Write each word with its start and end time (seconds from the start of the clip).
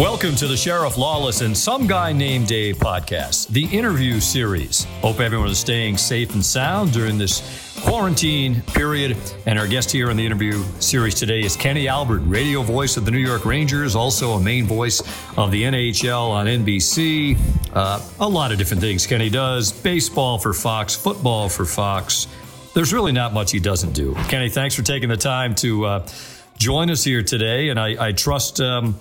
Welcome 0.00 0.34
to 0.36 0.48
the 0.48 0.56
Sheriff 0.56 0.96
Lawless 0.96 1.42
and 1.42 1.54
Some 1.54 1.86
Guy 1.86 2.10
Named 2.14 2.46
Dave 2.46 2.78
podcast, 2.78 3.48
the 3.48 3.66
interview 3.66 4.18
series. 4.18 4.84
Hope 5.02 5.20
everyone 5.20 5.50
is 5.50 5.58
staying 5.58 5.98
safe 5.98 6.32
and 6.32 6.42
sound 6.42 6.92
during 6.92 7.18
this 7.18 7.76
quarantine 7.82 8.62
period. 8.62 9.18
And 9.44 9.58
our 9.58 9.66
guest 9.66 9.90
here 9.90 10.08
in 10.08 10.16
the 10.16 10.24
interview 10.24 10.62
series 10.78 11.14
today 11.14 11.42
is 11.42 11.54
Kenny 11.54 11.86
Albert, 11.86 12.20
radio 12.20 12.62
voice 12.62 12.96
of 12.96 13.04
the 13.04 13.10
New 13.10 13.18
York 13.18 13.44
Rangers, 13.44 13.94
also 13.94 14.30
a 14.30 14.40
main 14.40 14.64
voice 14.64 15.02
of 15.36 15.50
the 15.50 15.64
NHL 15.64 16.30
on 16.30 16.46
NBC. 16.46 17.36
Uh, 17.74 18.00
a 18.20 18.26
lot 18.26 18.52
of 18.52 18.56
different 18.56 18.80
things 18.80 19.06
Kenny 19.06 19.28
does 19.28 19.70
baseball 19.70 20.38
for 20.38 20.54
Fox, 20.54 20.96
football 20.96 21.50
for 21.50 21.66
Fox. 21.66 22.26
There's 22.72 22.94
really 22.94 23.12
not 23.12 23.34
much 23.34 23.52
he 23.52 23.60
doesn't 23.60 23.92
do. 23.92 24.14
Kenny, 24.30 24.48
thanks 24.48 24.74
for 24.74 24.82
taking 24.82 25.10
the 25.10 25.18
time 25.18 25.54
to 25.56 25.84
uh, 25.84 26.08
join 26.56 26.90
us 26.90 27.04
here 27.04 27.22
today. 27.22 27.68
And 27.68 27.78
I, 27.78 28.06
I 28.08 28.12
trust. 28.12 28.62
Um, 28.62 28.98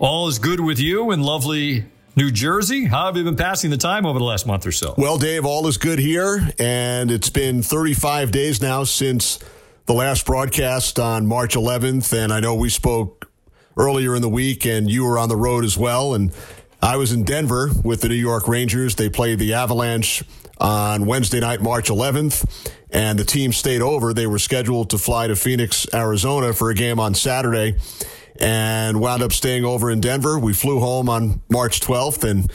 all 0.00 0.28
is 0.28 0.38
good 0.38 0.60
with 0.60 0.80
you 0.80 1.10
in 1.10 1.20
lovely 1.20 1.84
New 2.16 2.30
Jersey. 2.30 2.86
How 2.86 3.06
have 3.06 3.18
you 3.18 3.22
been 3.22 3.36
passing 3.36 3.70
the 3.70 3.76
time 3.76 4.06
over 4.06 4.18
the 4.18 4.24
last 4.24 4.46
month 4.46 4.66
or 4.66 4.72
so? 4.72 4.94
Well, 4.96 5.18
Dave, 5.18 5.44
all 5.44 5.66
is 5.66 5.76
good 5.76 5.98
here. 5.98 6.40
And 6.58 7.10
it's 7.10 7.28
been 7.28 7.62
35 7.62 8.32
days 8.32 8.62
now 8.62 8.84
since 8.84 9.38
the 9.84 9.92
last 9.92 10.24
broadcast 10.24 10.98
on 10.98 11.26
March 11.26 11.54
11th. 11.54 12.14
And 12.16 12.32
I 12.32 12.40
know 12.40 12.54
we 12.54 12.70
spoke 12.70 13.30
earlier 13.76 14.16
in 14.16 14.22
the 14.22 14.28
week, 14.28 14.64
and 14.64 14.90
you 14.90 15.04
were 15.04 15.18
on 15.18 15.28
the 15.28 15.36
road 15.36 15.64
as 15.64 15.76
well. 15.76 16.14
And 16.14 16.32
I 16.80 16.96
was 16.96 17.12
in 17.12 17.22
Denver 17.24 17.70
with 17.84 18.00
the 18.00 18.08
New 18.08 18.14
York 18.14 18.48
Rangers. 18.48 18.94
They 18.94 19.10
played 19.10 19.38
the 19.38 19.52
Avalanche 19.52 20.24
on 20.58 21.04
Wednesday 21.04 21.40
night, 21.40 21.60
March 21.60 21.90
11th, 21.90 22.70
and 22.90 23.18
the 23.18 23.24
team 23.24 23.52
stayed 23.52 23.82
over. 23.82 24.14
They 24.14 24.26
were 24.26 24.38
scheduled 24.38 24.88
to 24.90 24.98
fly 24.98 25.26
to 25.26 25.36
Phoenix, 25.36 25.86
Arizona 25.92 26.54
for 26.54 26.70
a 26.70 26.74
game 26.74 26.98
on 26.98 27.14
Saturday 27.14 27.76
and 28.38 29.00
wound 29.00 29.22
up 29.22 29.32
staying 29.32 29.64
over 29.64 29.90
in 29.90 30.00
Denver. 30.00 30.38
We 30.38 30.52
flew 30.52 30.80
home 30.80 31.08
on 31.08 31.42
March 31.48 31.80
12th, 31.80 32.28
and 32.28 32.50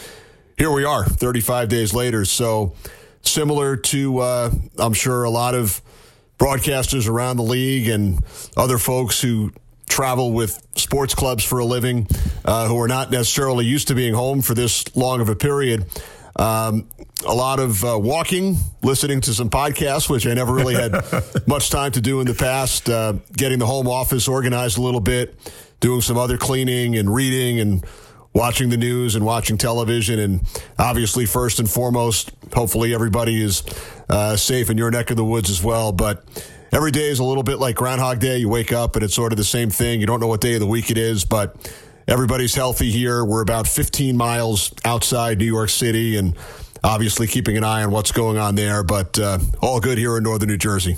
here 0.58 0.72
we 0.72 0.86
are 0.86 1.06
35 1.06 1.70
days 1.70 1.94
later. 1.94 2.26
So, 2.26 2.74
similar 3.22 3.76
to, 3.78 4.20
uh, 4.20 4.52
I'm 4.78 4.94
sure, 4.94 5.24
a 5.24 5.30
lot 5.30 5.56
of 5.56 5.82
broadcasters 6.38 7.10
around 7.10 7.38
the 7.38 7.44
league 7.44 7.88
and 7.88 8.24
other 8.58 8.78
folks 8.78 9.22
who 9.22 9.52
travel 9.88 10.32
with 10.34 10.62
sports 10.76 11.16
clubs 11.16 11.44
for 11.44 11.60
a 11.60 11.66
living 11.66 12.08
uh, 12.44 12.68
who 12.68 12.80
are 12.80 12.88
not 12.88 13.12
necessarily 13.12 13.66
used 13.66 13.88
to 13.88 13.96
being 13.96 14.14
home 14.14 14.42
for 14.42 14.54
this 14.54 14.96
long 14.96 15.22
of 15.22 15.30
a 15.30 15.36
period. 15.36 15.86
Um, 16.38 16.90
a 17.26 17.34
lot 17.34 17.60
of 17.60 17.84
uh, 17.84 17.98
walking, 17.98 18.58
listening 18.84 19.22
to 19.22 19.34
some 19.34 19.50
podcasts, 19.50 20.10
which 20.10 20.28
I 20.28 20.34
never 20.34 20.54
really 20.54 20.76
had 20.76 20.94
much 21.48 21.70
time 21.70 21.94
to 21.94 22.02
do 22.02 22.20
in 22.20 22.28
the 22.28 22.34
past. 22.34 22.90
Uh, 22.90 23.14
getting 23.32 23.60
the 23.60 23.66
home 23.66 23.88
office 23.88 24.28
organized 24.28 24.78
a 24.78 24.82
little 24.82 25.00
bit, 25.00 25.36
doing 25.80 26.02
some 26.02 26.18
other 26.18 26.38
cleaning 26.38 26.96
and 26.96 27.14
reading 27.14 27.60
and 27.60 27.86
watching 28.34 28.70
the 28.70 28.78
news 28.78 29.16
and 29.16 29.26
watching 29.26 29.58
television. 29.58 30.20
And 30.20 30.42
obviously, 30.78 31.26
first 31.26 31.60
and 31.60 31.70
foremost, 31.70 32.32
hopefully 32.54 32.94
everybody 32.94 33.42
is 33.42 33.64
uh, 34.10 34.36
safe 34.36 34.70
in 34.70 34.78
your 34.78 34.92
neck 34.92 35.10
of 35.10 35.18
the 35.18 35.26
woods 35.26 35.50
as 35.50 35.64
well. 35.64 35.92
But 35.92 36.24
every 36.72 36.92
day 36.92 37.10
is 37.10 37.20
a 37.20 37.24
little 37.24 37.44
bit 37.44 37.58
like 37.60 37.76
Groundhog 37.76 38.20
Day. 38.20 38.38
You 38.38 38.50
wake 38.50 38.74
up 38.74 38.96
and 38.96 39.04
it's 39.04 39.16
sort 39.16 39.32
of 39.32 39.38
the 39.38 39.44
same 39.44 39.70
thing. 39.70 40.02
You 40.02 40.06
don't 40.08 40.20
know 40.20 40.28
what 40.28 40.42
day 40.42 40.56
of 40.56 40.60
the 40.60 40.68
week 40.68 40.92
it 40.92 40.98
is, 40.98 41.24
but 41.26 41.72
everybody's 42.08 42.54
healthy 42.54 42.92
here. 42.92 43.24
We're 43.24 43.42
about 43.42 43.68
15 43.68 44.18
miles 44.18 44.74
outside 44.84 45.40
New 45.40 45.46
York 45.46 45.70
City 45.70 46.18
and 46.18 46.36
obviously 46.84 47.26
keeping 47.26 47.58
an 47.58 47.64
eye 47.64 47.84
on 47.84 47.92
what's 47.92 48.12
going 48.12 48.38
on 48.38 48.56
there, 48.56 48.84
but 48.84 49.18
uh, 49.18 49.40
all 49.62 49.80
good 49.80 49.98
here 49.98 50.18
in 50.18 50.24
northern 50.24 50.50
New 50.50 50.58
Jersey. 50.58 50.96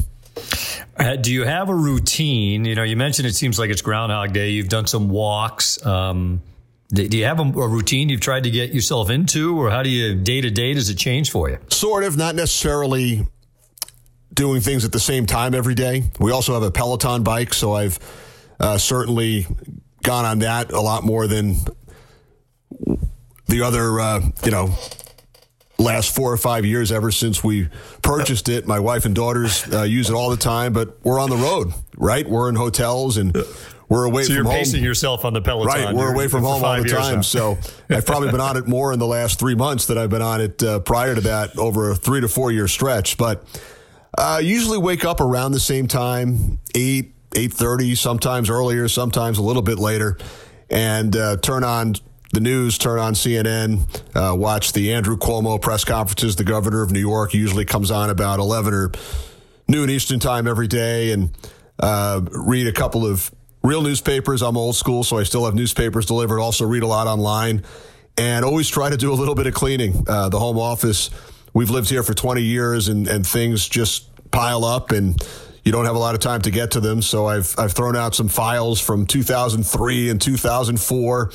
Uh, 0.98 1.16
do 1.16 1.32
you 1.32 1.44
have 1.44 1.70
a 1.70 1.76
routine? 1.76 2.66
You 2.66 2.76
know, 2.76 2.84
you 2.84 2.96
mentioned 2.96 3.28
it 3.28 3.36
seems 3.36 3.60
like 3.60 3.70
it's 3.70 3.82
Groundhog 3.82 4.34
Day. 4.34 4.50
You've 4.50 4.70
done 4.70 4.88
some 4.88 5.10
walks. 5.10 5.84
Um, 5.86 6.42
do 6.90 7.06
you 7.18 7.26
have 7.26 7.40
a, 7.40 7.44
a, 7.44 7.68
routine 7.68 8.08
you've 8.10 8.22
tried 8.22 8.44
to 8.46 8.50
get 8.50 8.74
yourself 8.74 9.10
into, 9.10 9.60
or 9.60 9.70
how 9.70 9.84
do 9.84 9.90
you 9.90 10.16
day 10.16 10.40
to 10.40 10.50
day 10.50 10.74
does 10.74 10.90
it 10.90 10.96
change 10.96 11.32
for 11.32 11.50
you? 11.50 11.58
Sort 11.70 12.04
of, 12.04 12.16
not 12.16 12.34
necessarily 12.34 13.28
doing 14.34 14.62
things 14.62 14.86
at 14.86 14.92
the 14.92 15.00
same 15.00 15.26
time 15.26 15.54
every 15.54 15.76
day. 15.76 16.04
We 16.20 16.32
also 16.32 16.54
have 16.54 16.64
a 16.64 16.72
Peloton 16.72 17.24
bike, 17.24 17.54
so 17.54 17.74
I've 17.74 18.00
uh, 18.60 18.78
certainly 18.78 19.48
gone 20.04 20.26
on 20.26 20.40
that 20.40 20.72
a 20.72 20.80
lot 20.80 21.04
more 21.04 21.28
than 21.28 21.56
the 23.48 23.62
other, 23.64 24.00
uh, 24.00 24.22
you 24.46 24.52
know, 24.52 24.74
last 25.80 26.16
four 26.16 26.32
or 26.32 26.38
five 26.38 26.66
years 26.66 26.92
ever 26.92 27.12
since 27.12 27.44
we 27.44 27.70
purchased 28.02 28.50
it. 28.50 28.68
My 28.68 28.80
wife 28.80 29.06
and 29.06 29.14
daughters 29.16 29.72
uh, 29.72 29.84
use 29.84 30.10
it 30.10 30.14
all 30.14 30.30
the 30.30 30.38
time, 30.38 30.74
but 30.74 30.98
we're 31.04 31.20
on 31.20 31.30
the 31.30 31.38
road, 31.38 31.74
right? 31.98 32.28
We're 32.28 32.50
in 32.50 32.56
hotels 32.56 33.18
and 33.18 33.36
we're 33.90 34.06
away 34.06 34.24
so 34.24 34.36
from 34.36 34.46
home. 34.46 34.46
So 34.46 34.52
you're 34.52 34.64
pacing 34.64 34.84
yourself 34.84 35.24
on 35.24 35.34
the 35.34 35.42
Peloton. 35.42 35.68
Right, 35.68 35.96
we're 35.96 36.14
away 36.14 36.28
from 36.28 36.44
home 36.44 36.64
all 36.64 36.82
the 36.82 36.90
time. 36.90 37.24
So 37.24 37.58
I've 37.90 38.06
probably 38.06 38.32
been 38.32 38.42
on 38.42 38.58
it 38.58 38.68
more 38.68 38.92
in 38.92 39.00
the 39.00 39.08
last 39.08 39.40
three 39.40 39.56
months 39.56 39.86
than 39.86 39.98
I've 39.98 40.10
been 40.10 40.22
on 40.22 40.42
it 40.42 40.62
uh, 40.64 40.80
prior 40.80 41.16
to 41.16 41.22
that 41.22 41.58
over 41.58 41.92
a 41.92 41.96
three 41.96 42.22
to 42.22 42.28
four 42.28 42.52
year 42.52 42.68
stretch. 42.68 43.18
But 43.18 43.46
uh, 44.18 44.42
usually 44.44 44.78
wake 44.78 45.06
up 45.06 45.22
around 45.22 45.52
the 45.52 45.60
same 45.60 45.88
time, 45.88 46.60
eight, 46.76 47.14
eight 47.36 47.54
thirty, 47.54 47.96
sometimes 47.96 48.50
earlier, 48.50 48.88
sometimes 48.88 49.38
a 49.38 49.44
little 49.44 49.62
bit 49.62 49.80
later, 49.80 50.18
and 50.70 51.16
uh, 51.16 51.38
turn 51.38 51.64
on 51.64 51.96
the 52.34 52.40
news, 52.40 52.78
turn 52.78 53.00
on 53.00 53.14
CNN, 53.14 53.82
uh, 54.16 54.36
watch 54.36 54.74
the 54.74 54.94
Andrew 54.94 55.18
Cuomo 55.18 55.62
press 55.62 55.84
conferences. 55.84 56.36
The 56.36 56.44
governor 56.44 56.82
of 56.82 56.92
New 56.92 57.00
York 57.00 57.34
usually 57.34 57.66
comes 57.66 57.90
on 57.92 58.10
about 58.10 58.40
11 58.40 58.74
or 58.74 58.92
noon 59.68 59.90
Eastern 59.90 60.20
time 60.20 60.48
every 60.48 60.68
day 60.68 61.12
and 61.12 61.30
uh, 61.80 62.22
read 62.32 62.68
a 62.68 62.74
couple 62.74 63.06
of 63.06 63.32
real 63.64 63.82
newspapers. 63.82 64.42
I'm 64.42 64.58
old 64.58 64.76
school, 64.76 65.04
so 65.04 65.18
I 65.18 65.24
still 65.24 65.46
have 65.46 65.56
newspapers 65.56 66.06
delivered. 66.06 66.40
Also 66.40 66.66
read 66.66 66.84
a 66.84 66.88
lot 66.88 67.08
online 67.08 67.64
and 68.18 68.44
always 68.44 68.68
try 68.68 68.90
to 68.90 68.98
do 68.98 69.12
a 69.12 69.16
little 69.16 69.36
bit 69.36 69.48
of 69.48 69.54
cleaning. 69.54 70.04
Uh, 70.08 70.30
the 70.30 70.40
home 70.40 70.58
office, 70.58 71.10
we've 71.54 71.70
lived 71.70 71.90
here 71.90 72.04
for 72.04 72.14
20 72.14 72.42
years 72.42 72.88
and, 72.88 73.08
and 73.08 73.26
things 73.26 73.68
just 73.68 74.10
pile 74.32 74.66
up 74.66 74.92
and 74.92 75.22
you 75.64 75.72
don't 75.72 75.86
have 75.86 75.96
a 75.96 76.00
lot 76.00 76.16
of 76.16 76.22
time 76.22 76.42
to 76.42 76.52
get 76.52 76.72
to 76.72 76.80
them. 76.80 77.02
So 77.02 77.26
I've, 77.26 77.54
I've 77.58 77.74
thrown 77.74 77.96
out 77.96 78.16
some 78.16 78.30
files 78.30 78.80
from 78.80 79.06
2003 79.06 80.10
and 80.10 80.22
2004. 80.22 81.32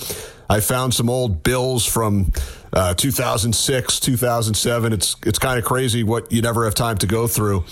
I 0.52 0.60
found 0.60 0.92
some 0.92 1.08
old 1.08 1.42
bills 1.42 1.86
from 1.86 2.30
uh, 2.74 2.92
2006, 2.92 4.00
2007. 4.00 4.92
It's 4.92 5.16
it's 5.24 5.38
kind 5.38 5.58
of 5.58 5.64
crazy 5.64 6.02
what 6.02 6.30
you 6.30 6.42
never 6.42 6.66
have 6.66 6.74
time 6.74 6.98
to 6.98 7.06
go 7.06 7.26
through. 7.26 7.64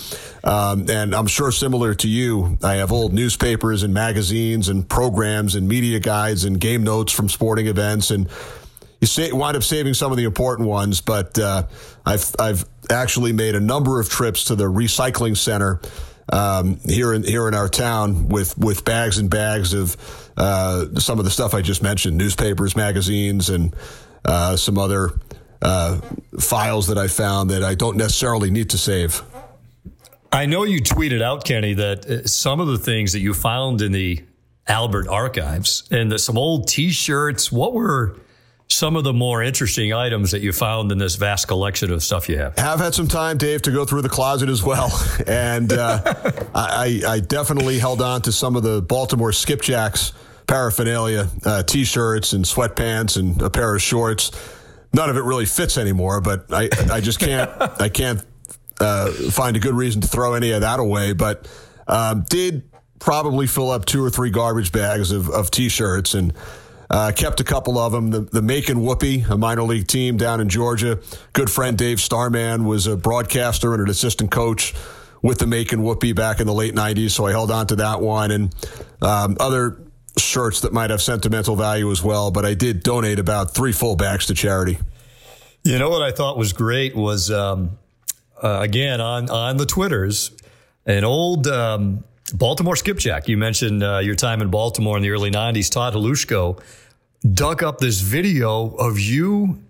Um, 0.43 0.89
and 0.89 1.13
I'm 1.13 1.27
sure 1.27 1.51
similar 1.51 1.93
to 1.93 2.07
you, 2.07 2.57
I 2.63 2.75
have 2.75 2.91
old 2.91 3.13
newspapers 3.13 3.83
and 3.83 3.93
magazines 3.93 4.67
and 4.67 4.89
programs 4.89 5.53
and 5.53 5.67
media 5.67 5.99
guides 5.99 6.43
and 6.43 6.59
game 6.59 6.83
notes 6.83 7.13
from 7.13 7.29
sporting 7.29 7.67
events 7.67 8.09
and 8.09 8.27
you 8.99 9.05
say, 9.05 9.31
wind 9.31 9.55
up 9.57 9.63
saving 9.63 9.93
some 9.93 10.11
of 10.11 10.17
the 10.17 10.23
important 10.23 10.67
ones, 10.67 11.01
but 11.01 11.37
uh, 11.37 11.67
I've 12.03 12.35
I've 12.39 12.65
actually 12.89 13.31
made 13.31 13.53
a 13.53 13.59
number 13.59 13.99
of 13.99 14.09
trips 14.09 14.45
to 14.45 14.55
the 14.55 14.65
recycling 14.65 15.37
center 15.37 15.81
um, 16.31 16.79
here 16.85 17.13
in 17.13 17.23
here 17.23 17.47
in 17.47 17.53
our 17.53 17.67
town 17.67 18.29
with 18.29 18.57
with 18.57 18.85
bags 18.85 19.17
and 19.17 19.29
bags 19.29 19.73
of 19.73 20.30
uh, 20.41 20.99
some 20.99 21.19
of 21.19 21.25
the 21.25 21.31
stuff 21.31 21.53
I 21.53 21.61
just 21.61 21.83
mentioned, 21.83 22.17
newspapers, 22.17 22.75
magazines, 22.75 23.49
and 23.49 23.75
uh, 24.25 24.55
some 24.55 24.79
other 24.79 25.11
uh, 25.61 26.01
files 26.39 26.87
that 26.87 26.97
I 26.97 27.07
found 27.07 27.51
that 27.51 27.63
I 27.63 27.75
don't 27.75 27.95
necessarily 27.95 28.49
need 28.49 28.71
to 28.71 28.77
save. 28.77 29.21
I 30.31 30.47
know 30.47 30.63
you 30.63 30.81
tweeted 30.81 31.21
out, 31.21 31.45
Kenny, 31.45 31.75
that 31.75 32.05
uh, 32.07 32.25
some 32.25 32.59
of 32.59 32.67
the 32.67 32.79
things 32.79 33.13
that 33.13 33.19
you 33.19 33.35
found 33.35 33.83
in 33.83 33.91
the 33.91 34.23
Albert 34.67 35.07
archives 35.07 35.87
and 35.91 36.11
the, 36.11 36.17
some 36.17 36.39
old 36.39 36.67
T-shirts. 36.67 37.51
What 37.51 37.73
were 37.73 38.17
some 38.67 38.95
of 38.95 39.03
the 39.03 39.13
more 39.13 39.43
interesting 39.43 39.93
items 39.93 40.31
that 40.31 40.41
you 40.41 40.53
found 40.53 40.91
in 40.91 40.97
this 40.97 41.17
vast 41.17 41.47
collection 41.47 41.91
of 41.91 42.01
stuff 42.01 42.27
you 42.27 42.39
have? 42.39 42.57
I 42.57 42.61
have 42.61 42.79
had 42.79 42.95
some 42.95 43.07
time, 43.07 43.37
Dave, 43.37 43.61
to 43.63 43.71
go 43.71 43.85
through 43.85 44.01
the 44.01 44.09
closet 44.09 44.49
as 44.49 44.63
well, 44.63 44.89
and 45.27 45.71
uh, 45.71 46.01
I, 46.55 47.01
I, 47.05 47.19
definitely 47.19 47.77
held 47.77 48.01
on 48.01 48.23
to 48.23 48.31
some 48.31 48.55
of 48.55 48.63
the 48.63 48.81
Baltimore 48.81 49.31
Skipjacks 49.31 50.13
paraphernalia, 50.47 51.27
uh, 51.45 51.63
t-shirts 51.63 52.33
and 52.33 52.45
sweatpants 52.45 53.17
and 53.17 53.41
a 53.41 53.49
pair 53.49 53.75
of 53.75 53.81
shorts. 53.81 54.31
None 54.93 55.09
of 55.09 55.15
it 55.15 55.23
really 55.23 55.45
fits 55.45 55.77
anymore, 55.77 56.21
but 56.21 56.51
I, 56.51 56.69
I 56.91 57.01
just 57.01 57.19
can't, 57.19 57.49
I 57.81 57.89
can't 57.89 58.23
uh, 58.79 59.11
find 59.11 59.55
a 59.55 59.59
good 59.59 59.73
reason 59.73 60.01
to 60.01 60.07
throw 60.07 60.33
any 60.33 60.51
of 60.51 60.61
that 60.61 60.79
away. 60.79 61.13
But 61.13 61.47
um, 61.87 62.25
did 62.29 62.63
probably 62.99 63.47
fill 63.47 63.71
up 63.71 63.85
two 63.85 64.03
or 64.03 64.09
three 64.09 64.29
garbage 64.29 64.71
bags 64.71 65.11
of, 65.11 65.29
of 65.29 65.49
t-shirts 65.49 66.13
and 66.13 66.33
uh, 66.89 67.11
kept 67.15 67.39
a 67.39 67.43
couple 67.43 67.77
of 67.77 67.91
them. 67.91 68.11
The, 68.11 68.19
the 68.19 68.41
Macon 68.41 68.81
Whoopee, 68.81 69.25
a 69.29 69.37
minor 69.37 69.63
league 69.63 69.87
team 69.87 70.17
down 70.17 70.41
in 70.41 70.49
Georgia. 70.49 70.99
Good 71.33 71.49
friend 71.49 71.77
Dave 71.77 72.01
Starman 72.01 72.65
was 72.65 72.85
a 72.85 72.97
broadcaster 72.97 73.73
and 73.73 73.81
an 73.81 73.89
assistant 73.89 74.29
coach 74.29 74.73
with 75.21 75.37
the 75.37 75.47
Macon 75.47 75.83
Whoopee 75.83 76.13
back 76.13 76.39
in 76.39 76.47
the 76.47 76.53
late 76.53 76.75
90s. 76.75 77.11
So 77.11 77.25
I 77.25 77.31
held 77.31 77.49
on 77.49 77.67
to 77.67 77.75
that 77.77 78.01
one 78.01 78.31
and 78.31 78.55
um, 79.01 79.37
other 79.39 79.77
shirts 80.17 80.61
that 80.61 80.73
might 80.73 80.89
have 80.89 81.01
sentimental 81.01 81.55
value 81.55 81.91
as 81.91 82.03
well. 82.03 82.31
But 82.31 82.45
I 82.45 82.53
did 82.53 82.83
donate 82.83 83.19
about 83.19 83.53
three 83.53 83.71
full 83.71 83.95
bags 83.95 84.25
to 84.27 84.33
charity. 84.33 84.77
You 85.63 85.77
know 85.77 85.89
what 85.89 86.01
I 86.01 86.11
thought 86.11 86.37
was 86.37 86.53
great 86.53 86.95
was, 86.95 87.29
um, 87.29 87.77
uh, 88.41 88.59
again, 88.61 88.99
on, 88.99 89.29
on 89.29 89.57
the 89.57 89.65
Twitters, 89.65 90.31
an 90.85 91.03
old 91.03 91.47
um, 91.47 92.03
Baltimore 92.33 92.75
skipjack. 92.75 93.27
You 93.27 93.37
mentioned 93.37 93.83
uh, 93.83 93.99
your 93.99 94.15
time 94.15 94.41
in 94.41 94.49
Baltimore 94.49 94.97
in 94.97 95.03
the 95.03 95.11
early 95.11 95.31
90s. 95.31 95.71
Todd 95.71 95.93
Hlushko 95.93 96.59
dug 97.33 97.61
up 97.61 97.77
this 97.77 98.01
video 98.01 98.69
of 98.75 98.99
you 98.99 99.61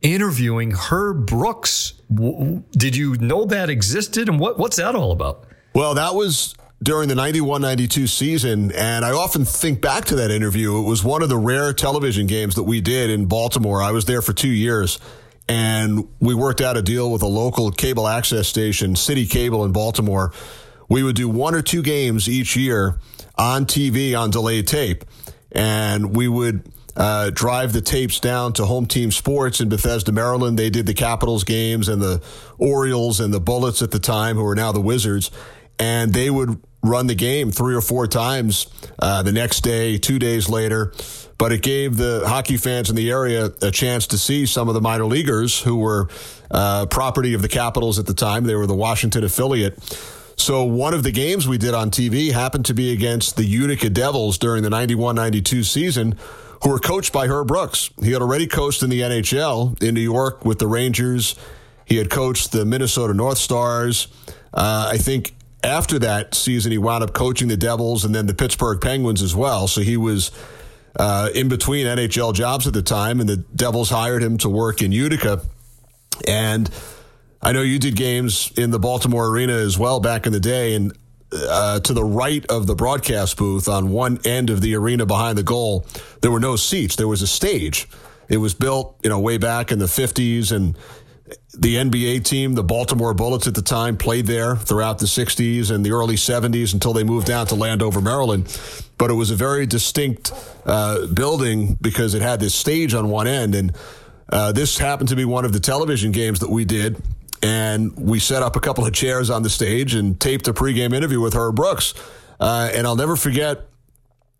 interviewing 0.00 0.72
Herb 0.72 1.26
Brooks. 1.26 1.94
Did 2.70 2.96
you 2.96 3.16
know 3.16 3.44
that 3.46 3.70
existed? 3.70 4.28
And 4.28 4.38
what, 4.38 4.58
what's 4.58 4.76
that 4.76 4.94
all 4.94 5.12
about? 5.12 5.44
Well, 5.74 5.94
that 5.94 6.14
was 6.14 6.54
during 6.82 7.08
the 7.08 7.14
91 7.14 7.60
92 7.60 8.06
season. 8.06 8.72
And 8.72 9.04
I 9.04 9.12
often 9.12 9.44
think 9.44 9.80
back 9.80 10.06
to 10.06 10.16
that 10.16 10.30
interview. 10.30 10.78
It 10.78 10.88
was 10.88 11.04
one 11.04 11.22
of 11.22 11.28
the 11.28 11.36
rare 11.36 11.72
television 11.72 12.26
games 12.26 12.54
that 12.54 12.62
we 12.62 12.80
did 12.80 13.10
in 13.10 13.26
Baltimore. 13.26 13.82
I 13.82 13.90
was 13.90 14.06
there 14.06 14.22
for 14.22 14.32
two 14.32 14.48
years. 14.48 14.98
And 15.48 16.08
we 16.20 16.32
worked 16.32 16.60
out 16.60 16.76
a 16.76 16.82
deal 16.82 17.10
with 17.10 17.22
a 17.22 17.26
local 17.26 17.72
cable 17.72 18.06
access 18.06 18.46
station, 18.46 18.94
City 18.94 19.26
Cable 19.26 19.64
in 19.64 19.72
Baltimore. 19.72 20.32
We 20.88 21.02
would 21.02 21.16
do 21.16 21.28
one 21.28 21.56
or 21.56 21.62
two 21.62 21.82
games 21.82 22.28
each 22.28 22.56
year 22.56 22.98
on 23.36 23.66
TV 23.66 24.16
on 24.18 24.30
delayed 24.30 24.68
tape. 24.68 25.04
And 25.50 26.14
we 26.14 26.28
would 26.28 26.70
uh, 26.96 27.30
drive 27.30 27.72
the 27.72 27.80
tapes 27.80 28.20
down 28.20 28.52
to 28.54 28.64
Home 28.64 28.86
Team 28.86 29.10
Sports 29.10 29.60
in 29.60 29.68
Bethesda, 29.68 30.12
Maryland. 30.12 30.56
They 30.56 30.70
did 30.70 30.86
the 30.86 30.94
Capitals 30.94 31.42
games 31.42 31.88
and 31.88 32.00
the 32.00 32.22
Orioles 32.58 33.18
and 33.18 33.34
the 33.34 33.40
Bullets 33.40 33.82
at 33.82 33.90
the 33.90 33.98
time, 33.98 34.36
who 34.36 34.46
are 34.46 34.54
now 34.54 34.70
the 34.70 34.80
Wizards. 34.80 35.32
And 35.80 36.12
they 36.12 36.30
would 36.30 36.62
run 36.82 37.06
the 37.06 37.14
game 37.14 37.50
three 37.50 37.74
or 37.74 37.80
four 37.80 38.06
times 38.06 38.66
uh, 38.98 39.22
the 39.22 39.32
next 39.32 39.60
day, 39.60 39.98
two 39.98 40.18
days 40.18 40.48
later. 40.48 40.92
But 41.38 41.52
it 41.52 41.62
gave 41.62 41.96
the 41.96 42.24
hockey 42.26 42.58
fans 42.58 42.90
in 42.90 42.96
the 42.96 43.10
area 43.10 43.50
a 43.62 43.70
chance 43.70 44.08
to 44.08 44.18
see 44.18 44.44
some 44.44 44.68
of 44.68 44.74
the 44.74 44.80
minor 44.80 45.06
leaguers 45.06 45.60
who 45.60 45.76
were 45.76 46.08
uh, 46.50 46.86
property 46.86 47.32
of 47.32 47.42
the 47.42 47.48
Capitals 47.48 47.98
at 47.98 48.06
the 48.06 48.14
time. 48.14 48.44
They 48.44 48.54
were 48.54 48.66
the 48.66 48.74
Washington 48.74 49.24
affiliate. 49.24 49.82
So 50.36 50.64
one 50.64 50.94
of 50.94 51.02
the 51.02 51.12
games 51.12 51.46
we 51.46 51.58
did 51.58 51.74
on 51.74 51.90
TV 51.90 52.32
happened 52.32 52.66
to 52.66 52.74
be 52.74 52.92
against 52.92 53.36
the 53.36 53.44
Utica 53.44 53.90
Devils 53.90 54.38
during 54.38 54.62
the 54.62 54.70
91 54.70 55.14
92 55.14 55.64
season 55.64 56.16
who 56.62 56.70
were 56.70 56.78
coached 56.78 57.12
by 57.12 57.26
Herb 57.26 57.48
Brooks. 57.48 57.90
He 58.02 58.12
had 58.12 58.22
already 58.22 58.46
coached 58.46 58.82
in 58.82 58.90
the 58.90 59.00
NHL 59.00 59.82
in 59.82 59.94
New 59.94 60.00
York 60.00 60.44
with 60.44 60.58
the 60.58 60.66
Rangers. 60.66 61.36
He 61.84 61.96
had 61.96 62.10
coached 62.10 62.52
the 62.52 62.64
Minnesota 62.64 63.14
North 63.14 63.38
Stars. 63.38 64.08
Uh, 64.52 64.90
I 64.92 64.98
think 64.98 65.34
after 65.62 65.98
that 65.98 66.34
season, 66.34 66.72
he 66.72 66.78
wound 66.78 67.04
up 67.04 67.12
coaching 67.12 67.48
the 67.48 67.56
Devils 67.56 68.04
and 68.04 68.14
then 68.14 68.26
the 68.26 68.34
Pittsburgh 68.34 68.80
Penguins 68.80 69.22
as 69.22 69.34
well. 69.34 69.68
So 69.68 69.80
he 69.80 69.96
was 69.96 70.30
uh, 70.96 71.30
in 71.34 71.48
between 71.48 71.86
NHL 71.86 72.34
jobs 72.34 72.66
at 72.66 72.72
the 72.72 72.82
time, 72.82 73.20
and 73.20 73.28
the 73.28 73.36
Devils 73.36 73.90
hired 73.90 74.22
him 74.22 74.38
to 74.38 74.48
work 74.48 74.82
in 74.82 74.92
Utica. 74.92 75.42
And 76.26 76.70
I 77.42 77.52
know 77.52 77.62
you 77.62 77.78
did 77.78 77.96
games 77.96 78.52
in 78.56 78.70
the 78.70 78.78
Baltimore 78.78 79.28
arena 79.28 79.54
as 79.54 79.78
well 79.78 80.00
back 80.00 80.26
in 80.26 80.32
the 80.32 80.40
day, 80.40 80.74
and 80.74 80.92
uh, 81.32 81.80
to 81.80 81.92
the 81.92 82.04
right 82.04 82.44
of 82.46 82.66
the 82.66 82.74
broadcast 82.74 83.36
booth 83.36 83.68
on 83.68 83.90
one 83.90 84.18
end 84.24 84.50
of 84.50 84.60
the 84.60 84.74
arena 84.74 85.06
behind 85.06 85.38
the 85.38 85.42
goal, 85.42 85.86
there 86.22 86.30
were 86.30 86.40
no 86.40 86.56
seats. 86.56 86.96
There 86.96 87.08
was 87.08 87.22
a 87.22 87.26
stage. 87.26 87.88
It 88.28 88.38
was 88.38 88.54
built, 88.54 88.96
you 89.02 89.10
know, 89.10 89.18
way 89.18 89.38
back 89.38 89.72
in 89.72 89.78
the 89.78 89.86
50s 89.86 90.52
and 90.52 90.76
the 91.54 91.76
NBA 91.76 92.24
team, 92.24 92.54
the 92.54 92.62
Baltimore 92.62 93.14
Bullets 93.14 93.46
at 93.46 93.54
the 93.54 93.62
time, 93.62 93.96
played 93.96 94.26
there 94.26 94.56
throughout 94.56 94.98
the 94.98 95.06
60s 95.06 95.70
and 95.70 95.84
the 95.84 95.90
early 95.92 96.16
70s 96.16 96.72
until 96.72 96.92
they 96.92 97.04
moved 97.04 97.26
down 97.26 97.46
to 97.48 97.54
Landover, 97.54 98.00
Maryland. 98.00 98.56
But 98.98 99.10
it 99.10 99.14
was 99.14 99.30
a 99.30 99.34
very 99.34 99.66
distinct 99.66 100.32
uh, 100.64 101.06
building 101.06 101.76
because 101.80 102.14
it 102.14 102.22
had 102.22 102.40
this 102.40 102.54
stage 102.54 102.94
on 102.94 103.08
one 103.08 103.26
end. 103.26 103.54
And 103.54 103.76
uh, 104.28 104.52
this 104.52 104.78
happened 104.78 105.08
to 105.08 105.16
be 105.16 105.24
one 105.24 105.44
of 105.44 105.52
the 105.52 105.60
television 105.60 106.12
games 106.12 106.38
that 106.40 106.50
we 106.50 106.64
did 106.64 107.02
and 107.42 107.96
we 107.96 108.18
set 108.18 108.42
up 108.42 108.56
a 108.56 108.60
couple 108.60 108.86
of 108.86 108.92
chairs 108.92 109.30
on 109.30 109.42
the 109.42 109.50
stage 109.50 109.94
and 109.94 110.20
taped 110.20 110.46
a 110.48 110.52
pregame 110.52 110.94
interview 110.94 111.20
with 111.20 111.34
Herb 111.34 111.56
Brooks. 111.56 111.94
Uh, 112.38 112.70
and 112.72 112.86
I'll 112.86 112.96
never 112.96 113.16
forget, 113.16 113.66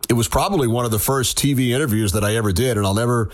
it 0.08 0.14
was 0.14 0.28
probably 0.28 0.68
one 0.68 0.84
of 0.84 0.90
the 0.90 0.98
first 0.98 1.38
TV 1.38 1.70
interviews 1.70 2.12
that 2.12 2.24
I 2.24 2.36
ever 2.36 2.52
did, 2.52 2.76
and 2.76 2.86
I'll 2.86 2.94
never 2.94 3.30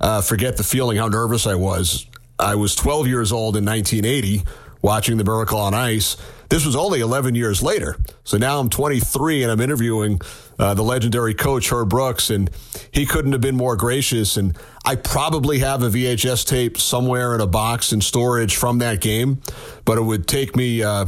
uh, 0.00 0.22
forget 0.22 0.56
the 0.56 0.64
feeling 0.64 0.96
how 0.96 1.08
nervous 1.08 1.46
I 1.46 1.54
was. 1.54 2.06
I 2.40 2.54
was 2.54 2.74
12 2.74 3.06
years 3.06 3.32
old 3.32 3.56
in 3.56 3.64
1980 3.64 4.42
watching 4.82 5.18
the 5.18 5.24
Miracle 5.24 5.58
on 5.58 5.74
Ice. 5.74 6.16
This 6.48 6.66
was 6.66 6.74
only 6.74 7.00
11 7.00 7.34
years 7.34 7.62
later. 7.62 7.96
So 8.24 8.38
now 8.38 8.58
I'm 8.58 8.70
23 8.70 9.42
and 9.42 9.52
I'm 9.52 9.60
interviewing 9.60 10.20
uh, 10.58 10.74
the 10.74 10.82
legendary 10.82 11.34
coach, 11.34 11.70
Herb 11.70 11.90
Brooks, 11.90 12.30
and 12.30 12.50
he 12.90 13.06
couldn't 13.06 13.32
have 13.32 13.40
been 13.40 13.56
more 13.56 13.76
gracious. 13.76 14.36
And 14.36 14.56
I 14.84 14.96
probably 14.96 15.60
have 15.60 15.82
a 15.82 15.88
VHS 15.88 16.46
tape 16.46 16.78
somewhere 16.78 17.34
in 17.34 17.40
a 17.40 17.46
box 17.46 17.92
in 17.92 18.00
storage 18.00 18.56
from 18.56 18.78
that 18.78 19.00
game, 19.00 19.40
but 19.84 19.98
it 19.98 20.02
would 20.02 20.26
take 20.26 20.56
me. 20.56 20.82
Uh, 20.82 21.06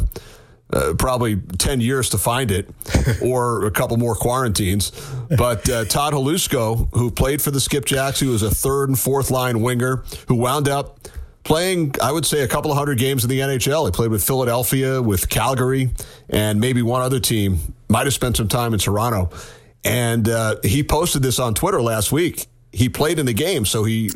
uh, 0.75 0.95
probably 0.99 1.37
10 1.37 1.83
years 1.83 2.09
to 2.09 2.17
find 2.17 2.51
it 2.51 2.67
or 3.23 3.67
a 3.67 3.71
couple 3.71 3.99
more 3.99 4.15
quarantines. 4.15 4.91
But 5.29 5.69
uh, 5.69 5.85
Todd 5.85 6.15
Hlushko, 6.15 6.89
who 6.95 7.11
played 7.11 7.43
for 7.43 7.51
the 7.51 7.59
Skipjacks, 7.59 8.21
who 8.21 8.31
was 8.31 8.43
a 8.43 8.49
third 8.49 8.89
and 8.89 8.99
fourth 8.99 9.31
line 9.31 9.61
winger, 9.61 10.03
who 10.29 10.37
wound 10.37 10.71
up 10.71 10.99
playing, 11.45 11.95
I 12.03 12.13
would 12.13 12.27
say, 12.27 12.43
a 12.43 12.49
couple 12.49 12.71
of 12.71 12.77
hundred 12.77 12.99
games 12.99 13.25
in 13.25 13.31
the 13.31 13.41
NHL. 13.41 13.87
He 13.87 13.93
played 13.93 14.11
with 14.11 14.25
Philadelphia, 14.25 15.03
with 15.03 15.29
Calgary, 15.29 15.91
and 16.29 16.61
maybe 16.61 16.83
one 16.83 17.03
other 17.03 17.21
team. 17.21 17.59
Might 17.89 18.07
have 18.07 18.15
spent 18.15 18.37
some 18.37 18.49
time 18.49 18.73
in 18.73 18.79
Toronto. 18.79 19.31
And 19.85 20.29
uh, 20.29 20.57
he 20.63 20.83
posted 20.83 21.23
this 21.23 21.39
on 21.39 21.55
Twitter 21.55 21.83
last 21.83 22.13
week. 22.13 22.47
He 22.73 22.89
played 22.89 23.19
in 23.19 23.27
the 23.27 23.35
game, 23.35 23.65
so 23.65 23.85
he, 23.85 24.11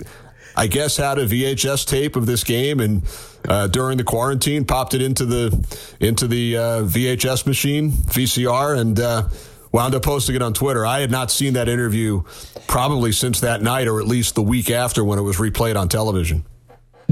I 0.55 0.67
guess, 0.67 0.97
had 0.97 1.19
a 1.19 1.27
VHS 1.27 1.87
tape 1.87 2.17
of 2.17 2.25
this 2.27 2.45
game, 2.45 2.81
and 2.81 3.03
uh, 3.49 3.67
during 3.67 3.99
the 3.99 4.05
quarantine, 4.05 4.65
popped 4.65 4.95
it 4.95 5.03
into 5.03 5.27
the 5.27 5.67
into 6.01 6.27
the 6.27 6.57
uh, 6.57 6.63
VHS 6.83 7.47
machine, 7.47 7.91
VCR, 7.91 8.79
and 8.79 8.99
uh, 8.99 9.29
wound 9.73 9.95
up 9.95 10.03
posting 10.05 10.37
it 10.37 10.43
on 10.43 10.55
Twitter. 10.55 10.87
I 10.87 11.01
had 11.01 11.11
not 11.11 11.31
seen 11.31 11.55
that 11.55 11.69
interview 11.69 12.23
probably 12.67 13.13
since 13.13 13.41
that 13.41 13.61
night, 13.61 13.89
or 13.89 14.01
at 14.01 14.07
least 14.07 14.37
the 14.37 14.43
week 14.43 14.71
after 14.71 15.05
when 15.05 15.19
it 15.19 15.23
was 15.23 15.37
replayed 15.37 15.77
on 15.77 15.89
television. 15.89 16.45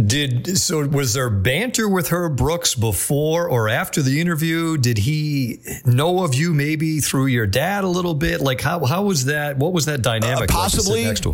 Did 0.02 0.58
so? 0.58 0.88
Was 0.88 1.14
there 1.14 1.31
banter 1.31 1.88
with 1.88 2.08
Herb 2.08 2.37
Brooks 2.37 2.75
before 2.75 3.49
or 3.49 3.69
after 3.69 4.02
the 4.02 4.20
interview? 4.20 4.76
Did 4.76 4.99
he 4.99 5.61
know 5.85 6.25
of 6.25 6.35
you 6.35 6.52
maybe 6.52 6.99
through 6.99 7.26
your 7.26 7.46
dad 7.46 7.85
a 7.85 7.88
little 7.88 8.14
bit? 8.14 8.41
Like 8.41 8.61
how 8.61 8.85
how 8.85 9.05
was 9.05 9.26
that? 9.26 9.56
What 9.56 9.73
was 9.73 9.87
that 9.87 10.02
dynamic? 10.02 10.50
Uh, 10.50 10.55
possibly. 10.55 11.06
Like 11.06 11.25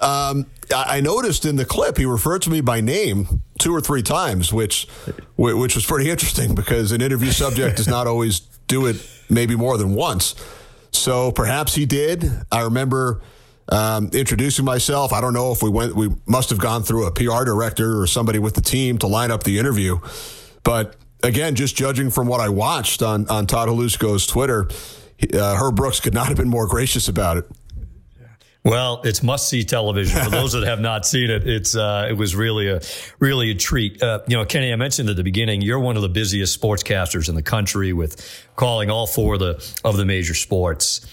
um, 0.00 0.46
I 0.74 1.02
noticed 1.02 1.44
in 1.44 1.56
the 1.56 1.66
clip 1.66 1.98
he 1.98 2.06
referred 2.06 2.40
to 2.42 2.50
me 2.50 2.62
by 2.62 2.80
name 2.80 3.42
two 3.58 3.74
or 3.74 3.82
three 3.82 4.02
times, 4.02 4.50
which 4.50 4.86
which 5.36 5.74
was 5.74 5.84
pretty 5.84 6.08
interesting 6.08 6.54
because 6.54 6.92
an 6.92 7.02
interview 7.02 7.32
subject 7.32 7.76
does 7.76 7.88
not 7.88 8.06
always 8.06 8.40
do 8.66 8.86
it 8.86 9.06
maybe 9.28 9.56
more 9.56 9.76
than 9.76 9.94
once. 9.94 10.34
So 10.92 11.32
perhaps 11.32 11.74
he 11.74 11.84
did. 11.84 12.30
I 12.50 12.62
remember 12.62 13.20
um, 13.70 14.10
introducing 14.12 14.64
myself. 14.64 15.12
I 15.12 15.20
don't 15.20 15.32
know 15.32 15.52
if 15.52 15.62
we 15.62 15.70
went, 15.70 15.94
we 15.94 16.10
must 16.26 16.50
have 16.50 16.58
gone 16.58 16.82
through 16.82 17.06
a 17.06 17.12
PR 17.12 17.44
director 17.44 18.00
or 18.00 18.06
somebody 18.06 18.38
with 18.38 18.54
the 18.54 18.60
team 18.60 18.98
to 18.98 19.06
line 19.06 19.30
up 19.30 19.44
the 19.44 19.58
interview. 19.58 19.98
But 20.64 20.96
again, 21.22 21.54
just 21.54 21.76
judging 21.76 22.10
from 22.10 22.26
what 22.26 22.40
I 22.40 22.48
watched 22.48 23.02
on, 23.02 23.28
on 23.28 23.46
Todd 23.46 23.68
Hlushko's 23.68 24.26
Twitter, 24.26 24.68
uh, 25.34 25.56
Herb 25.56 25.76
Brooks 25.76 26.00
could 26.00 26.14
not 26.14 26.28
have 26.28 26.36
been 26.36 26.48
more 26.48 26.66
gracious 26.66 27.08
about 27.08 27.36
it. 27.36 27.46
Well, 28.62 29.00
it's 29.04 29.22
must 29.22 29.48
see 29.48 29.64
television 29.64 30.22
for 30.22 30.28
those 30.28 30.52
that 30.52 30.64
have 30.64 30.80
not 30.80 31.06
seen 31.06 31.30
it. 31.30 31.48
It's 31.48 31.74
uh, 31.74 32.08
it 32.10 32.12
was 32.12 32.36
really 32.36 32.68
a 32.68 32.80
really 33.18 33.52
a 33.52 33.54
treat. 33.54 34.02
Uh, 34.02 34.20
you 34.28 34.36
know, 34.36 34.44
Kenny, 34.44 34.70
I 34.70 34.76
mentioned 34.76 35.08
at 35.08 35.16
the 35.16 35.24
beginning, 35.24 35.62
you're 35.62 35.78
one 35.78 35.96
of 35.96 36.02
the 36.02 36.10
busiest 36.10 36.60
sportscasters 36.60 37.30
in 37.30 37.34
the 37.34 37.42
country 37.42 37.94
with 37.94 38.46
calling 38.56 38.90
all 38.90 39.06
four 39.06 39.34
of 39.34 39.40
the 39.40 39.80
of 39.82 39.96
the 39.96 40.04
major 40.04 40.34
sports 40.34 41.06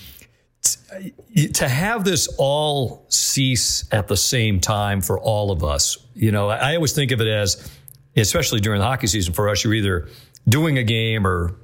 to 1.53 1.67
have 1.67 2.03
this 2.03 2.27
all 2.37 3.05
cease 3.09 3.85
at 3.91 4.07
the 4.07 4.17
same 4.17 4.59
time 4.59 5.01
for 5.01 5.19
all 5.19 5.51
of 5.51 5.63
us, 5.63 5.97
you 6.13 6.31
know, 6.31 6.49
I 6.49 6.75
always 6.75 6.93
think 6.93 7.11
of 7.11 7.21
it 7.21 7.27
as, 7.27 7.69
especially 8.15 8.59
during 8.59 8.79
the 8.79 8.85
hockey 8.85 9.07
season 9.07 9.33
for 9.33 9.49
us, 9.49 9.63
you're 9.63 9.73
either 9.73 10.09
doing 10.47 10.77
a 10.77 10.83
game 10.83 11.27
or 11.27 11.55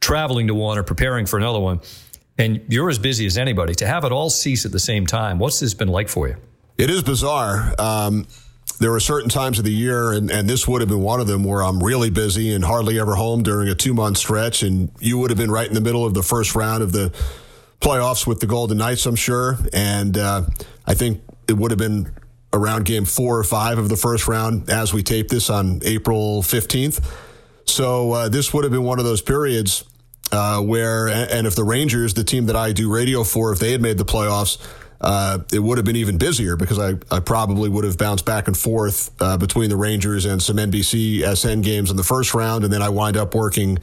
traveling 0.00 0.46
to 0.48 0.54
one 0.54 0.78
or 0.78 0.82
preparing 0.82 1.26
for 1.26 1.38
another 1.38 1.58
one, 1.58 1.80
and 2.38 2.62
you're 2.68 2.90
as 2.90 2.98
busy 2.98 3.26
as 3.26 3.38
anybody. 3.38 3.74
To 3.76 3.86
have 3.86 4.04
it 4.04 4.12
all 4.12 4.30
cease 4.30 4.66
at 4.66 4.72
the 4.72 4.78
same 4.78 5.06
time, 5.06 5.38
what's 5.38 5.58
this 5.58 5.74
been 5.74 5.88
like 5.88 6.08
for 6.08 6.28
you? 6.28 6.36
It 6.76 6.90
is 6.90 7.02
bizarre. 7.02 7.74
Um, 7.78 8.26
there 8.78 8.92
are 8.92 9.00
certain 9.00 9.30
times 9.30 9.58
of 9.58 9.64
the 9.64 9.72
year, 9.72 10.12
and, 10.12 10.30
and 10.30 10.48
this 10.48 10.68
would 10.68 10.82
have 10.82 10.90
been 10.90 11.00
one 11.00 11.20
of 11.20 11.26
them, 11.26 11.44
where 11.44 11.62
I'm 11.62 11.82
really 11.82 12.10
busy 12.10 12.52
and 12.52 12.62
hardly 12.62 13.00
ever 13.00 13.14
home 13.14 13.42
during 13.42 13.68
a 13.68 13.74
two 13.74 13.94
month 13.94 14.18
stretch. 14.18 14.62
And 14.62 14.90
you 15.00 15.16
would 15.18 15.30
have 15.30 15.38
been 15.38 15.50
right 15.50 15.66
in 15.66 15.74
the 15.74 15.80
middle 15.80 16.04
of 16.04 16.12
the 16.12 16.22
first 16.22 16.54
round 16.54 16.82
of 16.82 16.92
the 16.92 17.10
playoffs 17.80 18.26
with 18.26 18.40
the 18.40 18.46
Golden 18.46 18.78
Knights, 18.78 19.06
I'm 19.06 19.16
sure. 19.16 19.58
And 19.72 20.16
uh, 20.16 20.42
I 20.86 20.94
think 20.94 21.22
it 21.48 21.54
would 21.54 21.70
have 21.70 21.78
been 21.78 22.12
around 22.52 22.84
game 22.84 23.04
four 23.04 23.38
or 23.38 23.44
five 23.44 23.78
of 23.78 23.88
the 23.88 23.96
first 23.96 24.26
round 24.26 24.70
as 24.70 24.92
we 24.92 25.02
tape 25.02 25.28
this 25.28 25.50
on 25.50 25.80
April 25.84 26.42
15th. 26.42 27.04
So 27.66 28.12
uh, 28.12 28.28
this 28.28 28.54
would 28.54 28.64
have 28.64 28.72
been 28.72 28.84
one 28.84 28.98
of 28.98 29.04
those 29.04 29.20
periods 29.20 29.84
uh, 30.32 30.60
where, 30.60 31.08
and 31.08 31.46
if 31.46 31.54
the 31.54 31.64
Rangers, 31.64 32.14
the 32.14 32.24
team 32.24 32.46
that 32.46 32.56
I 32.56 32.72
do 32.72 32.92
radio 32.92 33.24
for, 33.24 33.52
if 33.52 33.58
they 33.58 33.72
had 33.72 33.80
made 33.80 33.98
the 33.98 34.04
playoffs, 34.04 34.58
uh, 35.00 35.40
it 35.52 35.58
would 35.58 35.78
have 35.78 35.84
been 35.84 35.96
even 35.96 36.16
busier 36.16 36.56
because 36.56 36.78
I, 36.78 36.94
I 37.14 37.20
probably 37.20 37.68
would 37.68 37.84
have 37.84 37.98
bounced 37.98 38.24
back 38.24 38.46
and 38.46 38.56
forth 38.56 39.10
uh, 39.20 39.36
between 39.36 39.68
the 39.68 39.76
Rangers 39.76 40.24
and 40.24 40.42
some 40.42 40.56
NBC 40.56 41.22
SN 41.36 41.60
games 41.60 41.90
in 41.90 41.96
the 41.96 42.02
first 42.02 42.34
round, 42.34 42.64
and 42.64 42.72
then 42.72 42.82
I 42.82 42.88
wind 42.88 43.16
up 43.16 43.34
working 43.34 43.78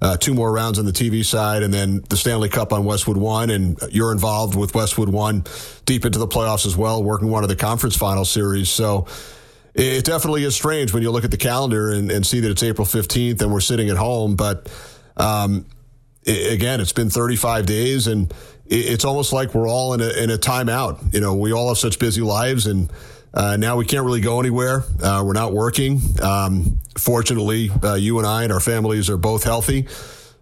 uh, 0.00 0.16
two 0.16 0.34
more 0.34 0.50
rounds 0.52 0.78
on 0.78 0.86
the 0.86 0.92
TV 0.92 1.24
side, 1.24 1.62
and 1.62 1.72
then 1.72 2.02
the 2.08 2.16
Stanley 2.16 2.48
Cup 2.48 2.72
on 2.72 2.84
Westwood 2.84 3.16
One. 3.16 3.50
And 3.50 3.78
you're 3.90 4.12
involved 4.12 4.56
with 4.56 4.74
Westwood 4.74 5.08
One 5.08 5.44
deep 5.84 6.04
into 6.04 6.18
the 6.18 6.26
playoffs 6.26 6.66
as 6.66 6.76
well, 6.76 7.02
working 7.02 7.28
one 7.28 7.42
of 7.42 7.48
the 7.48 7.56
conference 7.56 7.96
final 7.96 8.24
series. 8.24 8.70
So 8.70 9.06
it 9.74 10.04
definitely 10.04 10.44
is 10.44 10.54
strange 10.54 10.92
when 10.92 11.02
you 11.02 11.10
look 11.10 11.24
at 11.24 11.30
the 11.30 11.36
calendar 11.36 11.92
and, 11.92 12.10
and 12.10 12.26
see 12.26 12.40
that 12.40 12.50
it's 12.50 12.62
April 12.62 12.86
15th 12.86 13.40
and 13.42 13.52
we're 13.52 13.60
sitting 13.60 13.88
at 13.88 13.96
home. 13.96 14.36
But 14.36 14.72
um, 15.16 15.66
it, 16.24 16.52
again, 16.52 16.80
it's 16.80 16.92
been 16.92 17.10
35 17.10 17.66
days, 17.66 18.06
and 18.06 18.32
it, 18.66 18.74
it's 18.74 19.04
almost 19.04 19.32
like 19.32 19.54
we're 19.54 19.68
all 19.68 19.92
in 19.94 20.00
a, 20.00 20.08
in 20.10 20.30
a 20.30 20.38
timeout. 20.38 21.12
You 21.12 21.20
know, 21.20 21.34
we 21.34 21.52
all 21.52 21.68
have 21.68 21.78
such 21.78 21.98
busy 21.98 22.22
lives 22.22 22.66
and. 22.66 22.90
Uh, 23.32 23.56
now 23.56 23.76
we 23.76 23.84
can't 23.84 24.04
really 24.04 24.20
go 24.20 24.40
anywhere. 24.40 24.82
Uh, 25.02 25.22
we're 25.24 25.32
not 25.32 25.52
working. 25.52 26.00
Um, 26.20 26.80
fortunately, 26.98 27.70
uh, 27.82 27.94
you 27.94 28.18
and 28.18 28.26
I 28.26 28.44
and 28.44 28.52
our 28.52 28.60
families 28.60 29.08
are 29.08 29.16
both 29.16 29.44
healthy. 29.44 29.86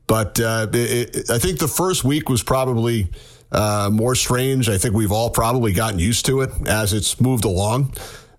But 0.07 0.41
uh, 0.41 0.69
it, 0.73 1.17
it, 1.17 1.31
I 1.31 1.39
think 1.39 1.59
the 1.59 1.69
first 1.69 2.03
week 2.03 2.29
was 2.31 2.43
probably 2.43 3.11
uh, 3.53 3.91
more 3.93 4.15
strange. 4.15 4.69
I 4.69 4.79
think 4.79 4.95
we've 4.95 5.13
all 5.13 5.31
probably 5.31 5.73
gotten 5.73 5.99
used 5.99 6.27
to 6.27 6.41
it 6.41 6.51
as 6.67 6.93
it's 6.95 7.21
moved 7.21 7.45
along. 7.45 7.93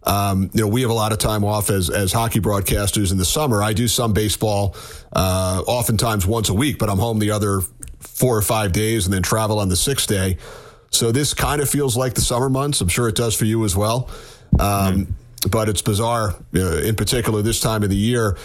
Um, 0.04 0.50
you 0.54 0.62
know, 0.62 0.68
we 0.68 0.82
have 0.82 0.90
a 0.90 0.96
lot 0.96 1.12
of 1.12 1.20
time 1.20 1.44
off 1.44 1.70
as 1.70 1.90
as 1.90 2.12
hockey 2.12 2.40
broadcasters 2.40 3.12
in 3.12 3.18
the 3.18 3.26
summer. 3.26 3.62
I 3.62 3.74
do 3.74 3.88
some 3.88 4.14
baseball, 4.14 4.76
uh, 5.14 5.62
oftentimes 5.68 6.26
once 6.26 6.50
a 6.50 6.54
week, 6.54 6.80
but 6.80 6.90
I'm 6.90 6.98
home 6.98 7.20
the 7.20 7.32
other 7.32 7.62
four 8.00 8.36
or 8.36 8.42
five 8.42 8.72
days 8.72 9.06
and 9.06 9.14
then 9.14 9.22
travel 9.22 9.60
on 9.60 9.70
the 9.70 9.76
sixth 9.76 10.08
day. 10.08 10.38
So 10.90 11.12
this 11.12 11.34
kind 11.34 11.62
of 11.62 11.70
feels 11.70 11.96
like 11.96 12.16
the 12.16 12.22
summer 12.22 12.50
months. 12.50 12.82
I'm 12.82 12.88
sure 12.88 13.08
it 13.08 13.16
does 13.16 13.36
for 13.36 13.46
you 13.46 13.64
as 13.66 13.76
well. 13.76 14.10
Um, 14.58 15.06
mm 15.06 15.14
But 15.50 15.70
it's 15.70 15.82
bizarre, 15.82 16.36
uh, 16.54 16.78
in 16.80 16.96
particular 16.96 17.42
this 17.42 17.62
time 17.62 17.84
of 17.84 17.90
the 17.90 17.96
year. 17.96 18.38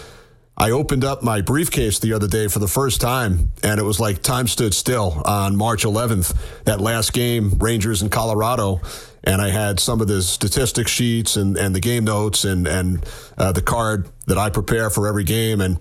I 0.56 0.70
opened 0.70 1.04
up 1.04 1.22
my 1.22 1.40
briefcase 1.40 1.98
the 1.98 2.12
other 2.12 2.28
day 2.28 2.46
for 2.46 2.60
the 2.60 2.68
first 2.68 3.00
time, 3.00 3.50
and 3.64 3.80
it 3.80 3.82
was 3.82 3.98
like 3.98 4.22
time 4.22 4.46
stood 4.46 4.72
still 4.72 5.20
on 5.24 5.56
March 5.56 5.82
11th, 5.84 6.36
that 6.64 6.80
last 6.80 7.12
game, 7.12 7.58
Rangers 7.58 8.02
in 8.02 8.08
Colorado. 8.08 8.80
And 9.24 9.40
I 9.40 9.48
had 9.48 9.80
some 9.80 10.00
of 10.00 10.06
the 10.06 10.22
statistics 10.22 10.90
sheets 10.90 11.36
and, 11.36 11.56
and 11.56 11.74
the 11.74 11.80
game 11.80 12.04
notes 12.04 12.44
and, 12.44 12.68
and 12.68 13.04
uh, 13.38 13.52
the 13.52 13.62
card 13.62 14.06
that 14.26 14.36
I 14.36 14.50
prepare 14.50 14.90
for 14.90 15.08
every 15.08 15.24
game. 15.24 15.60
And 15.60 15.78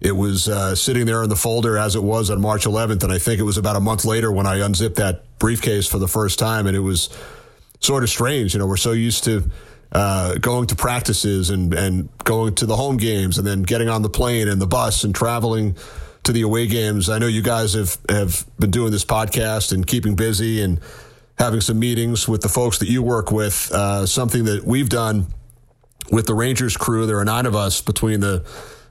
it 0.00 0.16
was 0.16 0.48
uh, 0.48 0.74
sitting 0.74 1.04
there 1.04 1.22
in 1.22 1.28
the 1.28 1.36
folder 1.36 1.76
as 1.76 1.94
it 1.94 2.02
was 2.02 2.30
on 2.30 2.40
March 2.40 2.64
11th. 2.64 3.04
And 3.04 3.12
I 3.12 3.18
think 3.18 3.38
it 3.38 3.44
was 3.44 3.58
about 3.58 3.76
a 3.76 3.80
month 3.80 4.06
later 4.06 4.32
when 4.32 4.46
I 4.46 4.64
unzipped 4.64 4.96
that 4.96 5.38
briefcase 5.38 5.86
for 5.86 5.98
the 5.98 6.08
first 6.08 6.38
time. 6.38 6.66
And 6.66 6.74
it 6.74 6.80
was 6.80 7.10
sort 7.80 8.02
of 8.02 8.08
strange. 8.08 8.54
You 8.54 8.60
know, 8.60 8.66
we're 8.66 8.78
so 8.78 8.92
used 8.92 9.24
to 9.24 9.50
uh, 9.92 10.34
going 10.34 10.66
to 10.68 10.76
practices 10.76 11.50
and, 11.50 11.72
and 11.74 12.08
going 12.24 12.54
to 12.56 12.66
the 12.66 12.76
home 12.76 12.96
games 12.96 13.38
and 13.38 13.46
then 13.46 13.62
getting 13.62 13.88
on 13.88 14.02
the 14.02 14.10
plane 14.10 14.48
and 14.48 14.60
the 14.60 14.66
bus 14.66 15.04
and 15.04 15.14
traveling 15.14 15.76
to 16.24 16.32
the 16.32 16.42
away 16.42 16.66
games. 16.66 17.08
I 17.08 17.18
know 17.18 17.28
you 17.28 17.42
guys 17.42 17.74
have, 17.74 17.96
have 18.08 18.44
been 18.58 18.70
doing 18.70 18.90
this 18.90 19.04
podcast 19.04 19.72
and 19.72 19.86
keeping 19.86 20.16
busy 20.16 20.60
and 20.60 20.80
having 21.38 21.60
some 21.60 21.78
meetings 21.78 22.26
with 22.26 22.42
the 22.42 22.48
folks 22.48 22.78
that 22.78 22.88
you 22.88 23.02
work 23.02 23.30
with. 23.30 23.70
Uh, 23.72 24.06
something 24.06 24.44
that 24.44 24.64
we've 24.64 24.88
done 24.88 25.26
with 26.10 26.26
the 26.26 26.34
Rangers 26.34 26.76
crew. 26.76 27.06
There 27.06 27.18
are 27.18 27.24
nine 27.24 27.46
of 27.46 27.54
us 27.54 27.80
between 27.80 28.20
the 28.20 28.44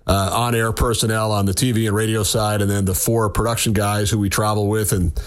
uh, 0.08 0.30
on 0.34 0.54
air 0.54 0.72
personnel 0.72 1.32
on 1.32 1.46
the 1.46 1.52
TV 1.52 1.88
and 1.88 1.96
radio 1.96 2.24
side, 2.24 2.62
and 2.62 2.70
then 2.70 2.86
the 2.86 2.94
four 2.94 3.30
production 3.30 3.74
guys 3.74 4.10
who 4.12 4.20
we 4.20 4.30
travel 4.30 4.68
with 4.68 4.92
and 4.92 5.20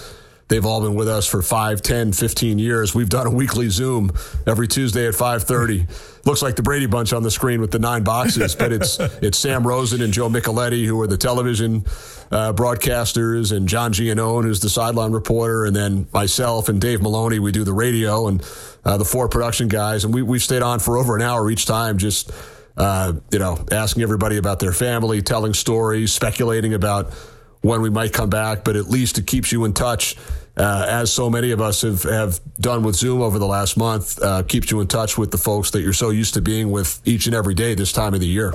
They've 0.49 0.65
all 0.65 0.81
been 0.81 0.95
with 0.95 1.07
us 1.07 1.27
for 1.27 1.43
5, 1.43 1.83
10, 1.83 2.11
15 2.11 2.57
years. 2.57 2.95
We've 2.95 3.07
done 3.07 3.27
a 3.27 3.29
weekly 3.29 3.69
Zoom 3.69 4.11
every 4.47 4.67
Tuesday 4.67 5.07
at 5.07 5.13
5:30. 5.13 5.87
Looks 6.25 6.41
like 6.41 6.55
the 6.55 6.63
Brady 6.63 6.87
Bunch 6.87 7.13
on 7.13 7.21
the 7.21 7.29
screen 7.29 7.61
with 7.61 7.69
the 7.69 7.77
nine 7.77 8.03
boxes, 8.03 8.55
but 8.55 8.71
it's 8.71 8.99
it's 9.21 9.37
Sam 9.37 9.65
Rosen 9.65 10.01
and 10.01 10.11
Joe 10.11 10.27
Micheletti 10.27 10.85
who 10.85 10.99
are 11.01 11.07
the 11.07 11.17
television 11.17 11.85
uh, 12.31 12.51
broadcasters, 12.53 13.55
and 13.55 13.67
John 13.67 13.93
Giannone 13.93 14.43
who's 14.43 14.59
the 14.59 14.69
sideline 14.69 15.11
reporter, 15.11 15.65
and 15.65 15.75
then 15.75 16.07
myself 16.13 16.67
and 16.67 16.81
Dave 16.81 17.01
Maloney. 17.03 17.37
We 17.37 17.51
do 17.51 17.63
the 17.63 17.73
radio 17.73 18.27
and 18.27 18.43
uh, 18.83 18.97
the 18.97 19.05
four 19.05 19.29
production 19.29 19.67
guys, 19.67 20.03
and 20.03 20.11
we 20.11 20.23
we've 20.23 20.43
stayed 20.43 20.63
on 20.63 20.79
for 20.79 20.97
over 20.97 21.15
an 21.15 21.21
hour 21.21 21.51
each 21.51 21.67
time, 21.67 21.99
just 21.99 22.31
uh, 22.75 23.13
you 23.31 23.37
know, 23.37 23.63
asking 23.71 24.01
everybody 24.01 24.37
about 24.37 24.59
their 24.59 24.71
family, 24.71 25.21
telling 25.21 25.53
stories, 25.53 26.11
speculating 26.11 26.73
about 26.73 27.13
when 27.61 27.81
we 27.81 27.89
might 27.89 28.13
come 28.13 28.29
back, 28.29 28.63
but 28.63 28.75
at 28.75 28.85
least 28.85 29.17
it 29.17 29.27
keeps 29.27 29.51
you 29.51 29.65
in 29.65 29.73
touch, 29.73 30.15
uh, 30.57 30.85
as 30.89 31.11
so 31.11 31.29
many 31.29 31.51
of 31.51 31.61
us 31.61 31.81
have, 31.81 32.03
have 32.03 32.39
done 32.59 32.83
with 32.83 32.95
Zoom 32.95 33.21
over 33.21 33.39
the 33.39 33.45
last 33.45 33.77
month, 33.77 34.21
uh, 34.21 34.43
keeps 34.43 34.71
you 34.71 34.81
in 34.81 34.87
touch 34.87 35.17
with 35.17 35.31
the 35.31 35.37
folks 35.37 35.71
that 35.71 35.81
you're 35.81 35.93
so 35.93 36.09
used 36.09 36.33
to 36.33 36.41
being 36.41 36.71
with 36.71 37.01
each 37.05 37.25
and 37.25 37.35
every 37.35 37.53
day 37.53 37.75
this 37.75 37.91
time 37.91 38.13
of 38.13 38.19
the 38.19 38.27
year. 38.27 38.53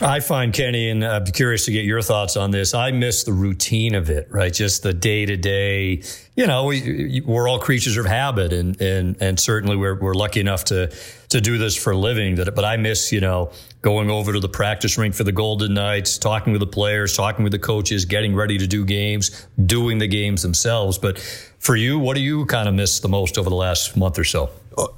I 0.00 0.20
find 0.20 0.52
Kenny, 0.52 0.90
and 0.90 1.04
I'm 1.04 1.24
curious 1.24 1.64
to 1.64 1.72
get 1.72 1.84
your 1.84 2.02
thoughts 2.02 2.36
on 2.36 2.52
this. 2.52 2.72
I 2.72 2.92
miss 2.92 3.24
the 3.24 3.32
routine 3.32 3.96
of 3.96 4.10
it, 4.10 4.28
right? 4.30 4.52
Just 4.52 4.84
the 4.84 4.94
day 4.94 5.26
to 5.26 5.36
day. 5.36 6.02
You 6.36 6.46
know, 6.46 6.66
we, 6.66 7.20
we're 7.26 7.48
all 7.48 7.58
creatures 7.58 7.96
of 7.96 8.06
habit, 8.06 8.52
and 8.52 8.80
and 8.80 9.16
and 9.20 9.40
certainly 9.40 9.76
we're 9.76 9.98
we're 9.98 10.14
lucky 10.14 10.38
enough 10.38 10.64
to 10.66 10.92
to 11.30 11.40
do 11.40 11.58
this 11.58 11.74
for 11.74 11.92
a 11.92 11.96
living. 11.96 12.36
That, 12.36 12.54
but 12.54 12.64
I 12.64 12.76
miss, 12.76 13.10
you 13.10 13.20
know, 13.20 13.50
going 13.82 14.08
over 14.08 14.32
to 14.32 14.38
the 14.38 14.48
practice 14.48 14.96
rink 14.96 15.16
for 15.16 15.24
the 15.24 15.32
Golden 15.32 15.74
Knights, 15.74 16.16
talking 16.16 16.52
with 16.52 16.60
the 16.60 16.66
players, 16.66 17.16
talking 17.16 17.42
with 17.42 17.52
the 17.52 17.58
coaches, 17.58 18.04
getting 18.04 18.36
ready 18.36 18.56
to 18.58 18.68
do 18.68 18.84
games, 18.84 19.48
doing 19.66 19.98
the 19.98 20.08
games 20.08 20.42
themselves. 20.42 20.96
But 20.96 21.18
for 21.58 21.74
you, 21.74 21.98
what 21.98 22.14
do 22.14 22.20
you 22.20 22.46
kind 22.46 22.68
of 22.68 22.74
miss 22.74 23.00
the 23.00 23.08
most 23.08 23.36
over 23.36 23.50
the 23.50 23.56
last 23.56 23.96
month 23.96 24.16
or 24.16 24.24
so? 24.24 24.50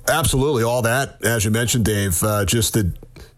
Absolutely, 0.08 0.62
all 0.62 0.82
that, 0.82 1.24
as 1.24 1.46
you 1.46 1.50
mentioned, 1.50 1.86
Dave. 1.86 2.22
Uh, 2.22 2.44
just 2.44 2.74
the 2.74 2.92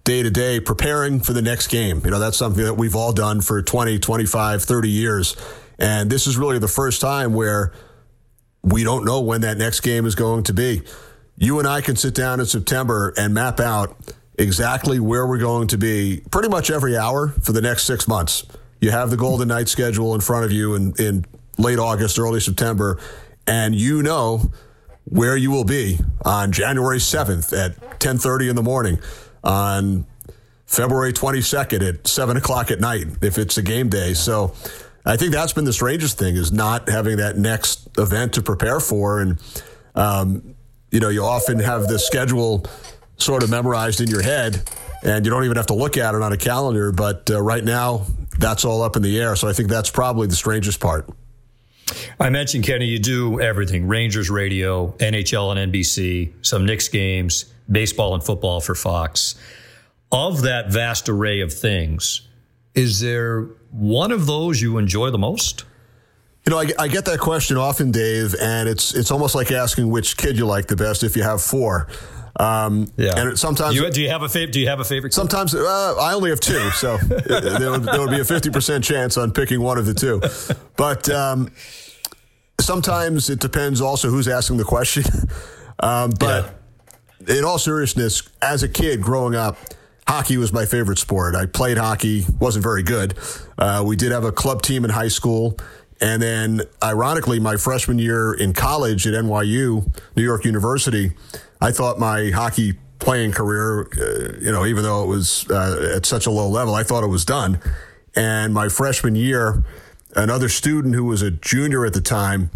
day 0.05 0.23
to 0.23 0.31
day 0.31 0.61
preparing 0.61 1.21
for 1.21 1.33
the 1.33 1.43
next 1.43 1.69
game. 1.69 2.01
You 2.05 2.11
know, 2.11 2.19
that's 2.19 2.37
something 2.37 2.65
that 2.65 2.75
we've 2.75 2.97
all 2.97 3.13
done 3.13 3.41
for 3.41 3.63
20, 3.63 3.99
25, 3.99 4.63
30 4.63 4.89
years. 4.89 5.37
And 5.79 6.11
this 6.11 6.27
is 6.27 6.37
really 6.37 6.59
the 6.59 6.69
first 6.69 7.01
time 7.01 7.33
where 7.33 7.73
we 8.63 8.85
don't 8.85 9.05
know 9.05 9.21
when 9.21 9.41
that 9.43 9.59
next 9.59 9.81
game 9.81 10.07
is 10.07 10.15
going 10.15 10.45
to 10.45 10.53
be. 10.53 10.83
You 11.37 11.59
and 11.59 11.67
I 11.67 11.81
can 11.81 11.97
sit 11.97 12.15
down 12.15 12.41
in 12.41 12.47
September 12.47 13.13
and 13.17 13.35
map 13.35 13.59
out 13.59 13.97
exactly 14.39 15.01
where 15.01 15.27
we're 15.27 15.39
going 15.39 15.69
to 15.69 15.79
be 15.79 16.23
pretty 16.31 16.49
much 16.49 16.71
every 16.71 16.97
hour 16.97 17.29
for 17.29 17.53
the 17.53 17.61
next 17.61 17.85
six 17.85 18.07
months. 18.07 18.45
You 18.81 18.91
have 18.91 19.11
the 19.11 19.17
Golden 19.17 19.49
Knight 19.49 19.69
schedule 19.69 20.15
in 20.15 20.21
front 20.21 20.45
of 20.45 20.53
you 20.53 20.75
in, 20.75 20.95
in 20.99 21.25
late 21.59 21.79
August, 21.79 22.19
early 22.19 22.41
September, 22.41 22.99
and 23.47 23.75
you 23.75 24.03
know 24.03 24.53
where 25.05 25.37
you 25.37 25.51
will 25.51 25.65
be 25.65 25.99
on 26.25 26.53
January 26.53 26.99
7th 26.99 27.53
at 27.53 27.81
1030 27.81 28.49
in 28.49 28.57
the 28.57 28.63
morning 28.63 28.99
on 29.45 30.07
February 30.67 31.13
22nd 31.13 31.87
at 31.87 32.07
7 32.07 32.37
o'clock 32.37 32.71
at 32.71 32.81
night 32.81 33.07
if 33.21 33.39
it's 33.39 33.59
a 33.59 33.63
game 33.63 33.89
day. 33.89 34.15
So 34.15 34.55
I 35.05 35.17
think 35.17 35.33
that's 35.33 35.53
been 35.53 35.65
the 35.65 35.73
strangest 35.73 36.19
thing 36.19 36.37
is 36.37 36.53
not 36.53 36.89
having 36.89 37.19
that 37.19 37.37
next 37.37 37.89
event 37.99 38.35
to 38.35 38.43
prepare 38.43 38.81
for. 38.81 39.21
And, 39.21 39.39
um, 39.95 40.55
you 40.91 41.01
know, 41.01 41.09
you 41.09 41.25
often 41.25 41.59
have 41.59 41.89
the 41.89 41.99
schedule 41.99 42.65
sort 43.19 43.43
of 43.43 43.51
memorized 43.51 44.01
in 44.01 44.09
your 44.09 44.23
head 44.23 44.63
and 45.03 45.25
you 45.25 45.31
don't 45.31 45.45
even 45.45 45.57
have 45.57 45.67
to 45.67 45.75
look 45.75 45.97
at 45.97 46.15
it 46.15 46.23
on 46.23 46.33
a 46.33 46.37
calendar. 46.37 46.93
But 46.93 47.31
uh, 47.31 47.43
right 47.43 47.65
now, 47.65 48.07
that's 48.39 48.65
all 48.65 48.83
up 48.83 48.97
in 48.97 49.03
the 49.03 49.21
air. 49.21 49.37
So 49.37 49.49
I 49.49 49.53
think 49.53 49.69
that's 49.69 49.91
probably 49.91 50.29
the 50.29 50.37
strangest 50.37 50.81
part. 50.81 51.09
I 52.19 52.31
mentioned, 52.31 52.65
Kenny, 52.65 52.87
you 52.87 52.99
do 52.99 53.41
everything 53.41 53.87
Rangers 53.87 54.31
radio, 54.31 54.93
NHL 54.93 55.57
and 55.57 55.73
NBC, 55.73 56.33
some 56.41 56.65
Knicks 56.65 56.89
games, 56.89 57.52
baseball 57.73 58.15
and 58.15 58.23
football 58.23 58.61
for 58.61 58.75
Fox. 58.75 59.35
Of 60.13 60.43
that 60.43 60.71
vast 60.71 61.09
array 61.09 61.41
of 61.41 61.53
things, 61.53 62.29
is 62.75 63.01
there 63.01 63.49
one 63.71 64.13
of 64.13 64.27
those 64.27 64.61
you 64.61 64.77
enjoy 64.77 65.11
the 65.11 65.19
most? 65.19 65.65
You 66.45 66.51
know, 66.51 66.59
I, 66.59 66.67
I, 66.79 66.89
get 66.89 67.07
that 67.07 67.19
question 67.19 67.57
often, 67.57 67.93
Dave, 67.93 68.35
and 68.41 68.69
it's 68.69 68.95
it's 68.95 69.11
almost 69.11 69.35
like 69.35 69.51
asking 69.53 69.89
which 69.91 70.17
kid 70.17 70.37
you 70.37 70.45
like 70.45 70.67
the 70.67 70.77
best 70.77 71.03
if 71.03 71.17
you 71.17 71.23
have 71.23 71.41
four. 71.41 71.89
Um, 72.39 72.89
yeah. 72.97 73.13
And 73.17 73.39
sometimes, 73.39 73.77
you, 73.77 73.89
do 73.91 74.03
you 74.03 74.09
have 74.09 74.23
a 74.23 74.29
favorite? 74.29 74.53
Do 74.53 74.61
you 74.61 74.69
have 74.69 74.81
a 74.81 74.85
favorite? 74.85 75.11
Kid? 75.11 75.15
Sometimes 75.15 75.55
uh, 75.55 75.95
I 76.01 76.13
only 76.15 76.31
have 76.31 76.41
two, 76.41 76.71
so 76.71 76.97
there, 77.27 77.71
would, 77.71 77.85
there, 77.85 78.01
would, 78.01 78.11
be 78.11 78.21
a 78.21 78.25
fifty 78.25 78.51
percent 78.51 78.83
chance 78.85 79.17
on 79.17 79.31
picking 79.31 79.61
one 79.61 79.79
of 79.79 79.87
the 79.87 79.95
two. 79.95 80.21
But 80.77 81.09
um, 81.09 81.53
sometimes 82.61 83.31
it 83.31 83.39
depends 83.39 83.81
also 83.81 84.11
who's 84.11 84.29
asking 84.29 84.59
the 84.59 84.65
question. 84.65 85.05
Um, 85.81 86.11
but. 86.21 86.45
Yeah 86.45 86.51
in 87.29 87.45
all 87.45 87.59
seriousness, 87.59 88.23
as 88.41 88.63
a 88.63 88.69
kid 88.69 89.01
growing 89.01 89.35
up, 89.35 89.57
hockey 90.07 90.37
was 90.37 90.53
my 90.53 90.67
favorite 90.67 90.99
sport. 90.99 91.35
I 91.35 91.47
played 91.47 91.79
hockey, 91.79 92.25
wasn't 92.41 92.63
very 92.63 92.83
good. 92.83 93.15
Uh, 93.59 93.83
we 93.87 93.97
did 93.97 94.13
have 94.13 94.25
a 94.25 94.33
club 94.33 94.63
team 94.63 94.85
in 94.85 94.91
high 94.91 95.09
school. 95.09 95.57
And 96.01 96.21
then, 96.21 96.63
ironically, 96.83 97.39
my 97.39 97.57
freshman 97.57 97.99
year 97.99 98.35
in 98.35 98.55
college 98.55 99.07
at 99.07 99.15
NYU, 99.15 99.87
New 100.17 100.25
York 100.25 100.45
University, 100.45 101.13
I 101.61 101.71
thought 101.71 101.99
my 101.99 102.31
hockey 102.31 102.75
playing 102.99 103.33
career, 103.33 103.83
uh, 103.83 104.39
you 104.41 104.51
know, 104.51 104.67
even 104.67 104.83
though 104.83 105.05
it 105.05 105.07
was 105.07 105.49
uh, 105.51 105.93
at 105.97 106.07
such 106.07 106.27
a 106.27 106.31
low 106.31 106.49
level, 106.49 106.75
I 106.75 106.83
thought 106.83 107.05
it 107.05 107.09
was 107.09 107.25
done. 107.25 107.61
And 108.17 108.53
my 108.53 108.69
freshman 108.69 109.15
year, 109.15 109.63
another 110.17 110.49
student 110.49 110.95
who 110.95 111.05
was 111.05 111.23
a 111.23 111.31
junior 111.31 111.87
at 111.87 111.95
the 111.95 112.01
time, 112.01 112.51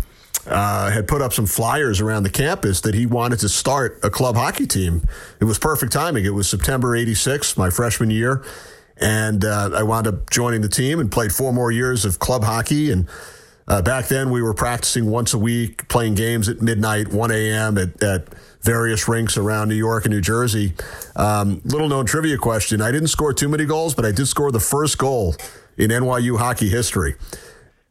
uh, 0.46 0.90
had 0.90 1.08
put 1.08 1.22
up 1.22 1.32
some 1.32 1.46
flyers 1.46 2.00
around 2.00 2.22
the 2.22 2.30
campus 2.30 2.80
that 2.82 2.94
he 2.94 3.06
wanted 3.06 3.38
to 3.40 3.48
start 3.48 3.98
a 4.02 4.10
club 4.10 4.36
hockey 4.36 4.66
team. 4.66 5.02
It 5.40 5.44
was 5.44 5.58
perfect 5.58 5.92
timing. 5.92 6.24
It 6.24 6.34
was 6.34 6.48
September 6.48 6.94
86, 6.94 7.56
my 7.56 7.70
freshman 7.70 8.10
year. 8.10 8.44
And 8.98 9.44
uh, 9.44 9.70
I 9.74 9.82
wound 9.82 10.06
up 10.06 10.30
joining 10.30 10.62
the 10.62 10.68
team 10.68 11.00
and 11.00 11.10
played 11.10 11.32
four 11.32 11.52
more 11.52 11.70
years 11.70 12.04
of 12.04 12.18
club 12.18 12.44
hockey. 12.44 12.90
And 12.90 13.08
uh, 13.68 13.82
back 13.82 14.06
then, 14.06 14.30
we 14.30 14.40
were 14.40 14.54
practicing 14.54 15.06
once 15.06 15.34
a 15.34 15.38
week, 15.38 15.88
playing 15.88 16.14
games 16.14 16.48
at 16.48 16.62
midnight, 16.62 17.08
1 17.08 17.30
a.m. 17.30 17.76
at, 17.76 18.02
at 18.02 18.28
various 18.62 19.06
rinks 19.06 19.36
around 19.36 19.68
New 19.68 19.74
York 19.74 20.04
and 20.04 20.14
New 20.14 20.20
Jersey. 20.20 20.74
Um, 21.14 21.60
little 21.64 21.88
known 21.88 22.06
trivia 22.06 22.38
question 22.38 22.80
I 22.80 22.90
didn't 22.90 23.08
score 23.08 23.32
too 23.32 23.48
many 23.48 23.64
goals, 23.64 23.94
but 23.94 24.04
I 24.04 24.12
did 24.12 24.26
score 24.26 24.50
the 24.50 24.60
first 24.60 24.98
goal 24.98 25.34
in 25.76 25.90
NYU 25.90 26.38
hockey 26.38 26.68
history. 26.68 27.16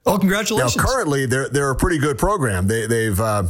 Oh, 0.05 0.19
congratulations! 0.19 0.77
Now, 0.77 0.83
currently, 0.83 1.25
they're 1.25 1.49
they're 1.49 1.71
a 1.71 1.75
pretty 1.75 1.97
good 1.97 2.19
program. 2.19 2.67
They, 2.67 2.85
they've 2.85 3.19
uh, 3.19 3.45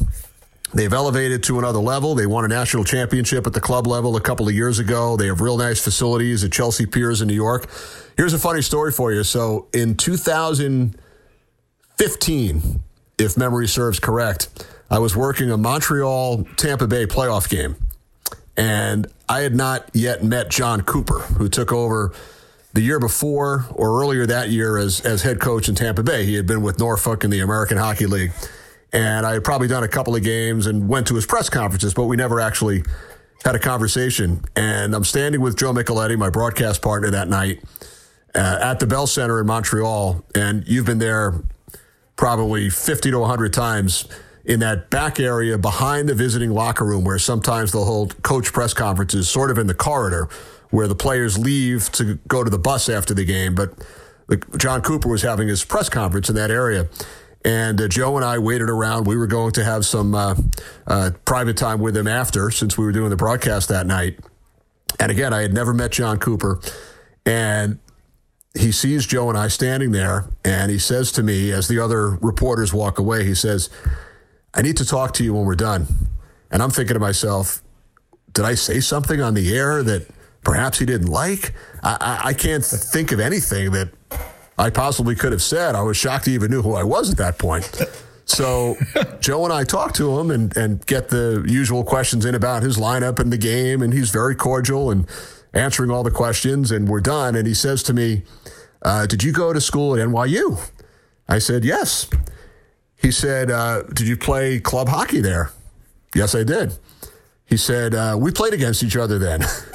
they've 0.74 0.94
elevated 0.94 1.44
to 1.44 1.60
another 1.60 1.80
level. 1.80 2.16
They 2.16 2.26
won 2.26 2.46
a 2.46 2.48
national 2.48 2.86
championship 2.86 3.46
at 3.46 3.52
the 3.54 3.60
club 3.60 3.86
level 3.88 4.16
a 4.16 4.22
couple 4.22 4.48
of 4.48 4.54
years 4.54 4.80
ago. 4.80 5.18
They 5.18 5.28
have 5.28 5.42
real 5.42 5.58
nice 5.58 5.84
facilities 5.84 6.46
at 6.46 6.54
Chelsea 6.54 6.86
Piers 6.86 7.22
in 7.22 7.28
New 7.28 7.34
York. 7.34 7.70
Here's 8.16 8.32
a 8.34 8.40
funny 8.40 8.62
story 8.62 8.94
for 8.94 9.12
you. 9.12 9.24
So, 9.24 9.68
in 9.74 9.98
2015, 9.98 12.80
if 13.18 13.38
memory 13.38 13.68
serves 13.68 14.00
correct, 14.00 14.66
I 14.90 15.00
was 15.00 15.14
working 15.16 15.52
a 15.52 15.58
Montreal 15.58 16.46
Tampa 16.56 16.88
Bay 16.88 17.06
playoff 17.06 17.50
game, 17.50 17.76
and 18.56 19.08
I 19.28 19.42
had 19.42 19.56
not 19.56 19.90
yet 19.94 20.24
met 20.24 20.52
John 20.52 20.80
Cooper, 20.82 21.20
who 21.20 21.50
took 21.50 21.74
over 21.74 22.14
the 22.76 22.82
year 22.82 23.00
before 23.00 23.66
or 23.74 24.02
earlier 24.02 24.26
that 24.26 24.50
year 24.50 24.78
as, 24.78 25.00
as 25.02 25.22
head 25.22 25.40
coach 25.40 25.70
in 25.70 25.76
Tampa 25.76 26.04
Bay. 26.04 26.26
He 26.26 26.36
had 26.36 26.46
been 26.46 26.62
with 26.62 26.78
Norfolk 26.78 27.24
in 27.24 27.30
the 27.30 27.40
American 27.40 27.78
Hockey 27.78 28.06
League. 28.06 28.34
And 28.92 29.26
I 29.26 29.34
had 29.34 29.46
probably 29.46 29.70
done 29.70 29.84
a 29.84 29.88
couple 29.88 30.16
of 30.16 30.24
games 30.24 30.68
and 30.68 30.88
went 30.88 31.08
to 31.08 31.16
his 31.16 31.26
press 31.26 31.50
conferences, 31.50 31.94
but 31.94 32.04
we 32.04 32.18
never 32.18 32.40
actually 32.40 32.84
had 33.46 33.56
a 33.56 33.60
conversation. 33.60 34.44
And 34.58 34.94
I'm 34.94 35.06
standing 35.06 35.40
with 35.40 35.58
Joe 35.58 35.72
Micheletti, 35.74 36.18
my 36.18 36.30
broadcast 36.30 36.82
partner 36.82 37.10
that 37.12 37.30
night, 37.30 37.64
uh, 38.36 38.60
at 38.62 38.80
the 38.80 38.88
Bell 38.88 39.08
Center 39.08 39.40
in 39.40 39.48
Montreal. 39.48 40.24
And 40.36 40.68
you've 40.68 40.86
been 40.86 41.00
there 41.00 41.34
probably 42.18 42.70
50 42.70 43.12
to 43.12 43.20
100 43.20 43.54
times 43.54 44.06
in 44.44 44.60
that 44.60 44.90
back 44.90 45.20
area 45.20 45.58
behind 45.58 46.10
the 46.10 46.14
visiting 46.14 46.52
locker 46.52 46.86
room 46.86 47.06
where 47.06 47.20
sometimes 47.20 47.72
they'll 47.72 47.86
hold 47.86 48.22
coach 48.22 48.52
press 48.52 48.74
conferences, 48.74 49.30
sort 49.30 49.50
of 49.50 49.58
in 49.58 49.68
the 49.68 49.74
corridor 49.74 50.28
where 50.70 50.88
the 50.88 50.96
players 50.96 51.38
leave 51.38 51.92
to 51.94 52.16
go 52.28 52.44
to 52.44 52.50
the 52.50 52.60
bus 52.60 52.90
after 52.90 53.14
the 53.14 53.26
game. 53.26 53.56
But 53.56 53.74
John 54.58 54.82
Cooper 54.82 55.10
was 55.10 55.22
having 55.22 55.48
his 55.48 55.64
press 55.64 55.90
conference 55.90 56.30
in 56.30 56.36
that 56.36 56.52
area. 56.52 56.88
And 57.44 57.80
uh, 57.80 57.88
Joe 57.88 58.16
and 58.16 58.26
I 58.26 58.40
waited 58.40 58.70
around. 58.70 59.06
We 59.06 59.18
were 59.18 59.28
going 59.28 59.52
to 59.54 59.64
have 59.64 59.86
some 59.86 60.16
uh, 60.16 60.36
uh, 60.88 61.12
private 61.26 61.58
time 61.58 61.80
with 61.80 61.96
him 61.96 62.08
after, 62.08 62.50
since 62.50 62.78
we 62.78 62.86
were 62.86 62.92
doing 62.92 63.12
the 63.12 63.16
broadcast 63.16 63.70
that 63.70 63.86
night. 63.86 64.20
And 65.00 65.12
again, 65.12 65.32
I 65.32 65.42
had 65.42 65.54
never 65.54 65.74
met 65.74 65.92
John 65.92 66.18
Cooper. 66.18 66.60
And 67.26 67.80
he 68.58 68.72
sees 68.72 69.06
Joe 69.06 69.30
and 69.30 69.38
I 69.38 69.50
standing 69.50 69.92
there, 69.92 70.30
and 70.44 70.72
he 70.72 70.80
says 70.80 71.12
to 71.14 71.24
me, 71.24 71.52
as 71.52 71.68
the 71.68 71.80
other 71.80 72.12
reporters 72.12 72.74
walk 72.74 72.98
away, 72.98 73.26
he 73.26 73.36
says, 73.36 73.70
I 74.54 74.62
need 74.62 74.78
to 74.78 74.86
talk 74.86 75.14
to 75.16 75.24
you 75.24 75.34
when 75.34 75.46
we're 75.46 75.56
done. 75.56 75.88
And 76.50 76.64
I'm 76.64 76.70
thinking 76.70 76.94
to 76.94 77.00
myself, 77.00 77.62
did 78.32 78.46
I 78.46 78.56
say 78.56 78.80
something 78.80 79.22
on 79.22 79.34
the 79.34 79.56
air 79.56 79.84
that 79.84 80.08
perhaps 80.46 80.80
he 80.80 80.86
didn't 80.86 81.08
like. 81.10 81.54
I, 81.84 81.98
I, 82.00 82.28
I, 82.30 82.34
can't 82.34 82.64
think 82.64 83.12
of 83.12 83.20
anything 83.20 83.72
that 83.72 83.90
I 84.58 84.70
possibly 84.70 85.16
could 85.16 85.34
have 85.34 85.42
said. 85.42 85.76
I 85.76 85.82
was 85.82 85.98
shocked 85.98 86.28
he 86.28 86.34
even 86.36 86.52
knew 86.52 86.62
who 86.62 86.76
I 86.76 86.84
was 86.84 87.12
at 87.12 87.18
that 87.18 87.38
point. 87.38 87.70
So 88.24 88.78
Joe 89.20 89.44
and 89.44 89.52
I 89.52 89.66
talk 89.66 89.94
to 89.96 90.18
him 90.20 90.32
and, 90.32 90.56
and 90.56 90.86
get 90.86 91.10
the 91.10 91.44
usual 91.48 91.84
questions 91.84 92.24
in 92.24 92.36
about 92.36 92.64
his 92.64 92.78
lineup 92.78 93.20
and 93.20 93.34
the 93.34 93.38
game, 93.38 93.82
and 93.82 93.92
he's 93.92 94.12
very 94.12 94.36
cordial 94.36 94.92
and 94.92 95.08
answering 95.54 95.92
all 95.92 96.04
the 96.04 96.12
questions, 96.12 96.72
and 96.72 96.88
we're 96.88 97.02
done. 97.02 97.36
And 97.36 97.48
he 97.48 97.54
says 97.54 97.84
to 97.84 97.94
me, 97.94 98.24
uh, 98.84 99.08
"Did 99.08 99.24
you 99.24 99.32
go 99.32 99.52
to 99.52 99.60
school 99.60 99.96
at 99.96 100.08
NYU?" 100.08 100.60
I 101.28 101.40
said, 101.40 101.66
"Yes." 101.66 102.08
He 102.96 103.12
said, 103.12 103.52
uh, 103.52 103.84
"Did 103.94 104.08
you 104.08 104.16
play 104.16 104.60
club 104.60 104.90
hockey 104.90 105.22
there?" 105.22 105.52
Yes, 106.14 106.34
I 106.34 106.44
did. 106.44 106.78
He 107.46 107.58
said, 107.58 107.94
uh, 107.94 108.18
"We 108.20 108.32
played 108.32 108.54
against 108.54 108.84
each 108.84 108.96
other 108.96 109.18
then." 109.18 109.44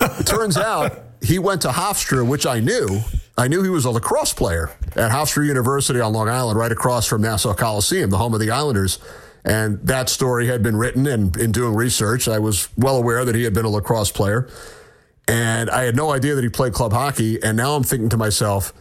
It 0.00 0.26
turns 0.26 0.56
out 0.56 0.98
he 1.22 1.38
went 1.38 1.62
to 1.62 1.68
Hofstra, 1.68 2.26
which 2.26 2.46
I 2.46 2.60
knew. 2.60 3.00
I 3.36 3.48
knew 3.48 3.62
he 3.62 3.70
was 3.70 3.84
a 3.84 3.90
lacrosse 3.90 4.34
player 4.34 4.70
at 4.96 5.10
Hofstra 5.10 5.46
University 5.46 6.00
on 6.00 6.12
Long 6.12 6.28
Island, 6.28 6.58
right 6.58 6.72
across 6.72 7.06
from 7.06 7.22
Nassau 7.22 7.54
Coliseum, 7.54 8.10
the 8.10 8.18
home 8.18 8.34
of 8.34 8.40
the 8.40 8.50
Islanders. 8.50 8.98
And 9.44 9.80
that 9.86 10.08
story 10.08 10.46
had 10.46 10.62
been 10.62 10.76
written, 10.76 11.06
and 11.06 11.34
in 11.36 11.52
doing 11.52 11.74
research, 11.74 12.28
I 12.28 12.38
was 12.38 12.68
well 12.76 12.96
aware 12.96 13.24
that 13.24 13.34
he 13.34 13.44
had 13.44 13.54
been 13.54 13.64
a 13.64 13.70
lacrosse 13.70 14.10
player. 14.10 14.48
And 15.26 15.70
I 15.70 15.84
had 15.84 15.96
no 15.96 16.10
idea 16.12 16.34
that 16.34 16.42
he 16.42 16.50
played 16.50 16.72
club 16.72 16.92
hockey. 16.92 17.42
And 17.42 17.56
now 17.56 17.76
I'm 17.76 17.82
thinking 17.82 18.08
to 18.10 18.16
myself, 18.16 18.72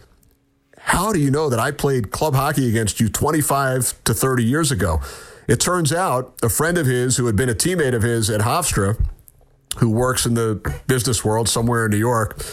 how 0.77 1.13
do 1.13 1.19
you 1.19 1.31
know 1.31 1.49
that 1.49 1.59
I 1.59 1.71
played 1.71 2.11
club 2.11 2.33
hockey 2.33 2.67
against 2.67 2.99
you 2.99 3.09
25 3.09 4.03
to 4.05 4.13
30 4.13 4.43
years 4.43 4.71
ago? 4.71 5.01
It 5.47 5.59
turns 5.59 5.93
out 5.93 6.35
a 6.43 6.49
friend 6.49 6.77
of 6.77 6.85
his 6.85 7.17
who 7.17 7.25
had 7.27 7.35
been 7.35 7.49
a 7.49 7.55
teammate 7.55 7.93
of 7.93 8.03
his 8.03 8.29
at 8.29 8.41
Hofstra 8.41 8.99
who 9.77 9.89
works 9.89 10.25
in 10.25 10.33
the 10.33 10.55
business 10.87 11.23
world 11.23 11.47
somewhere 11.47 11.85
in 11.85 11.91
New 11.91 11.97
York, 11.97 12.43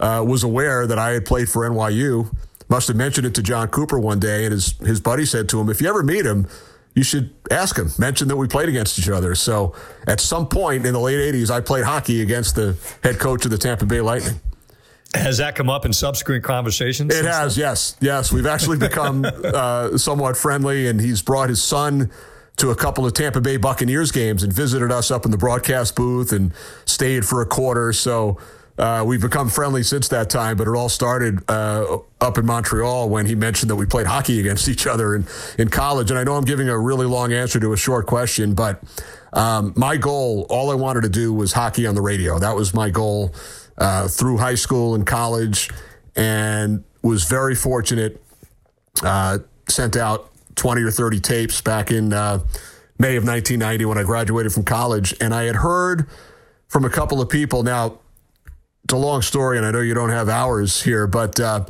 uh, 0.00 0.24
was 0.26 0.42
aware 0.42 0.86
that 0.86 0.98
I 0.98 1.10
had 1.10 1.24
played 1.24 1.48
for 1.48 1.68
NYU. 1.68 2.34
Must 2.68 2.88
have 2.88 2.96
mentioned 2.96 3.26
it 3.26 3.34
to 3.36 3.42
John 3.42 3.68
Cooper 3.68 3.98
one 3.98 4.18
day, 4.18 4.44
and 4.44 4.52
his 4.52 4.72
his 4.78 5.00
buddy 5.00 5.24
said 5.24 5.48
to 5.50 5.60
him, 5.60 5.70
"If 5.70 5.80
you 5.80 5.88
ever 5.88 6.02
meet 6.02 6.26
him, 6.26 6.48
you 6.94 7.02
should 7.02 7.32
ask 7.50 7.78
him. 7.78 7.90
Mention 7.98 8.28
that 8.28 8.36
we 8.36 8.48
played 8.48 8.68
against 8.68 8.98
each 8.98 9.08
other." 9.08 9.34
So, 9.34 9.74
at 10.06 10.20
some 10.20 10.48
point 10.48 10.84
in 10.84 10.92
the 10.92 11.00
late 11.00 11.20
'80s, 11.34 11.50
I 11.50 11.60
played 11.60 11.84
hockey 11.84 12.22
against 12.22 12.56
the 12.56 12.76
head 13.02 13.18
coach 13.18 13.44
of 13.44 13.52
the 13.52 13.58
Tampa 13.58 13.86
Bay 13.86 14.00
Lightning. 14.00 14.40
Has 15.14 15.38
that 15.38 15.54
come 15.54 15.70
up 15.70 15.86
in 15.86 15.92
subsequent 15.92 16.44
conversations? 16.44 17.14
It 17.14 17.24
has, 17.24 17.56
then? 17.56 17.62
yes, 17.62 17.96
yes. 18.00 18.32
We've 18.32 18.46
actually 18.46 18.78
become 18.78 19.24
uh, 19.44 19.96
somewhat 19.96 20.36
friendly, 20.36 20.88
and 20.88 21.00
he's 21.00 21.22
brought 21.22 21.48
his 21.48 21.62
son 21.62 22.10
to 22.56 22.70
a 22.70 22.76
couple 22.76 23.04
of 23.04 23.12
Tampa 23.12 23.40
Bay 23.40 23.56
Buccaneers 23.56 24.10
games 24.10 24.42
and 24.42 24.52
visited 24.52 24.90
us 24.90 25.10
up 25.10 25.24
in 25.24 25.30
the 25.30 25.36
broadcast 25.36 25.94
booth 25.94 26.32
and 26.32 26.52
stayed 26.84 27.24
for 27.24 27.42
a 27.42 27.46
quarter. 27.46 27.92
So 27.92 28.38
uh, 28.78 29.04
we've 29.06 29.20
become 29.20 29.48
friendly 29.48 29.82
since 29.82 30.08
that 30.08 30.28
time, 30.30 30.56
but 30.56 30.66
it 30.66 30.74
all 30.74 30.88
started 30.88 31.42
uh, 31.50 31.98
up 32.20 32.38
in 32.38 32.46
Montreal 32.46 33.08
when 33.08 33.26
he 33.26 33.34
mentioned 33.34 33.70
that 33.70 33.76
we 33.76 33.86
played 33.86 34.06
hockey 34.06 34.40
against 34.40 34.68
each 34.70 34.86
other 34.86 35.14
in, 35.14 35.26
in 35.58 35.68
college. 35.68 36.10
And 36.10 36.18
I 36.18 36.24
know 36.24 36.34
I'm 36.34 36.44
giving 36.44 36.68
a 36.68 36.78
really 36.78 37.06
long 37.06 37.32
answer 37.32 37.60
to 37.60 37.72
a 37.72 37.76
short 37.76 38.06
question, 38.06 38.54
but 38.54 38.82
um, 39.32 39.72
my 39.76 39.96
goal, 39.96 40.46
all 40.48 40.70
I 40.70 40.74
wanted 40.74 41.02
to 41.02 41.08
do 41.08 41.32
was 41.32 41.52
hockey 41.52 41.86
on 41.86 41.94
the 41.94 42.02
radio. 42.02 42.38
That 42.38 42.56
was 42.56 42.72
my 42.72 42.90
goal 42.90 43.34
uh, 43.76 44.08
through 44.08 44.38
high 44.38 44.54
school 44.54 44.94
and 44.94 45.06
college, 45.06 45.70
and 46.14 46.84
was 47.02 47.24
very 47.24 47.54
fortunate. 47.54 48.22
Uh, 49.02 49.38
sent 49.68 49.96
out 49.96 50.30
20 50.56 50.82
or 50.82 50.90
30 50.90 51.20
tapes 51.20 51.60
back 51.60 51.90
in 51.90 52.12
uh, 52.12 52.38
May 52.98 53.16
of 53.16 53.24
1990 53.24 53.84
when 53.84 53.98
I 53.98 54.02
graduated 54.02 54.52
from 54.52 54.64
college. 54.64 55.14
And 55.20 55.32
I 55.34 55.44
had 55.44 55.56
heard 55.56 56.08
from 56.68 56.84
a 56.84 56.90
couple 56.90 57.20
of 57.20 57.28
people. 57.28 57.62
Now, 57.62 58.00
it's 58.84 58.92
a 58.92 58.96
long 58.96 59.22
story, 59.22 59.56
and 59.56 59.66
I 59.66 59.70
know 59.70 59.80
you 59.80 59.94
don't 59.94 60.10
have 60.10 60.28
hours 60.28 60.82
here, 60.82 61.06
but 61.06 61.38
uh, 61.40 61.64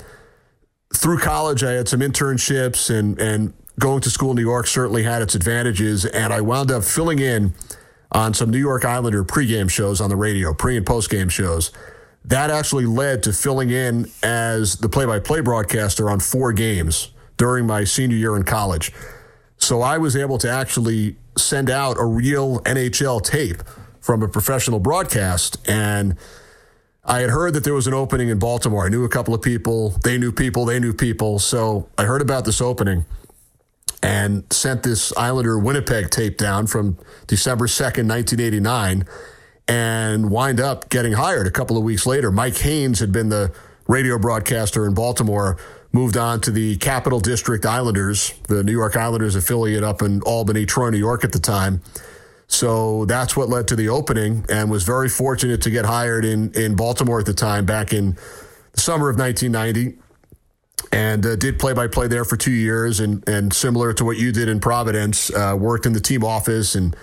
through 0.94 1.18
college, 1.18 1.64
I 1.64 1.72
had 1.72 1.88
some 1.88 2.01
internships, 2.01 2.96
and, 2.96 3.18
and 3.18 3.55
going 3.79 4.01
to 4.03 4.11
school 4.11 4.31
in 4.31 4.37
New 4.37 4.42
York 4.42 4.66
certainly 4.66 5.03
had 5.03 5.22
its 5.22 5.35
advantages. 5.35 6.05
And 6.05 6.33
I 6.33 6.40
wound 6.40 6.70
up 6.70 6.85
filling 6.85 7.18
in 7.18 7.55
on 8.12 8.35
some 8.35 8.51
New 8.51 8.59
York 8.59 8.85
Islander 8.85 9.25
pregame 9.25 9.70
shows 9.70 10.01
on 10.01 10.11
the 10.11 10.16
radio, 10.16 10.55
pre 10.55 10.77
and 10.77 10.87
post 10.87 11.11
game 11.11 11.29
shows. 11.29 11.72
That 12.25 12.51
actually 12.51 12.87
led 12.87 13.22
to 13.25 13.33
filling 13.33 13.70
in 13.70 14.11
as 14.22 14.77
the 14.77 14.88
play 14.88 15.07
by 15.07 15.20
play 15.20 15.40
broadcaster 15.40 16.11
on 16.11 16.20
four 16.20 16.53
games 16.53 17.12
during 17.37 17.66
my 17.66 17.85
senior 17.85 18.16
year 18.16 18.37
in 18.37 18.42
college. 18.44 18.92
So 19.59 19.83
I 19.83 19.99
was 19.99 20.16
able 20.16 20.38
to 20.38 20.51
actually 20.51 21.16
send 21.37 21.70
out 21.70 21.96
a 21.99 22.05
real 22.05 22.61
NHL 22.61 23.22
tape 23.22 23.62
from 24.01 24.22
a 24.22 24.29
professional 24.29 24.79
broadcast. 24.79 25.57
And 25.68 26.16
I 27.05 27.20
had 27.20 27.31
heard 27.31 27.55
that 27.55 27.64
there 27.64 27.75
was 27.75 27.87
an 27.87 27.94
opening 27.94 28.29
in 28.29 28.38
Baltimore. 28.38 28.87
I 28.87 28.88
knew 28.88 29.05
a 29.05 29.09
couple 29.09 29.35
of 29.35 29.42
people. 29.42 29.90
They 30.05 30.18
knew 30.18 30.33
people. 30.33 30.64
They 30.64 30.81
knew 30.81 30.92
people. 30.92 31.38
So 31.38 31.88
I 31.99 32.05
heard 32.05 32.22
about 32.22 32.44
this 32.44 32.61
opening 32.61 33.05
and 34.03 34.44
sent 34.53 34.83
this 34.83 35.16
Islander 35.16 35.59
Winnipeg 35.59 36.11
tape 36.11 36.37
down 36.37 36.66
from 36.66 36.99
December 37.27 37.66
2nd, 37.66 38.09
1989, 38.09 39.05
and 39.68 40.31
wind 40.31 40.61
up 40.61 40.88
getting 40.88 41.12
hired 41.12 41.46
a 41.46 41.51
couple 41.51 41.77
of 41.77 41.83
weeks 41.83 42.07
later. 42.07 42.31
Mike 42.31 42.59
Haynes 42.59 43.01
had 43.01 43.11
been 43.11 43.31
the 43.31 43.53
radio 43.88 44.18
broadcaster 44.18 44.87
in 44.87 44.94
Baltimore 44.94 45.57
moved 45.97 46.19
on 46.19 46.43
to 46.43 46.51
the 46.51 46.77
Capital 46.77 47.21
District 47.21 47.65
Islanders, 47.65 48.35
the 48.49 48.63
New 48.63 48.73
York 48.73 48.97
Islanders 48.97 49.35
affiliate 49.35 49.83
up 49.83 50.03
in 50.03 50.21
Albany, 50.23 50.67
Troy, 50.67 50.91
New 50.91 50.99
York 50.99 51.25
at 51.25 51.33
the 51.33 51.39
time. 51.39 51.81
So 52.49 53.07
that's 53.07 53.35
what 53.35 53.49
led 53.49 53.67
to 53.69 53.77
the 53.77 53.89
opening 53.89 54.45
and 54.51 54.71
was 54.71 54.85
very 54.85 55.09
fortunate 55.09 55.63
to 55.63 55.71
get 55.71 55.87
hired 55.87 56.27
in, 56.27 56.53
in 56.53 56.77
Baltimore 56.77 57.19
at 57.19 57.25
the 57.25 57.33
time 57.33 57.65
back 57.65 57.95
in 57.95 58.19
the 58.73 58.81
summer 58.81 59.09
of 59.09 59.19
1990 59.19 59.99
and 60.93 61.25
uh, 61.25 61.35
did 61.35 61.59
play 61.59 61.73
by 61.73 61.87
play 61.89 62.09
there 62.09 62.27
for 62.27 62.37
two 62.37 62.53
years. 62.53 63.01
And, 63.01 63.27
and 63.27 63.51
similar 63.51 63.95
to 63.95 64.05
what 64.05 64.19
you 64.19 64.33
did 64.33 64.51
in 64.51 64.61
Providence, 64.61 65.33
uh, 65.33 65.57
worked 65.59 65.87
in 65.87 65.95
the 65.95 66.01
team 66.01 66.23
office 66.23 66.75
and 66.75 66.95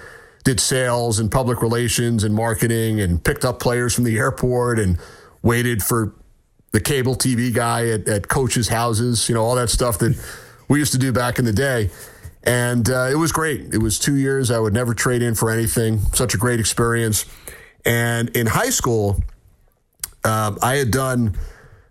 did 0.43 0.59
sales 0.59 1.17
and 1.17 1.31
public 1.31 1.63
relations 1.63 2.23
and 2.23 2.35
marketing 2.35 3.01
and 3.01 3.23
picked 3.23 3.43
up 3.43 3.59
players 3.59 3.95
from 3.95 4.03
the 4.03 4.19
airport 4.19 4.77
and 4.77 4.99
waited 5.41 5.81
for 5.81 6.13
the 6.73 6.81
cable 6.81 7.15
TV 7.15 7.53
guy 7.53 7.87
at, 7.89 8.07
at 8.09 8.27
coaches' 8.27 8.67
houses, 8.67 9.29
you 9.29 9.35
know, 9.35 9.43
all 9.43 9.55
that 9.55 9.69
stuff 9.69 9.99
that 9.99 10.19
we 10.67 10.79
used 10.79 10.91
to 10.91 10.97
do 10.97 11.13
back 11.13 11.39
in 11.39 11.45
the 11.45 11.53
day. 11.53 11.89
And 12.43 12.89
uh, 12.89 13.07
it 13.09 13.15
was 13.15 13.31
great. 13.31 13.73
It 13.73 13.77
was 13.77 13.97
two 13.97 14.15
years 14.15 14.51
I 14.51 14.59
would 14.59 14.73
never 14.73 14.93
trade 14.93 15.21
in 15.21 15.35
for 15.35 15.49
anything. 15.49 15.99
Such 16.13 16.33
a 16.33 16.37
great 16.37 16.59
experience. 16.59 17.25
And 17.85 18.29
in 18.35 18.47
high 18.47 18.71
school, 18.71 19.23
um, 20.25 20.57
I 20.61 20.75
had 20.75 20.91
done 20.91 21.37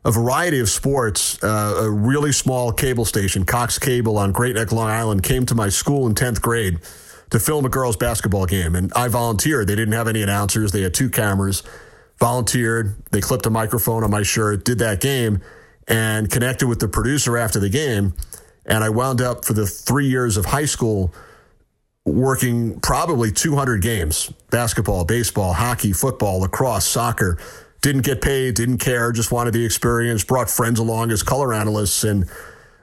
a 0.05 0.11
variety 0.11 0.59
of 0.59 0.69
sports. 0.69 1.43
Uh, 1.43 1.83
a 1.83 1.91
really 1.91 2.33
small 2.33 2.73
cable 2.73 3.05
station, 3.05 3.45
Cox 3.45 3.79
Cable 3.79 4.19
on 4.19 4.33
Great 4.33 4.57
Neck, 4.57 4.73
Long 4.73 4.89
Island, 4.89 5.23
came 5.23 5.47
to 5.47 5.55
my 5.55 5.69
school 5.69 6.07
in 6.07 6.15
10th 6.15 6.43
grade 6.43 6.81
to 7.31 7.39
film 7.39 7.65
a 7.65 7.69
girls' 7.69 7.97
basketball 7.97 8.47
game. 8.47 8.75
And 8.75 8.93
I 8.95 9.09
volunteered. 9.09 9.69
They 9.69 9.77
didn't 9.77 9.95
have 9.95 10.09
any 10.09 10.23
announcers, 10.23 10.73
they 10.73 10.83
had 10.83 10.93
two 10.93 11.09
cameras. 11.09 11.63
Volunteered. 12.23 12.95
They 13.11 13.21
clipped 13.21 13.47
a 13.47 13.51
microphone 13.51 14.05
on 14.05 14.11
my 14.13 14.23
shirt, 14.23 14.65
did 14.65 14.79
that 14.79 15.01
game, 15.01 15.41
and 15.89 16.31
connected 16.31 16.69
with 16.69 16.79
the 16.79 16.87
producer 16.87 17.37
after 17.37 17.59
the 17.59 17.69
game. 17.69 18.15
And 18.65 18.85
I 18.85 18.91
wound 18.91 19.21
up 19.21 19.45
for 19.45 19.55
the 19.55 19.67
three 19.67 20.07
years 20.07 20.37
of 20.37 20.45
high 20.45 20.67
school 20.67 21.13
working 22.05 22.79
probably 22.79 23.33
200 23.33 23.83
games 23.83 24.33
basketball, 24.53 25.05
baseball, 25.05 25.53
hockey, 25.53 25.93
football, 25.93 26.39
lacrosse, 26.39 26.87
soccer. 26.87 27.39
Didn't 27.81 28.03
get 28.03 28.23
paid, 28.23 28.55
didn't 28.55 28.79
care, 28.79 29.11
just 29.11 29.33
wanted 29.33 29.53
the 29.53 29.65
experience, 29.65 30.23
brought 30.23 30.49
friends 30.49 30.79
along 30.79 31.11
as 31.11 31.25
color 31.25 31.53
analysts. 31.53 32.05
And 32.05 32.31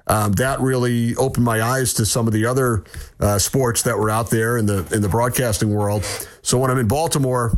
um, 0.08 0.34
that 0.34 0.60
really 0.60 1.16
opened 1.16 1.46
my 1.46 1.62
eyes 1.62 1.94
to 1.94 2.06
some 2.06 2.28
of 2.28 2.34
the 2.34 2.46
other 2.46 2.84
uh, 3.22 3.40
sports 3.40 3.84
that 3.84 3.98
were 3.98 4.10
out 4.10 4.32
there 4.32 4.58
in 4.58 4.66
the 4.66 4.86
in 4.92 5.02
the 5.02 5.08
broadcasting 5.08 5.74
world. 5.74 6.04
So 6.42 6.58
when 6.58 6.70
I'm 6.70 6.78
in 6.78 6.90
Baltimore, 6.90 7.58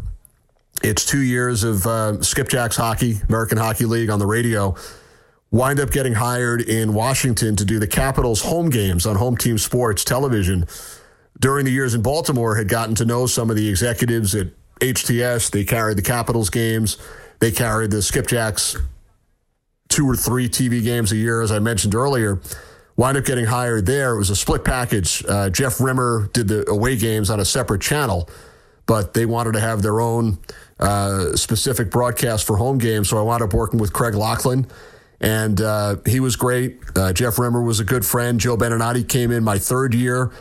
it's 0.84 1.06
two 1.06 1.22
years 1.22 1.64
of 1.64 1.86
uh, 1.86 2.14
Skipjacks 2.20 2.76
hockey, 2.76 3.20
American 3.30 3.58
Hockey 3.58 3.86
League 3.86 4.10
on 4.10 4.20
the 4.20 4.28
radio 4.28 4.76
wind 5.52 5.80
up 5.82 5.92
getting 5.92 6.14
hired 6.14 6.62
in 6.62 6.94
Washington 6.94 7.56
to 7.58 7.66
do 7.66 7.78
the 7.78 7.88
Capitals 7.88 8.42
home 8.42 8.70
games 8.70 9.06
on 9.06 9.18
home 9.18 9.38
team 9.38 9.58
sports 9.58 10.04
television. 10.04 10.66
During 11.40 11.66
the 11.66 11.72
years 11.72 11.94
in 11.94 12.02
Baltimore, 12.02 12.56
had 12.56 12.70
gotten 12.70 12.96
to 12.96 13.06
know 13.06 13.26
some 13.26 13.50
of 13.50 13.56
the 13.56 13.68
executives 13.68 14.34
at 14.34 14.48
HTS. 14.80 15.52
They 15.52 15.64
carried 15.64 15.98
the 15.98 16.02
Capitals 16.02 16.50
games. 16.50 16.98
They 17.40 17.52
carried 17.52 17.92
the 17.92 17.98
Skipjacks 17.98 18.78
two 19.90 20.10
or 20.10 20.16
three 20.16 20.48
TV 20.48 20.84
games 20.84 21.12
a 21.12 21.18
year, 21.18 21.42
as 21.42 21.52
I 21.52 21.60
mentioned 21.60 21.96
earlier. 21.96 22.40
Wind 22.96 23.18
up 23.18 23.26
getting 23.26 23.46
hired 23.46 23.86
there. 23.86 24.14
It 24.14 24.20
was 24.20 24.30
a 24.30 24.36
split 24.36 24.64
package. 24.64 25.24
Uh, 25.28 25.50
Jeff 25.50 25.82
Rimmer 25.82 26.30
did 26.34 26.48
the 26.48 26.70
away 26.70 26.96
games 26.96 27.30
on 27.30 27.40
a 27.40 27.46
separate 27.46 27.82
channel, 27.82 28.30
but 28.86 29.14
they 29.14 29.26
wanted 29.26 29.54
to 29.54 29.60
have 29.60 29.82
their 29.82 30.00
own 30.00 30.38
uh, 30.82 31.36
specific 31.36 31.92
broadcast 31.92 32.46
for 32.46 32.58
home 32.58 32.78
games. 32.78 33.10
So 33.10 33.18
I 33.18 33.22
wound 33.22 33.44
up 33.44 33.54
working 33.54 33.80
with 33.80 33.94
Craig 33.94 34.16
Laughlin 34.16 34.68
and 35.22 35.62
uh, 35.62 35.98
he 36.06 36.20
was 36.20 36.36
great. 36.36 36.80
Uh, 36.96 37.14
Jeff 37.14 37.38
Rimmer 37.38 37.62
was 37.62 37.80
a 37.80 37.84
good 37.84 38.06
friend. 38.06 38.40
Joe 38.40 38.58
Beninati 38.58 39.08
came 39.08 39.32
in 39.32 39.44
my 39.44 39.60
third 39.60 39.94
year 39.94 40.32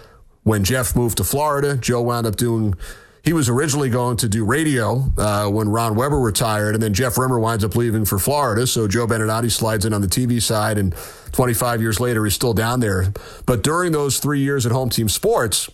when 0.42 0.64
Jeff 0.64 0.96
moved 0.96 1.18
to 1.18 1.24
Florida. 1.24 1.76
Joe 1.76 2.00
wound 2.00 2.26
up 2.26 2.37
doing. 2.37 2.74
He 3.22 3.35
was 3.35 3.50
originally 3.50 3.90
going 3.90 4.16
to 4.18 4.29
do 4.31 4.46
radio 4.46 5.12
uh, 5.18 5.46
when 5.48 5.68
Ron 5.68 5.94
Weber 5.94 6.18
retired, 6.18 6.74
and 6.74 6.83
then 6.83 6.94
Jeff 6.94 7.18
Rimmer 7.18 7.38
winds 7.38 7.62
up 7.62 7.76
leaving 7.76 8.07
for 8.07 8.18
Florida. 8.18 8.66
So 8.66 8.88
Joe 8.88 9.07
Beninati 9.07 9.50
slides 9.50 9.85
in 9.85 9.92
on 9.92 10.00
the 10.00 10.09
TV 10.09 10.40
side, 10.40 10.79
and 10.79 10.94
25 11.33 11.83
years 11.83 12.00
later, 12.00 12.24
he's 12.24 12.33
still 12.33 12.55
down 12.55 12.81
there. 12.81 13.12
But 13.44 13.62
during 13.62 13.92
those 13.92 14.18
three 14.18 14.40
years 14.40 14.64
at 14.64 14.72
Home 14.72 14.88
Team 14.88 15.11
Sports, 15.11 15.68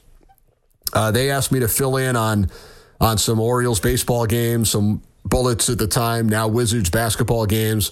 uh, 0.92 1.12
they 1.12 1.30
asked 1.30 1.52
me 1.52 1.60
to 1.60 1.68
fill 1.68 1.96
in 1.96 2.16
on 2.16 2.50
on 3.00 3.18
some 3.18 3.40
Orioles 3.40 3.80
baseball 3.80 4.26
games, 4.26 4.70
some 4.70 5.02
Bullets 5.24 5.68
at 5.68 5.78
the 5.78 5.88
time, 5.88 6.28
now 6.28 6.46
Wizards 6.46 6.88
basketball 6.88 7.46
games 7.46 7.90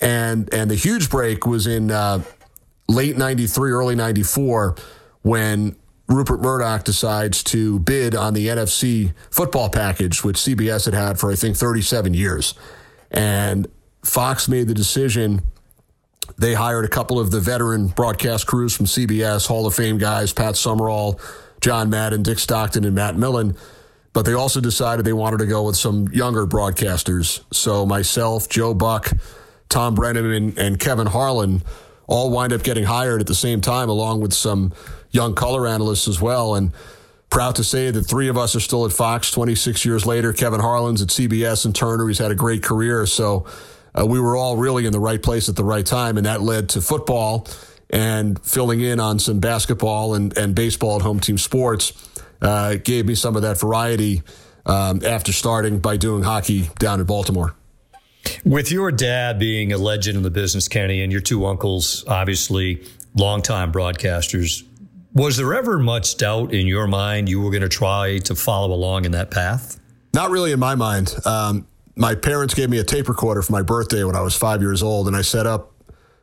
and 0.00 0.52
and 0.52 0.70
the 0.70 0.74
huge 0.74 1.10
break 1.10 1.46
was 1.46 1.66
in 1.66 1.90
uh, 1.90 2.22
late 2.88 3.16
'93, 3.16 3.70
early 3.70 3.94
'94, 3.94 4.76
when 5.22 5.76
Rupert 6.08 6.40
Murdoch 6.40 6.84
decides 6.84 7.42
to 7.44 7.78
bid 7.80 8.14
on 8.14 8.34
the 8.34 8.48
NFC 8.48 9.14
football 9.30 9.70
package, 9.70 10.22
which 10.22 10.36
CBS 10.36 10.84
had 10.84 10.94
had 10.94 11.18
for 11.18 11.30
I 11.30 11.34
think 11.34 11.56
37 11.56 12.14
years, 12.14 12.54
and 13.10 13.66
Fox 14.02 14.48
made 14.48 14.68
the 14.68 14.74
decision. 14.74 15.42
They 16.38 16.54
hired 16.54 16.86
a 16.86 16.88
couple 16.88 17.20
of 17.20 17.30
the 17.30 17.40
veteran 17.40 17.88
broadcast 17.88 18.46
crews 18.46 18.74
from 18.74 18.86
CBS, 18.86 19.46
Hall 19.46 19.66
of 19.66 19.74
Fame 19.74 19.98
guys, 19.98 20.32
Pat 20.32 20.56
Summerall, 20.56 21.20
John 21.60 21.90
Madden, 21.90 22.22
Dick 22.22 22.38
Stockton, 22.38 22.84
and 22.84 22.94
Matt 22.94 23.16
Millen. 23.16 23.56
But 24.14 24.24
they 24.24 24.32
also 24.32 24.60
decided 24.60 25.04
they 25.04 25.12
wanted 25.12 25.38
to 25.40 25.46
go 25.46 25.64
with 25.64 25.76
some 25.76 26.08
younger 26.08 26.46
broadcasters. 26.46 27.42
So 27.52 27.84
myself, 27.84 28.48
Joe 28.48 28.72
Buck, 28.72 29.10
Tom 29.68 29.94
Brennan 29.94 30.32
and, 30.32 30.58
and 30.58 30.78
Kevin 30.78 31.08
Harlan 31.08 31.62
all 32.06 32.30
wind 32.30 32.52
up 32.52 32.62
getting 32.62 32.84
hired 32.84 33.20
at 33.20 33.26
the 33.26 33.34
same 33.34 33.60
time, 33.60 33.88
along 33.88 34.20
with 34.20 34.32
some 34.32 34.72
young 35.10 35.34
color 35.34 35.66
analysts 35.66 36.08
as 36.08 36.20
well. 36.20 36.54
And 36.54 36.72
proud 37.28 37.56
to 37.56 37.64
say 37.64 37.90
that 37.90 38.02
three 38.02 38.28
of 38.28 38.38
us 38.38 38.54
are 38.54 38.60
still 38.60 38.86
at 38.86 38.92
Fox 38.92 39.32
26 39.32 39.84
years 39.84 40.06
later. 40.06 40.32
Kevin 40.32 40.60
Harlan's 40.60 41.02
at 41.02 41.08
CBS 41.08 41.64
and 41.64 41.74
Turner. 41.74 42.06
He's 42.06 42.18
had 42.18 42.30
a 42.30 42.36
great 42.36 42.62
career. 42.62 43.06
So 43.06 43.46
uh, 43.98 44.06
we 44.06 44.20
were 44.20 44.36
all 44.36 44.56
really 44.56 44.86
in 44.86 44.92
the 44.92 45.00
right 45.00 45.20
place 45.20 45.48
at 45.48 45.56
the 45.56 45.64
right 45.64 45.84
time. 45.84 46.16
And 46.16 46.26
that 46.26 46.40
led 46.40 46.68
to 46.70 46.80
football 46.80 47.48
and 47.90 48.40
filling 48.44 48.80
in 48.80 49.00
on 49.00 49.18
some 49.18 49.40
basketball 49.40 50.14
and, 50.14 50.36
and 50.38 50.54
baseball 50.54 50.96
at 50.96 51.02
home 51.02 51.18
team 51.18 51.36
sports. 51.36 51.92
Uh, 52.44 52.76
gave 52.76 53.06
me 53.06 53.14
some 53.14 53.36
of 53.36 53.42
that 53.42 53.58
variety 53.58 54.22
um, 54.66 55.00
after 55.02 55.32
starting 55.32 55.78
by 55.78 55.96
doing 55.96 56.22
hockey 56.22 56.68
down 56.78 57.00
in 57.00 57.06
Baltimore. 57.06 57.54
With 58.44 58.70
your 58.70 58.92
dad 58.92 59.38
being 59.38 59.72
a 59.72 59.78
legend 59.78 60.18
in 60.18 60.22
the 60.22 60.30
business, 60.30 60.68
Kenny, 60.68 61.02
and 61.02 61.10
your 61.10 61.22
two 61.22 61.46
uncles, 61.46 62.04
obviously 62.06 62.84
longtime 63.14 63.72
broadcasters, 63.72 64.62
was 65.14 65.38
there 65.38 65.54
ever 65.54 65.78
much 65.78 66.18
doubt 66.18 66.52
in 66.52 66.66
your 66.66 66.86
mind 66.86 67.30
you 67.30 67.40
were 67.40 67.50
going 67.50 67.62
to 67.62 67.68
try 67.68 68.18
to 68.18 68.34
follow 68.34 68.74
along 68.74 69.06
in 69.06 69.12
that 69.12 69.30
path? 69.30 69.80
Not 70.12 70.30
really 70.30 70.52
in 70.52 70.60
my 70.60 70.74
mind. 70.74 71.14
Um, 71.24 71.66
my 71.96 72.14
parents 72.14 72.52
gave 72.52 72.68
me 72.68 72.78
a 72.78 72.84
tape 72.84 73.08
recorder 73.08 73.40
for 73.40 73.52
my 73.52 73.62
birthday 73.62 74.04
when 74.04 74.16
I 74.16 74.20
was 74.20 74.36
five 74.36 74.60
years 74.60 74.82
old, 74.82 75.06
and 75.06 75.16
I 75.16 75.22
set 75.22 75.46
up 75.46 75.72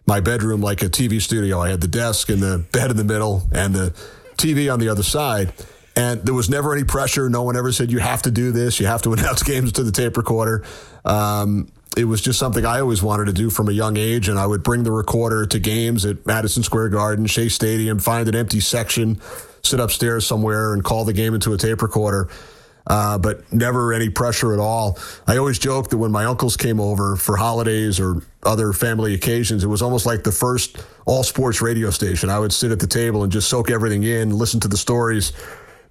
my 0.05 0.19
bedroom 0.19 0.61
like 0.61 0.83
a 0.83 0.89
TV 0.89 1.19
studio. 1.21 1.61
I 1.61 1.69
had 1.69 1.81
the 1.81 1.87
desk 1.87 2.29
and 2.29 2.41
the 2.43 2.59
bed 2.71 2.91
in 2.91 2.97
the 2.97 3.03
middle 3.03 3.43
and 3.51 3.73
the 3.73 3.91
TV 4.35 4.71
on 4.71 4.79
the 4.79 4.89
other 4.89 5.03
side. 5.03 5.53
And 6.01 6.23
there 6.23 6.33
was 6.33 6.49
never 6.49 6.73
any 6.73 6.83
pressure. 6.83 7.29
No 7.29 7.43
one 7.43 7.55
ever 7.55 7.71
said, 7.71 7.91
you 7.91 7.99
have 7.99 8.23
to 8.23 8.31
do 8.31 8.51
this. 8.51 8.79
You 8.79 8.87
have 8.87 9.03
to 9.03 9.13
announce 9.17 9.43
games 9.43 9.73
to 9.73 9.83
the 9.83 9.91
tape 9.91 10.17
recorder. 10.17 10.63
Um, 11.05 11.71
it 11.95 12.05
was 12.05 12.21
just 12.21 12.39
something 12.39 12.65
I 12.65 12.79
always 12.79 13.03
wanted 13.03 13.25
to 13.25 13.33
do 13.33 13.49
from 13.49 13.69
a 13.69 13.71
young 13.71 13.97
age. 13.97 14.27
And 14.27 14.39
I 14.39 14.47
would 14.47 14.63
bring 14.63 14.83
the 14.83 14.91
recorder 14.91 15.45
to 15.45 15.59
games 15.59 16.05
at 16.05 16.25
Madison 16.25 16.63
Square 16.63 16.89
Garden, 16.89 17.27
Shea 17.27 17.49
Stadium, 17.49 17.99
find 17.99 18.27
an 18.27 18.35
empty 18.35 18.61
section, 18.61 19.21
sit 19.61 19.79
upstairs 19.79 20.25
somewhere 20.25 20.73
and 20.73 20.83
call 20.83 21.05
the 21.05 21.13
game 21.13 21.35
into 21.35 21.53
a 21.53 21.57
tape 21.57 21.81
recorder. 21.83 22.29
Uh, 22.87 23.19
but 23.19 23.53
never 23.53 23.93
any 23.93 24.09
pressure 24.09 24.53
at 24.53 24.59
all. 24.59 24.97
I 25.27 25.37
always 25.37 25.59
joke 25.59 25.91
that 25.91 25.99
when 25.99 26.11
my 26.11 26.25
uncles 26.25 26.57
came 26.57 26.79
over 26.79 27.15
for 27.15 27.37
holidays 27.37 27.99
or 27.99 28.23
other 28.41 28.73
family 28.73 29.13
occasions, 29.13 29.63
it 29.63 29.67
was 29.67 29.83
almost 29.83 30.07
like 30.07 30.23
the 30.23 30.31
first 30.31 30.83
all 31.05 31.21
sports 31.21 31.61
radio 31.61 31.91
station. 31.91 32.31
I 32.31 32.39
would 32.39 32.51
sit 32.51 32.71
at 32.71 32.79
the 32.79 32.87
table 32.87 33.21
and 33.21 33.31
just 33.31 33.49
soak 33.49 33.69
everything 33.69 34.01
in, 34.01 34.35
listen 34.35 34.59
to 34.61 34.67
the 34.67 34.77
stories 34.77 35.31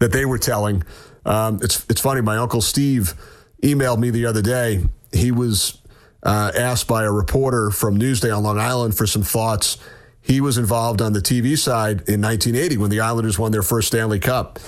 that 0.00 0.12
they 0.12 0.24
were 0.24 0.38
telling. 0.38 0.82
Um, 1.24 1.60
it's 1.62 1.86
it's 1.88 2.00
funny. 2.00 2.20
My 2.20 2.36
uncle 2.38 2.60
Steve 2.60 3.14
emailed 3.62 3.98
me 3.98 4.10
the 4.10 4.26
other 4.26 4.42
day. 4.42 4.84
He 5.12 5.30
was 5.30 5.80
uh, 6.22 6.52
asked 6.56 6.88
by 6.88 7.04
a 7.04 7.10
reporter 7.10 7.70
from 7.70 7.98
Newsday 7.98 8.36
on 8.36 8.42
Long 8.42 8.58
Island 8.58 8.96
for 8.96 9.06
some 9.06 9.22
thoughts. 9.22 9.78
He 10.20 10.40
was 10.40 10.58
involved 10.58 11.00
on 11.00 11.12
the 11.12 11.20
TV 11.20 11.56
side 11.56 12.08
in 12.08 12.20
1980 12.20 12.76
when 12.76 12.90
the 12.90 13.00
Islanders 13.00 13.38
won 13.38 13.52
their 13.52 13.62
first 13.62 13.88
Stanley 13.88 14.18
Cup. 14.18 14.58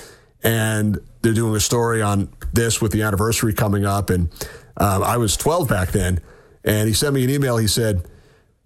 And 0.43 0.99
they're 1.21 1.33
doing 1.33 1.55
a 1.55 1.59
story 1.59 2.01
on 2.01 2.29
this 2.51 2.81
with 2.81 2.91
the 2.91 3.03
anniversary 3.03 3.53
coming 3.53 3.85
up. 3.85 4.09
And 4.09 4.29
um, 4.77 5.03
I 5.03 5.17
was 5.17 5.37
12 5.37 5.69
back 5.69 5.91
then. 5.91 6.19
And 6.65 6.87
he 6.87 6.93
sent 6.93 7.13
me 7.13 7.23
an 7.23 7.29
email. 7.29 7.57
He 7.57 7.67
said, 7.67 8.05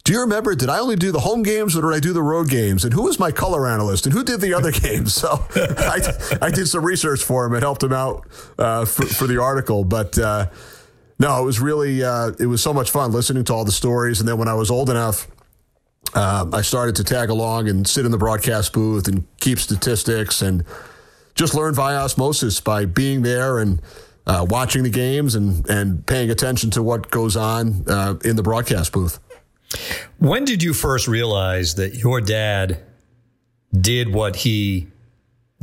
do 0.08 0.14
you 0.14 0.22
remember, 0.22 0.56
did 0.56 0.70
I 0.70 0.80
only 0.80 0.96
do 0.96 1.12
the 1.12 1.20
home 1.20 1.44
games 1.44 1.76
or 1.76 1.82
did 1.82 1.94
I 1.94 2.00
do 2.00 2.14
the 2.14 2.22
road 2.22 2.50
games? 2.50 2.86
And 2.86 2.94
who 2.94 3.04
was 3.04 3.20
my 3.20 3.30
color 3.30 3.68
analyst 3.68 4.06
and 4.06 4.14
who 4.14 4.24
did 4.24 4.40
the 4.40 4.54
other 4.54 4.72
games? 4.88 5.14
So 5.14 5.46
I, 5.56 6.00
I 6.42 6.50
did 6.50 6.68
some 6.68 6.86
research 6.86 7.22
for 7.22 7.46
him 7.46 7.54
and 7.54 7.62
helped 7.62 7.84
him 7.84 7.92
out 7.92 8.26
uh, 8.58 8.86
for, 8.86 9.06
for, 9.06 9.28
the 9.28 9.42
article. 9.42 9.84
But 9.84 10.18
uh, 10.18 10.48
no, 11.20 11.42
it 11.42 11.44
was 11.44 11.60
really 11.60 12.06
uh, 12.06 12.32
it 12.40 12.46
was 12.46 12.64
so 12.64 12.74
much 12.74 12.90
fun 12.90 13.12
listening 13.12 13.44
to 13.44 13.54
all 13.54 13.66
the 13.66 13.72
stories. 13.74 14.22
And 14.22 14.30
then 14.30 14.38
when 14.38 14.48
I 14.48 14.54
was 14.54 14.72
old 14.72 14.90
enough, 14.90 15.28
um, 16.14 16.56
I 16.56 16.62
started 16.62 16.96
to 16.96 17.04
tag 17.04 17.30
along 17.30 17.68
and 17.68 17.86
sit 17.86 18.06
in 18.06 18.12
the 18.12 18.18
broadcast 18.18 18.72
booth 18.72 19.10
and 19.10 19.26
keep 19.42 19.60
statistics 19.60 20.42
and 20.42 20.64
just 21.36 21.54
learn 21.54 21.76
via 21.76 21.98
osmosis 21.98 22.62
by 22.62 22.86
being 22.86 23.24
there 23.24 23.60
and 23.60 23.82
uh, 24.26 24.46
watching 24.50 24.84
the 24.84 24.90
games 24.90 25.36
and 25.36 25.70
and 25.70 26.06
paying 26.06 26.30
attention 26.30 26.70
to 26.72 26.82
what 26.82 27.12
goes 27.12 27.36
on 27.36 27.84
uh, 27.90 28.16
in 28.24 28.38
the 28.38 28.44
broadcast 28.44 28.94
booth. 28.94 29.20
When 30.20 30.46
did 30.46 30.64
you 30.64 30.74
first 30.74 31.08
realize 31.08 31.76
that 31.76 31.96
your 31.96 32.22
dad 32.22 32.84
did 33.74 34.14
what 34.14 34.38
he 34.38 34.88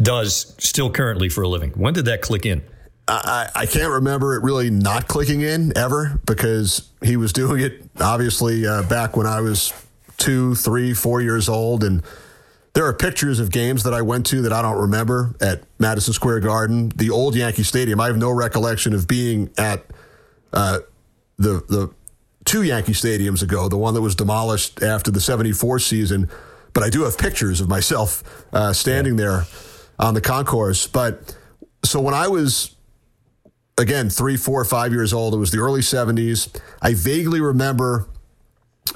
does 0.01 0.55
still 0.59 0.91
currently 0.91 1.29
for 1.29 1.43
a 1.43 1.49
living? 1.49 1.71
When 1.71 1.95
did 1.95 2.05
that 2.07 2.21
click 2.21 2.47
in? 2.47 2.63
I, 3.07 3.51
I 3.55 3.67
can't 3.67 3.91
remember 3.91 4.35
it 4.35 4.43
really 4.43 4.71
not 4.71 5.09
clicking 5.09 5.43
in 5.43 5.77
ever 5.77 6.21
because 6.27 6.91
he 7.03 7.17
was 7.17 7.33
doing 7.33 7.61
it 7.61 7.83
obviously 8.01 8.67
uh, 8.67 8.83
back 8.85 9.17
when 9.17 9.27
I 9.27 9.41
was 9.41 9.75
two, 10.17 10.55
three, 10.55 10.95
four 10.95 11.21
years 11.21 11.49
old. 11.49 11.85
And 11.85 12.03
there 12.73 12.87
are 12.87 12.95
pictures 12.95 13.41
of 13.41 13.51
games 13.51 13.83
that 13.83 13.93
I 13.93 14.01
went 14.01 14.25
to 14.27 14.43
that 14.43 14.53
I 14.53 14.63
don't 14.63 14.81
remember 14.81 15.35
at 15.41 15.65
Madison 15.79 16.15
Square 16.15 16.41
Garden, 16.41 16.93
the 16.97 17.11
old 17.11 17.35
Yankee 17.35 17.63
Stadium. 17.63 18.01
I 18.01 18.07
have 18.07 18.17
no 18.17 18.31
recollection 18.31 18.95
of 18.95 19.07
being 19.07 19.51
at 19.59 19.85
uh, 20.53 20.79
the 21.37 21.63
the 21.69 21.91
two 22.45 22.63
Yankee 22.63 22.93
stadiums 22.93 23.43
ago, 23.43 23.69
the 23.69 23.77
one 23.77 23.95
that 23.95 24.01
was 24.03 24.15
demolished 24.15 24.83
after 24.83 25.11
the 25.11 25.21
74 25.21 25.79
season. 25.79 26.29
But 26.73 26.83
I 26.83 26.91
do 26.91 27.03
have 27.03 27.17
pictures 27.17 27.61
of 27.61 27.69
myself 27.69 28.23
uh, 28.53 28.73
standing 28.73 29.17
there 29.17 29.45
on 29.99 30.15
the 30.15 30.21
concourse. 30.21 30.87
But 30.87 31.37
so 31.85 32.01
when 32.01 32.15
I 32.15 32.29
was, 32.29 32.75
again, 33.79 34.11
three, 34.11 34.37
four, 34.37 34.65
five 34.65 34.93
years 34.93 35.13
old, 35.13 35.35
it 35.35 35.39
was 35.39 35.51
the 35.51 35.59
early 35.59 35.81
70s. 35.81 36.61
I 36.83 36.95
vaguely 36.95 37.41
remember 37.41 38.09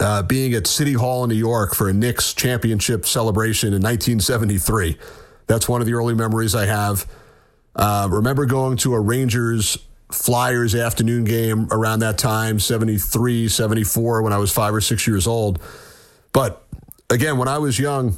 uh, 0.00 0.22
being 0.22 0.54
at 0.54 0.66
City 0.66 0.94
Hall 0.94 1.24
in 1.24 1.30
New 1.30 1.37
York 1.37 1.74
for 1.74 1.88
a 1.88 1.92
Knicks 1.92 2.34
championship 2.34 3.06
celebration 3.06 3.68
in 3.68 3.82
1973. 3.82 4.98
That's 5.46 5.68
one 5.68 5.80
of 5.80 5.87
the 5.87 5.94
early 5.94 6.14
memories 6.14 6.54
I 6.54 6.66
have. 6.66 7.06
Uh, 7.74 8.08
remember 8.11 8.44
going 8.44 8.76
to 8.78 8.94
a 8.94 9.00
Rangers 9.00 9.78
Flyers 10.10 10.74
afternoon 10.74 11.24
game 11.24 11.68
around 11.70 12.00
that 12.00 12.18
time, 12.18 12.58
73, 12.60 13.48
74, 13.48 14.22
when 14.22 14.32
I 14.32 14.38
was 14.38 14.50
five 14.52 14.74
or 14.74 14.80
six 14.80 15.06
years 15.06 15.26
old. 15.26 15.60
But 16.32 16.64
again, 17.10 17.38
when 17.38 17.48
I 17.48 17.58
was 17.58 17.78
young, 17.78 18.16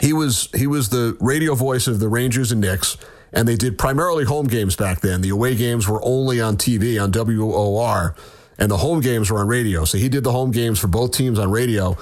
he 0.00 0.12
was 0.12 0.48
he 0.54 0.66
was 0.66 0.90
the 0.90 1.16
radio 1.20 1.54
voice 1.54 1.86
of 1.86 1.98
the 1.98 2.08
Rangers 2.08 2.52
and 2.52 2.60
Knicks, 2.60 2.96
and 3.32 3.48
they 3.48 3.56
did 3.56 3.78
primarily 3.78 4.24
home 4.24 4.46
games 4.46 4.76
back 4.76 5.00
then. 5.00 5.22
The 5.22 5.30
away 5.30 5.54
games 5.56 5.88
were 5.88 6.00
only 6.04 6.40
on 6.40 6.56
TV 6.56 7.02
on 7.02 7.10
WOR, 7.10 8.14
and 8.58 8.70
the 8.70 8.76
home 8.76 9.00
games 9.00 9.30
were 9.30 9.38
on 9.40 9.48
radio. 9.48 9.84
So 9.84 9.98
he 9.98 10.08
did 10.08 10.24
the 10.24 10.32
home 10.32 10.50
games 10.50 10.78
for 10.78 10.88
both 10.88 11.12
teams 11.12 11.38
on 11.38 11.50
radio. 11.50 11.96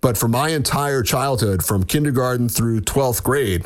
But 0.00 0.16
for 0.16 0.28
my 0.28 0.50
entire 0.50 1.02
childhood, 1.02 1.64
from 1.64 1.82
kindergarten 1.82 2.48
through 2.48 2.82
12th 2.82 3.22
grade, 3.22 3.64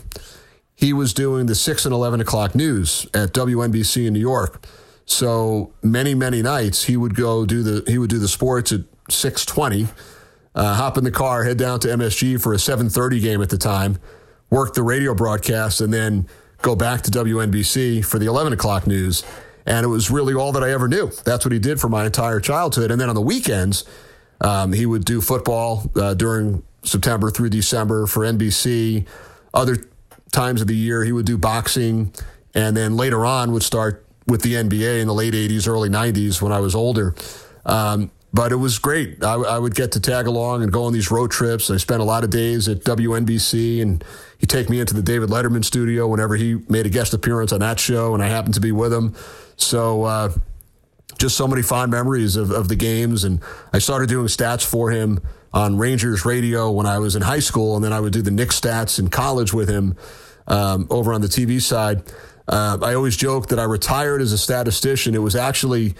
he 0.81 0.95
was 0.95 1.13
doing 1.13 1.45
the 1.45 1.55
6 1.55 1.85
and 1.85 1.93
11 1.93 2.23
o'clock 2.23 2.55
news 2.55 3.07
at 3.13 3.35
WNBC 3.35 4.07
in 4.07 4.15
New 4.15 4.21
York. 4.21 4.65
So 5.05 5.73
many, 5.83 6.15
many 6.15 6.41
nights 6.41 6.85
he 6.85 6.97
would 6.97 7.15
go 7.15 7.45
do 7.45 7.63
the 7.63 7.91
he 7.91 7.99
would 7.99 8.09
do 8.09 8.19
the 8.19 8.29
sports 8.29 8.73
at 8.73 8.81
620, 9.11 9.89
uh, 10.55 10.75
hop 10.75 10.97
in 10.97 11.05
the 11.05 11.11
car, 11.11 11.45
head 11.45 11.59
down 11.59 11.81
to 11.81 11.89
MSG 11.89 12.41
for 12.41 12.55
a 12.55 12.59
730 12.59 13.21
game 13.21 13.43
at 13.43 13.51
the 13.51 13.59
time, 13.59 13.99
work 14.49 14.73
the 14.73 14.83
radio 14.83 15.15
broadcast, 15.15 15.83
and 15.83 15.93
then 15.93 16.27
go 16.63 16.75
back 16.75 17.03
to 17.03 17.11
WNBC 17.11 18.03
for 18.05 18.19
the 18.19 18.27
11 18.27 18.55
o'clock 18.55 18.87
news. 18.87 19.23
And 19.67 19.85
it 19.85 19.89
was 19.89 20.11
really 20.11 20.33
all 20.33 20.53
that 20.53 20.65
I 20.65 20.71
ever 20.73 20.89
knew. 20.89 21.11
That's 21.25 21.45
what 21.45 21.53
he 21.53 21.59
did 21.59 21.79
for 21.79 21.91
my 21.91 22.07
entire 22.07 22.41
childhood. 22.41 22.91
And 22.91 22.99
then 22.99 23.11
on 23.11 23.15
the 23.15 23.21
weekends, 23.21 23.85
um, 24.41 24.73
he 24.73 24.87
would 24.87 25.05
do 25.05 25.21
football 25.21 25.91
uh, 25.95 26.15
during 26.15 26.63
September 26.83 27.31
through 27.31 27.51
December 27.51 28.07
for 28.07 28.25
NBC. 28.25 29.07
Other 29.53 29.77
times 30.33 30.61
of 30.61 30.67
the 30.67 30.77
year. 30.77 31.05
He 31.05 31.13
would 31.13 31.27
do 31.27 31.39
boxing, 31.39 32.13
and 32.55 32.77
then 32.77 32.97
later 32.97 33.25
on 33.25 33.53
would 33.53 33.63
start 33.63 34.07
with 34.27 34.43
the 34.43 34.55
NBA 34.55 35.01
in 35.01 35.07
the 35.07 35.15
late 35.15 35.35
80s, 35.35 35.67
early 35.67 35.89
90s 35.89 36.41
when 36.41 36.53
I 36.53 36.61
was 36.61 36.75
older. 36.75 37.15
Um, 37.65 38.11
but 38.33 38.53
it 38.53 38.57
was 38.57 38.79
great. 38.79 39.25
I, 39.25 39.35
I, 39.35 39.59
would 39.59 39.75
get 39.75 39.93
to 39.93 40.01
tag 40.01 40.29
along 40.29 40.63
and 40.63 40.71
go 40.71 40.85
on 40.85 40.93
these 40.93 41.11
road 41.11 41.33
trips. 41.33 41.69
I 41.69 41.79
spent 41.79 42.01
a 42.01 42.05
lot 42.05 42.23
of 42.23 42.31
days 42.31 42.69
at 42.69 42.79
WNBC, 42.85 43.83
and 43.83 44.05
he'd 44.39 44.49
take 44.49 44.71
me 44.71 44.79
into 44.79 44.95
the 44.95 45.03
David 45.03 45.31
Letterman 45.31 45.65
studio 45.65 46.07
whenever 46.07 46.37
he 46.37 46.61
made 46.69 46.87
a 46.87 46.91
guest 46.91 47.13
appearance 47.13 47.53
on 47.53 47.59
that 47.61 47.81
show, 47.81 48.15
and 48.15 48.23
I 48.23 48.29
happened 48.29 48.55
to 48.55 48.61
be 48.61 48.71
with 48.71 48.93
him. 48.93 49.17
So, 49.57 50.05
uh, 50.05 50.33
just 51.19 51.37
so 51.37 51.47
many 51.47 51.63
fond 51.63 51.91
memories 51.91 52.37
of, 52.37 52.51
of 52.51 52.69
the 52.69 52.77
games. 52.77 53.25
And 53.25 53.41
I 53.73 53.79
started 53.79 54.09
doing 54.09 54.27
stats 54.27 54.65
for 54.65 54.91
him 54.91 55.21
on 55.53 55.79
Rangers 55.79 56.25
radio 56.25 56.71
when 56.71 56.87
I 56.87 56.99
was 56.99 57.17
in 57.17 57.23
high 57.23 57.41
school, 57.41 57.77
and 57.77 57.85
then 57.85 57.93
I 57.93 58.01
would 58.01 58.13
do 58.13 58.23
the 58.23 58.31
Knicks 58.31 58.61
stats 58.61 58.99
in 58.99 59.09
college 59.09 59.53
with 59.53 59.69
him 59.69 59.97
um, 60.47 60.87
over 60.91 61.13
on 61.13 61.21
the 61.21 61.29
TV 61.29 61.61
side. 61.61 62.03
Uh, 62.47 62.79
I 62.83 62.95
always 62.95 63.17
joke 63.17 63.49
that 63.49 63.59
I 63.59 63.65
retired 63.65 64.21
as 64.21 64.33
a 64.33 64.39
statistician. 64.39 65.15
It 65.15 65.23
was 65.23 65.37
actually 65.37 65.95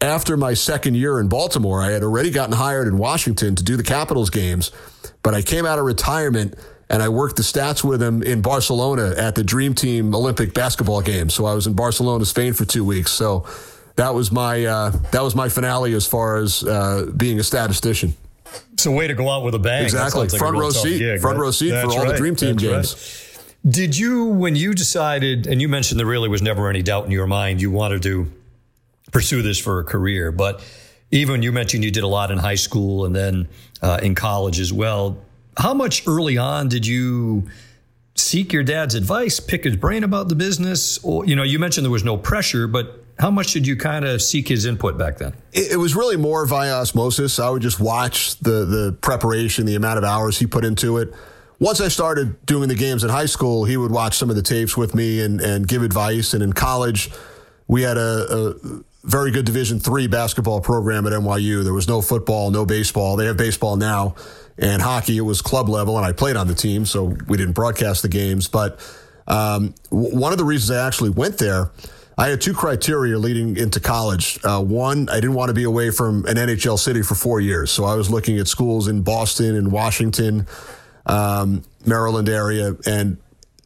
after 0.00 0.36
my 0.36 0.54
second 0.54 0.94
year 0.94 1.18
in 1.18 1.28
Baltimore. 1.28 1.82
I 1.82 1.90
had 1.90 2.02
already 2.02 2.30
gotten 2.30 2.54
hired 2.54 2.88
in 2.88 2.98
Washington 2.98 3.56
to 3.56 3.64
do 3.64 3.76
the 3.76 3.82
Capitals 3.82 4.30
games, 4.30 4.70
but 5.22 5.34
I 5.34 5.42
came 5.42 5.66
out 5.66 5.78
of 5.78 5.84
retirement 5.84 6.54
and 6.90 7.02
I 7.02 7.08
worked 7.08 7.36
the 7.36 7.42
stats 7.42 7.84
with 7.84 8.02
him 8.02 8.22
in 8.22 8.40
Barcelona 8.40 9.14
at 9.16 9.34
the 9.34 9.44
Dream 9.44 9.74
Team 9.74 10.14
Olympic 10.14 10.54
basketball 10.54 11.02
game. 11.02 11.28
So 11.28 11.44
I 11.44 11.54
was 11.54 11.66
in 11.66 11.74
Barcelona, 11.74 12.24
Spain 12.24 12.54
for 12.54 12.64
two 12.64 12.84
weeks. 12.84 13.12
So 13.12 13.46
that 13.96 14.14
was 14.14 14.32
my 14.32 14.64
uh, 14.64 14.90
that 15.10 15.22
was 15.22 15.34
my 15.34 15.48
finale 15.48 15.92
as 15.92 16.06
far 16.06 16.36
as 16.36 16.64
uh, 16.64 17.10
being 17.16 17.38
a 17.40 17.42
statistician. 17.42 18.14
It's 18.72 18.86
a 18.86 18.90
way 18.90 19.06
to 19.08 19.14
go 19.14 19.28
out 19.28 19.44
with 19.44 19.54
a 19.54 19.58
bang. 19.58 19.84
Exactly. 19.84 20.28
Like 20.28 20.30
front 20.30 20.56
row 20.56 20.70
seat. 20.70 20.98
Gig, 20.98 21.20
front 21.20 21.36
right? 21.36 21.42
row 21.42 21.50
seat 21.50 21.70
That's 21.70 21.92
for 21.92 22.00
all 22.00 22.06
right. 22.06 22.12
the 22.12 22.18
Dream 22.18 22.36
Team 22.36 22.56
That's 22.56 22.94
games. 22.94 22.94
Right. 22.94 23.72
Did 23.74 23.98
you, 23.98 24.26
when 24.26 24.54
you 24.54 24.72
decided, 24.72 25.46
and 25.46 25.60
you 25.60 25.68
mentioned 25.68 25.98
there 25.98 26.06
really 26.06 26.28
was 26.28 26.42
never 26.42 26.70
any 26.70 26.82
doubt 26.82 27.06
in 27.06 27.10
your 27.10 27.26
mind, 27.26 27.60
you 27.60 27.70
wanted 27.70 28.02
to 28.04 28.30
pursue 29.10 29.42
this 29.42 29.58
for 29.58 29.80
a 29.80 29.84
career, 29.84 30.30
but 30.30 30.64
even 31.10 31.42
you 31.42 31.50
mentioned 31.50 31.82
you 31.82 31.90
did 31.90 32.04
a 32.04 32.08
lot 32.08 32.30
in 32.30 32.38
high 32.38 32.54
school 32.54 33.04
and 33.04 33.16
then 33.16 33.48
uh, 33.82 33.98
in 34.02 34.14
college 34.14 34.60
as 34.60 34.72
well. 34.72 35.18
How 35.56 35.74
much 35.74 36.06
early 36.06 36.38
on 36.38 36.68
did 36.68 36.86
you 36.86 37.48
seek 38.14 38.52
your 38.52 38.62
dad's 38.62 38.94
advice, 38.94 39.40
pick 39.40 39.64
his 39.64 39.74
brain 39.74 40.04
about 40.04 40.28
the 40.28 40.36
business? 40.36 41.02
Or, 41.02 41.24
you 41.26 41.34
know, 41.34 41.42
you 41.42 41.58
mentioned 41.58 41.84
there 41.84 41.90
was 41.90 42.04
no 42.04 42.16
pressure, 42.16 42.68
but 42.68 43.04
how 43.18 43.30
much 43.30 43.52
did 43.52 43.66
you 43.66 43.76
kind 43.76 44.04
of 44.04 44.22
seek 44.22 44.48
his 44.48 44.64
input 44.64 44.96
back 44.96 45.18
then? 45.18 45.34
It, 45.52 45.72
it, 45.72 45.76
was 45.76 45.96
really 45.96 46.16
more 46.16 46.46
via 46.46 46.72
osmosis. 46.72 47.38
I 47.38 47.50
would 47.50 47.62
just 47.62 47.80
watch 47.80 48.38
the 48.38 48.64
the 48.64 48.96
preparation, 49.00 49.66
the 49.66 49.74
amount 49.74 49.98
of 49.98 50.04
hours 50.04 50.38
he 50.38 50.46
put 50.46 50.64
into 50.64 50.98
it. 50.98 51.12
Once 51.58 51.80
I 51.80 51.88
started 51.88 52.44
doing 52.46 52.68
the 52.68 52.76
games 52.76 53.02
in 53.02 53.10
high 53.10 53.26
school, 53.26 53.64
he 53.64 53.76
would 53.76 53.90
watch 53.90 54.16
some 54.16 54.30
of 54.30 54.36
the 54.36 54.42
tapes 54.42 54.76
with 54.76 54.94
me 54.94 55.20
and, 55.20 55.40
and 55.40 55.66
give 55.66 55.82
advice. 55.82 56.32
And 56.32 56.40
in 56.40 56.52
college, 56.52 57.10
we 57.66 57.82
had 57.82 57.96
a, 57.96 58.26
a 58.30 58.54
very 59.02 59.32
good 59.32 59.44
Division 59.44 59.80
three 59.80 60.06
basketball 60.06 60.60
program 60.60 61.04
at 61.06 61.12
NYU. 61.12 61.64
There 61.64 61.74
was 61.74 61.88
no 61.88 62.00
football, 62.00 62.52
no 62.52 62.64
baseball. 62.64 63.16
They 63.16 63.26
have 63.26 63.36
baseball 63.36 63.74
now 63.74 64.14
and 64.56 64.80
hockey. 64.80 65.16
It 65.16 65.22
was 65.22 65.42
club 65.42 65.68
level, 65.68 65.96
and 65.96 66.06
I 66.06 66.12
played 66.12 66.36
on 66.36 66.46
the 66.46 66.54
team, 66.54 66.86
so 66.86 67.16
we 67.26 67.36
didn't 67.36 67.54
broadcast 67.54 68.02
the 68.02 68.08
games. 68.08 68.46
But 68.46 68.78
um, 69.26 69.74
w- 69.90 70.16
one 70.16 70.30
of 70.30 70.38
the 70.38 70.44
reasons 70.44 70.70
I 70.70 70.86
actually 70.86 71.10
went 71.10 71.38
there 71.38 71.72
I 72.18 72.26
had 72.26 72.40
two 72.40 72.52
criteria 72.52 73.16
leading 73.16 73.56
into 73.56 73.78
college. 73.78 74.40
Uh, 74.42 74.60
one, 74.60 75.08
I 75.08 75.14
didn't 75.14 75.34
want 75.34 75.50
to 75.50 75.54
be 75.54 75.62
away 75.62 75.90
from 75.92 76.24
an 76.26 76.34
NHL 76.34 76.76
city 76.76 77.00
for 77.02 77.14
four 77.14 77.40
years. 77.40 77.70
So 77.70 77.84
I 77.84 77.94
was 77.94 78.10
looking 78.10 78.38
at 78.40 78.48
schools 78.48 78.88
in 78.88 79.02
Boston 79.02 79.54
and 79.54 79.70
Washington, 79.70 80.48
um, 81.06 81.62
Maryland 81.86 82.28
area. 82.28 82.74
And 82.84 83.18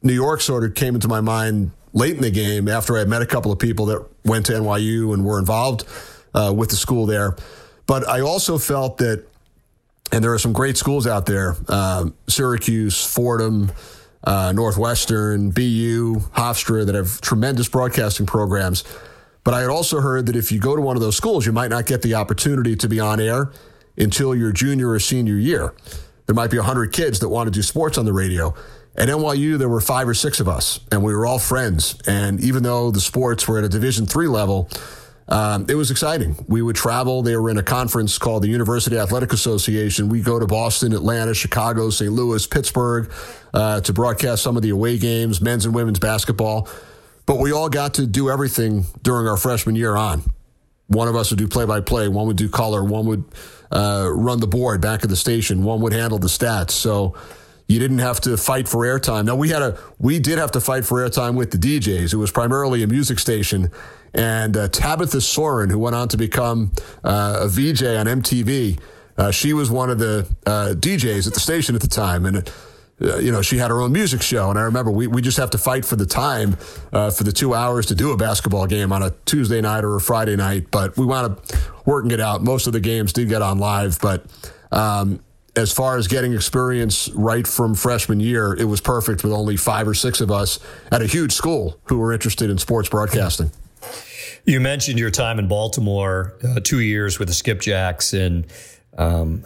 New 0.03 0.13
York 0.13 0.43
sort 0.43 0.65
of 0.65 0.75
came 0.75 0.95
into 0.95 1.09
my 1.09 1.23
mind 1.23 1.71
late 1.95 2.15
in 2.15 2.21
the 2.21 2.31
game 2.31 2.69
after 2.69 2.95
I 2.97 3.01
had 3.01 3.09
met 3.09 3.23
a 3.23 3.27
couple 3.27 3.53
of 3.53 3.59
people 3.59 3.87
that 3.87 4.07
went 4.23 4.47
to 4.47 4.53
NYU 4.53 5.15
and 5.15 5.25
were 5.25 5.39
involved 5.39 5.85
uh, 6.35 6.53
with 6.55 6.69
the 6.69 6.77
school 6.77 7.07
there. 7.07 7.35
But 7.87 8.07
I 8.07 8.21
also 8.21 8.59
felt 8.59 8.99
that, 8.99 9.27
and 10.13 10.23
there 10.23 10.33
are 10.35 10.39
some 10.39 10.53
great 10.53 10.77
schools 10.77 11.07
out 11.07 11.25
there 11.25 11.57
uh, 11.69 12.11
Syracuse, 12.29 13.03
Fordham, 13.03 13.73
uh, 14.25 14.53
Northwestern, 14.53 15.51
BU, 15.51 16.21
Hofstra 16.35 16.87
that 16.87 16.95
have 16.95 17.21
tremendous 17.21 17.69
broadcasting 17.69 18.27
programs. 18.27 18.85
But 19.45 19.55
I 19.55 19.61
had 19.61 19.71
also 19.71 20.01
heard 20.01 20.27
that 20.27 20.37
if 20.37 20.53
you 20.53 20.61
go 20.61 20.77
to 20.77 20.83
one 20.83 20.97
of 20.97 21.03
those 21.03 21.17
schools, 21.17 21.45
you 21.45 21.53
might 21.53 21.71
not 21.71 21.87
get 21.87 22.03
the 22.03 22.15
opportunity 22.15 22.77
to 22.77 22.89
be 22.89 23.01
on 23.01 23.21
air 23.21 23.51
until 23.97 24.35
your 24.35 24.53
junior 24.53 24.91
or 24.91 25.01
senior 25.01 25.37
year. 25.37 25.75
There 26.27 26.35
might 26.35 26.51
be 26.51 26.59
100 26.59 26.93
kids 26.93 27.19
that 27.21 27.29
want 27.29 27.49
to 27.49 27.51
do 27.51 27.63
sports 27.63 27.99
on 27.99 28.05
the 28.05 28.13
radio. 28.13 28.55
At 28.95 29.09
NYU, 29.09 29.59
there 29.59 29.69
were 29.69 29.81
five 29.81 30.07
or 30.07 30.15
six 30.15 30.39
of 30.39 30.49
us, 30.49 30.81
and 30.93 31.03
we 31.03 31.15
were 31.15 31.27
all 31.27 31.39
friends. 31.39 31.99
And 32.07 32.41
even 32.41 32.63
though 32.63 32.91
the 32.91 33.01
sports 33.01 33.49
were 33.49 33.59
at 33.59 33.65
a 33.65 33.69
Division 33.69 34.07
three 34.07 34.29
level, 34.29 34.69
um, 35.33 35.65
it 35.67 35.75
was 35.75 35.91
exciting. 35.91 36.37
We 36.47 36.61
would 36.61 36.77
travel. 36.77 37.23
They 37.23 37.35
were 37.37 37.49
in 37.49 37.57
a 37.57 37.63
conference 37.63 38.19
called 38.19 38.43
the 38.43 38.49
University 38.49 38.99
Athletic 38.99 39.33
Association. 39.33 40.11
We 40.11 40.21
go 40.21 40.39
to 40.39 40.47
Boston, 40.47 40.93
Atlanta, 40.93 41.33
Chicago, 41.33 41.89
St. 41.89 42.13
Louis, 42.13 42.47
Pittsburgh 42.47 43.11
uh, 43.55 43.81
to 43.81 43.95
broadcast 43.95 44.43
some 44.43 44.59
of 44.59 44.63
the 44.63 44.69
away 44.69 44.99
games, 44.99 45.41
men's 45.41 45.65
and 45.65 45.75
women's 45.75 45.99
basketball. 45.99 46.69
But 47.25 47.39
we 47.39 47.51
all 47.51 47.71
got 47.71 47.95
to 47.95 48.07
do 48.07 48.29
everything 48.29 48.85
during 49.03 49.27
our 49.27 49.39
freshman 49.39 49.75
year 49.75 49.97
on. 49.97 50.23
One 50.89 51.09
of 51.09 51.17
us 51.17 51.31
would 51.31 51.39
do 51.39 51.49
play 51.49 51.65
by 51.65 51.81
play, 51.81 52.09
one 52.09 52.27
would 52.27 52.37
do 52.37 52.51
color, 52.51 52.85
one 52.85 53.07
would 53.07 53.25
uh, 53.71 54.11
run 54.13 54.39
the 54.39 54.47
board 54.47 54.83
back 54.83 55.03
at 55.03 55.09
the 55.09 55.17
station, 55.17 55.65
one 55.65 55.81
would 55.81 55.95
handle 55.95 56.19
the 56.19 56.29
stats. 56.29 56.73
So 56.73 57.15
you 57.73 57.79
didn't 57.79 57.99
have 57.99 58.21
to 58.23 58.37
fight 58.37 58.69
for 58.69 58.81
airtime. 58.85 59.25
Now 59.25 59.35
we 59.35 59.49
had 59.49 59.63
a 59.63 59.79
we 59.99 60.19
did 60.19 60.39
have 60.39 60.53
to 60.53 60.61
fight 60.61 60.85
for 60.85 60.99
airtime 60.99 61.35
with 61.35 61.51
the 61.51 61.59
DJs. 61.59 62.13
It 62.13 62.17
was 62.17 62.31
primarily 62.31 62.83
a 62.83 62.87
music 62.87 63.19
station 63.19 63.71
and 64.15 64.57
uh, 64.57 64.69
Tabitha 64.69 65.21
Soren, 65.21 65.71
who 65.71 65.79
went 65.79 65.97
on 65.97 66.09
to 66.09 66.17
become 66.17 66.73
uh, 67.03 67.41
a 67.41 67.49
VJ 67.49 67.83
on 67.85 68.07
MTV. 68.07 68.79
Uh, 69.17 69.31
she 69.31 69.53
was 69.53 69.71
one 69.71 69.91
of 69.91 69.99
the 69.99 70.29
uh, 70.47 70.75
DJs 70.75 71.27
at 71.27 71.35
the 71.35 71.41
station 71.41 71.75
at 71.75 71.81
the 71.81 71.89
time, 71.89 72.27
and 72.27 72.51
uh, 73.01 73.17
you 73.19 73.33
know, 73.33 73.43
she 73.43 73.59
had 73.59 73.71
her 73.71 73.81
own 73.81 73.93
music 73.93 74.23
show. 74.23 74.51
And 74.51 74.59
I 74.59 74.63
remember 74.63 74.91
we, 74.91 75.07
we 75.07 75.23
just 75.23 75.39
have 75.39 75.51
to 75.51 75.59
fight 75.59 75.85
for 75.85 75.97
the 75.97 76.07
time 76.07 76.57
uh, 76.93 77.11
for 77.11 77.25
the 77.25 77.33
two 77.33 77.55
hours 77.55 77.87
to 77.87 77.95
do 77.95 78.13
a 78.13 78.17
basketball 78.17 78.67
game 78.67 78.93
on 78.93 79.03
a 79.03 79.11
Tuesday 79.25 79.61
night 79.61 79.85
or 79.85 79.97
a 79.97 80.01
Friday 80.01 80.37
night. 80.37 80.71
But 80.71 80.97
we 80.97 81.07
wound 81.07 81.33
up 81.33 81.47
working 81.87 82.11
it 82.11 82.21
out. 82.21 82.43
Most 82.43 82.67
of 82.67 82.73
the 82.73 82.81
games 82.81 83.13
did 83.13 83.29
get 83.29 83.43
on 83.43 83.59
live. 83.59 83.99
But 84.01 84.25
um, 84.71 85.21
as 85.55 85.73
far 85.73 85.97
as 85.99 86.09
getting 86.09 86.33
experience 86.33 87.11
right 87.11 87.47
from 87.47 87.75
freshman 87.75 88.21
year, 88.21 88.55
it 88.55 88.65
was 88.65 88.81
perfect 88.81 89.23
with 89.23 89.33
only 89.33 89.57
five 89.57 89.87
or 89.87 89.95
six 89.95 90.21
of 90.21 90.31
us 90.31 90.59
at 90.91 91.03
a 91.03 91.07
huge 91.07 91.33
school 91.33 91.79
who 91.85 91.99
were 91.99 92.13
interested 92.13 92.49
in 92.49 92.59
sports 92.59 92.89
broadcasting. 92.89 93.51
You 94.45 94.61
mentioned 94.61 94.99
your 94.99 95.11
time 95.11 95.39
in 95.39 95.49
Baltimore, 95.49 96.35
uh, 96.43 96.61
two 96.61 96.81
years 96.81 97.19
with 97.19 97.29
the 97.29 97.35
Skipjacks, 97.35 98.19
and 98.19 98.47
um, 98.99 99.45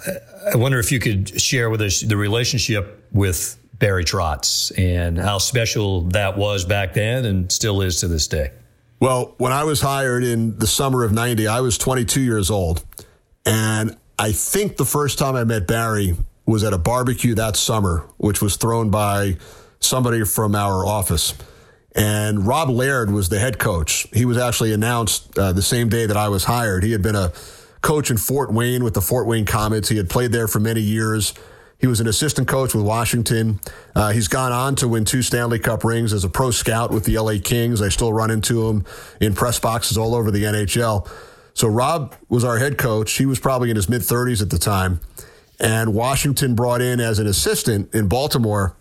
I 0.53 0.57
wonder 0.57 0.79
if 0.79 0.91
you 0.91 0.99
could 0.99 1.41
share 1.41 1.71
with 1.71 1.83
us 1.83 2.01
the 2.01 2.17
relationship 2.17 3.09
with 3.13 3.59
Barry 3.79 4.05
Trotz 4.05 4.73
and 4.79 5.19
how 5.19 5.39
special 5.39 6.03
that 6.13 6.39
was 6.39 6.65
back 6.65 6.95
then 6.95 7.25
and 7.25 7.51
still 7.53 7.83
is 7.83 8.01
to 8.01 8.09
this 8.09 8.27
day. 8.27 8.53
Well, 9.01 9.35
when 9.37 9.53
I 9.53 9.65
was 9.65 9.83
hired 9.83 10.25
in 10.25 10.59
the 10.59 10.67
summer 10.67 11.05
of 11.05 11.13
90, 11.13 11.47
I 11.47 11.61
was 11.61 11.77
22 11.77 12.23
years 12.23 12.51
old. 12.51 12.83
And 13.45 13.97
I 14.19 14.33
think 14.33 14.77
the 14.77 14.85
first 14.85 15.19
time 15.19 15.37
I 15.37 15.45
met 15.45 15.67
Barry 15.67 16.17
was 16.47 16.65
at 16.65 16.73
a 16.73 16.79
barbecue 16.79 17.35
that 17.35 17.57
summer, 17.57 18.09
which 18.17 18.41
was 18.41 18.57
thrown 18.57 18.91
by 18.91 19.37
somebody 19.81 20.25
from 20.25 20.55
our 20.55 20.87
office. 20.87 21.35
And 21.95 22.47
Rob 22.47 22.69
Laird 22.69 23.11
was 23.11 23.29
the 23.29 23.39
head 23.39 23.59
coach. 23.59 24.07
He 24.13 24.25
was 24.25 24.39
actually 24.39 24.73
announced 24.73 25.39
uh, 25.39 25.53
the 25.53 25.63
same 25.63 25.89
day 25.89 26.07
that 26.07 26.17
I 26.17 26.29
was 26.29 26.45
hired. 26.45 26.85
He 26.85 26.93
had 26.93 27.03
been 27.03 27.17
a 27.17 27.33
coach 27.83 28.11
in 28.11 28.17
Fort 28.17 28.53
Wayne 28.53 28.85
with 28.85 28.95
the 28.95 29.01
Fort 29.01 29.27
Wayne 29.27 29.47
Comets. 29.47 29.89
He 29.89 29.97
had 29.97 30.09
played 30.09 30.33
there 30.33 30.49
for 30.49 30.61
many 30.61 30.81
years. 30.81 31.35
He 31.79 31.87
was 31.87 32.01
an 32.01 32.07
assistant 32.07 32.49
coach 32.49 32.75
with 32.75 32.85
Washington. 32.85 33.61
Uh, 33.95 34.13
he's 34.13 34.29
gone 34.29 34.53
on 34.53 34.77
to 34.77 34.89
win 34.89 35.05
two 35.05 35.21
Stanley 35.21 35.59
Cup 35.59 35.85
rings 35.85 36.13
as 36.13 36.25
a 36.25 36.29
pro 36.29 36.51
scout 36.51 36.91
with 36.91 37.05
the 37.05 37.19
LA 37.19 37.35
Kings. 37.43 37.83
I 37.83 37.91
still 37.91 38.13
run 38.13 38.31
into 38.31 38.69
him 38.69 38.85
in 39.21 39.35
press 39.35 39.61
boxes 39.61 39.99
all 39.99 40.15
over 40.15 40.31
the 40.31 40.45
NHL. 40.45 41.07
So 41.57 41.69
Rob 41.69 42.15
was 42.29 42.45
our 42.45 42.59
head 42.59 42.77
coach. 42.77 43.13
He 43.15 43.25
was 43.25 43.39
probably 43.39 43.71
in 43.71 43.77
his 43.77 43.89
mid 43.89 44.03
30s 44.03 44.43
at 44.43 44.51
the 44.51 44.59
time. 44.59 45.01
And 45.59 45.95
Washington 45.95 46.55
brought 46.55 46.83
in 46.83 47.01
as 47.01 47.19
an 47.19 47.27
assistant 47.27 47.95
in 47.95 48.09
Baltimore 48.09 48.77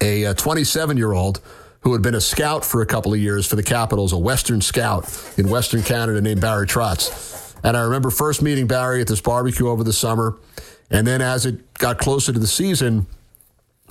a 0.00 0.32
27 0.32 0.96
year 0.96 1.12
old 1.12 1.42
who 1.80 1.92
had 1.92 2.00
been 2.00 2.14
a 2.14 2.20
scout 2.20 2.64
for 2.64 2.80
a 2.80 2.86
couple 2.86 3.12
of 3.12 3.20
years 3.20 3.46
for 3.46 3.56
the 3.56 3.62
Capitals, 3.62 4.14
a 4.14 4.18
Western 4.18 4.62
scout 4.62 5.04
in 5.36 5.50
Western 5.50 5.82
Canada 5.82 6.22
named 6.22 6.40
Barry 6.40 6.66
Trotz. 6.66 7.54
And 7.62 7.76
I 7.76 7.82
remember 7.82 8.08
first 8.08 8.40
meeting 8.40 8.66
Barry 8.66 9.02
at 9.02 9.06
this 9.06 9.20
barbecue 9.20 9.68
over 9.68 9.84
the 9.84 9.92
summer. 9.92 10.38
And 10.90 11.06
then 11.06 11.20
as 11.20 11.44
it 11.44 11.74
got 11.74 11.98
closer 11.98 12.32
to 12.32 12.38
the 12.38 12.46
season, 12.46 13.08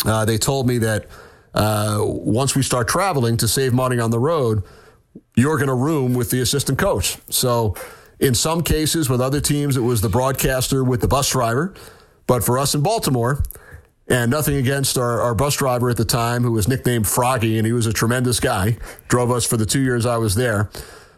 uh, 0.03 0.25
they 0.25 0.39
told 0.39 0.67
me 0.67 0.79
that 0.79 1.05
uh, 1.53 1.99
once 2.01 2.55
we 2.55 2.63
start 2.63 2.87
traveling 2.87 3.37
to 3.37 3.47
save 3.47 3.71
money 3.71 3.99
on 3.99 4.09
the 4.09 4.19
road, 4.19 4.63
you're 5.35 5.57
going 5.57 5.67
to 5.67 5.75
room 5.75 6.15
with 6.15 6.31
the 6.31 6.41
assistant 6.41 6.79
coach. 6.79 7.17
So 7.29 7.75
in 8.19 8.35
some 8.35 8.61
cases, 8.63 9.09
with 9.09 9.21
other 9.21 9.39
teams, 9.39 9.77
it 9.77 9.81
was 9.81 10.01
the 10.01 10.09
broadcaster 10.09 10.83
with 10.83 11.01
the 11.01 11.07
bus 11.07 11.29
driver. 11.29 11.73
But 12.27 12.43
for 12.43 12.59
us 12.59 12.75
in 12.75 12.81
Baltimore, 12.81 13.43
and 14.07 14.31
nothing 14.31 14.55
against 14.55 14.97
our, 14.97 15.21
our 15.21 15.35
bus 15.35 15.55
driver 15.55 15.89
at 15.89 15.97
the 15.97 16.05
time, 16.05 16.43
who 16.43 16.51
was 16.51 16.67
nicknamed 16.67 17.07
Froggy, 17.07 17.57
and 17.57 17.65
he 17.65 17.73
was 17.73 17.85
a 17.85 17.93
tremendous 17.93 18.39
guy, 18.39 18.77
drove 19.07 19.31
us 19.31 19.45
for 19.45 19.55
the 19.55 19.65
two 19.65 19.81
years 19.81 20.05
I 20.05 20.17
was 20.17 20.35
there. 20.35 20.69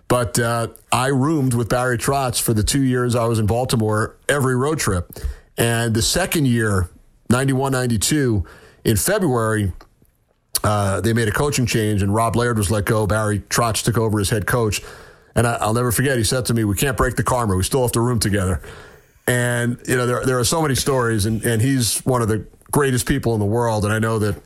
But 0.08 0.38
uh, 0.38 0.68
I 0.92 1.08
roomed 1.08 1.54
with 1.54 1.70
Barry 1.70 1.98
Trotz 1.98 2.42
for 2.42 2.54
the 2.54 2.64
two 2.64 2.82
years 2.82 3.16
I 3.16 3.26
was 3.26 3.40
in 3.40 3.46
Baltimore 3.46 4.18
every 4.28 4.58
road 4.58 4.78
trip. 4.78 5.10
And 5.58 5.94
the 5.94 6.02
second 6.02 6.48
year, 6.48 6.90
91 7.30 7.72
92, 7.72 8.46
in 8.84 8.98
February, 8.98 9.72
uh, 10.66 11.00
they 11.00 11.14
made 11.14 11.30
a 11.30 11.32
coaching 11.32 11.66
change 11.66 12.02
and 12.02 12.14
Rob 12.14 12.36
Laird 12.36 12.58
was 12.58 12.70
let 12.70 12.86
go. 12.86 13.08
Barry 13.08 13.40
Trotz 13.40 13.84
took 13.84 13.98
over 13.98 14.20
as 14.20 14.30
head 14.30 14.46
coach. 14.46 14.82
And 15.36 15.48
I, 15.48 15.66
will 15.66 15.74
never 15.74 15.92
forget, 15.92 16.18
he 16.18 16.24
said 16.24 16.46
to 16.48 16.54
me, 16.54 16.64
We 16.64 16.76
can't 16.76 16.98
break 16.98 17.16
the 17.16 17.24
karma. 17.24 17.56
We 17.56 17.64
still 17.64 17.82
have 17.82 17.92
to 17.94 18.02
room 18.02 18.20
together. 18.20 18.62
And, 19.28 19.80
you 19.88 19.96
know, 19.96 20.06
there, 20.06 20.26
there 20.26 20.40
are 20.40 20.44
so 20.44 20.62
many 20.62 20.76
stories, 20.76 21.26
and, 21.26 21.44
and 21.44 21.62
he's 21.62 22.00
one 22.00 22.22
of 22.22 22.28
the 22.28 22.46
greatest 22.72 23.08
people 23.08 23.34
in 23.34 23.40
the 23.40 23.46
world. 23.46 23.86
And 23.86 23.94
I 23.94 24.00
know 24.00 24.20
that 24.20 24.42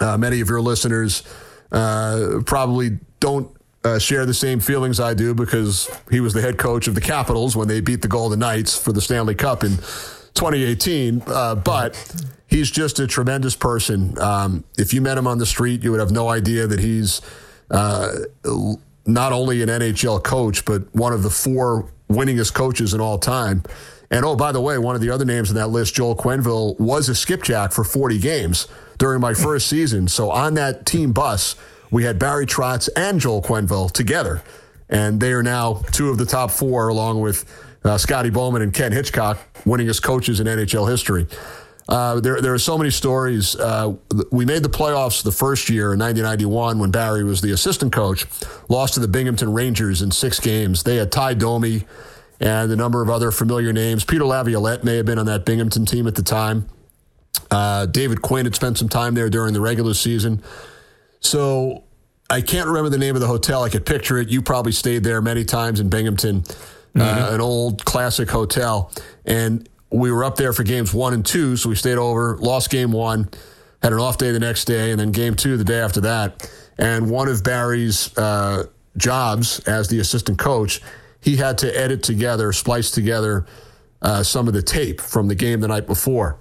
uh, 0.00 0.16
many 0.16 0.40
of 0.40 0.48
your 0.48 0.60
listeners 0.60 1.22
uh, 1.70 2.40
probably 2.46 2.98
don't 3.20 3.54
uh, 3.84 3.98
share 3.98 4.26
the 4.26 4.34
same 4.34 4.60
feelings 4.60 5.00
I 5.00 5.14
do 5.14 5.34
because 5.34 5.90
he 6.10 6.20
was 6.20 6.34
the 6.34 6.40
head 6.40 6.58
coach 6.58 6.88
of 6.88 6.94
the 6.94 7.00
Capitals 7.00 7.56
when 7.56 7.68
they 7.68 7.80
beat 7.80 8.02
the 8.02 8.08
Golden 8.08 8.38
Knights 8.38 8.76
for 8.78 8.92
the 8.92 9.00
Stanley 9.00 9.34
Cup 9.34 9.64
in 9.64 9.76
2018. 10.34 11.22
Uh, 11.26 11.54
but 11.56 11.96
he's 12.46 12.70
just 12.70 13.00
a 13.00 13.06
tremendous 13.06 13.56
person. 13.56 14.18
Um, 14.20 14.64
if 14.78 14.94
you 14.94 15.00
met 15.00 15.18
him 15.18 15.26
on 15.26 15.38
the 15.38 15.46
street, 15.46 15.82
you 15.82 15.90
would 15.90 16.00
have 16.00 16.12
no 16.12 16.28
idea 16.28 16.66
that 16.66 16.80
he's 16.80 17.20
uh, 17.70 18.12
not 19.06 19.32
only 19.32 19.62
an 19.62 19.68
NHL 19.68 20.22
coach, 20.22 20.64
but 20.64 20.82
one 20.94 21.12
of 21.12 21.22
the 21.22 21.30
four 21.30 21.90
winningest 22.08 22.54
coaches 22.54 22.94
in 22.94 23.00
all 23.00 23.18
time. 23.18 23.62
And 24.10 24.24
oh, 24.24 24.36
by 24.36 24.52
the 24.52 24.60
way, 24.60 24.76
one 24.76 24.94
of 24.94 25.00
the 25.00 25.10
other 25.10 25.24
names 25.24 25.48
in 25.48 25.56
that 25.56 25.68
list, 25.68 25.94
Joel 25.94 26.14
Quenneville, 26.14 26.78
was 26.78 27.08
a 27.08 27.14
skipjack 27.14 27.72
for 27.72 27.82
40 27.82 28.18
games 28.18 28.68
during 28.98 29.20
my 29.20 29.32
first 29.32 29.68
season. 29.68 30.06
So 30.06 30.30
on 30.30 30.54
that 30.54 30.84
team 30.84 31.12
bus, 31.12 31.56
we 31.90 32.04
had 32.04 32.18
Barry 32.18 32.46
Trotz 32.46 32.88
and 32.94 33.18
Joel 33.18 33.42
Quenneville 33.42 33.90
together. 33.90 34.42
And 34.88 35.18
they 35.18 35.32
are 35.32 35.42
now 35.42 35.82
two 35.92 36.10
of 36.10 36.18
the 36.18 36.26
top 36.26 36.50
four, 36.50 36.88
along 36.88 37.20
with 37.20 37.46
uh, 37.84 37.96
Scotty 37.96 38.28
Bowman 38.30 38.60
and 38.60 38.74
Ken 38.74 38.92
Hitchcock, 38.92 39.38
winningest 39.64 40.02
coaches 40.02 40.40
in 40.40 40.46
NHL 40.46 40.90
history. 40.90 41.26
Uh, 41.92 42.20
there, 42.20 42.40
there 42.40 42.54
are 42.54 42.58
so 42.58 42.78
many 42.78 42.88
stories. 42.88 43.54
Uh, 43.54 43.92
we 44.30 44.46
made 44.46 44.62
the 44.62 44.70
playoffs 44.70 45.22
the 45.22 45.30
first 45.30 45.68
year 45.68 45.92
in 45.92 45.98
1991 45.98 46.78
when 46.78 46.90
Barry 46.90 47.22
was 47.22 47.42
the 47.42 47.52
assistant 47.52 47.92
coach. 47.92 48.24
Lost 48.70 48.94
to 48.94 49.00
the 49.00 49.08
Binghamton 49.08 49.52
Rangers 49.52 50.00
in 50.00 50.10
six 50.10 50.40
games. 50.40 50.84
They 50.84 50.96
had 50.96 51.12
Ty 51.12 51.34
Domi 51.34 51.84
and 52.40 52.72
a 52.72 52.76
number 52.76 53.02
of 53.02 53.10
other 53.10 53.30
familiar 53.30 53.74
names. 53.74 54.04
Peter 54.04 54.24
Laviolette 54.24 54.84
may 54.84 54.96
have 54.96 55.04
been 55.04 55.18
on 55.18 55.26
that 55.26 55.44
Binghamton 55.44 55.84
team 55.84 56.06
at 56.06 56.14
the 56.14 56.22
time. 56.22 56.66
Uh, 57.50 57.84
David 57.84 58.22
Quinn 58.22 58.46
had 58.46 58.54
spent 58.54 58.78
some 58.78 58.88
time 58.88 59.12
there 59.12 59.28
during 59.28 59.52
the 59.52 59.60
regular 59.60 59.92
season. 59.92 60.42
So 61.20 61.84
I 62.30 62.40
can't 62.40 62.68
remember 62.68 62.88
the 62.88 62.96
name 62.96 63.16
of 63.16 63.20
the 63.20 63.26
hotel. 63.26 63.64
I 63.64 63.68
could 63.68 63.84
picture 63.84 64.16
it. 64.16 64.30
You 64.30 64.40
probably 64.40 64.72
stayed 64.72 65.04
there 65.04 65.20
many 65.20 65.44
times 65.44 65.78
in 65.78 65.90
Binghamton 65.90 66.44
mm-hmm. 66.94 67.00
uh, 67.00 67.34
an 67.34 67.40
old 67.40 67.84
classic 67.84 68.30
hotel. 68.30 68.90
And 69.24 69.68
we 69.92 70.10
were 70.10 70.24
up 70.24 70.36
there 70.36 70.52
for 70.52 70.62
games 70.62 70.94
one 70.94 71.12
and 71.12 71.24
two. 71.24 71.56
So 71.56 71.68
we 71.68 71.74
stayed 71.74 71.98
over, 71.98 72.36
lost 72.38 72.70
game 72.70 72.92
one, 72.92 73.28
had 73.82 73.92
an 73.92 73.98
off 73.98 74.18
day 74.18 74.30
the 74.32 74.40
next 74.40 74.64
day, 74.64 74.90
and 74.90 74.98
then 74.98 75.12
game 75.12 75.34
two 75.34 75.56
the 75.56 75.64
day 75.64 75.80
after 75.80 76.00
that. 76.02 76.50
And 76.78 77.10
one 77.10 77.28
of 77.28 77.44
Barry's 77.44 78.16
uh, 78.16 78.64
jobs 78.96 79.60
as 79.60 79.88
the 79.88 80.00
assistant 80.00 80.38
coach, 80.38 80.80
he 81.20 81.36
had 81.36 81.58
to 81.58 81.78
edit 81.78 82.02
together, 82.02 82.52
splice 82.52 82.90
together 82.90 83.46
uh, 84.00 84.22
some 84.22 84.48
of 84.48 84.54
the 84.54 84.62
tape 84.62 85.00
from 85.00 85.28
the 85.28 85.34
game 85.34 85.60
the 85.60 85.68
night 85.68 85.86
before. 85.86 86.38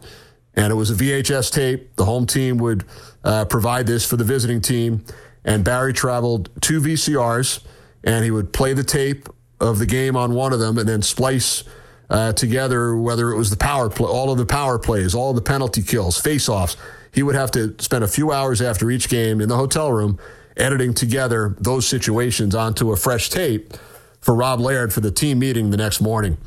And 0.56 0.72
it 0.72 0.76
was 0.76 0.90
a 0.90 0.96
VHS 0.96 1.52
tape. 1.52 1.96
The 1.96 2.06
home 2.06 2.26
team 2.26 2.58
would 2.58 2.86
uh, 3.24 3.46
provide 3.46 3.88
this 3.88 4.10
for 4.10 4.18
the 4.18 4.24
visiting 4.24 4.62
team. 4.62 5.06
And 5.46 5.64
Barry 5.64 5.94
traveled 5.94 6.50
two 6.62 6.82
VCRs 6.82 7.64
and 8.04 8.24
he 8.26 8.32
would 8.32 8.52
play 8.52 8.74
the 8.74 8.84
tape 8.84 9.30
of 9.60 9.80
the 9.80 9.86
game 9.86 10.16
on 10.16 10.34
one 10.34 10.54
of 10.54 10.60
them 10.60 10.78
and 10.78 10.90
then 10.90 11.02
splice 11.02 11.64
uh, 12.12 12.34
together 12.34 12.96
whether 12.96 13.32
it 13.32 13.38
was 13.38 13.50
the 13.50 13.58
power 13.58 13.90
play, 13.90 14.08
all 14.08 14.32
of 14.32 14.38
the 14.38 14.46
power 14.46 14.78
plays, 14.78 15.16
all 15.16 15.34
the 15.34 15.42
penalty 15.42 15.82
kills, 15.82 16.20
face-offs. 16.20 16.76
He 17.14 17.24
would 17.24 17.36
have 17.36 17.52
to 17.52 17.74
spend 17.80 18.04
a 18.04 18.08
few 18.08 18.32
hours 18.32 18.62
after 18.62 18.92
each 18.92 19.10
game 19.10 19.42
in 19.42 19.50
the 19.50 19.56
hotel 19.56 19.92
room 19.92 20.20
editing 20.58 20.94
together 20.94 21.56
those 21.60 21.88
situations 21.88 22.54
onto 22.54 22.92
a 22.92 22.98
fresh 22.98 23.30
tape 23.30 23.74
for 24.20 24.36
Rob 24.36 24.60
Laird 24.60 24.94
for 24.94 25.00
the 25.00 25.12
team 25.12 25.40
meeting 25.40 25.72
the 25.72 25.78
next 25.78 26.02
morning. 26.02 26.38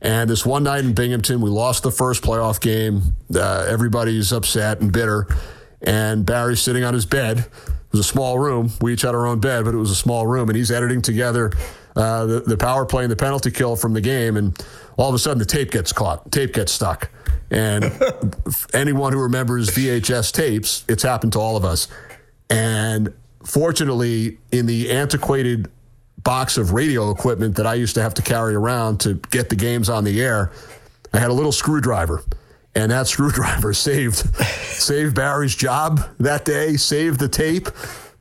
And 0.00 0.28
this 0.28 0.44
one 0.44 0.64
night 0.64 0.84
in 0.84 0.92
Binghamton, 0.94 1.40
we 1.40 1.48
lost 1.48 1.84
the 1.84 1.92
first 1.92 2.24
playoff 2.24 2.60
game. 2.60 3.14
Uh, 3.32 3.64
everybody's 3.68 4.32
upset 4.32 4.80
and 4.80 4.92
bitter. 4.92 5.28
And 5.80 6.26
Barry's 6.26 6.60
sitting 6.60 6.82
on 6.82 6.94
his 6.94 7.06
bed. 7.06 7.38
It 7.38 7.92
was 7.92 8.00
a 8.00 8.04
small 8.04 8.38
room. 8.38 8.72
We 8.80 8.94
each 8.94 9.02
had 9.02 9.14
our 9.14 9.26
own 9.26 9.38
bed, 9.38 9.64
but 9.64 9.74
it 9.74 9.78
was 9.78 9.92
a 9.92 9.96
small 9.96 10.26
room. 10.26 10.48
And 10.48 10.56
he's 10.56 10.72
editing 10.72 11.02
together 11.02 11.52
uh, 11.96 12.26
the, 12.26 12.40
the 12.40 12.56
power 12.56 12.86
play 12.86 13.04
and 13.04 13.12
the 13.12 13.16
penalty 13.16 13.50
kill 13.50 13.76
from 13.76 13.92
the 13.92 14.00
game, 14.00 14.36
and 14.36 14.58
all 14.96 15.08
of 15.08 15.14
a 15.14 15.18
sudden 15.18 15.38
the 15.38 15.44
tape 15.44 15.70
gets 15.70 15.92
caught, 15.92 16.30
tape 16.32 16.52
gets 16.54 16.72
stuck. 16.72 17.10
And 17.50 17.92
anyone 18.74 19.12
who 19.12 19.20
remembers 19.20 19.70
VHS 19.70 20.32
tapes, 20.32 20.84
it's 20.88 21.02
happened 21.02 21.34
to 21.34 21.38
all 21.38 21.56
of 21.56 21.64
us. 21.64 21.88
And 22.48 23.12
fortunately, 23.44 24.38
in 24.50 24.66
the 24.66 24.90
antiquated 24.90 25.70
box 26.18 26.56
of 26.56 26.72
radio 26.72 27.10
equipment 27.10 27.56
that 27.56 27.66
I 27.66 27.74
used 27.74 27.94
to 27.96 28.02
have 28.02 28.14
to 28.14 28.22
carry 28.22 28.54
around 28.54 29.00
to 29.00 29.14
get 29.30 29.48
the 29.48 29.56
games 29.56 29.90
on 29.90 30.04
the 30.04 30.22
air, 30.22 30.52
I 31.12 31.18
had 31.18 31.30
a 31.30 31.34
little 31.34 31.52
screwdriver. 31.52 32.22
And 32.74 32.90
that 32.90 33.06
screwdriver 33.08 33.74
saved 33.74 34.34
saved 34.44 35.14
Barry's 35.14 35.54
job 35.54 36.00
that 36.18 36.44
day, 36.44 36.76
saved 36.76 37.20
the 37.20 37.28
tape, 37.28 37.68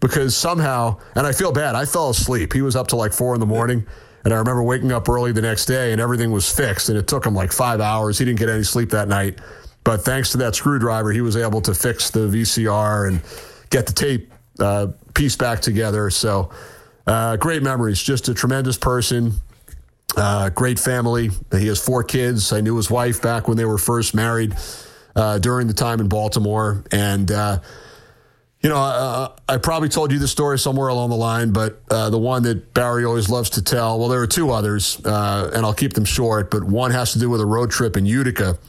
because 0.02 0.36
somehow, 0.36 1.00
and 1.16 1.26
I 1.26 1.32
feel 1.32 1.54
bad, 1.54 1.76
I 1.76 1.86
fell 1.86 2.10
asleep. 2.10 2.52
He 2.52 2.62
was 2.62 2.76
up 2.76 2.88
to 2.88 2.98
like 2.98 3.14
four 3.14 3.34
in 3.34 3.40
the 3.40 3.46
morning. 3.46 3.86
And 4.26 4.34
I 4.34 4.38
remember 4.38 4.62
waking 4.62 4.92
up 4.92 5.08
early 5.08 5.32
the 5.32 5.42
next 5.42 5.66
day 5.66 5.94
and 5.94 6.02
everything 6.02 6.32
was 6.32 6.52
fixed. 6.52 6.90
And 6.90 6.98
it 6.98 7.08
took 7.08 7.26
him 7.26 7.34
like 7.34 7.52
five 7.52 7.80
hours. 7.80 8.18
He 8.18 8.26
didn't 8.26 8.40
get 8.40 8.50
any 8.50 8.64
sleep 8.64 8.90
that 8.90 9.08
night. 9.08 9.40
But 9.84 10.02
thanks 10.02 10.32
to 10.32 10.38
that 10.38 10.56
screwdriver, 10.56 11.12
he 11.12 11.22
was 11.22 11.38
able 11.38 11.62
to 11.62 11.74
fix 11.74 12.10
the 12.10 12.28
VCR 12.28 13.08
and 13.08 13.22
get 13.70 13.88
the 13.88 13.94
tape 13.94 14.32
uh, 14.60 14.88
piece 15.14 15.36
back 15.36 15.62
together. 15.62 16.10
So 16.10 16.52
uh, 17.08 17.38
great 17.38 17.64
memories. 17.64 18.02
Just 18.02 18.28
a 18.28 18.34
tremendous 18.34 18.78
person. 18.78 19.34
Uh, 20.16 20.50
great 20.50 20.78
family. 20.80 21.30
He 21.52 21.68
has 21.68 21.84
four 21.84 22.04
kids. 22.04 22.52
I 22.52 22.62
knew 22.62 22.76
his 22.76 22.92
wife 22.92 23.22
back 23.22 23.48
when 23.48 23.58
they 23.58 23.66
were 23.66 23.78
first 23.78 24.14
married 24.14 24.56
uh, 25.16 25.40
during 25.40 25.68
the 25.68 25.74
time 25.74 26.00
in 26.00 26.10
Baltimore. 26.10 26.84
And, 26.92 27.32
uh, 27.32 27.60
you 28.62 28.70
know, 28.70 28.78
uh, 28.78 29.32
I 29.50 29.58
probably 29.58 29.90
told 29.90 30.12
you 30.12 30.20
the 30.20 30.28
story 30.28 30.60
somewhere 30.60 30.90
along 30.90 31.10
the 31.10 31.16
line, 31.16 31.52
but 31.52 31.82
uh, 31.90 32.12
the 32.12 32.20
one 32.20 32.44
that 32.44 32.74
Barry 32.74 33.06
always 33.06 33.28
loves 33.28 33.50
to 33.52 33.64
tell, 33.64 34.00
well, 34.00 34.08
there 34.08 34.22
are 34.22 34.28
two 34.28 34.52
others, 34.52 35.04
uh, 35.04 35.50
and 35.54 35.66
I'll 35.66 35.74
keep 35.74 35.94
them 35.94 36.06
short, 36.06 36.52
but 36.52 36.64
one 36.64 36.92
has 36.92 37.12
to 37.14 37.20
do 37.20 37.30
with 37.30 37.42
a 37.42 37.46
road 37.46 37.72
trip 37.72 37.98
in 37.98 38.06
Utica. 38.06 38.60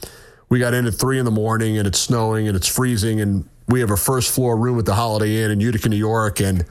We 0.49 0.57
got 0.57 0.73
in 0.73 0.87
at 0.87 0.95
three 0.95 1.19
in 1.19 1.25
the 1.25 1.31
morning, 1.31 1.77
and 1.77 1.87
it's 1.87 1.99
snowing 1.99 2.47
and 2.47 2.57
it's 2.57 2.67
freezing, 2.67 3.21
and 3.21 3.47
we 3.67 3.81
have 3.81 3.91
a 3.91 3.97
first 3.97 4.33
floor 4.33 4.57
room 4.57 4.79
at 4.79 4.85
the 4.85 4.95
Holiday 4.95 5.43
Inn 5.43 5.51
in 5.51 5.59
Utica, 5.59 5.89
New 5.89 5.95
York, 5.95 6.39
and 6.39 6.65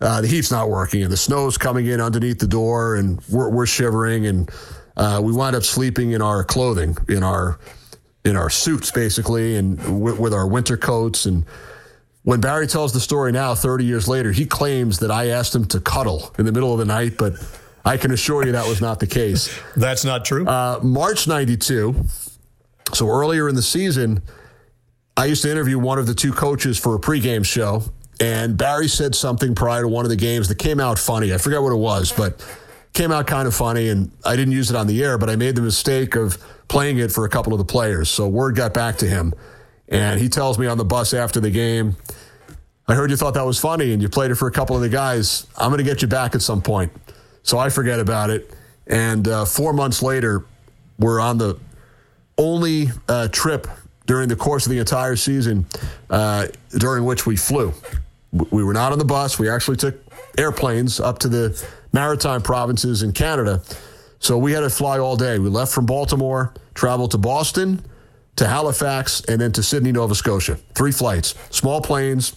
uh, 0.00 0.20
the 0.20 0.26
heat's 0.26 0.50
not 0.50 0.68
working, 0.68 1.02
and 1.02 1.12
the 1.12 1.16
snow's 1.16 1.58
coming 1.58 1.86
in 1.86 2.00
underneath 2.00 2.40
the 2.40 2.46
door, 2.48 2.96
and 2.96 3.20
we're, 3.30 3.50
we're 3.50 3.66
shivering, 3.66 4.26
and 4.26 4.50
uh, 4.96 5.20
we 5.22 5.32
wind 5.32 5.54
up 5.54 5.62
sleeping 5.62 6.10
in 6.10 6.22
our 6.22 6.42
clothing, 6.42 6.96
in 7.08 7.22
our 7.22 7.58
in 8.24 8.36
our 8.36 8.50
suits, 8.50 8.90
basically, 8.90 9.56
and 9.56 9.78
w- 9.78 10.20
with 10.20 10.34
our 10.34 10.46
winter 10.46 10.76
coats. 10.76 11.24
And 11.24 11.46
when 12.28 12.42
Barry 12.42 12.66
tells 12.66 12.92
the 12.92 13.00
story 13.00 13.32
now, 13.32 13.54
30 13.54 13.86
years 13.86 14.06
later, 14.06 14.32
he 14.32 14.44
claims 14.44 14.98
that 14.98 15.10
I 15.10 15.28
asked 15.28 15.54
him 15.54 15.64
to 15.68 15.80
cuddle 15.80 16.34
in 16.38 16.44
the 16.44 16.52
middle 16.52 16.74
of 16.74 16.78
the 16.78 16.84
night, 16.84 17.16
but 17.16 17.32
I 17.86 17.96
can 17.96 18.10
assure 18.10 18.44
you 18.44 18.52
that 18.52 18.68
was 18.68 18.82
not 18.82 19.00
the 19.00 19.06
case. 19.06 19.58
That's 19.78 20.04
not 20.04 20.26
true. 20.26 20.46
Uh, 20.46 20.78
March 20.82 21.26
92, 21.26 22.04
so 22.92 23.08
earlier 23.08 23.48
in 23.48 23.54
the 23.54 23.62
season, 23.62 24.20
I 25.16 25.24
used 25.24 25.40
to 25.44 25.50
interview 25.50 25.78
one 25.78 25.98
of 25.98 26.06
the 26.06 26.12
two 26.12 26.34
coaches 26.34 26.78
for 26.78 26.94
a 26.94 26.98
pregame 26.98 27.46
show, 27.46 27.82
and 28.20 28.58
Barry 28.58 28.88
said 28.88 29.14
something 29.14 29.54
prior 29.54 29.80
to 29.80 29.88
one 29.88 30.04
of 30.04 30.10
the 30.10 30.16
games 30.16 30.48
that 30.48 30.58
came 30.58 30.80
out 30.80 30.98
funny. 30.98 31.32
I 31.32 31.38
forget 31.38 31.62
what 31.62 31.72
it 31.72 31.76
was, 31.76 32.12
but 32.12 32.46
came 32.92 33.10
out 33.10 33.26
kind 33.26 33.48
of 33.48 33.54
funny. 33.54 33.88
And 33.88 34.10
I 34.22 34.36
didn't 34.36 34.52
use 34.52 34.68
it 34.68 34.76
on 34.76 34.86
the 34.86 35.02
air, 35.02 35.16
but 35.16 35.30
I 35.30 35.36
made 35.36 35.56
the 35.56 35.62
mistake 35.62 36.14
of 36.14 36.36
playing 36.68 36.98
it 36.98 37.10
for 37.10 37.24
a 37.24 37.30
couple 37.30 37.54
of 37.54 37.58
the 37.58 37.64
players. 37.64 38.10
So 38.10 38.28
word 38.28 38.54
got 38.54 38.74
back 38.74 38.98
to 38.98 39.06
him. 39.06 39.32
And 39.88 40.20
he 40.20 40.28
tells 40.28 40.58
me 40.58 40.66
on 40.66 40.76
the 40.76 40.84
bus 40.84 41.14
after 41.14 41.40
the 41.40 41.50
game, 41.50 41.96
I 42.88 42.94
heard 42.94 43.10
you 43.10 43.16
thought 43.16 43.34
that 43.34 43.44
was 43.44 43.60
funny 43.60 43.92
and 43.92 44.00
you 44.00 44.08
played 44.08 44.30
it 44.30 44.36
for 44.36 44.48
a 44.48 44.50
couple 44.50 44.74
of 44.74 44.80
the 44.80 44.88
guys. 44.88 45.46
I'm 45.58 45.68
going 45.68 45.78
to 45.78 45.84
get 45.84 46.00
you 46.00 46.08
back 46.08 46.34
at 46.34 46.40
some 46.40 46.62
point. 46.62 46.90
So 47.42 47.58
I 47.58 47.68
forget 47.68 48.00
about 48.00 48.30
it. 48.30 48.50
And 48.86 49.28
uh, 49.28 49.44
four 49.44 49.74
months 49.74 50.02
later, 50.02 50.46
we're 50.98 51.20
on 51.20 51.36
the 51.36 51.58
only 52.38 52.88
uh, 53.06 53.28
trip 53.28 53.66
during 54.06 54.30
the 54.30 54.36
course 54.36 54.64
of 54.64 54.72
the 54.72 54.78
entire 54.78 55.16
season 55.16 55.66
uh, 56.08 56.46
during 56.78 57.04
which 57.04 57.26
we 57.26 57.36
flew. 57.36 57.74
We 58.32 58.64
were 58.64 58.72
not 58.72 58.92
on 58.92 58.98
the 58.98 59.04
bus. 59.04 59.38
We 59.38 59.50
actually 59.50 59.76
took 59.76 59.96
airplanes 60.38 60.98
up 60.98 61.18
to 61.20 61.28
the 61.28 61.62
maritime 61.92 62.40
provinces 62.40 63.02
in 63.02 63.12
Canada. 63.12 63.62
So 64.18 64.38
we 64.38 64.52
had 64.52 64.60
to 64.60 64.70
fly 64.70 64.98
all 64.98 65.16
day. 65.16 65.38
We 65.38 65.50
left 65.50 65.72
from 65.72 65.84
Baltimore, 65.84 66.54
traveled 66.72 67.10
to 67.10 67.18
Boston, 67.18 67.84
to 68.36 68.46
Halifax, 68.48 69.20
and 69.26 69.40
then 69.40 69.52
to 69.52 69.62
Sydney, 69.62 69.92
Nova 69.92 70.14
Scotia. 70.14 70.56
Three 70.74 70.92
flights, 70.92 71.34
small 71.50 71.82
planes. 71.82 72.32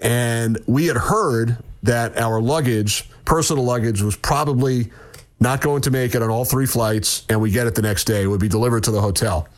And 0.00 0.58
we 0.66 0.86
had 0.86 0.96
heard 0.96 1.56
that 1.82 2.18
our 2.18 2.40
luggage, 2.40 3.08
personal 3.24 3.64
luggage, 3.64 4.02
was 4.02 4.16
probably 4.16 4.90
not 5.40 5.60
going 5.60 5.82
to 5.82 5.90
make 5.90 6.14
it 6.14 6.22
on 6.22 6.30
all 6.30 6.44
three 6.44 6.66
flights, 6.66 7.24
and 7.28 7.40
we 7.40 7.50
get 7.50 7.66
it 7.66 7.74
the 7.74 7.82
next 7.82 8.04
day. 8.04 8.22
It 8.22 8.26
would 8.26 8.40
be 8.40 8.48
delivered 8.48 8.84
to 8.84 8.90
the 8.90 9.00
hotel. 9.00 9.48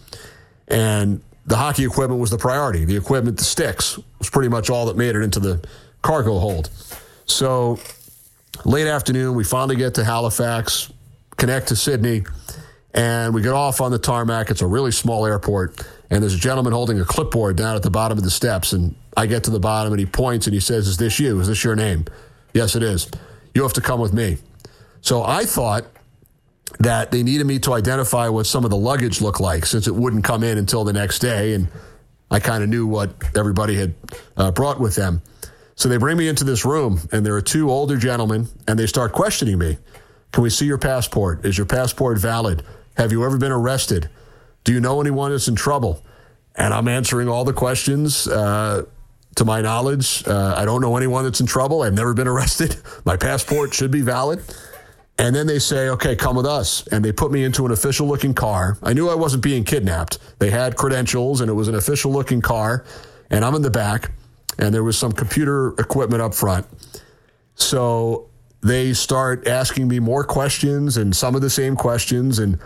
And 0.68 1.22
the 1.46 1.56
hockey 1.56 1.84
equipment 1.84 2.20
was 2.20 2.30
the 2.30 2.38
priority. 2.38 2.84
The 2.84 2.96
equipment, 2.96 3.38
the 3.38 3.44
sticks, 3.44 3.98
was 4.18 4.30
pretty 4.30 4.48
much 4.48 4.70
all 4.70 4.86
that 4.86 4.96
made 4.96 5.16
it 5.16 5.22
into 5.22 5.40
the 5.40 5.64
cargo 6.02 6.38
hold. 6.38 6.70
So 7.26 7.78
late 8.64 8.86
afternoon, 8.86 9.34
we 9.34 9.44
finally 9.44 9.76
get 9.76 9.94
to 9.94 10.04
Halifax, 10.04 10.92
connect 11.36 11.68
to 11.68 11.76
Sydney, 11.76 12.24
and 12.92 13.34
we 13.34 13.42
get 13.42 13.52
off 13.52 13.80
on 13.80 13.90
the 13.90 13.98
tarmac. 13.98 14.50
It's 14.50 14.62
a 14.62 14.66
really 14.66 14.92
small 14.92 15.24
airport, 15.26 15.86
and 16.10 16.22
there's 16.22 16.34
a 16.34 16.38
gentleman 16.38 16.72
holding 16.72 17.00
a 17.00 17.04
clipboard 17.04 17.56
down 17.56 17.76
at 17.76 17.82
the 17.82 17.90
bottom 17.90 18.18
of 18.18 18.24
the 18.24 18.30
steps. 18.30 18.72
And 18.72 18.96
I 19.16 19.26
get 19.26 19.44
to 19.44 19.50
the 19.50 19.60
bottom, 19.60 19.92
and 19.92 20.00
he 20.00 20.06
points 20.06 20.46
and 20.46 20.54
he 20.54 20.60
says, 20.60 20.88
"Is 20.88 20.96
this 20.96 21.18
you? 21.20 21.40
Is 21.40 21.48
this 21.48 21.62
your 21.64 21.76
name?" 21.76 22.06
Yes, 22.52 22.74
it 22.74 22.82
is. 22.82 23.08
You 23.54 23.62
have 23.62 23.72
to 23.74 23.80
come 23.80 24.00
with 24.00 24.12
me. 24.12 24.38
So 25.00 25.22
I 25.22 25.44
thought 25.44 25.84
that 26.78 27.10
they 27.10 27.22
needed 27.22 27.46
me 27.46 27.58
to 27.60 27.72
identify 27.72 28.28
what 28.28 28.46
some 28.46 28.64
of 28.64 28.70
the 28.70 28.76
luggage 28.76 29.20
looked 29.20 29.40
like 29.40 29.66
since 29.66 29.86
it 29.86 29.94
wouldn't 29.94 30.24
come 30.24 30.44
in 30.44 30.58
until 30.58 30.84
the 30.84 30.92
next 30.92 31.18
day. 31.18 31.54
And 31.54 31.68
I 32.30 32.40
kind 32.40 32.62
of 32.62 32.68
knew 32.68 32.86
what 32.86 33.10
everybody 33.36 33.74
had 33.76 33.94
uh, 34.36 34.50
brought 34.50 34.80
with 34.80 34.94
them. 34.94 35.22
So 35.74 35.88
they 35.88 35.96
bring 35.96 36.16
me 36.16 36.28
into 36.28 36.44
this 36.44 36.64
room, 36.64 37.00
and 37.10 37.24
there 37.24 37.34
are 37.34 37.42
two 37.42 37.70
older 37.70 37.96
gentlemen, 37.96 38.48
and 38.68 38.78
they 38.78 38.86
start 38.86 39.12
questioning 39.12 39.58
me. 39.58 39.78
Can 40.32 40.42
we 40.42 40.50
see 40.50 40.66
your 40.66 40.78
passport? 40.78 41.44
Is 41.44 41.56
your 41.56 41.66
passport 41.66 42.18
valid? 42.18 42.62
Have 42.96 43.12
you 43.12 43.24
ever 43.24 43.38
been 43.38 43.50
arrested? 43.52 44.10
Do 44.64 44.72
you 44.72 44.80
know 44.80 45.00
anyone 45.00 45.30
that's 45.30 45.48
in 45.48 45.56
trouble? 45.56 46.04
And 46.56 46.74
I'm 46.74 46.88
answering 46.88 47.28
all 47.28 47.44
the 47.44 47.52
questions. 47.52 48.26
Uh, 48.26 48.84
to 49.36 49.44
my 49.44 49.60
knowledge, 49.60 50.26
uh, 50.26 50.54
I 50.56 50.64
don't 50.64 50.80
know 50.80 50.96
anyone 50.96 51.24
that's 51.24 51.40
in 51.40 51.46
trouble. 51.46 51.82
I've 51.82 51.94
never 51.94 52.14
been 52.14 52.28
arrested. 52.34 52.76
My 53.04 53.16
passport 53.16 53.72
should 53.72 53.90
be 53.90 54.02
valid. 54.02 54.42
And 55.18 55.36
then 55.36 55.46
they 55.46 55.58
say, 55.58 55.90
okay, 55.90 56.16
come 56.16 56.36
with 56.36 56.46
us. 56.46 56.86
And 56.88 57.04
they 57.04 57.12
put 57.12 57.30
me 57.30 57.44
into 57.44 57.66
an 57.66 57.72
official 57.72 58.06
looking 58.06 58.32
car. 58.32 58.78
I 58.82 58.94
knew 58.94 59.08
I 59.08 59.14
wasn't 59.14 59.42
being 59.42 59.64
kidnapped. 59.64 60.18
They 60.38 60.50
had 60.50 60.76
credentials 60.76 61.42
and 61.42 61.50
it 61.50 61.52
was 61.52 61.68
an 61.68 61.74
official 61.74 62.10
looking 62.10 62.40
car. 62.40 62.84
And 63.30 63.44
I'm 63.44 63.54
in 63.54 63.60
the 63.60 63.70
back 63.70 64.12
and 64.58 64.74
there 64.74 64.82
was 64.82 64.96
some 64.96 65.12
computer 65.12 65.74
equipment 65.78 66.22
up 66.22 66.34
front. 66.34 66.66
So 67.54 68.30
they 68.62 68.94
start 68.94 69.46
asking 69.46 69.88
me 69.88 69.98
more 69.98 70.24
questions 70.24 70.96
and 70.96 71.14
some 71.14 71.34
of 71.34 71.42
the 71.42 71.50
same 71.50 71.76
questions. 71.76 72.38
And 72.38 72.58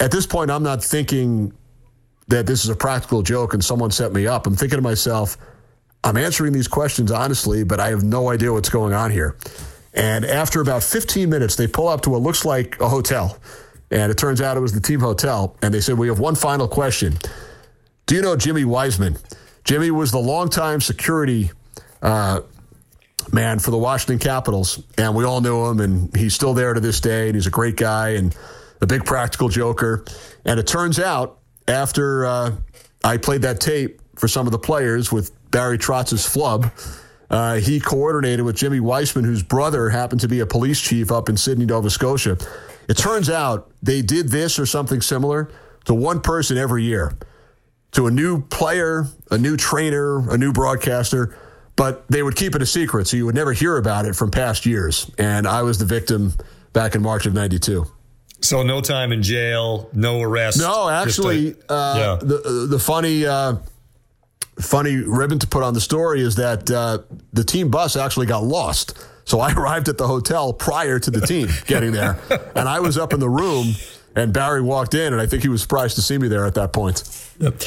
at 0.00 0.10
this 0.10 0.26
point, 0.26 0.50
I'm 0.50 0.62
not 0.62 0.82
thinking 0.82 1.52
that 2.28 2.46
this 2.46 2.64
is 2.64 2.70
a 2.70 2.76
practical 2.76 3.22
joke 3.22 3.54
and 3.54 3.64
someone 3.64 3.90
set 3.90 4.12
me 4.12 4.26
up. 4.26 4.46
I'm 4.46 4.56
thinking 4.56 4.78
to 4.78 4.82
myself, 4.82 5.36
I'm 6.02 6.16
answering 6.16 6.52
these 6.52 6.68
questions 6.68 7.12
honestly, 7.12 7.64
but 7.64 7.78
I 7.78 7.88
have 7.88 8.02
no 8.02 8.30
idea 8.30 8.52
what's 8.52 8.70
going 8.70 8.94
on 8.94 9.10
here. 9.10 9.36
And 9.92 10.24
after 10.24 10.60
about 10.60 10.82
15 10.82 11.28
minutes, 11.28 11.56
they 11.56 11.66
pull 11.66 11.88
up 11.88 12.02
to 12.02 12.10
what 12.10 12.22
looks 12.22 12.44
like 12.44 12.80
a 12.80 12.88
hotel. 12.88 13.38
And 13.90 14.10
it 14.10 14.16
turns 14.16 14.40
out 14.40 14.56
it 14.56 14.60
was 14.60 14.72
the 14.72 14.80
team 14.80 15.00
hotel. 15.00 15.56
And 15.62 15.74
they 15.74 15.80
said, 15.80 15.98
We 15.98 16.08
have 16.08 16.20
one 16.20 16.36
final 16.36 16.68
question. 16.68 17.18
Do 18.06 18.14
you 18.14 18.22
know 18.22 18.36
Jimmy 18.36 18.64
Wiseman? 18.64 19.16
Jimmy 19.64 19.90
was 19.90 20.12
the 20.12 20.18
longtime 20.18 20.80
security 20.80 21.50
uh, 22.00 22.40
man 23.32 23.58
for 23.58 23.72
the 23.72 23.78
Washington 23.78 24.20
Capitals. 24.20 24.82
And 24.96 25.16
we 25.16 25.24
all 25.24 25.40
knew 25.40 25.66
him. 25.66 25.80
And 25.80 26.16
he's 26.16 26.34
still 26.34 26.54
there 26.54 26.72
to 26.72 26.80
this 26.80 27.00
day. 27.00 27.26
And 27.26 27.34
he's 27.34 27.48
a 27.48 27.50
great 27.50 27.76
guy 27.76 28.10
and 28.10 28.34
a 28.80 28.86
big 28.86 29.04
practical 29.04 29.48
joker. 29.48 30.04
And 30.44 30.58
it 30.58 30.66
turns 30.66 30.98
out 30.98 31.38
after 31.68 32.26
uh, 32.26 32.52
I 33.04 33.16
played 33.16 33.42
that 33.42 33.60
tape 33.60 34.00
for 34.16 34.28
some 34.28 34.46
of 34.46 34.52
the 34.52 34.58
players 34.58 35.10
with 35.10 35.32
Barry 35.50 35.78
Trotz's 35.78 36.26
flub, 36.26 36.72
uh, 37.30 37.56
he 37.56 37.80
coordinated 37.80 38.44
with 38.44 38.56
Jimmy 38.56 38.80
Wiseman, 38.80 39.24
whose 39.24 39.42
brother 39.42 39.88
happened 39.88 40.20
to 40.20 40.28
be 40.28 40.40
a 40.40 40.46
police 40.46 40.80
chief 40.80 41.12
up 41.12 41.28
in 41.28 41.36
Sydney, 41.36 41.64
Nova 41.64 41.88
Scotia. 41.88 42.36
It 42.88 42.96
turns 42.96 43.30
out 43.30 43.70
they 43.82 44.02
did 44.02 44.28
this 44.28 44.58
or 44.58 44.66
something 44.66 45.00
similar 45.00 45.50
to 45.84 45.94
one 45.94 46.20
person 46.20 46.58
every 46.58 46.82
year, 46.82 47.16
to 47.92 48.08
a 48.08 48.10
new 48.10 48.42
player, 48.42 49.06
a 49.30 49.38
new 49.38 49.56
trainer, 49.56 50.28
a 50.30 50.36
new 50.36 50.52
broadcaster, 50.52 51.36
but 51.76 52.04
they 52.08 52.22
would 52.22 52.36
keep 52.36 52.54
it 52.54 52.62
a 52.62 52.66
secret, 52.66 53.06
so 53.06 53.16
you 53.16 53.26
would 53.26 53.34
never 53.34 53.52
hear 53.52 53.76
about 53.76 54.06
it 54.06 54.14
from 54.14 54.30
past 54.30 54.66
years. 54.66 55.10
And 55.16 55.46
I 55.46 55.62
was 55.62 55.78
the 55.78 55.84
victim 55.84 56.34
back 56.72 56.94
in 56.94 57.02
March 57.02 57.26
of 57.26 57.32
92. 57.32 57.86
So 58.42 58.62
no 58.62 58.80
time 58.80 59.12
in 59.12 59.22
jail, 59.22 59.90
no 59.92 60.20
arrest. 60.22 60.58
No, 60.58 60.88
actually, 60.88 61.56
a, 61.68 61.72
uh, 61.72 61.94
yeah. 61.96 62.26
the 62.26 62.66
the 62.68 62.78
funny 62.78 63.26
uh, 63.26 63.56
funny 64.58 64.96
ribbon 64.96 65.38
to 65.40 65.46
put 65.46 65.62
on 65.62 65.74
the 65.74 65.80
story 65.80 66.20
is 66.20 66.36
that 66.36 66.70
uh, 66.70 66.98
the 67.32 67.44
team 67.44 67.70
bus 67.70 67.96
actually 67.96 68.26
got 68.26 68.44
lost. 68.44 68.98
So 69.24 69.40
I 69.40 69.52
arrived 69.56 69.88
at 69.88 69.98
the 69.98 70.06
hotel 70.06 70.52
prior 70.52 70.98
to 70.98 71.10
the 71.10 71.20
team 71.20 71.48
getting 71.66 71.92
there, 71.92 72.18
and 72.54 72.68
I 72.68 72.80
was 72.80 72.96
up 72.96 73.12
in 73.12 73.20
the 73.20 73.28
room, 73.28 73.74
and 74.16 74.32
Barry 74.32 74.62
walked 74.62 74.94
in, 74.94 75.12
and 75.12 75.20
I 75.20 75.26
think 75.26 75.42
he 75.42 75.48
was 75.48 75.60
surprised 75.60 75.96
to 75.96 76.02
see 76.02 76.18
me 76.18 76.28
there 76.28 76.46
at 76.46 76.54
that 76.54 76.72
point. 76.72 77.02
Yep. 77.38 77.62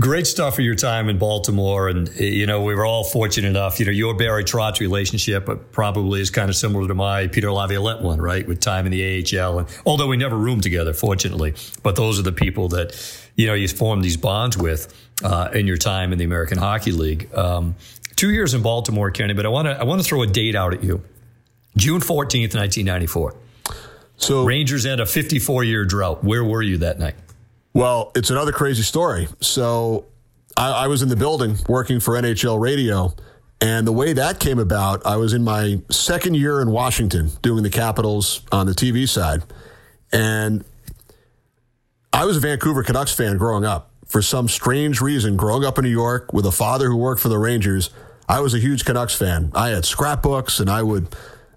Uh, 0.00 0.04
great 0.04 0.26
stuff 0.26 0.54
for 0.54 0.62
your 0.62 0.74
time 0.74 1.08
in 1.08 1.18
Baltimore, 1.18 1.88
and 1.88 2.08
you 2.18 2.46
know 2.46 2.62
we 2.62 2.74
were 2.74 2.84
all 2.84 3.04
fortunate 3.04 3.48
enough. 3.48 3.78
You 3.78 3.86
know 3.86 3.92
your 3.92 4.14
Barry 4.14 4.44
Trotz 4.44 4.80
relationship 4.80 5.48
probably 5.72 6.20
is 6.20 6.30
kind 6.30 6.48
of 6.48 6.56
similar 6.56 6.88
to 6.88 6.94
my 6.94 7.26
Peter 7.28 7.52
Laviolette 7.52 8.02
one, 8.02 8.20
right? 8.20 8.46
With 8.46 8.60
time 8.60 8.86
in 8.86 8.92
the 8.92 9.38
AHL, 9.38 9.60
and 9.60 9.68
although 9.86 10.06
we 10.06 10.16
never 10.16 10.36
roomed 10.36 10.62
together, 10.62 10.92
fortunately, 10.92 11.54
but 11.82 11.96
those 11.96 12.18
are 12.18 12.22
the 12.22 12.32
people 12.32 12.68
that 12.68 12.94
you 13.36 13.46
know 13.46 13.54
you 13.54 13.68
form 13.68 14.02
these 14.02 14.16
bonds 14.16 14.56
with 14.56 14.92
uh, 15.24 15.50
in 15.54 15.66
your 15.66 15.76
time 15.76 16.12
in 16.12 16.18
the 16.18 16.24
American 16.24 16.58
Hockey 16.58 16.92
League. 16.92 17.32
Um, 17.34 17.74
two 18.16 18.30
years 18.30 18.54
in 18.54 18.62
Baltimore, 18.62 19.10
Kenny, 19.10 19.34
but 19.34 19.46
I 19.46 19.48
want 19.48 19.66
to 19.66 19.78
I 19.78 19.84
want 19.84 20.00
to 20.00 20.06
throw 20.06 20.22
a 20.22 20.26
date 20.26 20.54
out 20.54 20.74
at 20.74 20.82
you. 20.82 21.02
June 21.76 22.00
fourteenth, 22.00 22.54
nineteen 22.54 22.86
ninety 22.86 23.06
four. 23.06 23.34
So 24.16 24.44
Rangers 24.44 24.84
had 24.84 25.00
a 25.00 25.06
fifty 25.06 25.38
four 25.38 25.64
year 25.64 25.84
drought. 25.84 26.22
Where 26.22 26.44
were 26.44 26.62
you 26.62 26.78
that 26.78 26.98
night? 26.98 27.14
Well, 27.74 28.12
it's 28.14 28.30
another 28.30 28.52
crazy 28.52 28.82
story. 28.82 29.28
So 29.40 30.06
I, 30.56 30.84
I 30.84 30.86
was 30.88 31.02
in 31.02 31.08
the 31.08 31.16
building 31.16 31.56
working 31.68 32.00
for 32.00 32.14
NHL 32.14 32.60
radio. 32.60 33.14
And 33.60 33.86
the 33.86 33.92
way 33.92 34.12
that 34.12 34.40
came 34.40 34.58
about, 34.58 35.06
I 35.06 35.16
was 35.16 35.32
in 35.32 35.44
my 35.44 35.80
second 35.88 36.34
year 36.34 36.60
in 36.60 36.70
Washington 36.70 37.30
doing 37.42 37.62
the 37.62 37.70
Capitals 37.70 38.42
on 38.50 38.66
the 38.66 38.72
TV 38.72 39.08
side. 39.08 39.42
And 40.12 40.64
I 42.12 42.24
was 42.24 42.36
a 42.36 42.40
Vancouver 42.40 42.82
Canucks 42.82 43.14
fan 43.14 43.38
growing 43.38 43.64
up. 43.64 43.90
For 44.06 44.20
some 44.20 44.48
strange 44.48 45.00
reason, 45.00 45.36
growing 45.36 45.64
up 45.64 45.78
in 45.78 45.84
New 45.84 45.90
York 45.90 46.34
with 46.34 46.44
a 46.44 46.52
father 46.52 46.88
who 46.88 46.96
worked 46.96 47.22
for 47.22 47.30
the 47.30 47.38
Rangers, 47.38 47.88
I 48.28 48.40
was 48.40 48.52
a 48.52 48.58
huge 48.58 48.84
Canucks 48.84 49.14
fan. 49.14 49.52
I 49.54 49.68
had 49.68 49.86
scrapbooks 49.86 50.60
and 50.60 50.68
I 50.68 50.82
would 50.82 51.08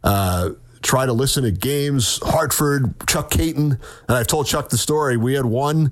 uh, 0.04 0.52
try 0.86 1.06
to 1.06 1.14
listen 1.14 1.44
to 1.44 1.52
games. 1.52 2.20
Hartford, 2.24 2.94
Chuck 3.08 3.32
Kaiton, 3.32 3.80
and 4.08 4.18
I've 4.18 4.28
told 4.28 4.46
Chuck 4.46 4.70
the 4.70 4.78
story. 4.78 5.18
We 5.18 5.34
had 5.34 5.46
one 5.46 5.92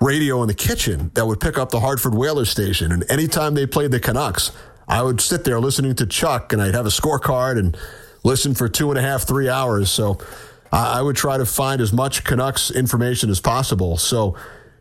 radio 0.00 0.42
in 0.42 0.48
the 0.48 0.54
kitchen 0.54 1.10
that 1.14 1.26
would 1.26 1.40
pick 1.40 1.58
up 1.58 1.70
the 1.70 1.80
Hartford 1.80 2.14
Whalers 2.14 2.50
station, 2.50 2.92
and 2.92 3.10
anytime 3.10 3.54
they 3.54 3.66
played 3.66 3.90
the 3.90 3.98
Canucks, 3.98 4.52
I 4.86 5.02
would 5.02 5.20
sit 5.20 5.44
there 5.44 5.58
listening 5.58 5.94
to 5.96 6.06
Chuck, 6.06 6.52
and 6.52 6.62
I'd 6.62 6.74
have 6.74 6.86
a 6.86 6.90
scorecard 6.90 7.58
and 7.58 7.76
listen 8.22 8.54
for 8.54 8.68
two 8.68 8.90
and 8.90 8.98
a 8.98 9.02
half, 9.02 9.26
three 9.26 9.48
hours. 9.48 9.90
So 9.90 10.18
I 10.70 11.00
would 11.00 11.16
try 11.16 11.38
to 11.38 11.46
find 11.46 11.80
as 11.80 11.92
much 11.92 12.24
Canucks 12.24 12.70
information 12.70 13.30
as 13.30 13.40
possible. 13.40 13.96
So 13.96 14.36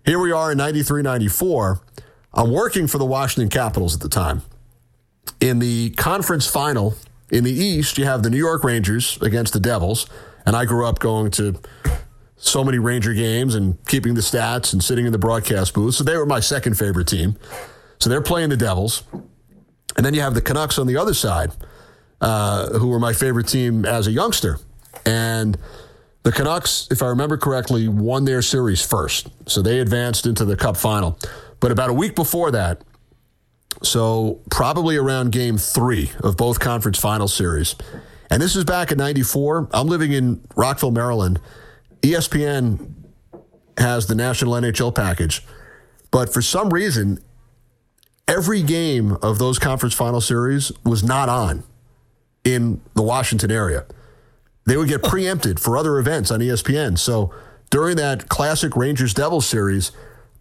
here 0.05 0.19
we 0.19 0.31
are 0.31 0.51
in 0.51 0.57
93 0.57 1.01
94. 1.01 1.81
I'm 2.33 2.51
working 2.51 2.87
for 2.87 2.97
the 2.97 3.05
Washington 3.05 3.49
Capitals 3.49 3.95
at 3.95 4.01
the 4.01 4.09
time. 4.09 4.43
In 5.39 5.59
the 5.59 5.91
conference 5.91 6.47
final 6.47 6.95
in 7.29 7.43
the 7.43 7.51
East, 7.51 7.97
you 7.97 8.05
have 8.05 8.23
the 8.23 8.29
New 8.29 8.37
York 8.37 8.63
Rangers 8.63 9.17
against 9.21 9.53
the 9.53 9.59
Devils. 9.59 10.07
And 10.45 10.55
I 10.55 10.65
grew 10.65 10.85
up 10.85 10.99
going 10.99 11.31
to 11.31 11.59
so 12.37 12.63
many 12.63 12.79
Ranger 12.79 13.13
games 13.13 13.55
and 13.55 13.83
keeping 13.85 14.13
the 14.13 14.21
stats 14.21 14.71
and 14.71 14.83
sitting 14.83 15.05
in 15.05 15.11
the 15.11 15.17
broadcast 15.17 15.73
booth. 15.73 15.95
So 15.95 16.03
they 16.03 16.15
were 16.15 16.25
my 16.25 16.39
second 16.39 16.77
favorite 16.77 17.07
team. 17.07 17.35
So 17.99 18.09
they're 18.09 18.21
playing 18.21 18.49
the 18.49 18.57
Devils. 18.57 19.03
And 19.95 20.05
then 20.05 20.13
you 20.13 20.21
have 20.21 20.35
the 20.35 20.41
Canucks 20.41 20.77
on 20.77 20.87
the 20.87 20.95
other 20.97 21.13
side, 21.13 21.51
uh, 22.21 22.77
who 22.77 22.89
were 22.89 22.99
my 22.99 23.13
favorite 23.13 23.47
team 23.47 23.85
as 23.85 24.07
a 24.07 24.11
youngster. 24.11 24.59
And 25.05 25.57
the 26.23 26.31
Canucks, 26.31 26.87
if 26.91 27.01
I 27.01 27.07
remember 27.07 27.37
correctly, 27.37 27.87
won 27.87 28.25
their 28.25 28.41
series 28.41 28.85
first. 28.85 29.29
So 29.49 29.61
they 29.61 29.79
advanced 29.79 30.25
into 30.25 30.45
the 30.45 30.55
cup 30.55 30.77
final. 30.77 31.17
But 31.59 31.71
about 31.71 31.89
a 31.89 31.93
week 31.93 32.15
before 32.15 32.51
that, 32.51 32.83
so 33.83 34.41
probably 34.49 34.97
around 34.97 35.31
game 35.31 35.57
three 35.57 36.11
of 36.23 36.37
both 36.37 36.59
conference 36.59 36.99
final 36.99 37.27
series. 37.27 37.75
And 38.29 38.41
this 38.41 38.55
is 38.55 38.63
back 38.63 38.91
in 38.91 38.97
94. 38.97 39.69
I'm 39.71 39.87
living 39.87 40.11
in 40.11 40.41
Rockville, 40.55 40.91
Maryland. 40.91 41.39
ESPN 42.01 42.93
has 43.77 44.07
the 44.07 44.15
national 44.15 44.53
NHL 44.53 44.93
package. 44.93 45.45
But 46.11 46.33
for 46.33 46.41
some 46.41 46.73
reason, 46.73 47.19
every 48.27 48.63
game 48.63 49.13
of 49.21 49.39
those 49.39 49.59
conference 49.59 49.93
final 49.93 50.21
series 50.21 50.71
was 50.83 51.03
not 51.03 51.29
on 51.29 51.63
in 52.43 52.81
the 52.93 53.01
Washington 53.01 53.51
area. 53.51 53.85
They 54.65 54.77
would 54.77 54.89
get 54.89 55.03
preempted 55.03 55.59
for 55.59 55.77
other 55.77 55.97
events 55.97 56.31
on 56.31 56.39
ESPN. 56.39 56.97
So 56.97 57.33
during 57.69 57.95
that 57.97 58.29
classic 58.29 58.75
Rangers 58.75 59.13
Devils 59.13 59.47
series, 59.47 59.91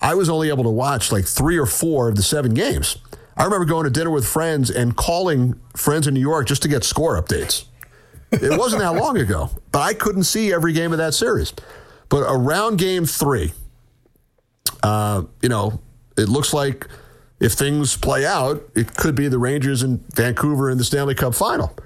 I 0.00 0.14
was 0.14 0.28
only 0.28 0.48
able 0.48 0.64
to 0.64 0.70
watch 0.70 1.12
like 1.12 1.24
three 1.26 1.58
or 1.58 1.66
four 1.66 2.08
of 2.08 2.16
the 2.16 2.22
seven 2.22 2.54
games. 2.54 2.98
I 3.36 3.44
remember 3.44 3.66
going 3.66 3.84
to 3.84 3.90
dinner 3.90 4.10
with 4.10 4.26
friends 4.26 4.70
and 4.70 4.96
calling 4.96 5.60
friends 5.76 6.06
in 6.06 6.14
New 6.14 6.20
York 6.20 6.46
just 6.46 6.62
to 6.62 6.68
get 6.68 6.84
score 6.84 7.20
updates. 7.20 7.64
It 8.32 8.58
wasn't 8.58 8.82
that 8.82 8.94
long 8.94 9.18
ago, 9.18 9.50
but 9.72 9.82
I 9.82 9.94
couldn't 9.94 10.24
see 10.24 10.52
every 10.52 10.72
game 10.72 10.92
of 10.92 10.98
that 10.98 11.14
series. 11.14 11.52
But 12.08 12.24
around 12.28 12.78
game 12.78 13.04
three, 13.04 13.52
uh, 14.82 15.24
you 15.42 15.48
know, 15.48 15.80
it 16.16 16.28
looks 16.28 16.52
like 16.52 16.88
if 17.40 17.52
things 17.52 17.96
play 17.96 18.24
out, 18.24 18.68
it 18.74 18.96
could 18.96 19.14
be 19.14 19.28
the 19.28 19.38
Rangers 19.38 19.82
in 19.82 20.02
Vancouver 20.14 20.70
in 20.70 20.78
the 20.78 20.84
Stanley 20.84 21.14
Cup 21.14 21.34
final. 21.34 21.76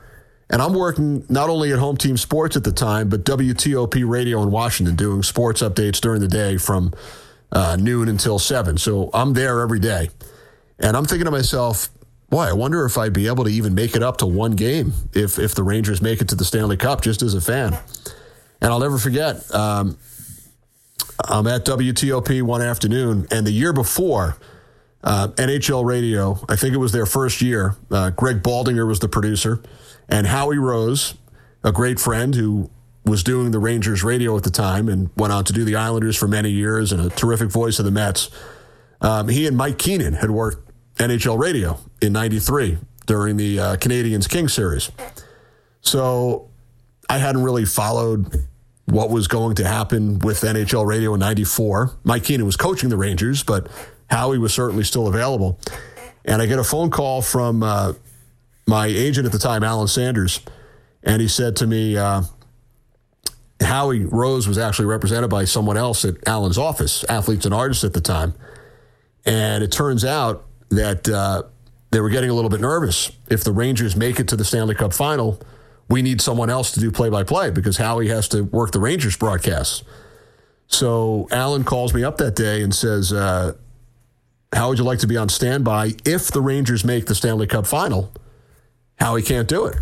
And 0.48 0.60
I'm 0.60 0.74
working 0.74 1.24
not 1.28 1.48
only 1.48 1.72
at 1.72 1.78
Home 1.78 1.96
Team 1.96 2.16
Sports 2.16 2.56
at 2.56 2.64
the 2.64 2.72
time, 2.72 3.08
but 3.08 3.24
WTOP 3.24 4.08
Radio 4.08 4.42
in 4.42 4.50
Washington 4.50 4.96
doing 4.96 5.22
sports 5.22 5.62
updates 5.62 6.00
during 6.00 6.20
the 6.20 6.28
day 6.28 6.56
from 6.56 6.92
uh, 7.52 7.76
noon 7.78 8.08
until 8.08 8.38
7. 8.38 8.78
So 8.78 9.10
I'm 9.14 9.32
there 9.34 9.60
every 9.60 9.78
day. 9.78 10.10
And 10.80 10.96
I'm 10.96 11.04
thinking 11.04 11.26
to 11.26 11.30
myself, 11.30 11.88
boy, 12.30 12.42
I 12.42 12.52
wonder 12.52 12.84
if 12.86 12.96
I'd 12.96 13.12
be 13.12 13.26
able 13.26 13.44
to 13.44 13.50
even 13.50 13.74
make 13.74 13.94
it 13.94 14.02
up 14.02 14.18
to 14.18 14.26
one 14.26 14.52
game 14.52 14.94
if, 15.12 15.38
if 15.38 15.54
the 15.54 15.62
Rangers 15.62 16.00
make 16.00 16.20
it 16.20 16.28
to 16.28 16.34
the 16.34 16.44
Stanley 16.44 16.76
Cup 16.76 17.02
just 17.02 17.22
as 17.22 17.34
a 17.34 17.40
fan. 17.40 17.78
And 18.60 18.72
I'll 18.72 18.80
never 18.80 18.98
forget, 18.98 19.52
um, 19.54 19.98
I'm 21.28 21.46
at 21.46 21.64
WTOP 21.64 22.42
one 22.42 22.62
afternoon, 22.62 23.26
and 23.30 23.46
the 23.46 23.50
year 23.50 23.72
before, 23.72 24.36
uh, 25.02 25.28
NHL 25.36 25.84
Radio, 25.84 26.38
I 26.48 26.56
think 26.56 26.74
it 26.74 26.78
was 26.78 26.92
their 26.92 27.06
first 27.06 27.40
year, 27.42 27.76
uh, 27.90 28.10
Greg 28.10 28.42
Baldinger 28.42 28.86
was 28.86 29.00
the 29.00 29.08
producer, 29.08 29.62
and 30.08 30.26
Howie 30.26 30.58
Rose, 30.58 31.14
a 31.64 31.72
great 31.72 31.98
friend 31.98 32.34
who 32.34 32.70
was 33.04 33.22
doing 33.22 33.50
the 33.50 33.58
Rangers 33.58 34.02
radio 34.04 34.36
at 34.36 34.42
the 34.42 34.50
time 34.50 34.88
and 34.88 35.10
went 35.16 35.32
on 35.32 35.44
to 35.44 35.52
do 35.52 35.64
the 35.64 35.76
Islanders 35.76 36.16
for 36.16 36.28
many 36.28 36.50
years 36.50 36.92
and 36.92 37.00
a 37.00 37.08
terrific 37.08 37.50
voice 37.50 37.78
of 37.78 37.84
the 37.86 37.90
Mets. 37.90 38.30
Um, 39.00 39.28
he 39.28 39.46
and 39.46 39.56
Mike 39.56 39.78
Keenan 39.78 40.14
had 40.14 40.30
worked 40.30 40.69
NHL 41.00 41.38
radio 41.38 41.78
in 42.02 42.12
93 42.12 42.76
during 43.06 43.38
the 43.38 43.58
uh, 43.58 43.76
Canadiens 43.76 44.28
King 44.28 44.48
series. 44.48 44.90
So 45.80 46.50
I 47.08 47.16
hadn't 47.16 47.42
really 47.42 47.64
followed 47.64 48.46
what 48.84 49.08
was 49.08 49.26
going 49.26 49.56
to 49.56 49.66
happen 49.66 50.18
with 50.18 50.42
NHL 50.42 50.86
radio 50.86 51.14
in 51.14 51.20
94. 51.20 51.92
Mike 52.04 52.24
Keenan 52.24 52.44
was 52.44 52.56
coaching 52.56 52.90
the 52.90 52.98
Rangers, 52.98 53.42
but 53.42 53.68
Howie 54.10 54.38
was 54.38 54.52
certainly 54.52 54.84
still 54.84 55.06
available. 55.06 55.58
And 56.26 56.42
I 56.42 56.46
get 56.46 56.58
a 56.58 56.64
phone 56.64 56.90
call 56.90 57.22
from 57.22 57.62
uh, 57.62 57.94
my 58.66 58.86
agent 58.86 59.24
at 59.24 59.32
the 59.32 59.38
time, 59.38 59.64
Alan 59.64 59.88
Sanders, 59.88 60.40
and 61.02 61.22
he 61.22 61.28
said 61.28 61.56
to 61.56 61.66
me, 61.66 61.96
uh, 61.96 62.22
Howie 63.62 64.04
Rose 64.04 64.46
was 64.46 64.58
actually 64.58 64.86
represented 64.86 65.30
by 65.30 65.46
someone 65.46 65.78
else 65.78 66.04
at 66.04 66.16
Alan's 66.28 66.58
office, 66.58 67.04
athletes 67.04 67.46
and 67.46 67.54
artists 67.54 67.84
at 67.84 67.94
the 67.94 68.00
time. 68.02 68.34
And 69.24 69.64
it 69.64 69.72
turns 69.72 70.04
out 70.04 70.46
that 70.70 71.08
uh, 71.08 71.42
they 71.90 72.00
were 72.00 72.08
getting 72.08 72.30
a 72.30 72.34
little 72.34 72.50
bit 72.50 72.60
nervous. 72.60 73.12
If 73.28 73.44
the 73.44 73.52
Rangers 73.52 73.96
make 73.96 74.18
it 74.20 74.28
to 74.28 74.36
the 74.36 74.44
Stanley 74.44 74.74
Cup 74.74 74.92
final, 74.94 75.40
we 75.88 76.02
need 76.02 76.20
someone 76.20 76.50
else 76.50 76.72
to 76.72 76.80
do 76.80 76.90
play 76.90 77.10
by 77.10 77.24
play 77.24 77.50
because 77.50 77.76
Howie 77.76 78.08
has 78.08 78.28
to 78.28 78.42
work 78.42 78.70
the 78.72 78.80
Rangers 78.80 79.16
broadcasts. 79.16 79.82
So 80.68 81.26
Alan 81.32 81.64
calls 81.64 81.92
me 81.92 82.04
up 82.04 82.16
that 82.18 82.36
day 82.36 82.62
and 82.62 82.72
says, 82.72 83.12
uh, 83.12 83.54
How 84.52 84.68
would 84.68 84.78
you 84.78 84.84
like 84.84 85.00
to 85.00 85.08
be 85.08 85.16
on 85.16 85.28
standby 85.28 85.94
if 86.04 86.30
the 86.30 86.40
Rangers 86.40 86.84
make 86.84 87.06
the 87.06 87.14
Stanley 87.14 87.48
Cup 87.48 87.66
final? 87.66 88.12
Howie 89.00 89.22
can't 89.22 89.48
do 89.48 89.66
it. 89.66 89.76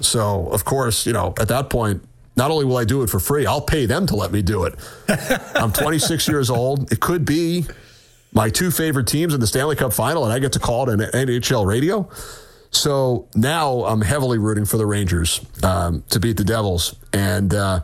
So, 0.00 0.46
of 0.48 0.64
course, 0.64 1.06
you 1.06 1.12
know, 1.12 1.34
at 1.40 1.48
that 1.48 1.70
point, 1.70 2.04
not 2.36 2.50
only 2.50 2.64
will 2.64 2.76
I 2.76 2.84
do 2.84 3.02
it 3.02 3.10
for 3.10 3.18
free, 3.18 3.46
I'll 3.46 3.60
pay 3.60 3.86
them 3.86 4.06
to 4.06 4.16
let 4.16 4.32
me 4.32 4.42
do 4.42 4.64
it. 4.64 4.74
I'm 5.54 5.72
26 5.72 6.28
years 6.28 6.50
old. 6.50 6.92
It 6.92 7.00
could 7.00 7.24
be 7.24 7.64
my 8.32 8.48
two 8.50 8.70
favorite 8.70 9.06
teams 9.06 9.34
in 9.34 9.40
the 9.40 9.46
Stanley 9.46 9.76
Cup 9.76 9.92
final, 9.92 10.24
and 10.24 10.32
I 10.32 10.38
get 10.38 10.52
to 10.52 10.58
call 10.58 10.88
it 10.88 10.92
on 10.92 10.98
NHL 10.98 11.66
radio. 11.66 12.08
So 12.70 13.28
now 13.34 13.84
I'm 13.84 14.00
heavily 14.00 14.38
rooting 14.38 14.64
for 14.64 14.76
the 14.76 14.86
Rangers 14.86 15.40
um, 15.62 16.04
to 16.10 16.20
beat 16.20 16.36
the 16.36 16.44
Devils. 16.44 16.94
And 17.12 17.52
uh, 17.52 17.80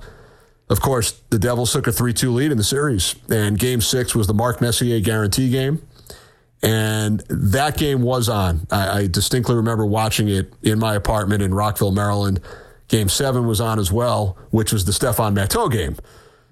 of 0.69 0.81
course, 0.81 1.21
the 1.31 1.39
Devils 1.39 1.73
took 1.73 1.87
a 1.87 1.93
3 1.93 2.13
2 2.13 2.33
lead 2.33 2.53
in 2.53 2.59
the 2.59 2.65
series. 2.65 3.17
And 3.29 3.59
game 3.59 3.81
six 3.81 4.15
was 4.15 4.27
the 4.27 4.35
Mark 4.35 4.61
Messier 4.61 5.01
guarantee 5.01 5.51
game. 5.51 5.83
And 6.63 7.21
that 7.29 7.77
game 7.77 8.03
was 8.03 8.29
on. 8.29 8.67
I, 8.71 8.99
I 9.01 9.07
distinctly 9.09 9.57
remember 9.57 9.85
watching 9.85 10.29
it 10.29 10.53
in 10.63 10.79
my 10.79 10.95
apartment 10.95 11.43
in 11.43 11.53
Rockville, 11.53 11.93
Maryland. 11.93 12.41
Game 12.89 13.09
seven 13.09 13.47
was 13.47 13.61
on 13.61 13.79
as 13.79 13.93
well, 13.93 14.39
which 14.51 14.73
was 14.73 14.85
the 14.85 14.93
Stéphane 14.93 15.35
Matteau 15.35 15.71
game. 15.71 15.97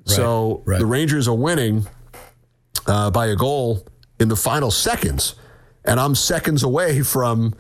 Right, 0.07 0.17
so 0.17 0.63
right. 0.67 0.79
the 0.79 0.87
Rangers 0.87 1.29
are 1.29 1.35
winning 1.35 1.87
uh, 2.87 3.11
by 3.11 3.27
a 3.27 3.37
goal 3.37 3.87
in 4.19 4.29
the 4.29 4.37
final 4.37 4.71
seconds. 4.71 5.35
And 5.85 6.01
I'm 6.01 6.15
seconds 6.15 6.63
away 6.63 7.03
from 7.03 7.55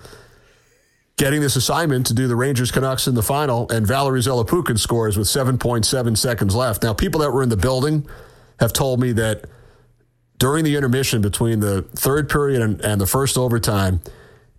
getting 1.16 1.40
this 1.40 1.56
assignment 1.56 2.06
to 2.06 2.14
do 2.14 2.26
the 2.26 2.36
Rangers 2.36 2.70
Canucks 2.70 3.06
in 3.06 3.14
the 3.14 3.22
final. 3.22 3.70
And 3.70 3.86
Valeri 3.86 4.20
Zelepukin 4.20 4.78
scores 4.78 5.16
with 5.16 5.26
7.7 5.26 6.16
seconds 6.16 6.54
left. 6.54 6.82
Now, 6.82 6.94
people 6.94 7.20
that 7.20 7.30
were 7.30 7.42
in 7.42 7.48
the 7.48 7.56
building 7.56 8.06
have 8.60 8.72
told 8.72 9.00
me 9.00 9.12
that 9.12 9.44
during 10.38 10.64
the 10.64 10.76
intermission 10.76 11.22
between 11.22 11.60
the 11.60 11.82
third 11.94 12.28
period 12.28 12.62
and, 12.62 12.80
and 12.80 13.00
the 13.00 13.06
first 13.06 13.38
overtime, 13.38 14.00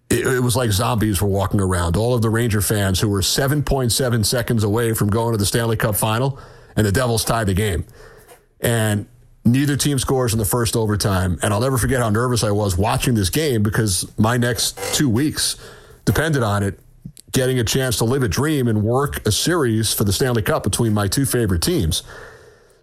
it, 0.10 0.26
it, 0.26 0.40
was 0.40 0.56
like 0.56 0.72
zombies 0.72 1.22
were 1.22 1.28
walking 1.28 1.60
around. 1.60 1.98
All 1.98 2.14
of 2.14 2.22
the 2.22 2.30
Ranger 2.30 2.62
fans 2.62 3.00
who 3.00 3.10
were 3.10 3.22
7.7 3.22 4.26
seconds 4.26 4.64
away 4.64 4.94
from 4.94 5.10
going 5.10 5.34
to 5.34 5.38
the 5.38 5.46
Stanley 5.46 5.78
Cup 5.78 5.96
final, 5.96 6.40
and 6.76 6.86
the 6.86 6.92
Devils 6.92 7.26
tied 7.26 7.48
the 7.48 7.54
game. 7.54 7.86
And 8.62 9.08
Neither 9.46 9.78
team 9.78 10.00
scores 10.00 10.34
in 10.34 10.40
the 10.40 10.46
first 10.46 10.76
overtime. 10.76 11.38
And 11.42 11.54
I'll 11.54 11.62
never 11.62 11.78
forget 11.78 12.02
how 12.02 12.10
nervous 12.10 12.44
I 12.44 12.52
was 12.52 12.78
watching 12.78 13.14
this 13.14 13.30
game 13.30 13.62
because 13.62 14.12
my 14.18 14.38
next 14.38 14.78
two 14.96 15.10
weeks 15.10 15.56
depended 16.04 16.44
on 16.44 16.64
it 16.64 16.80
getting 17.32 17.60
a 17.60 17.64
chance 17.64 17.98
to 17.98 18.06
live 18.06 18.24
a 18.24 18.28
dream 18.28 18.68
and 18.68 18.82
work 18.82 19.26
a 19.28 19.32
series 19.32 19.94
for 19.94 20.06
the 20.06 20.14
Stanley 20.14 20.42
Cup 20.42 20.64
between 20.64 20.94
my 20.94 21.08
two 21.08 21.26
favorite 21.26 21.62
teams. 21.62 22.02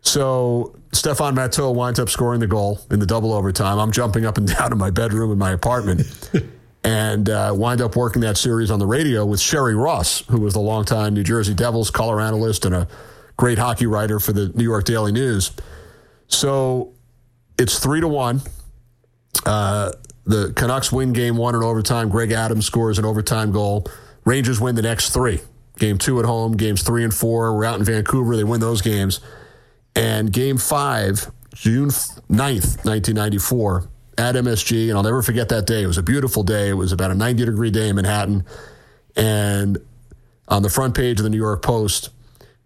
So 0.02 0.78
Stéphane 0.90 1.34
Matteau 1.34 1.74
winds 1.74 1.98
up 1.98 2.10
scoring 2.10 2.40
the 2.40 2.46
goal 2.46 2.78
in 2.90 3.00
the 3.00 3.06
double 3.06 3.32
overtime. 3.32 3.78
I'm 3.78 3.90
jumping 3.90 4.26
up 4.26 4.36
and 4.36 4.46
down 4.58 4.70
in 4.70 4.78
my 4.78 4.90
bedroom 4.90 5.32
in 5.32 5.38
my 5.38 5.52
apartment. 5.52 6.02
and 6.84 7.30
uh, 7.30 7.54
wind 7.56 7.80
up 7.80 7.96
working 7.96 8.22
that 8.22 8.36
series 8.36 8.70
on 8.70 8.78
the 8.78 8.86
radio 8.86 9.24
with 9.24 9.40
Sherry 9.40 9.74
Ross, 9.74 10.20
who 10.28 10.40
was 10.40 10.52
the 10.52 10.60
longtime 10.60 11.14
New 11.14 11.24
Jersey 11.24 11.54
Devils 11.54 11.90
color 11.90 12.20
analyst 12.20 12.64
and 12.64 12.74
a 12.74 12.88
great 13.36 13.58
hockey 13.58 13.86
writer 13.86 14.20
for 14.20 14.32
the 14.32 14.48
New 14.48 14.64
York 14.64 14.84
Daily 14.84 15.12
News. 15.12 15.52
So 16.28 16.94
it's 17.58 17.78
three 17.78 18.00
to 18.00 18.08
one. 18.08 18.40
Uh, 19.44 19.92
the 20.24 20.52
Canucks 20.54 20.92
win 20.92 21.12
game 21.12 21.36
one 21.36 21.54
in 21.54 21.62
overtime. 21.62 22.08
Greg 22.08 22.32
Adams 22.32 22.66
scores 22.66 22.98
an 22.98 23.04
overtime 23.04 23.52
goal. 23.52 23.86
Rangers 24.24 24.60
win 24.60 24.74
the 24.74 24.82
next 24.82 25.10
three. 25.10 25.40
Game 25.78 25.98
two 25.98 26.20
at 26.20 26.24
home, 26.24 26.56
games 26.56 26.82
three 26.82 27.02
and 27.02 27.12
four. 27.12 27.56
We're 27.56 27.64
out 27.64 27.78
in 27.78 27.84
Vancouver. 27.84 28.36
They 28.36 28.44
win 28.44 28.60
those 28.60 28.82
games. 28.82 29.20
And 29.96 30.32
game 30.32 30.58
five, 30.58 31.30
June 31.54 31.88
9th, 31.88 32.84
1994, 32.84 33.88
at 34.18 34.34
MSG, 34.34 34.88
and 34.88 34.96
I'll 34.96 35.02
never 35.02 35.22
forget 35.22 35.48
that 35.48 35.66
day. 35.66 35.82
It 35.82 35.86
was 35.86 35.98
a 35.98 36.02
beautiful 36.02 36.42
day. 36.42 36.68
It 36.68 36.74
was 36.74 36.92
about 36.92 37.10
a 37.10 37.14
90 37.14 37.44
degree 37.44 37.70
day 37.70 37.88
in 37.88 37.96
Manhattan. 37.96 38.44
And 39.16 39.78
on 40.48 40.62
the 40.62 40.70
front 40.70 40.94
page 40.94 41.18
of 41.18 41.24
the 41.24 41.30
New 41.30 41.38
York 41.38 41.62
Post, 41.62 42.10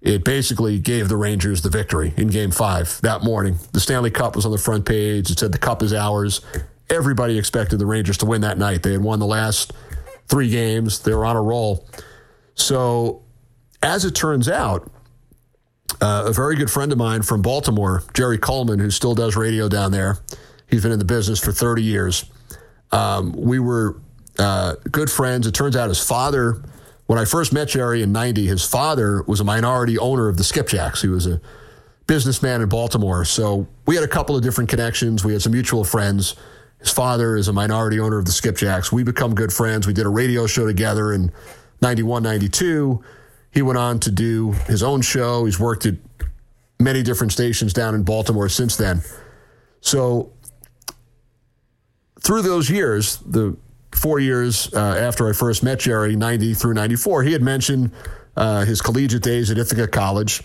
it 0.01 0.25
basically 0.25 0.79
gave 0.79 1.09
the 1.09 1.17
Rangers 1.17 1.63
the 1.63 1.71
victory 1.71 2.15
in 2.17 2.29
game 2.29 2.51
five 2.51 3.01
that 3.03 3.23
morning. 3.23 3.59
The 3.73 3.81
Stanley 3.81 4.11
Cup 4.11 4.37
was 4.37 4.45
on 4.45 4.53
the 4.53 4.59
front 4.59 4.87
page. 4.87 5.31
It 5.31 5.39
said 5.39 5.53
the 5.53 5.59
cup 5.59 5.83
is 5.83 5.93
ours. 5.93 6.41
Everybody 6.91 7.39
expected 7.39 7.79
the 7.79 7.87
Rangers 7.87 8.19
to 8.19 8.27
win 8.27 8.43
that 8.43 8.59
night. 8.59 8.83
They 8.83 8.93
had 8.93 9.03
won 9.03 9.19
the 9.19 9.27
last 9.27 9.73
three 10.29 10.51
games, 10.51 11.01
they 11.01 11.15
were 11.15 11.25
on 11.25 11.37
a 11.37 11.43
roll. 11.43 11.89
So, 12.55 13.23
as 13.83 14.05
it 14.05 14.15
turns 14.15 14.49
out, 14.49 14.91
uh, 16.01 16.25
a 16.27 16.33
very 16.33 16.57
good 16.57 16.71
friend 16.71 16.91
of 16.91 16.99
mine 16.99 17.23
from 17.23 17.43
Baltimore, 17.43 18.03
Jerry 18.13 18.39
Coleman, 18.39 18.79
who 18.81 18.91
still 18.91 19.15
does 19.15 19.37
radio 19.37 19.69
down 19.69 19.93
there, 19.93 20.19
He's 20.69 20.83
been 20.83 20.93
in 20.93 20.99
the 20.99 21.05
business 21.05 21.39
for 21.39 21.53
30 21.53 21.83
years. 21.83 22.25
Um, 22.93 23.33
we 23.33 23.59
were 23.59 24.01
uh, 24.39 24.75
good 24.91 25.11
friends. 25.11 25.47
It 25.47 25.55
turns 25.55 25.77
out 25.77 25.89
his 25.89 26.05
father, 26.05 26.63
when 27.07 27.19
I 27.19 27.25
first 27.25 27.53
met 27.53 27.69
Jerry 27.69 28.03
in 28.03 28.13
90, 28.13 28.47
his 28.47 28.65
father 28.65 29.23
was 29.23 29.41
a 29.41 29.45
minority 29.45 29.99
owner 29.99 30.29
of 30.29 30.37
the 30.37 30.43
Skipjacks. 30.43 31.03
He 31.03 31.09
was 31.09 31.27
a 31.27 31.41
businessman 32.07 32.63
in 32.63 32.69
Baltimore. 32.69 33.25
So 33.25 33.67
we 33.87 33.95
had 33.95 34.05
a 34.05 34.09
couple 34.09 34.37
of 34.37 34.43
different 34.43 34.71
connections. 34.71 35.25
We 35.25 35.33
had 35.33 35.43
some 35.43 35.53
mutual 35.53 35.85
friends. 35.85 36.35
His 36.79 36.91
father 36.91 37.37
is 37.37 37.49
a 37.49 37.53
minority 37.53 38.01
owner 38.01 38.19
of 38.19 38.25
the 38.25 38.33
Skipjacks. 38.33 38.93
We 38.93 39.03
become 39.03 39.35
good 39.35 39.53
friends. 39.53 39.87
We 39.87 39.93
did 39.93 40.07
a 40.07 40.11
radio 40.11 40.47
show 40.47 40.67
together 40.67 41.13
in 41.13 41.33
91, 41.81 42.23
92. 42.23 43.03
He 43.53 43.63
went 43.63 43.79
on 43.79 44.01
to 44.01 44.11
do 44.11 44.53
his 44.67 44.83
own 44.83 45.01
show. 45.01 45.45
He's 45.45 45.59
worked 45.59 45.87
at 45.87 45.95
many 46.79 47.03
different 47.03 47.33
stations 47.33 47.73
down 47.73 47.95
in 47.95 48.03
Baltimore 48.03 48.49
since 48.49 48.77
then. 48.77 49.03
So 49.81 50.33
through 52.21 52.43
those 52.43 52.69
years, 52.69 53.19
the 53.19 53.57
four 53.97 54.19
years 54.21 54.73
uh, 54.75 54.79
after 54.79 55.29
I 55.29 55.33
first 55.33 55.63
met 55.63 55.81
Jerry, 55.81 56.17
90 56.17 56.55
through 56.55 56.75
94, 56.75 57.23
he 57.23 57.33
had 57.33 57.43
mentioned 57.43 57.91
uh, 58.37 58.65
his 58.65 58.81
collegiate 58.81 59.23
days 59.23 59.51
at 59.51 59.59
Ithaca 59.59 59.89
College. 59.89 60.43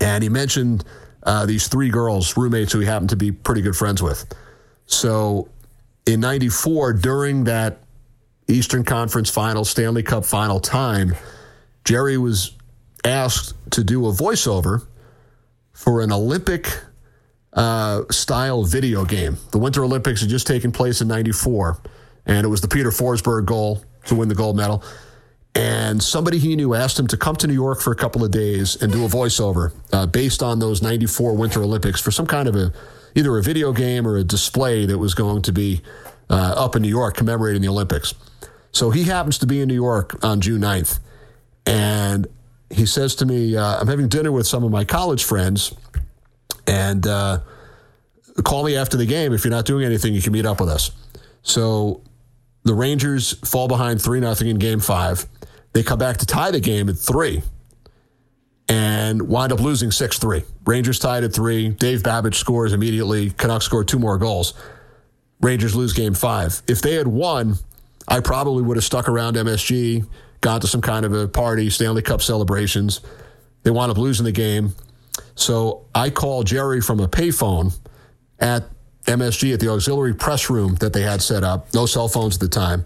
And 0.00 0.22
he 0.22 0.28
mentioned 0.28 0.84
uh, 1.22 1.46
these 1.46 1.68
three 1.68 1.90
girls, 1.90 2.36
roommates 2.36 2.72
who 2.72 2.80
he 2.80 2.86
happened 2.86 3.10
to 3.10 3.16
be 3.16 3.32
pretty 3.32 3.62
good 3.62 3.76
friends 3.76 4.02
with. 4.02 4.26
So 4.86 5.48
in 6.06 6.20
94, 6.20 6.94
during 6.94 7.44
that 7.44 7.82
Eastern 8.48 8.84
Conference 8.84 9.30
final, 9.30 9.64
Stanley 9.64 10.02
Cup 10.02 10.24
final 10.24 10.60
time, 10.60 11.14
Jerry 11.84 12.18
was 12.18 12.52
asked 13.04 13.54
to 13.72 13.84
do 13.84 14.06
a 14.06 14.12
voiceover 14.12 14.86
for 15.72 16.00
an 16.00 16.12
Olympic 16.12 16.80
uh, 17.52 18.02
style 18.10 18.64
video 18.64 19.04
game. 19.04 19.36
The 19.52 19.58
Winter 19.58 19.84
Olympics 19.84 20.20
had 20.20 20.30
just 20.30 20.46
taken 20.46 20.72
place 20.72 21.00
in 21.00 21.08
94, 21.08 21.78
and 22.28 22.44
it 22.44 22.48
was 22.48 22.60
the 22.60 22.68
Peter 22.68 22.90
Forsberg 22.90 23.46
goal 23.46 23.82
to 24.06 24.14
win 24.14 24.28
the 24.28 24.34
gold 24.34 24.56
medal. 24.56 24.84
And 25.54 26.00
somebody 26.00 26.38
he 26.38 26.54
knew 26.54 26.74
asked 26.74 26.98
him 26.98 27.08
to 27.08 27.16
come 27.16 27.34
to 27.36 27.46
New 27.46 27.54
York 27.54 27.80
for 27.80 27.90
a 27.90 27.96
couple 27.96 28.22
of 28.22 28.30
days 28.30 28.80
and 28.80 28.92
do 28.92 29.04
a 29.04 29.08
voiceover 29.08 29.72
uh, 29.92 30.06
based 30.06 30.42
on 30.42 30.60
those 30.60 30.82
94 30.82 31.34
Winter 31.34 31.62
Olympics 31.62 32.00
for 32.00 32.12
some 32.12 32.26
kind 32.26 32.46
of 32.46 32.54
a 32.54 32.72
either 33.14 33.36
a 33.36 33.42
video 33.42 33.72
game 33.72 34.06
or 34.06 34.16
a 34.16 34.22
display 34.22 34.86
that 34.86 34.98
was 34.98 35.14
going 35.14 35.42
to 35.42 35.52
be 35.52 35.80
uh, 36.30 36.54
up 36.56 36.76
in 36.76 36.82
New 36.82 36.88
York 36.88 37.16
commemorating 37.16 37.62
the 37.62 37.68
Olympics. 37.68 38.14
So 38.70 38.90
he 38.90 39.04
happens 39.04 39.38
to 39.38 39.46
be 39.46 39.60
in 39.60 39.68
New 39.68 39.74
York 39.74 40.22
on 40.22 40.40
June 40.40 40.60
9th. 40.60 41.00
And 41.66 42.28
he 42.70 42.86
says 42.86 43.14
to 43.16 43.26
me, 43.26 43.56
uh, 43.56 43.80
I'm 43.80 43.88
having 43.88 44.08
dinner 44.08 44.30
with 44.30 44.46
some 44.46 44.62
of 44.62 44.70
my 44.70 44.84
college 44.84 45.24
friends 45.24 45.74
and 46.66 47.06
uh, 47.06 47.40
call 48.44 48.64
me 48.64 48.76
after 48.76 48.96
the 48.96 49.06
game. 49.06 49.32
If 49.32 49.44
you're 49.44 49.50
not 49.50 49.64
doing 49.64 49.84
anything, 49.84 50.14
you 50.14 50.22
can 50.22 50.32
meet 50.32 50.46
up 50.46 50.60
with 50.60 50.68
us. 50.68 50.90
So 51.42 52.02
the 52.68 52.74
Rangers 52.74 53.32
fall 53.48 53.66
behind 53.66 54.02
3 54.02 54.20
0 54.20 54.50
in 54.50 54.58
game 54.58 54.78
five. 54.78 55.24
They 55.72 55.82
come 55.82 55.98
back 55.98 56.18
to 56.18 56.26
tie 56.26 56.50
the 56.50 56.60
game 56.60 56.90
at 56.90 56.98
three 56.98 57.42
and 58.68 59.22
wind 59.22 59.52
up 59.52 59.60
losing 59.60 59.90
6 59.90 60.18
3. 60.18 60.42
Rangers 60.66 60.98
tied 60.98 61.24
at 61.24 61.32
three. 61.32 61.70
Dave 61.70 62.02
Babych 62.02 62.34
scores 62.34 62.74
immediately. 62.74 63.30
Canucks 63.30 63.64
score 63.64 63.84
two 63.84 63.98
more 63.98 64.18
goals. 64.18 64.52
Rangers 65.40 65.74
lose 65.74 65.94
game 65.94 66.12
five. 66.12 66.60
If 66.68 66.82
they 66.82 66.92
had 66.92 67.06
won, 67.06 67.54
I 68.06 68.20
probably 68.20 68.62
would 68.62 68.76
have 68.76 68.84
stuck 68.84 69.08
around 69.08 69.36
MSG, 69.36 70.06
gone 70.42 70.60
to 70.60 70.66
some 70.66 70.82
kind 70.82 71.06
of 71.06 71.14
a 71.14 71.26
party, 71.26 71.70
Stanley 71.70 72.02
Cup 72.02 72.20
celebrations. 72.20 73.00
They 73.62 73.70
wound 73.70 73.90
up 73.90 73.96
losing 73.96 74.26
the 74.26 74.32
game. 74.32 74.74
So 75.36 75.86
I 75.94 76.10
call 76.10 76.42
Jerry 76.42 76.82
from 76.82 77.00
a 77.00 77.08
payphone 77.08 77.74
at 78.38 78.64
MSG 79.08 79.54
at 79.54 79.60
the 79.60 79.70
auxiliary 79.70 80.14
press 80.14 80.50
room 80.50 80.74
that 80.76 80.92
they 80.92 81.02
had 81.02 81.22
set 81.22 81.42
up. 81.42 81.72
No 81.74 81.86
cell 81.86 82.08
phones 82.08 82.36
at 82.36 82.40
the 82.40 82.48
time. 82.48 82.84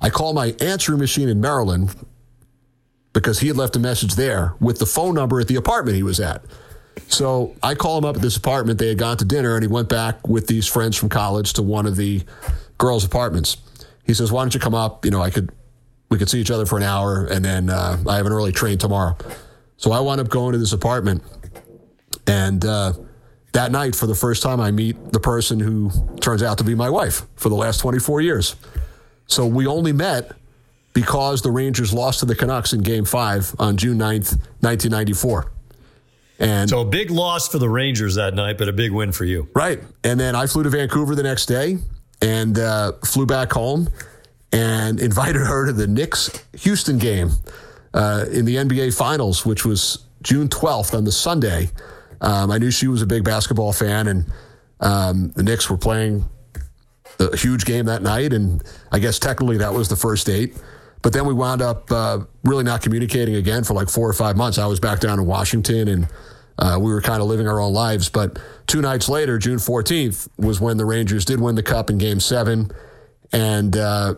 I 0.00 0.10
called 0.10 0.34
my 0.34 0.54
answering 0.60 0.98
machine 0.98 1.28
in 1.28 1.40
Maryland 1.40 1.94
because 3.14 3.40
he 3.40 3.48
had 3.48 3.56
left 3.56 3.74
a 3.76 3.78
message 3.78 4.14
there 4.14 4.54
with 4.60 4.78
the 4.78 4.86
phone 4.86 5.14
number 5.14 5.40
at 5.40 5.48
the 5.48 5.56
apartment 5.56 5.96
he 5.96 6.02
was 6.02 6.20
at. 6.20 6.44
So 7.08 7.54
I 7.62 7.74
call 7.74 7.96
him 7.96 8.04
up 8.04 8.16
at 8.16 8.22
this 8.22 8.36
apartment. 8.36 8.78
They 8.78 8.88
had 8.88 8.98
gone 8.98 9.16
to 9.16 9.24
dinner 9.24 9.54
and 9.54 9.62
he 9.62 9.68
went 9.68 9.88
back 9.88 10.28
with 10.28 10.46
these 10.46 10.66
friends 10.66 10.96
from 10.96 11.08
college 11.08 11.54
to 11.54 11.62
one 11.62 11.86
of 11.86 11.96
the 11.96 12.22
girls' 12.76 13.04
apartments. 13.04 13.56
He 14.04 14.12
says, 14.12 14.30
Why 14.30 14.42
don't 14.42 14.52
you 14.52 14.60
come 14.60 14.74
up? 14.74 15.04
You 15.04 15.10
know, 15.10 15.22
I 15.22 15.30
could, 15.30 15.50
we 16.10 16.18
could 16.18 16.28
see 16.28 16.40
each 16.40 16.50
other 16.50 16.66
for 16.66 16.76
an 16.76 16.84
hour 16.84 17.26
and 17.26 17.44
then 17.44 17.70
uh, 17.70 17.98
I 18.06 18.16
have 18.16 18.26
an 18.26 18.32
early 18.32 18.52
train 18.52 18.76
tomorrow. 18.76 19.16
So 19.78 19.92
I 19.92 20.00
wound 20.00 20.20
up 20.20 20.28
going 20.28 20.52
to 20.52 20.58
this 20.58 20.72
apartment 20.72 21.22
and 22.26 22.64
uh, 22.64 22.92
that 23.56 23.72
night, 23.72 23.96
for 23.96 24.06
the 24.06 24.14
first 24.14 24.42
time, 24.42 24.60
I 24.60 24.70
meet 24.70 25.12
the 25.12 25.18
person 25.18 25.58
who 25.58 25.90
turns 26.20 26.42
out 26.42 26.58
to 26.58 26.64
be 26.64 26.74
my 26.74 26.90
wife 26.90 27.22
for 27.36 27.48
the 27.48 27.54
last 27.54 27.80
24 27.80 28.20
years. 28.20 28.54
So 29.28 29.46
we 29.46 29.66
only 29.66 29.94
met 29.94 30.32
because 30.92 31.40
the 31.40 31.50
Rangers 31.50 31.90
lost 31.90 32.20
to 32.20 32.26
the 32.26 32.34
Canucks 32.34 32.74
in 32.74 32.82
game 32.82 33.06
five 33.06 33.54
on 33.58 33.78
June 33.78 33.96
9th, 33.96 34.36
1994. 34.60 35.50
And 36.38 36.68
so 36.68 36.82
a 36.82 36.84
big 36.84 37.10
loss 37.10 37.48
for 37.48 37.58
the 37.58 37.70
Rangers 37.70 38.16
that 38.16 38.34
night, 38.34 38.58
but 38.58 38.68
a 38.68 38.74
big 38.74 38.92
win 38.92 39.10
for 39.10 39.24
you. 39.24 39.48
Right. 39.54 39.82
And 40.04 40.20
then 40.20 40.36
I 40.36 40.46
flew 40.46 40.62
to 40.62 40.68
Vancouver 40.68 41.14
the 41.14 41.22
next 41.22 41.46
day 41.46 41.78
and 42.20 42.58
uh, 42.58 42.92
flew 43.06 43.24
back 43.24 43.52
home 43.52 43.88
and 44.52 45.00
invited 45.10 45.40
her 45.40 45.64
to 45.64 45.72
the 45.72 45.86
Knicks 45.86 46.30
Houston 46.58 46.98
game 46.98 47.30
uh, 47.94 48.26
in 48.30 48.44
the 48.44 48.56
NBA 48.56 48.94
Finals, 48.94 49.46
which 49.46 49.64
was 49.64 50.04
June 50.22 50.48
12th 50.48 50.94
on 50.94 51.04
the 51.04 51.12
Sunday. 51.12 51.70
Um, 52.20 52.50
I 52.50 52.58
knew 52.58 52.70
she 52.70 52.88
was 52.88 53.02
a 53.02 53.06
big 53.06 53.24
basketball 53.24 53.72
fan, 53.72 54.08
and 54.08 54.32
um, 54.80 55.30
the 55.30 55.42
Knicks 55.42 55.68
were 55.70 55.78
playing 55.78 56.24
a 57.18 57.36
huge 57.36 57.64
game 57.64 57.86
that 57.86 58.02
night. 58.02 58.32
And 58.32 58.62
I 58.92 58.98
guess 58.98 59.18
technically 59.18 59.58
that 59.58 59.72
was 59.72 59.88
the 59.88 59.96
first 59.96 60.26
date. 60.26 60.56
But 61.02 61.12
then 61.12 61.26
we 61.26 61.34
wound 61.34 61.62
up 61.62 61.90
uh, 61.90 62.20
really 62.42 62.64
not 62.64 62.82
communicating 62.82 63.36
again 63.36 63.64
for 63.64 63.74
like 63.74 63.88
four 63.88 64.08
or 64.08 64.12
five 64.12 64.36
months. 64.36 64.58
I 64.58 64.66
was 64.66 64.80
back 64.80 65.00
down 65.00 65.18
in 65.18 65.26
Washington 65.26 65.88
and 65.88 66.08
uh, 66.58 66.78
we 66.80 66.92
were 66.92 67.02
kind 67.02 67.20
of 67.20 67.28
living 67.28 67.46
our 67.46 67.60
own 67.60 67.72
lives. 67.72 68.08
But 68.08 68.38
two 68.66 68.80
nights 68.80 69.08
later, 69.08 69.38
June 69.38 69.58
14th, 69.58 70.28
was 70.38 70.60
when 70.60 70.78
the 70.78 70.84
Rangers 70.84 71.24
did 71.24 71.40
win 71.40 71.54
the 71.54 71.62
cup 71.62 71.90
in 71.90 71.98
game 71.98 72.18
seven. 72.18 72.70
And 73.32 73.76
uh, 73.76 74.14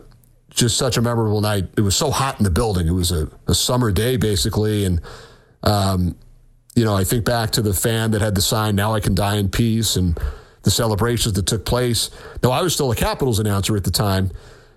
just 0.49 0.77
such 0.77 0.97
a 0.97 1.01
memorable 1.01 1.41
night. 1.41 1.67
It 1.77 1.81
was 1.81 1.95
so 1.95 2.11
hot 2.11 2.37
in 2.39 2.43
the 2.43 2.49
building. 2.49 2.87
It 2.87 2.91
was 2.91 3.11
a, 3.11 3.29
a 3.47 3.53
summer 3.53 3.91
day, 3.91 4.17
basically. 4.17 4.85
And 4.85 5.01
um, 5.63 6.15
you 6.75 6.85
know, 6.85 6.95
I 6.95 7.03
think 7.03 7.25
back 7.25 7.51
to 7.51 7.61
the 7.61 7.73
fan 7.73 8.11
that 8.11 8.21
had 8.21 8.35
the 8.35 8.41
sign, 8.41 8.75
Now 8.75 8.93
I 8.93 8.99
Can 8.99 9.15
Die 9.15 9.35
in 9.35 9.49
Peace, 9.49 9.95
and 9.95 10.19
the 10.63 10.71
celebrations 10.71 11.35
that 11.35 11.45
took 11.45 11.65
place. 11.65 12.09
Now, 12.43 12.51
I 12.51 12.61
was 12.61 12.73
still 12.73 12.91
a 12.91 12.95
Capitals 12.95 13.39
announcer 13.39 13.75
at 13.75 13.83
the 13.83 13.91
time, 13.91 14.31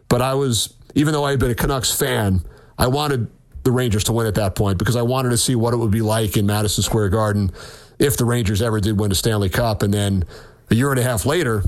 but 0.09 0.23
I 0.23 0.35
was, 0.35 0.75
even 0.95 1.13
though 1.13 1.25
I 1.25 1.31
had 1.31 1.41
been 1.41 1.51
a 1.51 1.55
Canucks 1.55 1.97
fan, 1.97 2.43
I 2.79 2.87
wanted 2.87 3.29
the 3.65 3.73
Rangers 3.73 4.05
to 4.05 4.13
win 4.13 4.27
at 4.27 4.35
that 4.37 4.55
point 4.55 4.79
because 4.79 4.97
I 4.97 5.03
wanted 5.03 5.31
to 5.31 5.37
see 5.37 5.55
what 5.55 5.75
it 5.75 5.77
would 5.77 5.91
be 5.91 6.03
like 6.03 6.37
in 6.37 6.47
Madison 6.47 6.83
Square 6.83 7.11
Garden 7.11 7.51
if 7.99 8.17
the 8.17 8.25
Rangers 8.25 8.61
ever 8.61 8.81
did 8.81 8.99
win 8.99 9.13
a 9.13 9.15
Stanley 9.15 9.49
Cup. 9.49 9.83
And 9.83 9.95
then 9.95 10.25
a 10.71 10.75
year 10.75 10.91
and 10.91 10.99
a 10.99 11.03
half 11.03 11.25
later, 11.25 11.63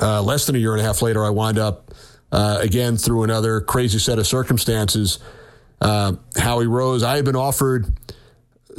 uh, 0.00 0.22
less 0.22 0.46
than 0.46 0.56
a 0.56 0.58
year 0.58 0.72
and 0.72 0.80
a 0.80 0.84
half 0.84 1.02
later, 1.02 1.24
I 1.24 1.30
wind 1.30 1.58
up 1.58 1.94
uh, 2.32 2.58
again 2.60 2.96
through 2.96 3.24
another 3.24 3.60
crazy 3.60 3.98
set 3.98 4.18
of 4.18 4.26
circumstances. 4.26 5.18
Uh, 5.80 6.14
Howie 6.36 6.66
Rose, 6.66 7.02
I 7.02 7.16
had 7.16 7.24
been 7.24 7.36
offered 7.36 7.86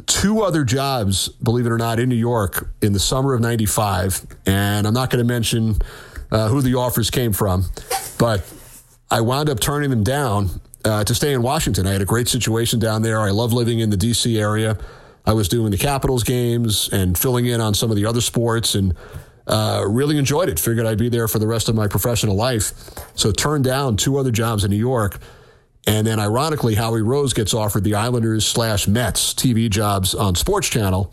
two 0.08 0.41
other 0.41 0.64
jobs, 0.64 1.30
believe 1.30 1.66
it 1.66 1.72
or 1.72 1.78
not, 1.78 1.99
in 1.99 2.10
New 2.10 2.16
York 2.16 2.70
in 2.82 2.93
the 2.93 2.99
summer 2.99 3.34
of 3.34 3.41
95. 3.41 4.26
And 4.45 4.88
I'm 4.88 4.93
not 4.93 5.10
going 5.10 5.26
to 5.26 5.28
mention 5.28 5.76
uh, 6.32 6.47
who 6.47 6.62
the 6.62 6.76
offers 6.76 7.10
came 7.10 7.34
from, 7.34 7.66
but 8.18 8.41
I 9.10 9.22
wound 9.22 9.49
up 9.49 9.60
turning 9.60 9.89
them 9.89 10.04
down 10.04 10.49
uh, 10.86 11.04
to 11.04 11.14
stay 11.14 11.34
in 11.34 11.41
Washington. 11.41 11.86
I 11.86 11.91
had 11.91 12.02
a 12.02 12.06
great 12.06 12.28
situation 12.28 12.80
down 12.80 13.02
there. 13.02 13.20
I 13.20 13.32
love 13.32 13.54
living 13.54 13.80
in 13.80 13.89
the 13.89 13.97
D.C. 13.97 14.39
area. 14.39 14.78
I 15.26 15.34
was 15.34 15.47
doing 15.47 15.72
the 15.72 15.78
Capitals 15.78 16.24
games 16.24 16.89
and 16.91 17.18
filling 17.18 17.45
in 17.45 17.62
on 17.62 17.74
some 17.74 17.91
of 17.91 17.95
the 17.95 18.06
other 18.06 18.22
sports 18.22 18.74
and 18.74 18.95
uh, 19.47 19.84
really 19.88 20.18
enjoyed 20.18 20.49
it. 20.49 20.60
Figured 20.60 20.86
I'd 20.86 20.97
be 20.97 21.10
there 21.10 21.28
for 21.28 21.39
the 21.39 21.47
rest 21.47 21.70
of 21.70 21.76
my 21.76 21.88
professional 21.88 22.36
life. 22.36 22.72
So 23.16 23.32
turned 23.32 23.64
down 23.64 23.97
two 23.97 24.18
other 24.18 24.32
jobs 24.32 24.64
in 24.64 24.72
New 24.72 24.78
York. 24.78 25.20
And 25.88 26.06
then 26.06 26.20
ironically, 26.20 26.76
Howie 26.76 27.02
Rose 27.02 27.34
gets 27.34 27.54
offered 27.54 27.84
the 27.84 27.96
Islanders 27.96 28.46
slash 28.46 28.88
Mets 28.88 29.34
TV 29.34 29.70
jobs 29.70 30.14
on 30.14 30.36
Sports 30.36 30.70
Channel, 30.70 31.12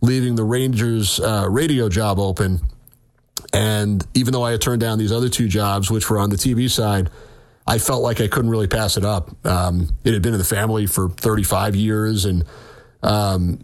leaving 0.00 0.36
the 0.36 0.44
Rangers 0.44 1.18
uh, 1.18 1.48
radio 1.50 1.88
job 1.88 2.18
open. 2.18 2.60
And 3.52 4.06
even 4.14 4.32
though 4.32 4.44
I 4.44 4.52
had 4.52 4.60
turned 4.60 4.80
down 4.80 4.98
these 4.98 5.12
other 5.12 5.28
two 5.28 5.48
jobs, 5.48 5.90
which 5.90 6.10
were 6.10 6.18
on 6.18 6.30
the 6.30 6.36
TV 6.36 6.70
side, 6.70 7.10
I 7.66 7.78
felt 7.78 8.02
like 8.02 8.20
I 8.20 8.28
couldn't 8.28 8.50
really 8.50 8.66
pass 8.66 8.96
it 8.96 9.04
up. 9.04 9.34
Um, 9.46 9.88
it 10.04 10.12
had 10.12 10.22
been 10.22 10.34
in 10.34 10.38
the 10.38 10.44
family 10.44 10.86
for 10.86 11.08
35 11.08 11.74
years, 11.74 12.24
and 12.24 12.44
um, 13.02 13.60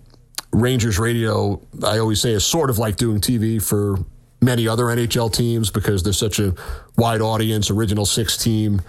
Rangers 0.53 0.98
radio, 0.98 1.61
I 1.84 1.98
always 1.98 2.20
say, 2.20 2.32
is 2.32 2.44
sort 2.44 2.70
of 2.70 2.78
like 2.78 2.96
doing 2.96 3.20
TV 3.20 3.62
for 3.62 3.98
many 4.40 4.66
other 4.66 4.84
NHL 4.84 5.32
teams 5.32 5.70
because 5.70 6.03
there's 6.03 6.18
such 6.18 6.38
a 6.38 6.55
wide 6.96 7.20
audience, 7.20 7.70
original 7.70 8.07
six 8.07 8.36
team, 8.36 8.80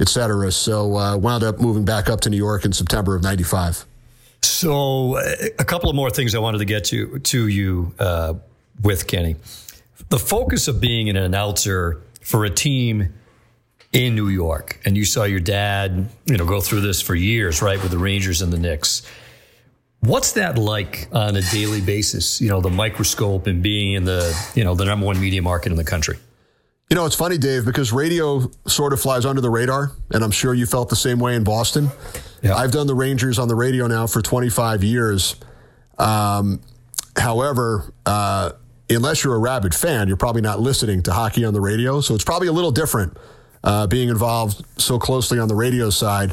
etc. 0.00 0.50
So 0.52 0.96
uh, 0.96 1.16
wound 1.16 1.44
up 1.44 1.60
moving 1.60 1.84
back 1.84 2.08
up 2.08 2.20
to 2.22 2.30
New 2.30 2.36
York 2.36 2.64
in 2.64 2.72
September 2.72 3.14
of 3.14 3.22
'95. 3.22 3.84
So 4.42 5.18
a 5.58 5.64
couple 5.64 5.90
of 5.90 5.96
more 5.96 6.10
things 6.10 6.34
I 6.34 6.38
wanted 6.38 6.58
to 6.58 6.64
get 6.64 6.84
to 6.86 7.18
to 7.18 7.46
you 7.48 7.94
uh, 7.98 8.34
with 8.82 9.06
Kenny. 9.06 9.36
The 10.08 10.18
focus 10.18 10.66
of 10.66 10.80
being 10.80 11.08
an 11.08 11.16
announcer 11.16 12.00
for 12.22 12.44
a 12.44 12.50
team 12.50 13.12
in 13.92 14.14
New 14.14 14.28
York, 14.28 14.80
and 14.84 14.96
you 14.96 15.04
saw 15.04 15.24
your 15.24 15.40
dad, 15.40 16.08
you 16.26 16.36
know, 16.36 16.46
go 16.46 16.60
through 16.60 16.80
this 16.80 17.02
for 17.02 17.14
years, 17.14 17.60
right, 17.60 17.80
with 17.82 17.90
the 17.90 17.98
Rangers 17.98 18.40
and 18.40 18.52
the 18.52 18.58
Knicks. 18.58 19.02
What's 20.00 20.32
that 20.32 20.56
like 20.56 21.08
on 21.12 21.36
a 21.36 21.42
daily 21.42 21.80
basis? 21.80 22.40
You 22.40 22.48
know, 22.48 22.60
the 22.60 22.70
microscope 22.70 23.46
and 23.46 23.62
being 23.62 23.92
in 23.92 24.04
the, 24.04 24.34
you 24.54 24.64
know, 24.64 24.74
the 24.74 24.84
number 24.84 25.04
one 25.04 25.20
media 25.20 25.42
market 25.42 25.72
in 25.72 25.76
the 25.76 25.84
country. 25.84 26.16
You 26.90 26.96
know, 26.96 27.06
it's 27.06 27.14
funny, 27.14 27.38
Dave, 27.38 27.64
because 27.64 27.92
radio 27.92 28.50
sort 28.66 28.92
of 28.92 29.00
flies 29.00 29.24
under 29.24 29.40
the 29.40 29.48
radar, 29.48 29.92
and 30.10 30.24
I'm 30.24 30.32
sure 30.32 30.52
you 30.54 30.66
felt 30.66 30.88
the 30.88 30.96
same 30.96 31.20
way 31.20 31.36
in 31.36 31.44
Boston. 31.44 31.88
Yeah. 32.42 32.56
I've 32.56 32.72
done 32.72 32.88
the 32.88 32.96
Rangers 32.96 33.38
on 33.38 33.46
the 33.46 33.54
radio 33.54 33.86
now 33.86 34.08
for 34.08 34.20
25 34.20 34.82
years. 34.82 35.36
Um, 36.00 36.60
however, 37.16 37.92
uh, 38.06 38.52
unless 38.88 39.22
you're 39.22 39.36
a 39.36 39.38
rabid 39.38 39.72
fan, 39.72 40.08
you're 40.08 40.16
probably 40.16 40.42
not 40.42 40.58
listening 40.58 41.02
to 41.04 41.12
hockey 41.12 41.44
on 41.44 41.54
the 41.54 41.60
radio. 41.60 42.00
So 42.00 42.16
it's 42.16 42.24
probably 42.24 42.48
a 42.48 42.52
little 42.52 42.72
different 42.72 43.16
uh, 43.62 43.86
being 43.86 44.08
involved 44.08 44.64
so 44.80 44.98
closely 44.98 45.38
on 45.38 45.46
the 45.46 45.54
radio 45.54 45.90
side. 45.90 46.32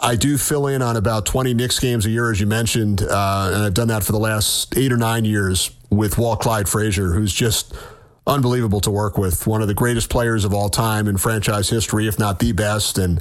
I 0.00 0.16
do 0.16 0.36
fill 0.36 0.66
in 0.66 0.82
on 0.82 0.96
about 0.96 1.24
20 1.24 1.54
Knicks 1.54 1.78
games 1.78 2.04
a 2.04 2.10
year, 2.10 2.30
as 2.30 2.40
you 2.40 2.46
mentioned, 2.46 3.00
uh, 3.02 3.50
and 3.54 3.62
I've 3.62 3.74
done 3.74 3.88
that 3.88 4.02
for 4.04 4.12
the 4.12 4.18
last 4.18 4.76
eight 4.76 4.92
or 4.92 4.96
nine 4.96 5.24
years 5.24 5.70
with 5.90 6.18
Walt 6.18 6.40
Clyde 6.40 6.68
Frazier, 6.68 7.12
who's 7.12 7.32
just 7.32 7.72
unbelievable 8.26 8.80
to 8.80 8.90
work 8.90 9.18
with. 9.18 9.46
One 9.46 9.62
of 9.62 9.68
the 9.68 9.74
greatest 9.74 10.10
players 10.10 10.44
of 10.44 10.54
all 10.54 10.68
time 10.68 11.08
in 11.08 11.16
franchise 11.16 11.68
history, 11.68 12.06
if 12.06 12.18
not 12.18 12.38
the 12.38 12.52
best. 12.52 12.98
And 12.98 13.20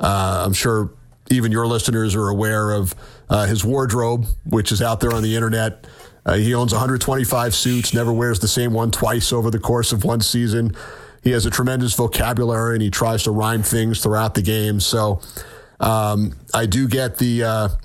uh, 0.00 0.44
I'm 0.46 0.52
sure 0.52 0.90
even 1.30 1.52
your 1.52 1.66
listeners 1.66 2.14
are 2.14 2.28
aware 2.28 2.72
of 2.72 2.94
uh, 3.28 3.46
his 3.46 3.64
wardrobe, 3.64 4.26
which 4.44 4.72
is 4.72 4.82
out 4.82 5.00
there 5.00 5.12
on 5.12 5.22
the 5.22 5.34
internet. 5.34 5.86
Uh, 6.24 6.34
he 6.34 6.54
owns 6.54 6.72
125 6.72 7.54
suits, 7.54 7.94
never 7.94 8.12
wears 8.12 8.40
the 8.40 8.48
same 8.48 8.72
one 8.72 8.90
twice 8.90 9.32
over 9.32 9.50
the 9.50 9.58
course 9.58 9.92
of 9.92 10.04
one 10.04 10.20
season. 10.20 10.74
He 11.22 11.30
has 11.30 11.46
a 11.46 11.50
tremendous 11.50 11.94
vocabulary 11.94 12.74
and 12.74 12.82
he 12.82 12.90
tries 12.90 13.24
to 13.24 13.30
rhyme 13.30 13.62
things 13.62 14.02
throughout 14.02 14.34
the 14.34 14.42
game. 14.42 14.80
So 14.80 15.20
um, 15.80 16.34
I 16.52 16.66
do 16.66 16.88
get 16.88 17.18
the 17.18 17.76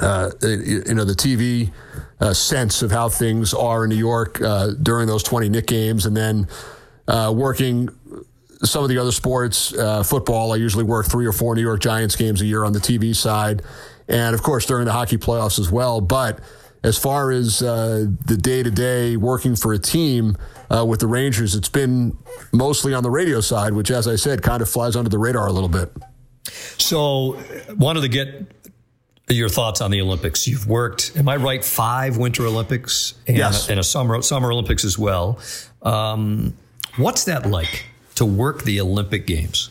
uh, 0.00 0.30
uh, 0.42 0.48
you 0.48 0.94
know 0.94 1.04
the 1.04 1.14
TV 1.14 1.72
uh, 2.20 2.32
sense 2.32 2.82
of 2.82 2.90
how 2.90 3.08
things 3.08 3.54
are 3.54 3.84
in 3.84 3.90
New 3.90 3.96
York 3.96 4.40
uh, 4.40 4.70
during 4.82 5.06
those 5.06 5.22
20 5.22 5.48
Knick 5.48 5.66
games, 5.66 6.06
and 6.06 6.16
then 6.16 6.48
uh, 7.08 7.32
working 7.34 7.88
some 8.62 8.82
of 8.82 8.88
the 8.88 8.98
other 8.98 9.12
sports, 9.12 9.74
uh, 9.74 10.02
football. 10.02 10.52
I 10.52 10.56
usually 10.56 10.84
work 10.84 11.06
three 11.06 11.26
or 11.26 11.32
four 11.32 11.54
New 11.54 11.62
York 11.62 11.80
Giants 11.80 12.16
games 12.16 12.40
a 12.40 12.46
year 12.46 12.64
on 12.64 12.72
the 12.72 12.78
TV 12.78 13.14
side, 13.14 13.62
and 14.08 14.34
of 14.34 14.42
course 14.42 14.66
during 14.66 14.86
the 14.86 14.92
hockey 14.92 15.18
playoffs 15.18 15.58
as 15.58 15.70
well. 15.70 16.00
But 16.00 16.40
as 16.82 16.98
far 16.98 17.30
as 17.30 17.60
the 17.60 18.38
day 18.40 18.62
to 18.62 18.70
day 18.70 19.16
working 19.16 19.56
for 19.56 19.72
a 19.72 19.78
team 19.78 20.36
uh, 20.70 20.84
with 20.84 21.00
the 21.00 21.06
Rangers. 21.06 21.54
It's 21.54 21.68
been 21.68 22.16
mostly 22.52 22.94
on 22.94 23.02
the 23.02 23.10
radio 23.10 23.40
side, 23.40 23.74
which, 23.74 23.90
as 23.90 24.08
I 24.08 24.16
said, 24.16 24.42
kind 24.42 24.62
of 24.62 24.68
flies 24.68 24.96
under 24.96 25.10
the 25.10 25.18
radar 25.18 25.46
a 25.46 25.52
little 25.52 25.68
bit. 25.68 25.92
So, 26.78 27.38
wanted 27.76 28.02
to 28.02 28.08
get 28.08 28.63
your 29.28 29.48
thoughts 29.48 29.80
on 29.80 29.90
the 29.90 30.00
Olympics. 30.00 30.46
You've 30.46 30.66
worked, 30.66 31.12
am 31.16 31.28
I 31.28 31.36
right, 31.36 31.64
five 31.64 32.16
Winter 32.16 32.46
Olympics 32.46 33.14
and, 33.26 33.36
yes. 33.36 33.70
and 33.70 33.80
a 33.80 33.82
summer 33.82 34.20
summer 34.22 34.52
Olympics 34.52 34.84
as 34.84 34.98
well. 34.98 35.38
Um, 35.82 36.54
what's 36.96 37.24
that 37.24 37.46
like 37.46 37.86
to 38.16 38.24
work 38.24 38.64
the 38.64 38.80
Olympic 38.80 39.26
Games? 39.26 39.70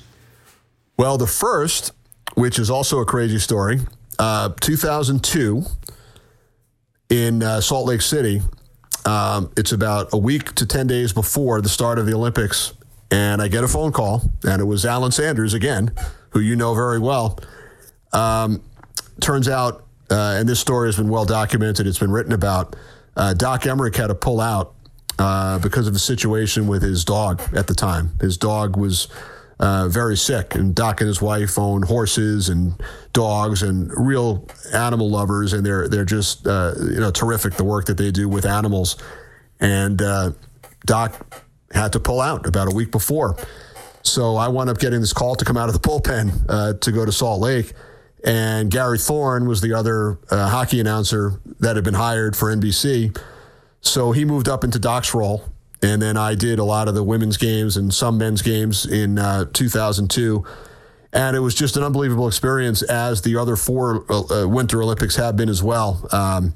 Well, 0.97 1.17
the 1.17 1.27
first, 1.27 1.91
which 2.35 2.57
is 2.57 2.69
also 2.69 2.99
a 2.99 3.05
crazy 3.05 3.39
story, 3.39 3.79
uh, 4.19 4.49
2002 4.59 5.63
in 7.09 7.43
uh, 7.43 7.61
Salt 7.61 7.87
Lake 7.87 8.01
City. 8.01 8.41
Um, 9.05 9.51
it's 9.57 9.71
about 9.71 10.13
a 10.13 10.17
week 10.17 10.55
to 10.55 10.65
10 10.65 10.87
days 10.87 11.13
before 11.13 11.61
the 11.61 11.69
start 11.69 11.99
of 11.99 12.05
the 12.05 12.13
Olympics. 12.13 12.73
And 13.11 13.41
I 13.41 13.47
get 13.47 13.63
a 13.63 13.67
phone 13.67 13.91
call, 13.91 14.23
and 14.43 14.59
it 14.59 14.65
was 14.65 14.85
Alan 14.85 15.11
Sanders 15.11 15.53
again, 15.53 15.91
who 16.31 16.39
you 16.39 16.55
know 16.55 16.73
very 16.73 16.97
well. 16.97 17.37
Um, 18.11 18.63
turns 19.21 19.47
out, 19.47 19.85
uh, 20.09 20.35
and 20.37 20.47
this 20.47 20.59
story 20.59 20.87
has 20.87 20.97
been 20.97 21.09
well 21.09 21.25
documented, 21.25 21.87
it's 21.87 21.99
been 21.99 22.11
written 22.11 22.33
about. 22.33 22.75
Uh, 23.15 23.33
Doc 23.33 23.63
Emrick 23.63 23.95
had 23.95 24.07
to 24.07 24.15
pull 24.15 24.41
out 24.41 24.73
uh, 25.19 25.59
because 25.59 25.87
of 25.87 25.93
the 25.93 25.99
situation 25.99 26.67
with 26.67 26.81
his 26.81 27.05
dog 27.05 27.41
at 27.53 27.67
the 27.67 27.75
time. 27.75 28.11
His 28.19 28.37
dog 28.37 28.75
was 28.75 29.07
uh, 29.59 29.87
very 29.87 30.17
sick, 30.17 30.55
and 30.55 30.73
Doc 30.73 31.01
and 31.01 31.07
his 31.07 31.21
wife 31.21 31.57
own 31.57 31.83
horses 31.83 32.49
and 32.49 32.73
dogs 33.13 33.61
and 33.61 33.91
real 33.95 34.47
animal 34.73 35.09
lovers, 35.09 35.53
and 35.53 35.65
they're 35.65 35.87
they're 35.87 36.05
just 36.05 36.47
uh, 36.47 36.73
you 36.77 36.99
know 36.99 37.11
terrific 37.11 37.53
the 37.53 37.63
work 37.63 37.85
that 37.85 37.97
they 37.97 38.11
do 38.11 38.27
with 38.27 38.45
animals. 38.45 38.97
And 39.59 40.01
uh, 40.01 40.31
Doc 40.85 41.15
had 41.71 41.93
to 41.93 41.99
pull 41.99 42.19
out 42.19 42.45
about 42.45 42.71
a 42.71 42.75
week 42.75 42.91
before, 42.91 43.37
so 44.01 44.35
I 44.35 44.47
wound 44.47 44.69
up 44.69 44.79
getting 44.79 44.99
this 44.99 45.13
call 45.13 45.35
to 45.35 45.45
come 45.45 45.57
out 45.57 45.69
of 45.69 45.73
the 45.73 45.87
bullpen 45.87 46.45
uh, 46.49 46.73
to 46.73 46.91
go 46.91 47.05
to 47.05 47.11
Salt 47.11 47.39
Lake. 47.39 47.73
And 48.23 48.71
Gary 48.71 48.97
Thorne 48.97 49.47
was 49.47 49.61
the 49.61 49.73
other 49.73 50.17
uh, 50.29 50.49
hockey 50.49 50.79
announcer 50.79 51.41
that 51.59 51.75
had 51.75 51.83
been 51.83 51.93
hired 51.93 52.35
for 52.35 52.53
NBC. 52.55 53.17
So 53.81 54.13
he 54.13 54.23
moved 54.23 54.47
up 54.47 54.63
into 54.63 54.79
Doc's 54.79 55.13
role 55.13 55.43
and 55.83 56.01
then 56.01 56.15
I 56.15 56.33
did 56.35 56.59
a 56.59 56.63
lot 56.63 56.87
of 56.87 56.95
the 56.95 57.03
women's 57.03 57.35
games 57.35 57.75
and 57.75 57.93
some 57.93 58.17
men's 58.17 58.41
games 58.41 58.85
in 58.85 59.19
uh, 59.19 59.45
2002. 59.51 60.45
And 61.11 61.35
it 61.35 61.41
was 61.41 61.53
just 61.53 61.75
an 61.75 61.83
unbelievable 61.83 62.27
experience, 62.27 62.81
as 62.81 63.21
the 63.21 63.35
other 63.35 63.55
four 63.55 64.05
uh, 64.09 64.47
Winter 64.47 64.81
Olympics 64.81 65.17
have 65.17 65.35
been 65.35 65.49
as 65.49 65.61
well. 65.61 66.07
Um, 66.11 66.53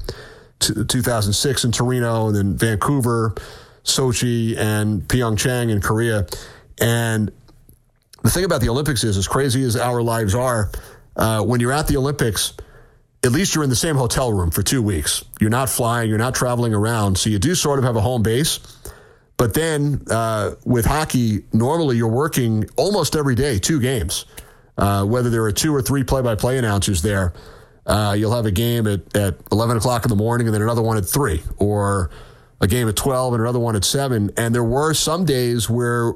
t- 0.60 0.74
2006 0.88 1.66
in 1.66 1.72
Torino, 1.72 2.28
and 2.28 2.36
then 2.36 2.58
Vancouver, 2.58 3.36
Sochi, 3.84 4.58
and 4.58 5.02
Pyeongchang 5.02 5.70
in 5.70 5.82
Korea. 5.82 6.26
And 6.80 7.32
the 8.24 8.32
thing 8.32 8.46
about 8.46 8.62
the 8.62 8.70
Olympics 8.70 9.04
is, 9.04 9.16
as 9.18 9.28
crazy 9.28 9.64
as 9.64 9.76
our 9.76 10.02
lives 10.02 10.34
are, 10.34 10.72
uh, 11.18 11.44
when 11.44 11.60
you're 11.60 11.74
at 11.74 11.88
the 11.88 11.98
Olympics, 11.98 12.54
at 13.24 13.32
least 13.32 13.56
you're 13.56 13.64
in 13.64 13.70
the 13.70 13.76
same 13.76 13.96
hotel 13.96 14.32
room 14.32 14.52
for 14.52 14.62
two 14.62 14.82
weeks. 14.82 15.24
You're 15.42 15.50
not 15.50 15.70
flying, 15.70 16.10
you're 16.10 16.20
not 16.20 16.36
traveling 16.36 16.74
around. 16.74 17.18
So 17.18 17.30
you 17.30 17.40
do 17.40 17.56
sort 17.56 17.80
of 17.80 17.86
have 17.86 17.96
a 17.96 18.02
home 18.02 18.24
base. 18.24 18.60
But 19.38 19.54
then 19.54 20.04
uh, 20.10 20.56
with 20.66 20.86
hockey, 20.86 21.44
normally 21.54 21.98
you're 21.98 22.08
working 22.08 22.70
almost 22.76 23.16
every 23.16 23.36
day, 23.36 23.60
two 23.60 23.80
games. 23.80 24.26
Uh, 24.78 25.04
whether 25.06 25.30
there 25.30 25.44
are 25.44 25.52
two 25.52 25.74
or 25.74 25.82
three 25.82 26.04
play 26.04 26.22
by 26.22 26.36
play 26.36 26.58
announcers 26.58 27.02
there, 27.02 27.34
uh, 27.86 28.16
you'll 28.18 28.36
have 28.36 28.46
a 28.46 28.52
game 28.52 28.86
at, 28.86 29.16
at 29.16 29.36
11 29.52 29.78
o'clock 29.78 30.06
in 30.06 30.10
the 30.10 30.16
morning 30.16 30.48
and 30.48 30.54
then 30.54 30.62
another 30.62 30.82
one 30.82 30.98
at 30.98 31.06
3, 31.06 31.42
or 31.58 32.12
a 32.62 32.68
game 32.68 32.88
at 32.88 32.96
12 32.96 33.34
and 33.34 33.42
another 33.42 33.60
one 33.60 33.76
at 33.76 33.86
7. 33.86 34.32
And 34.38 34.54
there 34.54 34.64
were 34.64 34.94
some 34.94 35.26
days 35.26 35.70
where, 35.70 36.14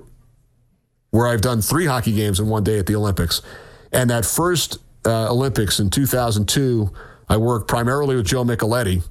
where 1.12 1.28
I've 1.28 1.42
done 1.42 1.62
three 1.62 1.86
hockey 1.86 2.14
games 2.14 2.40
in 2.40 2.48
one 2.48 2.64
day 2.64 2.78
at 2.78 2.88
the 2.88 2.96
Olympics. 2.96 3.42
And 3.92 4.10
that 4.10 4.26
first 4.26 4.80
uh, 5.06 5.32
Olympics 5.32 5.80
in 5.80 5.90
2002, 5.90 6.92
I 7.30 7.38
worked 7.38 7.68
primarily 7.68 8.16
with 8.16 8.26
Joe 8.26 8.44
Micheletti, 8.44 9.04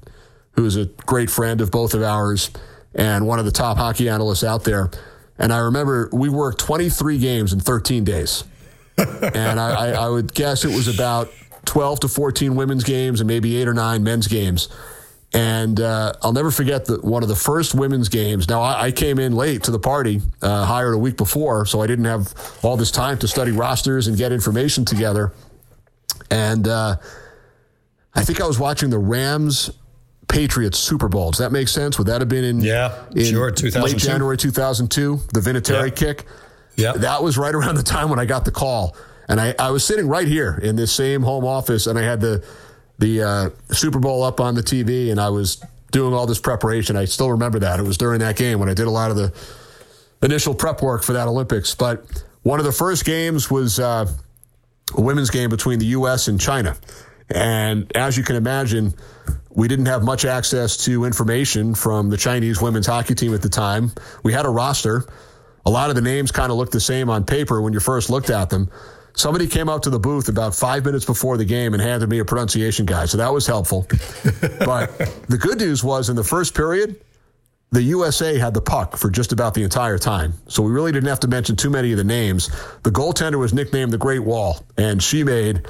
who's 0.51 0.75
a 0.75 0.85
great 0.85 1.29
friend 1.29 1.61
of 1.61 1.71
both 1.71 1.93
of 1.93 2.03
ours 2.03 2.51
and 2.93 3.25
one 3.25 3.39
of 3.39 3.45
the 3.45 3.51
top 3.51 3.77
hockey 3.77 4.09
analysts 4.09 4.43
out 4.43 4.63
there. 4.63 4.89
And 5.37 5.51
I 5.51 5.59
remember 5.59 6.09
we 6.11 6.29
worked 6.29 6.59
23 6.59 7.17
games 7.17 7.53
in 7.53 7.59
13 7.59 8.03
days. 8.03 8.43
and 8.97 9.59
I, 9.59 9.71
I, 9.71 9.87
I, 9.91 10.09
would 10.09 10.33
guess 10.33 10.65
it 10.65 10.75
was 10.75 10.87
about 10.87 11.31
12 11.65 12.01
to 12.01 12.07
14 12.07 12.55
women's 12.55 12.83
games 12.83 13.21
and 13.21 13.27
maybe 13.27 13.57
eight 13.57 13.67
or 13.67 13.73
nine 13.73 14.03
men's 14.03 14.27
games. 14.27 14.67
And 15.33 15.79
uh, 15.79 16.13
I'll 16.21 16.33
never 16.33 16.51
forget 16.51 16.85
that 16.85 17.03
one 17.03 17.23
of 17.23 17.29
the 17.29 17.35
first 17.35 17.73
women's 17.73 18.09
games. 18.09 18.49
Now, 18.49 18.61
I, 18.61 18.87
I 18.87 18.91
came 18.91 19.17
in 19.17 19.33
late 19.33 19.63
to 19.63 19.71
the 19.71 19.79
party, 19.79 20.21
uh, 20.41 20.65
hired 20.65 20.93
a 20.93 20.97
week 20.97 21.15
before, 21.15 21.65
so 21.65 21.81
I 21.81 21.87
didn't 21.87 22.05
have 22.05 22.33
all 22.61 22.75
this 22.75 22.91
time 22.91 23.17
to 23.19 23.27
study 23.27 23.51
rosters 23.51 24.07
and 24.07 24.17
get 24.17 24.33
information 24.33 24.83
together. 24.83 25.31
And 26.31 26.67
uh, 26.67 26.95
I 28.15 28.23
think 28.23 28.41
I 28.41 28.47
was 28.47 28.57
watching 28.57 28.89
the 28.89 28.97
Rams 28.97 29.69
Patriots 30.27 30.79
Super 30.79 31.09
Bowl. 31.09 31.31
Does 31.31 31.39
that 31.39 31.51
make 31.51 31.67
sense? 31.67 31.97
Would 31.97 32.07
that 32.07 32.21
have 32.21 32.29
been 32.29 32.45
in, 32.45 32.61
yeah, 32.61 33.05
in 33.13 33.25
sure, 33.25 33.51
late 33.51 33.97
January 33.97 34.37
2002, 34.37 35.19
the 35.33 35.39
Vinatieri 35.41 35.89
yeah. 35.89 35.93
kick? 35.93 36.25
Yeah. 36.77 36.93
That 36.93 37.21
was 37.21 37.37
right 37.37 37.53
around 37.53 37.75
the 37.75 37.83
time 37.83 38.09
when 38.09 38.17
I 38.17 38.25
got 38.25 38.45
the 38.45 38.51
call. 38.51 38.95
And 39.27 39.39
I, 39.39 39.53
I 39.59 39.69
was 39.71 39.83
sitting 39.83 40.07
right 40.07 40.27
here 40.27 40.59
in 40.63 40.75
this 40.75 40.91
same 40.91 41.21
home 41.21 41.45
office, 41.45 41.85
and 41.87 41.99
I 41.99 42.01
had 42.01 42.21
the 42.21 42.43
the 42.97 43.23
uh, 43.23 43.49
Super 43.73 43.99
Bowl 43.99 44.23
up 44.23 44.39
on 44.39 44.55
the 44.55 44.61
TV, 44.61 45.09
and 45.11 45.19
I 45.19 45.29
was 45.29 45.63
doing 45.91 46.13
all 46.13 46.27
this 46.27 46.39
preparation. 46.39 46.95
I 46.95 47.05
still 47.05 47.31
remember 47.31 47.59
that. 47.59 47.79
It 47.79 47.83
was 47.83 47.97
during 47.97 48.19
that 48.19 48.35
game 48.35 48.59
when 48.59 48.69
I 48.69 48.73
did 48.73 48.87
a 48.87 48.91
lot 48.91 49.09
of 49.11 49.17
the 49.17 49.33
initial 50.21 50.53
prep 50.53 50.81
work 50.81 51.03
for 51.03 51.13
that 51.13 51.27
Olympics. 51.27 51.75
But 51.75 52.23
one 52.43 52.59
of 52.59 52.65
the 52.65 52.71
first 52.71 53.05
games 53.05 53.49
was 53.49 53.79
uh, 53.79 54.11
a 54.95 55.01
women's 55.01 55.29
game 55.29 55.49
between 55.49 55.79
the 55.79 55.87
U.S. 55.87 56.27
and 56.27 56.39
China. 56.39 56.75
And 57.29 57.95
as 57.95 58.17
you 58.17 58.23
can 58.23 58.35
imagine, 58.35 58.93
we 59.49 59.67
didn't 59.67 59.85
have 59.87 60.03
much 60.03 60.25
access 60.25 60.77
to 60.85 61.05
information 61.05 61.75
from 61.75 62.09
the 62.09 62.17
Chinese 62.17 62.61
women's 62.61 62.87
hockey 62.87 63.15
team 63.15 63.33
at 63.33 63.41
the 63.41 63.49
time. 63.49 63.91
We 64.23 64.33
had 64.33 64.45
a 64.45 64.49
roster. 64.49 65.05
A 65.65 65.69
lot 65.69 65.89
of 65.89 65.95
the 65.95 66.01
names 66.01 66.31
kind 66.31 66.51
of 66.51 66.57
looked 66.57 66.71
the 66.71 66.79
same 66.79 67.09
on 67.09 67.25
paper 67.25 67.61
when 67.61 67.73
you 67.73 67.79
first 67.79 68.09
looked 68.09 68.29
at 68.29 68.49
them. 68.49 68.69
Somebody 69.13 69.47
came 69.47 69.67
out 69.67 69.83
to 69.83 69.89
the 69.89 69.99
booth 69.99 70.29
about 70.29 70.55
five 70.55 70.85
minutes 70.85 71.05
before 71.05 71.35
the 71.35 71.45
game 71.45 71.73
and 71.73 71.81
handed 71.81 72.09
me 72.09 72.19
a 72.19 72.25
pronunciation 72.25 72.85
guide, 72.85 73.09
so 73.09 73.17
that 73.17 73.33
was 73.33 73.45
helpful. 73.45 73.85
but 74.59 74.97
the 75.27 75.37
good 75.39 75.59
news 75.59 75.83
was 75.83 76.09
in 76.09 76.15
the 76.15 76.23
first 76.23 76.55
period, 76.55 76.95
the 77.71 77.81
USA 77.83 78.37
had 78.37 78.53
the 78.53 78.61
puck 78.61 78.97
for 78.97 79.09
just 79.09 79.31
about 79.31 79.53
the 79.53 79.63
entire 79.63 79.97
time. 79.97 80.33
So 80.47 80.61
we 80.61 80.71
really 80.71 80.91
didn't 80.91 81.07
have 81.07 81.21
to 81.21 81.27
mention 81.27 81.55
too 81.55 81.69
many 81.69 81.91
of 81.91 81.97
the 81.97 82.03
names. 82.03 82.49
The 82.83 82.91
goaltender 82.91 83.39
was 83.39 83.53
nicknamed 83.53 83.93
the 83.93 83.97
Great 83.97 84.23
Wall, 84.23 84.65
and 84.77 85.01
she 85.01 85.23
made 85.23 85.65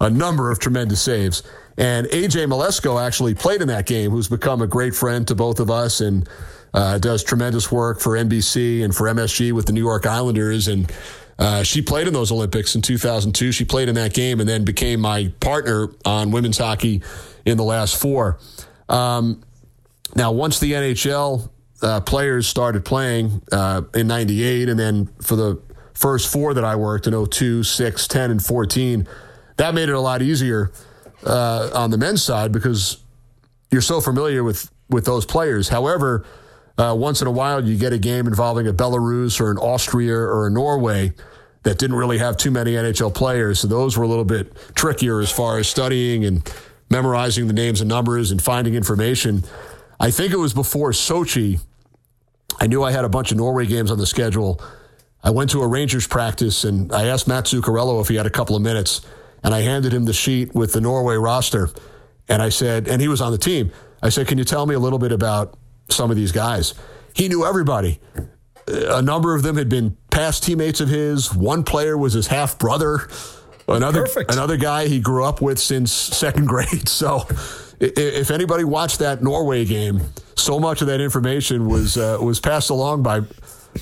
a 0.00 0.10
number 0.10 0.50
of 0.50 0.58
tremendous 0.58 1.00
saves. 1.00 1.44
And 1.78 2.08
AJ 2.08 2.46
Mleczko 2.48 3.04
actually 3.04 3.34
played 3.34 3.62
in 3.62 3.68
that 3.68 3.86
game, 3.86 4.10
who's 4.10 4.28
become 4.28 4.62
a 4.62 4.66
great 4.66 4.96
friend 4.96 5.26
to 5.28 5.36
both 5.36 5.60
of 5.60 5.70
us 5.70 6.00
and 6.00 6.28
uh, 6.72 6.98
does 6.98 7.22
tremendous 7.22 7.70
work 7.70 8.00
for 8.00 8.12
NBC 8.12 8.84
and 8.84 8.94
for 8.94 9.06
MSG 9.06 9.52
with 9.52 9.66
the 9.66 9.72
New 9.72 9.82
York 9.82 10.06
Islanders. 10.06 10.66
And 10.66 10.90
uh, 11.38 11.62
she 11.62 11.82
played 11.82 12.08
in 12.08 12.14
those 12.14 12.32
Olympics 12.32 12.74
in 12.74 12.82
2002. 12.82 13.52
She 13.52 13.64
played 13.64 13.88
in 13.88 13.94
that 13.94 14.12
game 14.12 14.40
and 14.40 14.48
then 14.48 14.64
became 14.64 15.00
my 15.00 15.32
partner 15.38 15.88
on 16.04 16.32
women's 16.32 16.58
hockey 16.58 17.02
in 17.44 17.56
the 17.56 17.64
last 17.64 18.00
four. 18.00 18.40
Um, 18.88 19.42
now, 20.14 20.32
once 20.32 20.60
the 20.60 20.72
NHL 20.72 21.50
uh, 21.82 22.00
players 22.00 22.46
started 22.46 22.84
playing 22.84 23.42
uh, 23.50 23.82
in 23.94 24.06
98, 24.06 24.68
and 24.68 24.78
then 24.78 25.06
for 25.20 25.36
the 25.36 25.60
first 25.92 26.32
four 26.32 26.54
that 26.54 26.64
I 26.64 26.76
worked 26.76 27.06
in 27.06 27.26
02, 27.26 27.62
6, 27.62 28.08
10, 28.08 28.30
and 28.30 28.44
14, 28.44 29.08
that 29.56 29.74
made 29.74 29.88
it 29.88 29.94
a 29.94 30.00
lot 30.00 30.22
easier 30.22 30.72
uh, 31.26 31.70
on 31.74 31.90
the 31.90 31.98
men's 31.98 32.22
side 32.22 32.52
because 32.52 32.98
you're 33.70 33.80
so 33.80 34.00
familiar 34.00 34.44
with, 34.44 34.70
with 34.88 35.04
those 35.04 35.26
players. 35.26 35.68
However, 35.68 36.24
uh, 36.76 36.94
once 36.96 37.20
in 37.20 37.26
a 37.26 37.30
while, 37.30 37.64
you 37.64 37.76
get 37.76 37.92
a 37.92 37.98
game 37.98 38.26
involving 38.26 38.66
a 38.66 38.72
Belarus 38.72 39.40
or 39.40 39.50
an 39.50 39.58
Austria 39.58 40.16
or 40.16 40.46
a 40.46 40.50
Norway 40.50 41.12
that 41.62 41.78
didn't 41.78 41.96
really 41.96 42.18
have 42.18 42.36
too 42.36 42.50
many 42.50 42.72
NHL 42.72 43.14
players. 43.14 43.60
So 43.60 43.68
those 43.68 43.96
were 43.96 44.04
a 44.04 44.08
little 44.08 44.24
bit 44.24 44.52
trickier 44.74 45.20
as 45.20 45.30
far 45.30 45.58
as 45.58 45.68
studying 45.68 46.24
and 46.24 46.52
memorizing 46.90 47.46
the 47.46 47.52
names 47.52 47.80
and 47.80 47.88
numbers 47.88 48.30
and 48.30 48.42
finding 48.42 48.74
information. 48.74 49.44
I 50.04 50.10
think 50.10 50.32
it 50.34 50.36
was 50.36 50.52
before 50.52 50.90
Sochi. 50.90 51.60
I 52.60 52.66
knew 52.66 52.82
I 52.82 52.92
had 52.92 53.06
a 53.06 53.08
bunch 53.08 53.30
of 53.30 53.38
Norway 53.38 53.64
games 53.64 53.90
on 53.90 53.96
the 53.96 54.06
schedule. 54.06 54.60
I 55.22 55.30
went 55.30 55.48
to 55.50 55.62
a 55.62 55.66
Rangers 55.66 56.06
practice 56.06 56.64
and 56.64 56.92
I 56.92 57.06
asked 57.06 57.26
Mats 57.26 57.54
Zuccarello 57.54 58.02
if 58.02 58.08
he 58.08 58.16
had 58.16 58.26
a 58.26 58.30
couple 58.30 58.54
of 58.54 58.60
minutes. 58.60 59.00
And 59.42 59.54
I 59.54 59.62
handed 59.62 59.94
him 59.94 60.04
the 60.04 60.12
sheet 60.12 60.54
with 60.54 60.74
the 60.74 60.80
Norway 60.82 61.16
roster. 61.16 61.70
And 62.28 62.42
I 62.42 62.50
said, 62.50 62.86
and 62.86 63.00
he 63.00 63.08
was 63.08 63.22
on 63.22 63.32
the 63.32 63.38
team. 63.38 63.72
I 64.02 64.10
said, 64.10 64.26
Can 64.26 64.36
you 64.36 64.44
tell 64.44 64.66
me 64.66 64.74
a 64.74 64.78
little 64.78 64.98
bit 64.98 65.10
about 65.10 65.56
some 65.88 66.10
of 66.10 66.16
these 66.16 66.32
guys. 66.32 66.74
He 67.14 67.28
knew 67.28 67.44
everybody. 67.44 68.00
A 68.66 69.02
number 69.02 69.34
of 69.34 69.42
them 69.42 69.56
had 69.56 69.68
been 69.68 69.96
past 70.10 70.42
teammates 70.44 70.80
of 70.80 70.88
his. 70.88 71.34
One 71.34 71.64
player 71.64 71.96
was 71.96 72.14
his 72.14 72.26
half 72.26 72.58
brother. 72.58 73.08
Another 73.68 74.02
Perfect. 74.02 74.32
another 74.32 74.56
guy 74.56 74.86
he 74.86 75.00
grew 75.00 75.24
up 75.24 75.40
with 75.40 75.58
since 75.58 75.90
second 75.92 76.46
grade. 76.48 76.88
So, 76.88 77.26
if 77.80 78.30
anybody 78.30 78.64
watched 78.64 78.98
that 78.98 79.22
Norway 79.22 79.64
game, 79.64 80.02
so 80.36 80.60
much 80.60 80.80
of 80.82 80.88
that 80.88 81.00
information 81.00 81.66
was 81.66 81.96
uh, 81.96 82.18
was 82.20 82.40
passed 82.40 82.70
along 82.70 83.02
by 83.02 83.22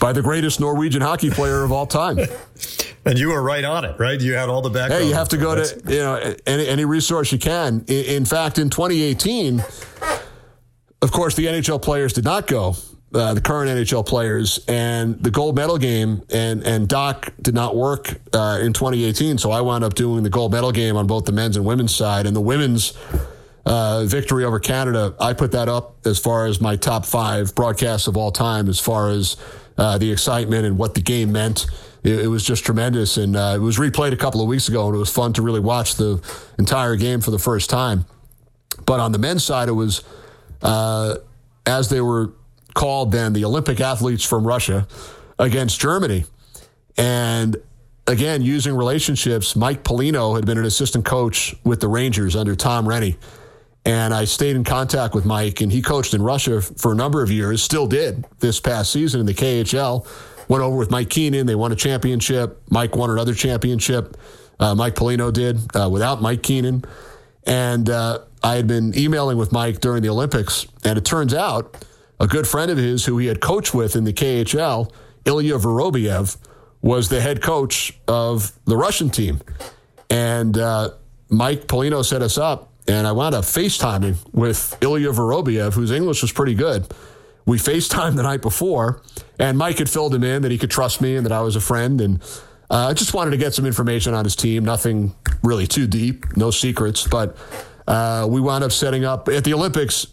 by 0.01 0.13
the 0.13 0.23
greatest 0.23 0.61
Norwegian 0.61 1.03
hockey 1.03 1.31
player 1.31 1.63
of 1.65 1.73
all 1.73 1.87
time. 1.87 2.19
and 3.05 3.19
you 3.19 3.29
were 3.29 3.43
right 3.43 3.65
on 3.65 3.85
it, 3.85 3.99
right? 3.99 4.21
You 4.21 4.35
had 4.35 4.49
all 4.49 4.63
the 4.63 4.71
background. 4.71 5.03
Hey, 5.03 5.09
you 5.09 5.15
have 5.15 5.29
to 5.31 5.37
go 5.37 5.55
to 5.55 5.83
you 5.93 5.99
know 5.99 6.35
any, 6.47 6.67
any 6.69 6.85
resource 6.85 7.33
you 7.33 7.39
can. 7.39 7.85
In, 7.89 8.05
in 8.05 8.25
fact, 8.25 8.59
in 8.59 8.71
2018, 8.71 9.63
of 11.03 11.11
course, 11.11 11.35
the 11.35 11.47
NHL 11.47 11.83
players 11.83 12.13
did 12.13 12.25
not 12.25 12.47
go. 12.47 12.77
Uh, 13.15 13.35
the 13.35 13.41
current 13.41 13.71
NHL 13.71 14.07
players 14.07 14.59
and 14.69 15.23
the 15.23 15.31
gold 15.31 15.55
medal 15.55 15.77
game 15.77 16.23
and 16.31 16.63
and 16.67 16.89
Doc 16.89 17.31
did 17.43 17.55
not 17.55 17.77
work 17.77 18.09
uh, 18.33 18.59
in 18.63 18.73
2018, 18.73 19.37
so 19.37 19.51
I 19.51 19.61
wound 19.61 19.85
up 19.85 19.95
doing 19.95 20.23
the 20.23 20.31
gold 20.31 20.53
medal 20.53 20.73
game 20.73 20.97
on 20.97 21.07
both 21.07 21.27
the 21.27 21.33
men's 21.33 21.57
and 21.57 21.67
women's 21.67 21.95
side. 21.95 22.27
And 22.27 22.35
the 22.35 22.41
women's 22.41 22.95
uh, 23.67 24.05
victory 24.07 24.45
over 24.45 24.59
Canada, 24.59 25.15
I 25.21 25.35
put 25.35 25.53
that 25.53 25.69
up 25.69 26.07
as 26.07 26.19
far 26.19 26.47
as 26.47 26.61
my 26.61 26.77
top 26.77 27.05
five 27.05 27.55
broadcasts 27.55 28.07
of 28.07 28.17
all 28.17 28.33
time, 28.33 28.69
as 28.69 28.81
far 28.81 29.11
as 29.11 29.37
uh, 29.79 29.99
the 29.99 30.11
excitement 30.11 30.65
and 30.65 30.79
what 30.79 30.95
the 30.95 31.01
game 31.01 31.33
meant. 31.33 31.67
It, 32.03 32.21
it 32.21 32.27
was 32.29 32.45
just 32.45 32.65
tremendous, 32.65 33.17
and 33.17 33.37
uh, 33.37 33.53
it 33.57 33.61
was 33.61 33.79
replayed 33.79 34.13
a 34.13 34.17
couple 34.17 34.41
of 34.41 34.49
weeks 34.49 34.69
ago, 34.69 34.87
and 34.87 34.95
it 34.95 34.99
was 34.99 35.13
fun 35.13 35.33
to 35.35 35.43
really 35.43 35.61
watch 35.61 35.97
the 35.97 36.21
entire 36.59 36.97
game 36.97 37.21
for 37.21 37.31
the 37.31 37.39
first 37.39 37.71
time. 37.71 38.07
But 38.87 39.01
on 39.01 39.13
the 39.13 39.19
men's 39.19 39.45
side, 39.45 39.69
it 39.69 39.73
was 39.73 40.03
uh, 40.63 41.17
as 41.67 41.89
they 41.89 42.01
were 42.01 42.33
called 42.75 43.13
then, 43.13 43.33
the 43.33 43.45
Olympic 43.45 43.81
athletes 43.81 44.25
from 44.25 44.47
Russia 44.47 44.87
against 45.39 45.81
Germany. 45.81 46.25
And 46.97 47.57
again, 48.07 48.43
using 48.43 48.75
relationships, 48.75 49.57
Mike 49.57 49.85
Pelino 49.85 50.35
had 50.35 50.47
been 50.47 50.59
an 50.59 50.65
assistant 50.65 51.05
coach 51.05 51.55
with 51.65 51.81
the 51.81 51.89
Rangers 51.89 52.37
under 52.37 52.55
Tom 52.55 52.87
Renney. 52.87 53.17
And 53.85 54.15
I 54.15 54.27
stayed 54.27 54.55
in 54.55 54.63
contact 54.63 55.15
with 55.15 55.25
Mike, 55.25 55.61
and 55.61 55.73
he 55.73 55.83
coached 55.83 56.15
in 56.15 56.23
Russia 56.23 56.61
for 56.63 56.93
a 56.93 56.95
number 56.95 57.23
of 57.23 57.33
years, 57.33 57.63
still 57.63 57.89
did 57.89 58.25
this 58.39 58.61
past 58.61 58.93
season 58.93 59.19
in 59.21 59.27
the 59.27 59.35
KHL. 59.35 60.07
Went 60.49 60.63
over 60.63 60.77
with 60.77 60.91
Mike 60.91 61.11
Keenan. 61.11 61.47
They 61.47 61.55
won 61.55 61.73
a 61.73 61.77
championship. 61.77 62.63
Mike 62.71 62.95
won 62.95 63.11
another 63.11 63.35
championship. 63.35 64.17
Uh, 64.61 64.75
Mike 64.75 64.95
Pelino 64.95 65.33
did 65.33 65.59
uh, 65.75 65.89
without 65.91 66.23
Mike 66.23 66.43
Keenan. 66.43 66.85
And 67.45 67.91
uh, 67.91 68.21
I 68.43 68.55
had 68.55 68.69
been 68.69 68.97
emailing 68.97 69.37
with 69.37 69.51
Mike 69.51 69.81
during 69.81 70.03
the 70.03 70.09
Olympics, 70.09 70.67
and 70.85 70.97
it 70.97 71.05
turns 71.05 71.35
out 71.35 71.85
a 72.23 72.27
good 72.29 72.47
friend 72.47 72.71
of 72.71 72.79
his 72.79 73.05
who 73.05 73.19
he 73.19 73.27
had 73.27 73.41
coached 73.41 73.75
with 73.75 73.97
in 73.97 74.05
the 74.05 74.13
KHL, 74.13 74.91
Ilya 75.25 75.59
Vorobyev, 75.59 76.37
was 76.81 77.09
the 77.09 77.21
head 77.21 77.43
coach 77.43 77.99
of 78.07 78.53
the 78.65 78.77
Russian 78.77 79.11
team. 79.11 79.41
And 80.09 80.57
uh, 80.57 80.91
Mike 81.29 81.67
Pelino 81.67 82.05
set 82.05 82.23
us 82.23 82.39
up, 82.39 82.71
and 82.87 83.09
I 83.09 83.13
wound 83.13 83.35
up 83.35 83.45
FaceTiming 83.45 84.33
with 84.33 84.79
Ilya 84.81 85.09
Vorobyev, 85.09 85.75
whose 85.75 85.91
English 85.91 86.23
was 86.23 86.31
pretty 86.31 86.55
good. 86.55 86.87
We 87.45 87.59
FaceTimed 87.59 88.15
the 88.15 88.23
night 88.23 88.41
before, 88.41 89.03
and 89.41 89.59
Mike 89.59 89.79
had 89.79 89.91
filled 89.91 90.15
him 90.15 90.23
in 90.23 90.43
that 90.43 90.53
he 90.53 90.59
could 90.59 90.71
trust 90.71 91.01
me 91.01 91.17
and 91.17 91.27
that 91.27 91.33
I 91.33 91.41
was 91.41 91.57
a 91.57 91.61
friend. 91.61 92.01
And 92.01 92.23
uh, 92.71 92.89
I 92.91 92.93
just 92.93 93.15
wanted 93.15 93.33
to 93.33 93.37
get 93.37 93.53
some 93.53 93.67
information 93.67 94.15
on 94.15 94.25
his 94.25 94.37
team, 94.37 94.65
nothing 94.65 95.13
really 95.43 95.67
too 95.67 95.89
deep, 95.89 96.37
no 96.37 96.53
secrets. 96.53 97.05
But 97.05 97.37
uh, 97.89 98.29
we 98.31 98.41
wound 98.41 98.63
up 98.63 98.71
setting 98.71 99.05
up 99.05 99.29
at 99.29 99.43
the 99.43 99.55
Olympics. 99.55 100.07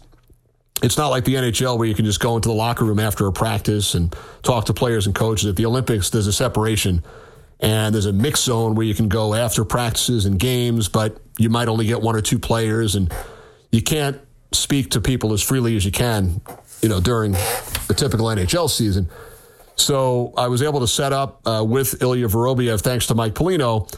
It's 0.82 0.96
not 0.96 1.08
like 1.08 1.24
the 1.24 1.34
NHL 1.34 1.78
where 1.78 1.86
you 1.86 1.94
can 1.94 2.04
just 2.04 2.20
go 2.20 2.36
into 2.36 2.48
the 2.48 2.54
locker 2.54 2.84
room 2.84 2.98
after 2.98 3.26
a 3.26 3.32
practice 3.32 3.94
and 3.94 4.14
talk 4.42 4.66
to 4.66 4.74
players 4.74 5.06
and 5.06 5.14
coaches. 5.14 5.48
At 5.48 5.56
the 5.56 5.66
Olympics, 5.66 6.10
there's 6.10 6.26
a 6.26 6.32
separation 6.32 7.04
and 7.60 7.94
there's 7.94 8.06
a 8.06 8.12
mix 8.12 8.40
zone 8.40 8.74
where 8.74 8.86
you 8.86 8.94
can 8.94 9.08
go 9.08 9.34
after 9.34 9.64
practices 9.64 10.24
and 10.24 10.38
games, 10.38 10.88
but 10.88 11.20
you 11.38 11.50
might 11.50 11.68
only 11.68 11.86
get 11.86 12.00
one 12.00 12.16
or 12.16 12.22
two 12.22 12.38
players 12.38 12.94
and 12.94 13.12
you 13.70 13.82
can't 13.82 14.18
speak 14.52 14.90
to 14.90 15.00
people 15.00 15.32
as 15.32 15.42
freely 15.42 15.76
as 15.76 15.84
you 15.84 15.92
can, 15.92 16.40
you 16.80 16.88
know, 16.88 17.00
during 17.00 17.32
the 17.32 17.94
typical 17.94 18.26
NHL 18.26 18.70
season. 18.70 19.08
So 19.76 20.32
I 20.36 20.48
was 20.48 20.62
able 20.62 20.80
to 20.80 20.88
set 20.88 21.12
up 21.12 21.46
uh, 21.46 21.64
with 21.66 22.02
Ilya 22.02 22.28
Vorobyev, 22.28 22.80
thanks 22.80 23.06
to 23.08 23.14
Mike 23.14 23.34
Pelino. 23.34 23.92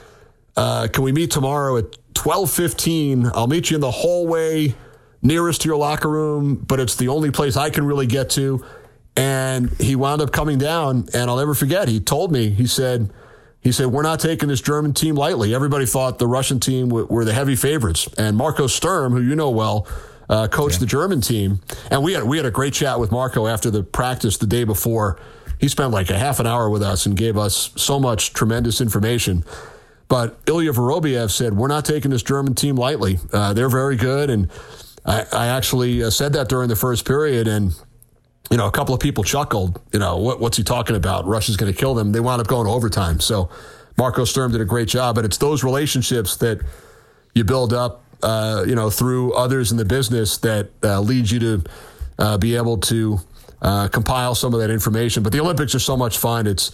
Uh, 0.56 0.88
can 0.92 1.02
we 1.04 1.12
meet 1.12 1.30
tomorrow 1.30 1.76
at 1.78 1.96
12:15. 2.14 3.32
I'll 3.34 3.46
meet 3.46 3.70
you 3.70 3.76
in 3.76 3.80
the 3.80 3.90
hallway 3.90 4.74
nearest 5.22 5.62
to 5.62 5.68
your 5.68 5.76
locker 5.78 6.08
room, 6.08 6.56
but 6.56 6.80
it's 6.80 6.96
the 6.96 7.08
only 7.08 7.30
place 7.30 7.56
I 7.56 7.70
can 7.70 7.84
really 7.84 8.06
get 8.06 8.30
to. 8.30 8.64
And 9.16 9.70
he 9.78 9.94
wound 9.94 10.20
up 10.20 10.32
coming 10.32 10.58
down, 10.58 11.08
and 11.14 11.30
I'll 11.30 11.36
never 11.36 11.54
forget. 11.54 11.88
He 11.88 12.00
told 12.00 12.32
me, 12.32 12.50
he 12.50 12.66
said, 12.66 13.10
he 13.60 13.70
said, 13.70 13.86
We're 13.86 14.02
not 14.02 14.20
taking 14.20 14.48
this 14.48 14.60
German 14.60 14.92
team 14.92 15.14
lightly. 15.14 15.54
Everybody 15.54 15.86
thought 15.86 16.18
the 16.18 16.26
Russian 16.26 16.58
team 16.60 16.88
w- 16.88 17.06
were 17.08 17.24
the 17.24 17.32
heavy 17.32 17.54
favorites. 17.54 18.08
And 18.18 18.36
Marco 18.36 18.66
Sturm, 18.66 19.12
who 19.12 19.20
you 19.20 19.36
know 19.36 19.50
well, 19.50 19.86
uh, 20.28 20.48
coached 20.48 20.76
yeah. 20.76 20.80
the 20.80 20.86
German 20.86 21.20
team. 21.20 21.60
And 21.90 22.02
we 22.02 22.14
had, 22.14 22.24
we 22.24 22.38
had 22.38 22.46
a 22.46 22.50
great 22.50 22.72
chat 22.72 22.98
with 22.98 23.12
Marco 23.12 23.46
after 23.46 23.70
the 23.70 23.82
practice 23.82 24.38
the 24.38 24.46
day 24.46 24.64
before. 24.64 25.20
He 25.58 25.68
spent 25.68 25.92
like 25.92 26.10
a 26.10 26.18
half 26.18 26.40
an 26.40 26.46
hour 26.46 26.68
with 26.68 26.82
us 26.82 27.06
and 27.06 27.16
gave 27.16 27.36
us 27.36 27.70
so 27.76 28.00
much 28.00 28.32
tremendous 28.32 28.80
information. 28.80 29.44
But 30.08 30.38
Ilya 30.46 30.72
Vorobiev 30.72 31.30
said, 31.30 31.56
We're 31.56 31.68
not 31.68 31.84
taking 31.84 32.10
this 32.10 32.22
German 32.22 32.54
team 32.54 32.76
lightly. 32.76 33.18
Uh, 33.32 33.52
they're 33.52 33.68
very 33.68 33.96
good. 33.96 34.28
And 34.28 34.50
I, 35.04 35.26
I 35.32 35.46
actually 35.48 36.02
uh, 36.02 36.10
said 36.10 36.32
that 36.34 36.48
during 36.48 36.68
the 36.68 36.76
first 36.76 37.04
period. 37.04 37.48
And 37.48 37.74
you 38.50 38.56
know, 38.56 38.66
a 38.66 38.70
couple 38.70 38.94
of 38.94 39.00
people 39.00 39.24
chuckled, 39.24 39.80
you 39.92 39.98
know, 39.98 40.18
what, 40.18 40.40
what's 40.40 40.56
he 40.56 40.62
talking 40.62 40.96
about? 40.96 41.26
Russia's 41.26 41.56
going 41.56 41.72
to 41.72 41.78
kill 41.78 41.94
them. 41.94 42.12
They 42.12 42.20
wound 42.20 42.40
up 42.40 42.46
going 42.48 42.66
to 42.66 42.72
overtime. 42.72 43.20
So 43.20 43.48
Marco 43.96 44.24
Sturm 44.24 44.52
did 44.52 44.60
a 44.60 44.64
great 44.64 44.88
job, 44.88 45.14
but 45.14 45.24
it's 45.24 45.38
those 45.38 45.64
relationships 45.64 46.36
that 46.36 46.60
you 47.34 47.44
build 47.44 47.72
up, 47.72 48.02
uh, 48.22 48.64
you 48.66 48.74
know, 48.74 48.90
through 48.90 49.32
others 49.34 49.70
in 49.70 49.78
the 49.78 49.84
business 49.84 50.38
that 50.38 50.70
uh, 50.82 51.00
leads 51.00 51.32
you 51.32 51.38
to 51.40 51.64
uh, 52.18 52.38
be 52.38 52.56
able 52.56 52.78
to 52.78 53.18
uh, 53.62 53.88
compile 53.88 54.34
some 54.34 54.52
of 54.54 54.60
that 54.60 54.70
information. 54.70 55.22
But 55.22 55.32
the 55.32 55.40
Olympics 55.40 55.74
are 55.74 55.80
so 55.80 55.96
much 55.96 56.18
fun. 56.18 56.46
It's 56.46 56.72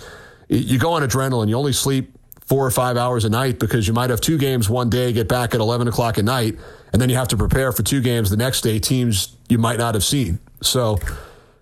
you 0.48 0.78
go 0.78 0.92
on 0.92 1.02
adrenaline. 1.02 1.48
You 1.48 1.56
only 1.56 1.72
sleep 1.72 2.12
four 2.46 2.66
or 2.66 2.70
five 2.70 2.96
hours 2.96 3.24
a 3.24 3.28
night 3.28 3.58
because 3.58 3.86
you 3.86 3.92
might 3.92 4.08
have 4.08 4.20
two 4.20 4.38
games 4.38 4.70
one 4.70 4.88
day, 4.88 5.12
get 5.12 5.28
back 5.28 5.54
at 5.54 5.60
11 5.60 5.86
o'clock 5.86 6.16
at 6.16 6.24
night, 6.24 6.56
and 6.92 7.00
then 7.00 7.08
you 7.10 7.16
have 7.16 7.28
to 7.28 7.36
prepare 7.36 7.72
for 7.72 7.82
two 7.82 8.00
games 8.00 8.30
the 8.30 8.36
next 8.36 8.62
day, 8.62 8.78
teams 8.78 9.36
you 9.48 9.58
might 9.58 9.78
not 9.78 9.94
have 9.94 10.04
seen. 10.04 10.38
So, 10.62 10.98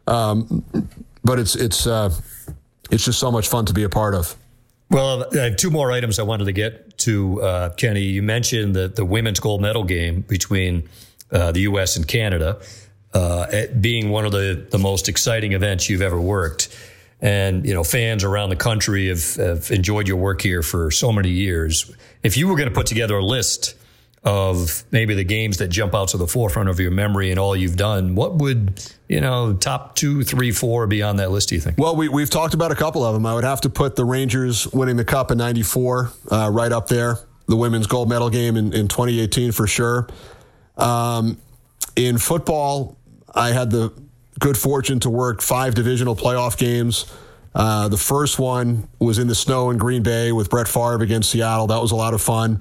um, 0.07 0.65
but 1.25 1.39
it's 1.39 1.55
it's 1.55 1.87
uh, 1.87 2.13
it's 2.91 3.05
just 3.05 3.19
so 3.19 3.31
much 3.31 3.49
fun 3.49 3.67
to 3.67 3.73
be 3.73 3.83
a 3.83 3.89
part 3.89 4.15
of. 4.15 4.37
Well, 4.91 5.29
have 5.33 5.57
two 5.57 5.71
more 5.71 5.91
items 5.91 6.21
I 6.21 6.23
wanted 6.23 6.45
to 6.45 6.53
get 6.53 6.99
to, 6.99 7.43
uh, 7.43 7.71
Kenny. 7.71 8.03
You 8.03 8.23
mentioned 8.23 8.75
the 8.75 8.89
the 8.89 9.05
women's 9.05 9.41
gold 9.41 9.61
medal 9.61 9.85
game 9.85 10.21
between 10.21 10.89
uh, 11.33 11.53
the 11.53 11.61
U.S. 11.61 11.97
and 11.97 12.07
Canada 12.07 12.61
uh, 13.17 13.67
being 13.81 14.11
one 14.11 14.25
of 14.27 14.33
the 14.33 14.67
the 14.71 14.79
most 14.79 15.09
exciting 15.09 15.53
events 15.53 15.89
you've 15.89 16.03
ever 16.03 16.21
worked. 16.21 16.69
And 17.21 17.67
you 17.67 17.73
know, 17.73 17.83
fans 17.83 18.25
around 18.25 18.51
the 18.51 18.57
country 18.57 19.09
have, 19.09 19.37
have 19.37 19.71
enjoyed 19.71 20.07
your 20.07 20.19
work 20.19 20.43
here 20.43 20.63
for 20.63 20.91
so 20.91 21.11
many 21.13 21.31
years. 21.31 21.91
If 22.23 22.37
you 22.37 22.47
were 22.47 22.57
going 22.57 22.69
to 22.69 22.75
put 22.75 22.87
together 22.87 23.17
a 23.17 23.25
list 23.25 23.75
of 24.27 24.83
maybe 24.91 25.15
the 25.15 25.23
games 25.23 25.59
that 25.59 25.69
jump 25.69 25.95
out 25.95 26.09
to 26.09 26.17
the 26.17 26.27
forefront 26.27 26.69
of 26.69 26.81
your 26.81 26.91
memory 26.91 27.31
and 27.31 27.39
all 27.39 27.55
you've 27.55 27.77
done, 27.77 28.17
what 28.17 28.35
would, 28.35 28.85
you 29.09 29.21
know, 29.21 29.55
top 29.55 29.95
two, 29.95 30.25
three, 30.25 30.51
four 30.51 30.89
be 30.89 31.01
on 31.01 31.17
that 31.17 31.31
list, 31.31 31.51
do 31.51 31.55
you 31.55 31.61
think? 31.61 31.79
Well, 31.79 31.95
we, 31.95 32.09
we've 32.09 32.29
talked 32.29 32.53
about 32.53 32.73
a 32.73 32.75
couple 32.75 33.05
of 33.05 33.15
them. 33.15 33.25
I 33.25 33.35
would 33.35 33.45
have 33.45 33.61
to 33.61 33.71
put 33.71 33.95
the 33.95 34.05
Rangers 34.05 34.67
winning 34.73 34.97
the 34.97 35.05
Cup 35.05 35.31
in 35.31 35.39
94 35.39 36.11
uh, 36.33 36.51
right 36.53 36.73
up 36.73 36.89
there, 36.89 37.21
the 37.47 37.55
women's 37.55 37.87
gold 37.87 38.09
medal 38.09 38.29
game 38.29 38.57
in, 38.57 38.73
in 38.73 38.89
2018 38.89 39.53
for 39.53 39.69
sure. 39.69 40.09
Um, 40.77 41.39
in 41.95 42.19
football, 42.19 42.99
I 43.33 43.53
had 43.53 43.71
the 43.71 43.93
good 44.41 44.59
fortune 44.59 44.99
to 45.01 45.11
work 45.11 45.41
five 45.41 45.77
divisional 45.77 46.17
playoff 46.17 46.59
games. 46.59 47.07
Uh, 47.55 47.87
the 47.87 47.97
first 47.97 48.41
one 48.41 48.89
was 48.99 49.21
in 49.21 49.29
the 49.29 49.37
snow 49.37 49.71
in 49.71 49.79
Green 49.79 50.03
Bay 50.03 50.33
with 50.33 50.51
Brett 50.51 50.67
Favre 50.67 51.01
against 51.01 51.31
Seattle. 51.31 51.69
That 51.69 51.81
was 51.81 51.93
a 51.93 51.97
lot 51.97 52.13
of 52.13 52.21
fun. 52.21 52.61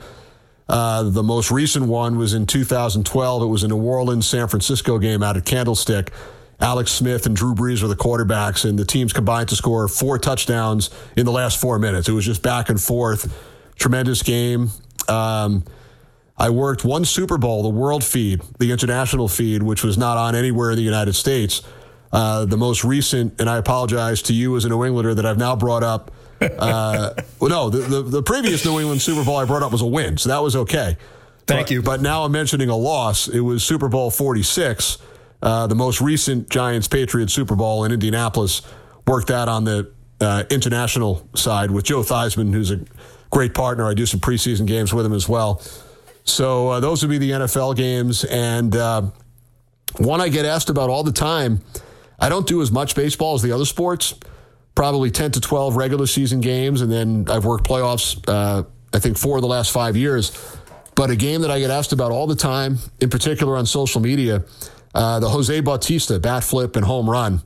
Uh, 0.68 1.03
the 1.03 1.24
most 1.24 1.51
recent 1.51 1.86
one 1.86 2.18
was 2.18 2.34
in 2.34 2.45
2012. 2.45 3.43
It 3.43 3.45
was 3.45 3.63
a 3.63 3.68
New 3.68 3.78
Orleans 3.78 4.26
San 4.28 4.47
Francisco 4.47 4.97
game 4.97 5.22
out 5.22 5.38
at 5.38 5.45
Candlestick. 5.45 6.11
Alex 6.59 6.91
Smith 6.91 7.26
and 7.26 7.36
Drew 7.36 7.53
Brees 7.53 7.82
were 7.82 7.88
the 7.88 7.95
quarterbacks, 7.95 8.68
and 8.68 8.80
the 8.80 8.86
teams 8.86 9.13
combined 9.13 9.49
to 9.49 9.55
score 9.55 9.88
four 9.88 10.18
touchdowns 10.18 10.89
in 11.16 11.26
the 11.26 11.32
last 11.32 11.59
four 11.59 11.78
minutes. 11.78 12.07
It 12.07 12.13
was 12.13 12.26
just 12.26 12.41
back 12.41 12.70
and 12.70 12.82
forth. 12.82 13.34
Tremendous 13.78 14.24
game. 14.24 14.70
Um, 15.07 15.66
I 16.38 16.49
worked 16.49 16.84
one 16.84 17.05
Super 17.05 17.38
Bowl, 17.38 17.63
the 17.63 17.70
world 17.70 18.03
feed, 18.03 18.41
the 18.59 18.72
international 18.72 19.28
feed, 19.28 19.63
which 19.63 19.84
was 19.84 19.97
not 19.97 20.18
on 20.18 20.36
anywhere 20.36 20.72
in 20.72 20.78
the 20.78 20.84
United 20.84 21.13
States. 21.13 21.61
Uh, 22.11 22.45
the 22.45 22.57
most 22.57 22.84
recent, 22.84 23.39
and 23.39 23.49
I 23.49 23.57
apologize 23.57 24.22
to 24.24 24.34
you 24.34 24.55
as 24.55 24.63
a 24.63 24.70
New 24.70 24.84
Englander 24.86 25.13
that 25.13 25.26
I've 25.26 25.38
now 25.38 25.55
brought 25.55 25.84
up 25.84 26.11
uh, 26.41 27.13
well, 27.39 27.49
no, 27.49 27.69
the, 27.69 27.79
the, 27.79 28.01
the, 28.01 28.23
previous 28.23 28.65
New 28.65 28.79
England 28.79 29.01
Super 29.01 29.23
Bowl 29.23 29.38
I 29.38 29.45
brought 29.45 29.63
up 29.63 29.71
was 29.71 29.81
a 29.81 29.86
win, 29.86 30.17
so 30.17 30.29
that 30.29 30.43
was 30.43 30.55
okay. 30.55 30.97
Thank 31.47 31.67
but, 31.67 31.71
you. 31.71 31.81
But 31.81 32.01
now 32.01 32.23
I'm 32.23 32.31
mentioning 32.31 32.69
a 32.69 32.75
loss. 32.75 33.27
It 33.27 33.39
was 33.39 33.63
Super 33.63 33.88
Bowl 33.88 34.11
46, 34.11 34.97
uh, 35.41 35.67
the 35.67 35.75
most 35.75 36.01
recent 36.01 36.49
Giants 36.49 36.88
Patriots 36.88 37.33
Super 37.33 37.55
Bowl 37.55 37.86
in 37.86 37.91
Indianapolis. 37.91 38.61
Worked 39.07 39.27
that 39.27 39.47
on 39.47 39.63
the 39.63 39.91
uh, 40.19 40.43
international 40.49 41.27
side 41.36 41.71
with 41.71 41.86
Joe 41.86 42.01
Theismann, 42.01 42.53
who's 42.53 42.71
a 42.71 42.81
great 43.29 43.53
partner. 43.53 43.88
I 43.88 43.93
do 43.93 44.05
some 44.05 44.19
preseason 44.19 44.65
games 44.65 44.93
with 44.93 45.05
him 45.05 45.13
as 45.13 45.29
well. 45.29 45.61
So 46.23 46.69
uh, 46.69 46.79
those 46.79 47.03
would 47.03 47.11
be 47.11 47.19
the 47.19 47.31
NFL 47.31 47.75
games. 47.75 48.23
And 48.23 48.75
uh, 48.75 49.03
one 49.97 50.21
I 50.21 50.29
get 50.29 50.45
asked 50.45 50.69
about 50.69 50.89
all 50.89 51.03
the 51.03 51.11
time. 51.11 51.61
I 52.17 52.29
don't 52.29 52.47
do 52.47 52.61
as 52.61 52.71
much 52.71 52.95
baseball 52.95 53.36
as 53.36 53.41
the 53.41 53.51
other 53.51 53.65
sports 53.65 54.15
probably 54.76 55.09
10 55.09 55.32
to 55.32 55.41
12 55.41 55.76
regular 55.76 56.05
season 56.05 56.41
games, 56.41 56.82
and 56.82 56.91
then 56.91 57.26
I've 57.30 57.45
worked 57.45 57.65
playoffs, 57.65 58.21
uh, 58.28 58.63
I 58.93 58.99
think, 58.99 59.17
four 59.17 59.38
of 59.38 59.41
the 59.41 59.47
last 59.47 59.71
five 59.71 59.95
years. 59.95 60.32
But 60.95 61.09
a 61.09 61.15
game 61.15 61.41
that 61.41 61.51
I 61.51 61.59
get 61.59 61.71
asked 61.71 61.91
about 61.91 62.11
all 62.11 62.28
the 62.28 62.36
time, 62.36 62.78
in 62.99 63.09
particular 63.09 63.57
on 63.57 63.65
social 63.65 64.01
media, 64.01 64.43
uh, 64.93 65.19
the 65.19 65.30
Jose 65.30 65.59
Bautista 65.59 66.19
bat 66.19 66.43
flip 66.43 66.76
and 66.76 66.86
home 66.86 67.09
run 67.09 67.41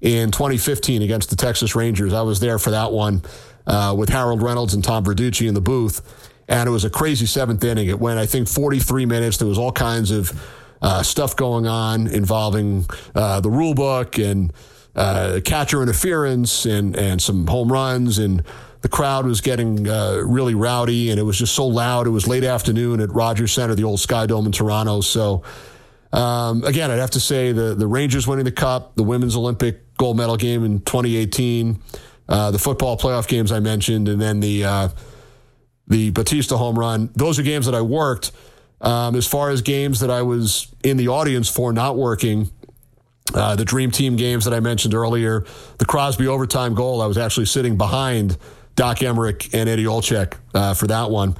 in 0.00 0.30
2015 0.30 1.02
against 1.02 1.30
the 1.30 1.36
Texas 1.36 1.74
Rangers. 1.74 2.12
I 2.12 2.22
was 2.22 2.40
there 2.40 2.58
for 2.58 2.70
that 2.70 2.92
one 2.92 3.22
uh, 3.66 3.94
with 3.96 4.08
Harold 4.08 4.42
Reynolds 4.42 4.74
and 4.74 4.84
Tom 4.84 5.04
Verducci 5.04 5.48
in 5.48 5.54
the 5.54 5.60
booth. 5.60 6.28
And 6.48 6.68
it 6.68 6.72
was 6.72 6.84
a 6.84 6.90
crazy 6.90 7.26
seventh 7.26 7.62
inning. 7.64 7.88
It 7.88 7.98
went, 7.98 8.18
I 8.18 8.26
think, 8.26 8.48
43 8.48 9.06
minutes. 9.06 9.36
There 9.36 9.48
was 9.48 9.58
all 9.58 9.72
kinds 9.72 10.10
of 10.10 10.40
uh, 10.80 11.02
stuff 11.02 11.36
going 11.36 11.66
on 11.66 12.08
involving 12.08 12.86
uh, 13.14 13.40
the 13.40 13.50
rule 13.50 13.74
book 13.74 14.18
and 14.18 14.52
uh, 14.94 15.40
catcher 15.44 15.82
interference 15.82 16.66
and, 16.66 16.96
and 16.96 17.20
some 17.20 17.46
home 17.46 17.72
runs 17.72 18.18
and 18.18 18.42
the 18.82 18.88
crowd 18.88 19.24
was 19.24 19.40
getting 19.40 19.88
uh, 19.88 20.20
really 20.24 20.54
rowdy 20.54 21.10
and 21.10 21.18
it 21.18 21.22
was 21.22 21.38
just 21.38 21.54
so 21.54 21.66
loud. 21.66 22.06
It 22.06 22.10
was 22.10 22.26
late 22.26 22.44
afternoon 22.44 23.00
at 23.00 23.10
Rogers 23.10 23.52
Center, 23.52 23.74
the 23.74 23.84
old 23.84 24.00
Sky 24.00 24.26
Dome 24.26 24.46
in 24.46 24.52
Toronto. 24.52 25.00
So, 25.00 25.44
um, 26.12 26.64
again, 26.64 26.90
I'd 26.90 26.98
have 26.98 27.12
to 27.12 27.20
say 27.20 27.52
the, 27.52 27.74
the 27.74 27.86
Rangers 27.86 28.26
winning 28.26 28.44
the 28.44 28.52
cup, 28.52 28.96
the 28.96 29.04
women's 29.04 29.36
Olympic 29.36 29.96
gold 29.96 30.16
medal 30.16 30.36
game 30.36 30.64
in 30.64 30.80
2018, 30.80 31.80
uh, 32.28 32.50
the 32.50 32.58
football 32.58 32.98
playoff 32.98 33.28
games 33.28 33.52
I 33.52 33.60
mentioned, 33.60 34.08
and 34.08 34.20
then 34.20 34.40
the, 34.40 34.64
uh, 34.64 34.88
the 35.86 36.10
Bautista 36.10 36.56
home 36.56 36.78
run. 36.78 37.10
Those 37.14 37.38
are 37.38 37.42
games 37.42 37.66
that 37.66 37.74
I 37.74 37.82
worked. 37.82 38.32
Um, 38.80 39.14
as 39.14 39.28
far 39.28 39.50
as 39.50 39.62
games 39.62 40.00
that 40.00 40.10
I 40.10 40.22
was 40.22 40.66
in 40.82 40.96
the 40.96 41.06
audience 41.06 41.48
for 41.48 41.72
not 41.72 41.96
working, 41.96 42.50
uh, 43.34 43.56
the 43.56 43.64
Dream 43.64 43.90
Team 43.90 44.16
games 44.16 44.44
that 44.44 44.54
I 44.54 44.60
mentioned 44.60 44.94
earlier, 44.94 45.44
the 45.78 45.84
Crosby 45.84 46.26
overtime 46.26 46.74
goal, 46.74 47.00
I 47.00 47.06
was 47.06 47.18
actually 47.18 47.46
sitting 47.46 47.76
behind 47.76 48.36
Doc 48.76 48.98
Emrick 48.98 49.54
and 49.54 49.68
Eddie 49.68 49.84
Olczyk 49.84 50.34
uh, 50.54 50.74
for 50.74 50.86
that 50.86 51.10
one. 51.10 51.36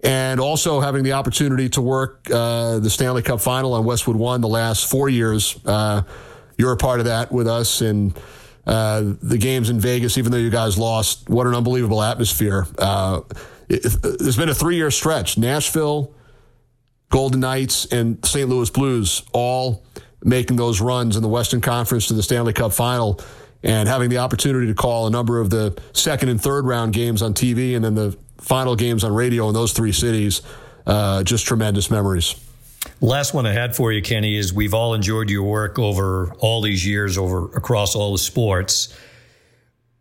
And 0.00 0.38
also 0.38 0.80
having 0.80 1.02
the 1.02 1.12
opportunity 1.12 1.68
to 1.70 1.82
work 1.82 2.28
uh, 2.30 2.78
the 2.78 2.90
Stanley 2.90 3.22
Cup 3.22 3.40
final 3.40 3.74
on 3.74 3.84
Westwood 3.84 4.16
One 4.16 4.40
the 4.40 4.48
last 4.48 4.88
four 4.88 5.08
years. 5.08 5.58
Uh, 5.64 6.02
you're 6.56 6.72
a 6.72 6.76
part 6.76 7.00
of 7.00 7.06
that 7.06 7.32
with 7.32 7.48
us. 7.48 7.80
And 7.80 8.16
uh, 8.66 9.14
the 9.22 9.38
games 9.38 9.70
in 9.70 9.80
Vegas, 9.80 10.16
even 10.18 10.30
though 10.30 10.38
you 10.38 10.50
guys 10.50 10.78
lost, 10.78 11.28
what 11.28 11.46
an 11.46 11.54
unbelievable 11.54 12.02
atmosphere. 12.02 12.66
Uh, 12.78 13.22
there's 13.68 14.36
been 14.36 14.48
a 14.48 14.54
three 14.54 14.76
year 14.76 14.90
stretch. 14.90 15.36
Nashville, 15.36 16.14
Golden 17.10 17.40
Knights, 17.40 17.86
and 17.86 18.24
St. 18.24 18.48
Louis 18.48 18.70
Blues 18.70 19.22
all 19.32 19.84
making 20.22 20.56
those 20.56 20.80
runs 20.80 21.16
in 21.16 21.22
the 21.22 21.28
Western 21.28 21.60
Conference 21.60 22.08
to 22.08 22.14
the 22.14 22.22
Stanley 22.22 22.52
Cup 22.52 22.72
final 22.72 23.20
and 23.62 23.88
having 23.88 24.08
the 24.08 24.18
opportunity 24.18 24.66
to 24.66 24.74
call 24.74 25.06
a 25.06 25.10
number 25.10 25.40
of 25.40 25.50
the 25.50 25.76
second 25.92 26.28
and 26.28 26.40
third 26.40 26.64
round 26.64 26.92
games 26.92 27.22
on 27.22 27.34
TV 27.34 27.74
and 27.74 27.84
then 27.84 27.94
the 27.94 28.16
final 28.38 28.76
games 28.76 29.04
on 29.04 29.12
radio 29.12 29.48
in 29.48 29.54
those 29.54 29.72
three 29.72 29.92
cities. 29.92 30.42
Uh, 30.86 31.22
just 31.22 31.46
tremendous 31.46 31.90
memories. 31.90 32.34
Last 33.00 33.34
one 33.34 33.46
I 33.46 33.52
had 33.52 33.76
for 33.76 33.92
you, 33.92 34.00
Kenny, 34.00 34.36
is 34.36 34.52
we've 34.52 34.74
all 34.74 34.94
enjoyed 34.94 35.30
your 35.30 35.42
work 35.42 35.78
over 35.78 36.32
all 36.38 36.62
these 36.62 36.86
years, 36.86 37.18
over 37.18 37.44
across 37.54 37.94
all 37.94 38.12
the 38.12 38.18
sports. 38.18 38.96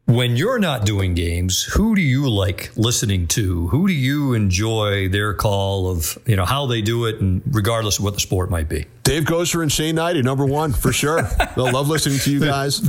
When 0.08 0.38
you're 0.38 0.58
not 0.58 0.86
doing 0.86 1.16
games, 1.16 1.64
who 1.64 1.94
do 1.94 2.02
you 2.02 2.30
like 2.30 2.72
listening 2.78 3.28
to? 3.28 3.68
Who 3.68 3.90
do 3.90 3.94
you 3.94 4.36
enjoy 4.36 5.10
their 5.10 5.34
call 5.34 5.92
of, 5.92 6.18
you 6.26 6.38
know, 6.38 6.46
how 6.46 6.66
they 6.66 6.82
do 6.82 7.08
it 7.08 7.20
and 7.20 7.42
regardless 7.52 8.00
of 8.00 8.06
what 8.06 8.14
the 8.14 8.22
sport 8.22 8.50
might 8.50 8.70
be? 8.70 8.86
Dave 9.04 9.24
Goucher 9.24 9.62
and 9.62 9.72
Shane 9.72 9.96
Hnidy, 9.96 10.22
number 10.22 10.46
one, 10.46 10.74
for 10.74 10.92
sure. 10.92 11.22
They'll 11.56 11.72
love 11.72 11.88
listening 11.88 12.20
to 12.20 12.32
you 12.32 12.40
guys. 12.42 12.82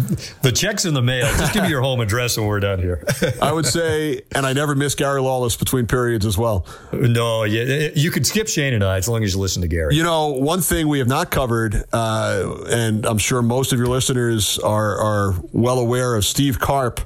The 0.42 0.50
check's 0.50 0.84
in 0.84 0.94
the 0.94 1.02
mail. 1.02 1.26
Just 1.38 1.54
give 1.54 1.62
me 1.62 1.68
your 1.70 1.80
home 1.80 2.00
address 2.00 2.36
when 2.36 2.46
we're 2.46 2.58
done 2.58 2.80
here. 2.80 3.04
I 3.42 3.52
would 3.52 3.66
say, 3.66 4.22
and 4.34 4.44
I 4.44 4.52
never 4.52 4.74
miss 4.74 4.96
Gary 4.96 5.20
Lawless 5.20 5.56
between 5.56 5.86
periods 5.86 6.26
as 6.26 6.36
well. 6.36 6.66
No, 6.92 7.44
you, 7.44 7.92
you 7.94 8.10
can 8.10 8.24
skip 8.24 8.48
Shane 8.48 8.74
and 8.74 8.82
I 8.82 8.96
as 8.96 9.08
long 9.08 9.22
as 9.22 9.34
you 9.34 9.40
listen 9.40 9.62
to 9.62 9.68
Gary. 9.68 9.94
You 9.94 10.02
know, 10.02 10.30
one 10.30 10.60
thing 10.60 10.88
we 10.88 10.98
have 10.98 11.06
not 11.08 11.30
covered, 11.30 11.84
uh, 11.92 12.64
and 12.68 13.06
I'm 13.06 13.18
sure 13.18 13.40
most 13.40 13.72
of 13.72 13.78
your 13.78 13.88
listeners 13.88 14.58
are, 14.58 14.98
are 14.98 15.34
well 15.52 15.78
aware 15.78 16.16
of 16.16 16.24
Steve 16.24 16.58
Carp 16.58 17.00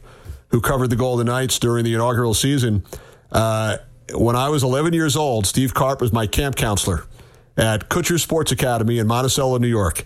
who 0.52 0.60
covered 0.60 0.90
the 0.90 0.96
Golden 0.96 1.26
Knights 1.26 1.58
during 1.58 1.84
the 1.84 1.94
inaugural 1.94 2.34
season. 2.34 2.84
Uh, 3.32 3.78
when 4.12 4.36
I 4.36 4.50
was 4.50 4.62
11 4.62 4.92
years 4.92 5.16
old, 5.16 5.46
Steve 5.46 5.74
Carp 5.74 6.00
was 6.00 6.12
my 6.12 6.26
camp 6.26 6.54
counselor 6.54 7.04
at 7.56 7.88
Kutsher 7.88 8.20
Sports 8.20 8.52
Academy 8.52 8.98
in 8.98 9.06
Monticello, 9.06 9.58
New 9.58 9.68
York. 9.68 10.04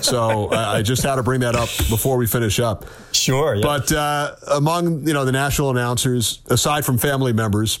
So 0.00 0.48
uh, 0.52 0.56
I 0.56 0.82
just 0.82 1.02
had 1.02 1.16
to 1.16 1.22
bring 1.22 1.40
that 1.40 1.56
up 1.56 1.68
before 1.88 2.16
we 2.16 2.26
finish 2.26 2.60
up. 2.60 2.84
Sure. 3.12 3.54
Yeah. 3.54 3.62
But 3.62 3.92
uh, 3.92 4.36
among 4.52 5.06
you 5.06 5.14
know 5.14 5.24
the 5.24 5.32
national 5.32 5.70
announcers, 5.70 6.40
aside 6.48 6.84
from 6.84 6.98
family 6.98 7.32
members, 7.32 7.80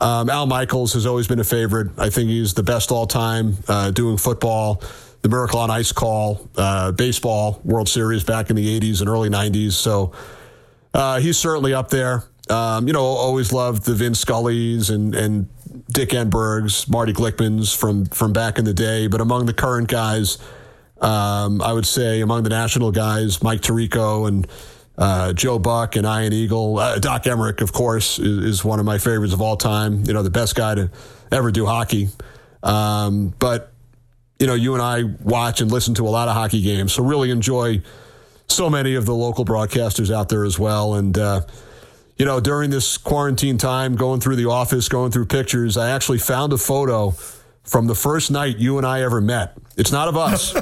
um, 0.00 0.30
Al 0.30 0.46
Michaels 0.46 0.92
has 0.94 1.06
always 1.06 1.26
been 1.26 1.40
a 1.40 1.44
favorite. 1.44 1.98
I 1.98 2.10
think 2.10 2.28
he's 2.28 2.54
the 2.54 2.62
best 2.62 2.90
all 2.90 3.06
time 3.06 3.56
uh, 3.68 3.90
doing 3.90 4.16
football. 4.16 4.82
The 5.22 5.28
Miracle 5.28 5.58
on 5.58 5.70
Ice 5.70 5.90
call, 5.90 6.48
uh, 6.56 6.92
baseball, 6.92 7.60
World 7.64 7.88
Series 7.88 8.22
back 8.22 8.50
in 8.50 8.54
the 8.54 8.78
80s 8.80 9.00
and 9.00 9.08
early 9.08 9.28
90s. 9.28 9.72
So 9.72 10.12
uh, 10.94 11.20
he's 11.20 11.38
certainly 11.38 11.74
up 11.74 11.90
there. 11.90 12.24
Um, 12.48 12.86
you 12.86 12.92
know, 12.92 13.02
always 13.02 13.52
loved 13.52 13.84
the 13.84 13.94
Vin 13.94 14.12
Scullys 14.12 14.88
and, 14.88 15.14
and 15.14 15.48
Dick 15.90 16.10
Enbergs, 16.10 16.88
Marty 16.88 17.12
Glickmans 17.12 17.76
from, 17.76 18.06
from 18.06 18.32
back 18.32 18.58
in 18.58 18.64
the 18.64 18.74
day. 18.74 19.08
But 19.08 19.20
among 19.20 19.46
the 19.46 19.52
current 19.52 19.88
guys, 19.88 20.38
um, 21.00 21.60
I 21.60 21.72
would 21.72 21.86
say 21.86 22.20
among 22.20 22.44
the 22.44 22.50
national 22.50 22.92
guys, 22.92 23.42
Mike 23.42 23.60
Tirico 23.62 24.28
and 24.28 24.46
uh, 24.96 25.32
Joe 25.32 25.58
Buck 25.58 25.96
and 25.96 26.06
Ian 26.06 26.32
Eagle. 26.32 26.78
Uh, 26.78 26.98
Doc 26.98 27.24
Emrick, 27.24 27.60
of 27.60 27.72
course, 27.72 28.18
is, 28.18 28.44
is, 28.44 28.64
one 28.64 28.80
of 28.80 28.86
my 28.86 28.98
favorites 28.98 29.34
of 29.34 29.40
all 29.40 29.56
time. 29.56 30.04
You 30.06 30.14
know, 30.14 30.22
the 30.22 30.30
best 30.30 30.54
guy 30.54 30.74
to 30.74 30.90
ever 31.30 31.50
do 31.50 31.66
hockey. 31.66 32.08
Um, 32.62 33.34
but, 33.38 33.72
you 34.38 34.46
know, 34.46 34.54
you 34.54 34.74
and 34.74 34.82
I 34.82 35.02
watch 35.22 35.60
and 35.60 35.70
listen 35.70 35.94
to 35.94 36.08
a 36.08 36.10
lot 36.10 36.28
of 36.28 36.34
hockey 36.34 36.62
games. 36.62 36.92
So 36.92 37.02
really 37.02 37.30
enjoy 37.30 37.82
so 38.48 38.70
many 38.70 38.94
of 38.94 39.06
the 39.06 39.14
local 39.14 39.44
broadcasters 39.44 40.14
out 40.14 40.28
there 40.28 40.44
as 40.44 40.58
well. 40.58 40.94
And, 40.94 41.16
uh, 41.18 41.42
you 42.16 42.24
know, 42.24 42.40
during 42.40 42.70
this 42.70 42.96
quarantine 42.96 43.58
time, 43.58 43.96
going 43.96 44.20
through 44.20 44.36
the 44.36 44.46
office, 44.46 44.88
going 44.88 45.10
through 45.12 45.26
pictures, 45.26 45.76
I 45.76 45.90
actually 45.90 46.18
found 46.18 46.52
a 46.52 46.58
photo 46.58 47.10
from 47.64 47.86
the 47.86 47.94
first 47.94 48.30
night 48.30 48.58
you 48.58 48.78
and 48.78 48.86
I 48.86 49.02
ever 49.02 49.20
met. 49.20 49.56
It's 49.76 49.92
not 49.92 50.08
of 50.08 50.16
us, 50.16 50.52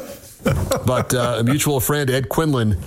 but 0.87 1.15
uh, 1.15 1.37
a 1.39 1.45
mutual 1.45 1.81
friend, 1.81 2.11
Ed 2.11 2.29
Quinlan, 2.29 2.79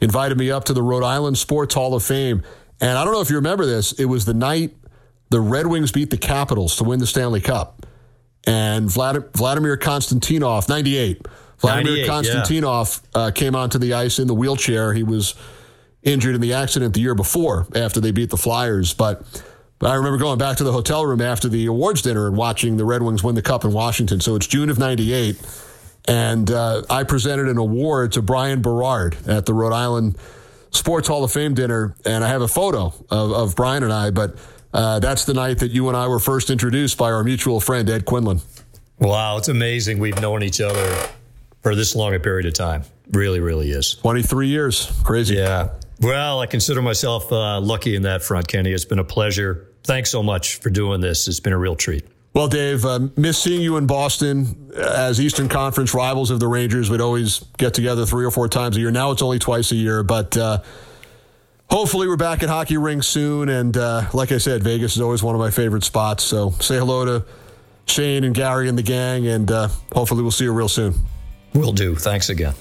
invited 0.00 0.36
me 0.36 0.50
up 0.50 0.64
to 0.64 0.72
the 0.72 0.82
Rhode 0.82 1.04
Island 1.04 1.38
Sports 1.38 1.74
Hall 1.74 1.94
of 1.94 2.02
Fame. 2.02 2.42
And 2.80 2.98
I 2.98 3.04
don't 3.04 3.12
know 3.12 3.20
if 3.20 3.30
you 3.30 3.36
remember 3.36 3.66
this, 3.66 3.92
it 3.92 4.06
was 4.06 4.24
the 4.24 4.34
night 4.34 4.74
the 5.30 5.40
Red 5.40 5.68
Wings 5.68 5.92
beat 5.92 6.10
the 6.10 6.18
Capitals 6.18 6.76
to 6.76 6.84
win 6.84 6.98
the 6.98 7.06
Stanley 7.06 7.40
Cup. 7.40 7.86
And 8.46 8.90
Vladimir 8.90 9.76
Konstantinov, 9.76 10.68
98. 10.68 11.26
Vladimir 11.60 12.06
Konstantinov 12.06 13.02
yeah. 13.14 13.20
uh, 13.20 13.30
came 13.30 13.54
onto 13.54 13.78
the 13.78 13.94
ice 13.94 14.18
in 14.18 14.26
the 14.26 14.34
wheelchair. 14.34 14.94
He 14.94 15.02
was 15.02 15.34
injured 16.02 16.34
in 16.34 16.40
the 16.40 16.54
accident 16.54 16.94
the 16.94 17.00
year 17.00 17.14
before 17.14 17.66
after 17.74 18.00
they 18.00 18.10
beat 18.10 18.30
the 18.30 18.38
Flyers. 18.38 18.94
But, 18.94 19.22
but 19.78 19.90
I 19.90 19.94
remember 19.94 20.16
going 20.16 20.38
back 20.38 20.56
to 20.58 20.64
the 20.64 20.72
hotel 20.72 21.04
room 21.04 21.20
after 21.20 21.48
the 21.48 21.66
awards 21.66 22.02
dinner 22.02 22.26
and 22.26 22.36
watching 22.36 22.78
the 22.78 22.84
Red 22.84 23.02
Wings 23.02 23.22
win 23.22 23.34
the 23.34 23.42
Cup 23.42 23.64
in 23.64 23.72
Washington. 23.72 24.20
So 24.20 24.36
it's 24.36 24.46
June 24.46 24.70
of 24.70 24.78
98. 24.78 25.36
And 26.08 26.50
uh, 26.50 26.82
I 26.88 27.04
presented 27.04 27.48
an 27.48 27.58
award 27.58 28.12
to 28.12 28.22
Brian 28.22 28.62
Berard 28.62 29.16
at 29.28 29.44
the 29.44 29.52
Rhode 29.52 29.74
Island 29.74 30.16
Sports 30.70 31.08
Hall 31.08 31.22
of 31.24 31.30
Fame 31.30 31.52
dinner. 31.52 31.94
And 32.06 32.24
I 32.24 32.28
have 32.28 32.40
a 32.40 32.48
photo 32.48 32.94
of, 33.10 33.32
of 33.32 33.54
Brian 33.54 33.82
and 33.82 33.92
I. 33.92 34.10
But 34.10 34.36
uh, 34.72 34.98
that's 35.00 35.26
the 35.26 35.34
night 35.34 35.58
that 35.58 35.72
you 35.72 35.88
and 35.88 35.96
I 35.96 36.08
were 36.08 36.20
first 36.20 36.48
introduced 36.48 36.96
by 36.96 37.12
our 37.12 37.22
mutual 37.22 37.60
friend, 37.60 37.88
Ed 37.90 38.06
Quinlan. 38.06 38.40
Wow, 38.98 39.36
it's 39.36 39.48
amazing 39.48 39.98
we've 39.98 40.20
known 40.20 40.42
each 40.42 40.60
other 40.60 41.10
for 41.62 41.74
this 41.74 41.94
long 41.94 42.14
a 42.14 42.20
period 42.20 42.46
of 42.46 42.54
time. 42.54 42.84
Really, 43.12 43.40
really 43.40 43.70
is. 43.70 43.94
23 43.94 44.48
years. 44.48 44.90
Crazy. 45.04 45.36
Yeah. 45.36 45.70
Well, 46.00 46.40
I 46.40 46.46
consider 46.46 46.80
myself 46.80 47.30
uh, 47.30 47.60
lucky 47.60 47.94
in 47.94 48.02
that 48.02 48.22
front, 48.22 48.48
Kenny. 48.48 48.72
It's 48.72 48.84
been 48.84 48.98
a 48.98 49.04
pleasure. 49.04 49.68
Thanks 49.84 50.10
so 50.10 50.22
much 50.22 50.56
for 50.56 50.70
doing 50.70 51.00
this. 51.00 51.28
It's 51.28 51.40
been 51.40 51.52
a 51.52 51.58
real 51.58 51.76
treat. 51.76 52.04
Well, 52.32 52.48
Dave, 52.48 52.84
uh, 52.84 53.08
miss 53.16 53.42
seeing 53.42 53.60
you 53.60 53.76
in 53.76 53.86
Boston. 53.86 54.70
As 54.76 55.20
Eastern 55.20 55.48
Conference 55.48 55.92
rivals 55.92 56.30
of 56.30 56.38
the 56.38 56.46
Rangers, 56.46 56.88
we'd 56.88 57.00
always 57.00 57.44
get 57.58 57.74
together 57.74 58.06
three 58.06 58.24
or 58.24 58.30
four 58.30 58.48
times 58.48 58.76
a 58.76 58.80
year. 58.80 58.90
Now 58.90 59.10
it's 59.10 59.20
only 59.20 59.40
twice 59.40 59.72
a 59.72 59.74
year, 59.74 60.04
but 60.04 60.36
uh, 60.36 60.58
hopefully 61.68 62.06
we're 62.06 62.16
back 62.16 62.42
at 62.44 62.48
Hockey 62.48 62.76
Rink 62.76 63.02
soon. 63.02 63.48
And 63.48 63.76
uh, 63.76 64.08
like 64.12 64.30
I 64.30 64.38
said, 64.38 64.62
Vegas 64.62 64.94
is 64.94 65.02
always 65.02 65.24
one 65.24 65.34
of 65.34 65.40
my 65.40 65.50
favorite 65.50 65.82
spots. 65.82 66.22
So 66.22 66.50
say 66.60 66.78
hello 66.78 67.04
to 67.04 67.26
Shane 67.86 68.22
and 68.22 68.34
Gary 68.34 68.68
and 68.68 68.78
the 68.78 68.84
gang, 68.84 69.26
and 69.26 69.50
uh, 69.50 69.68
hopefully 69.92 70.22
we'll 70.22 70.30
see 70.30 70.44
you 70.44 70.52
real 70.52 70.68
soon. 70.68 70.94
Will 71.54 71.72
do. 71.72 71.94
Thanks 71.94 72.28
again. 72.28 72.54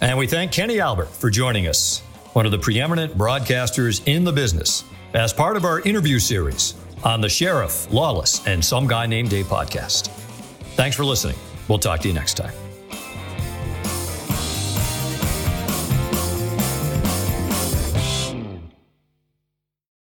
And 0.00 0.18
we 0.18 0.26
thank 0.26 0.52
Kenny 0.52 0.80
Albert 0.80 1.08
for 1.08 1.30
joining 1.30 1.66
us, 1.66 2.00
one 2.32 2.46
of 2.46 2.52
the 2.52 2.58
preeminent 2.58 3.16
broadcasters 3.16 4.02
in 4.06 4.24
the 4.24 4.32
business, 4.32 4.84
as 5.14 5.32
part 5.32 5.56
of 5.56 5.64
our 5.64 5.80
interview 5.80 6.18
series 6.18 6.74
on 7.04 7.20
the 7.20 7.28
Sheriff, 7.28 7.90
Lawless, 7.92 8.46
and 8.46 8.64
Some 8.64 8.86
Guy 8.86 9.06
Named 9.06 9.30
Dave 9.30 9.46
podcast. 9.46 10.08
Thanks 10.76 10.96
for 10.96 11.04
listening. 11.04 11.36
We'll 11.68 11.78
talk 11.78 12.00
to 12.00 12.08
you 12.08 12.14
next 12.14 12.34
time. 12.34 12.63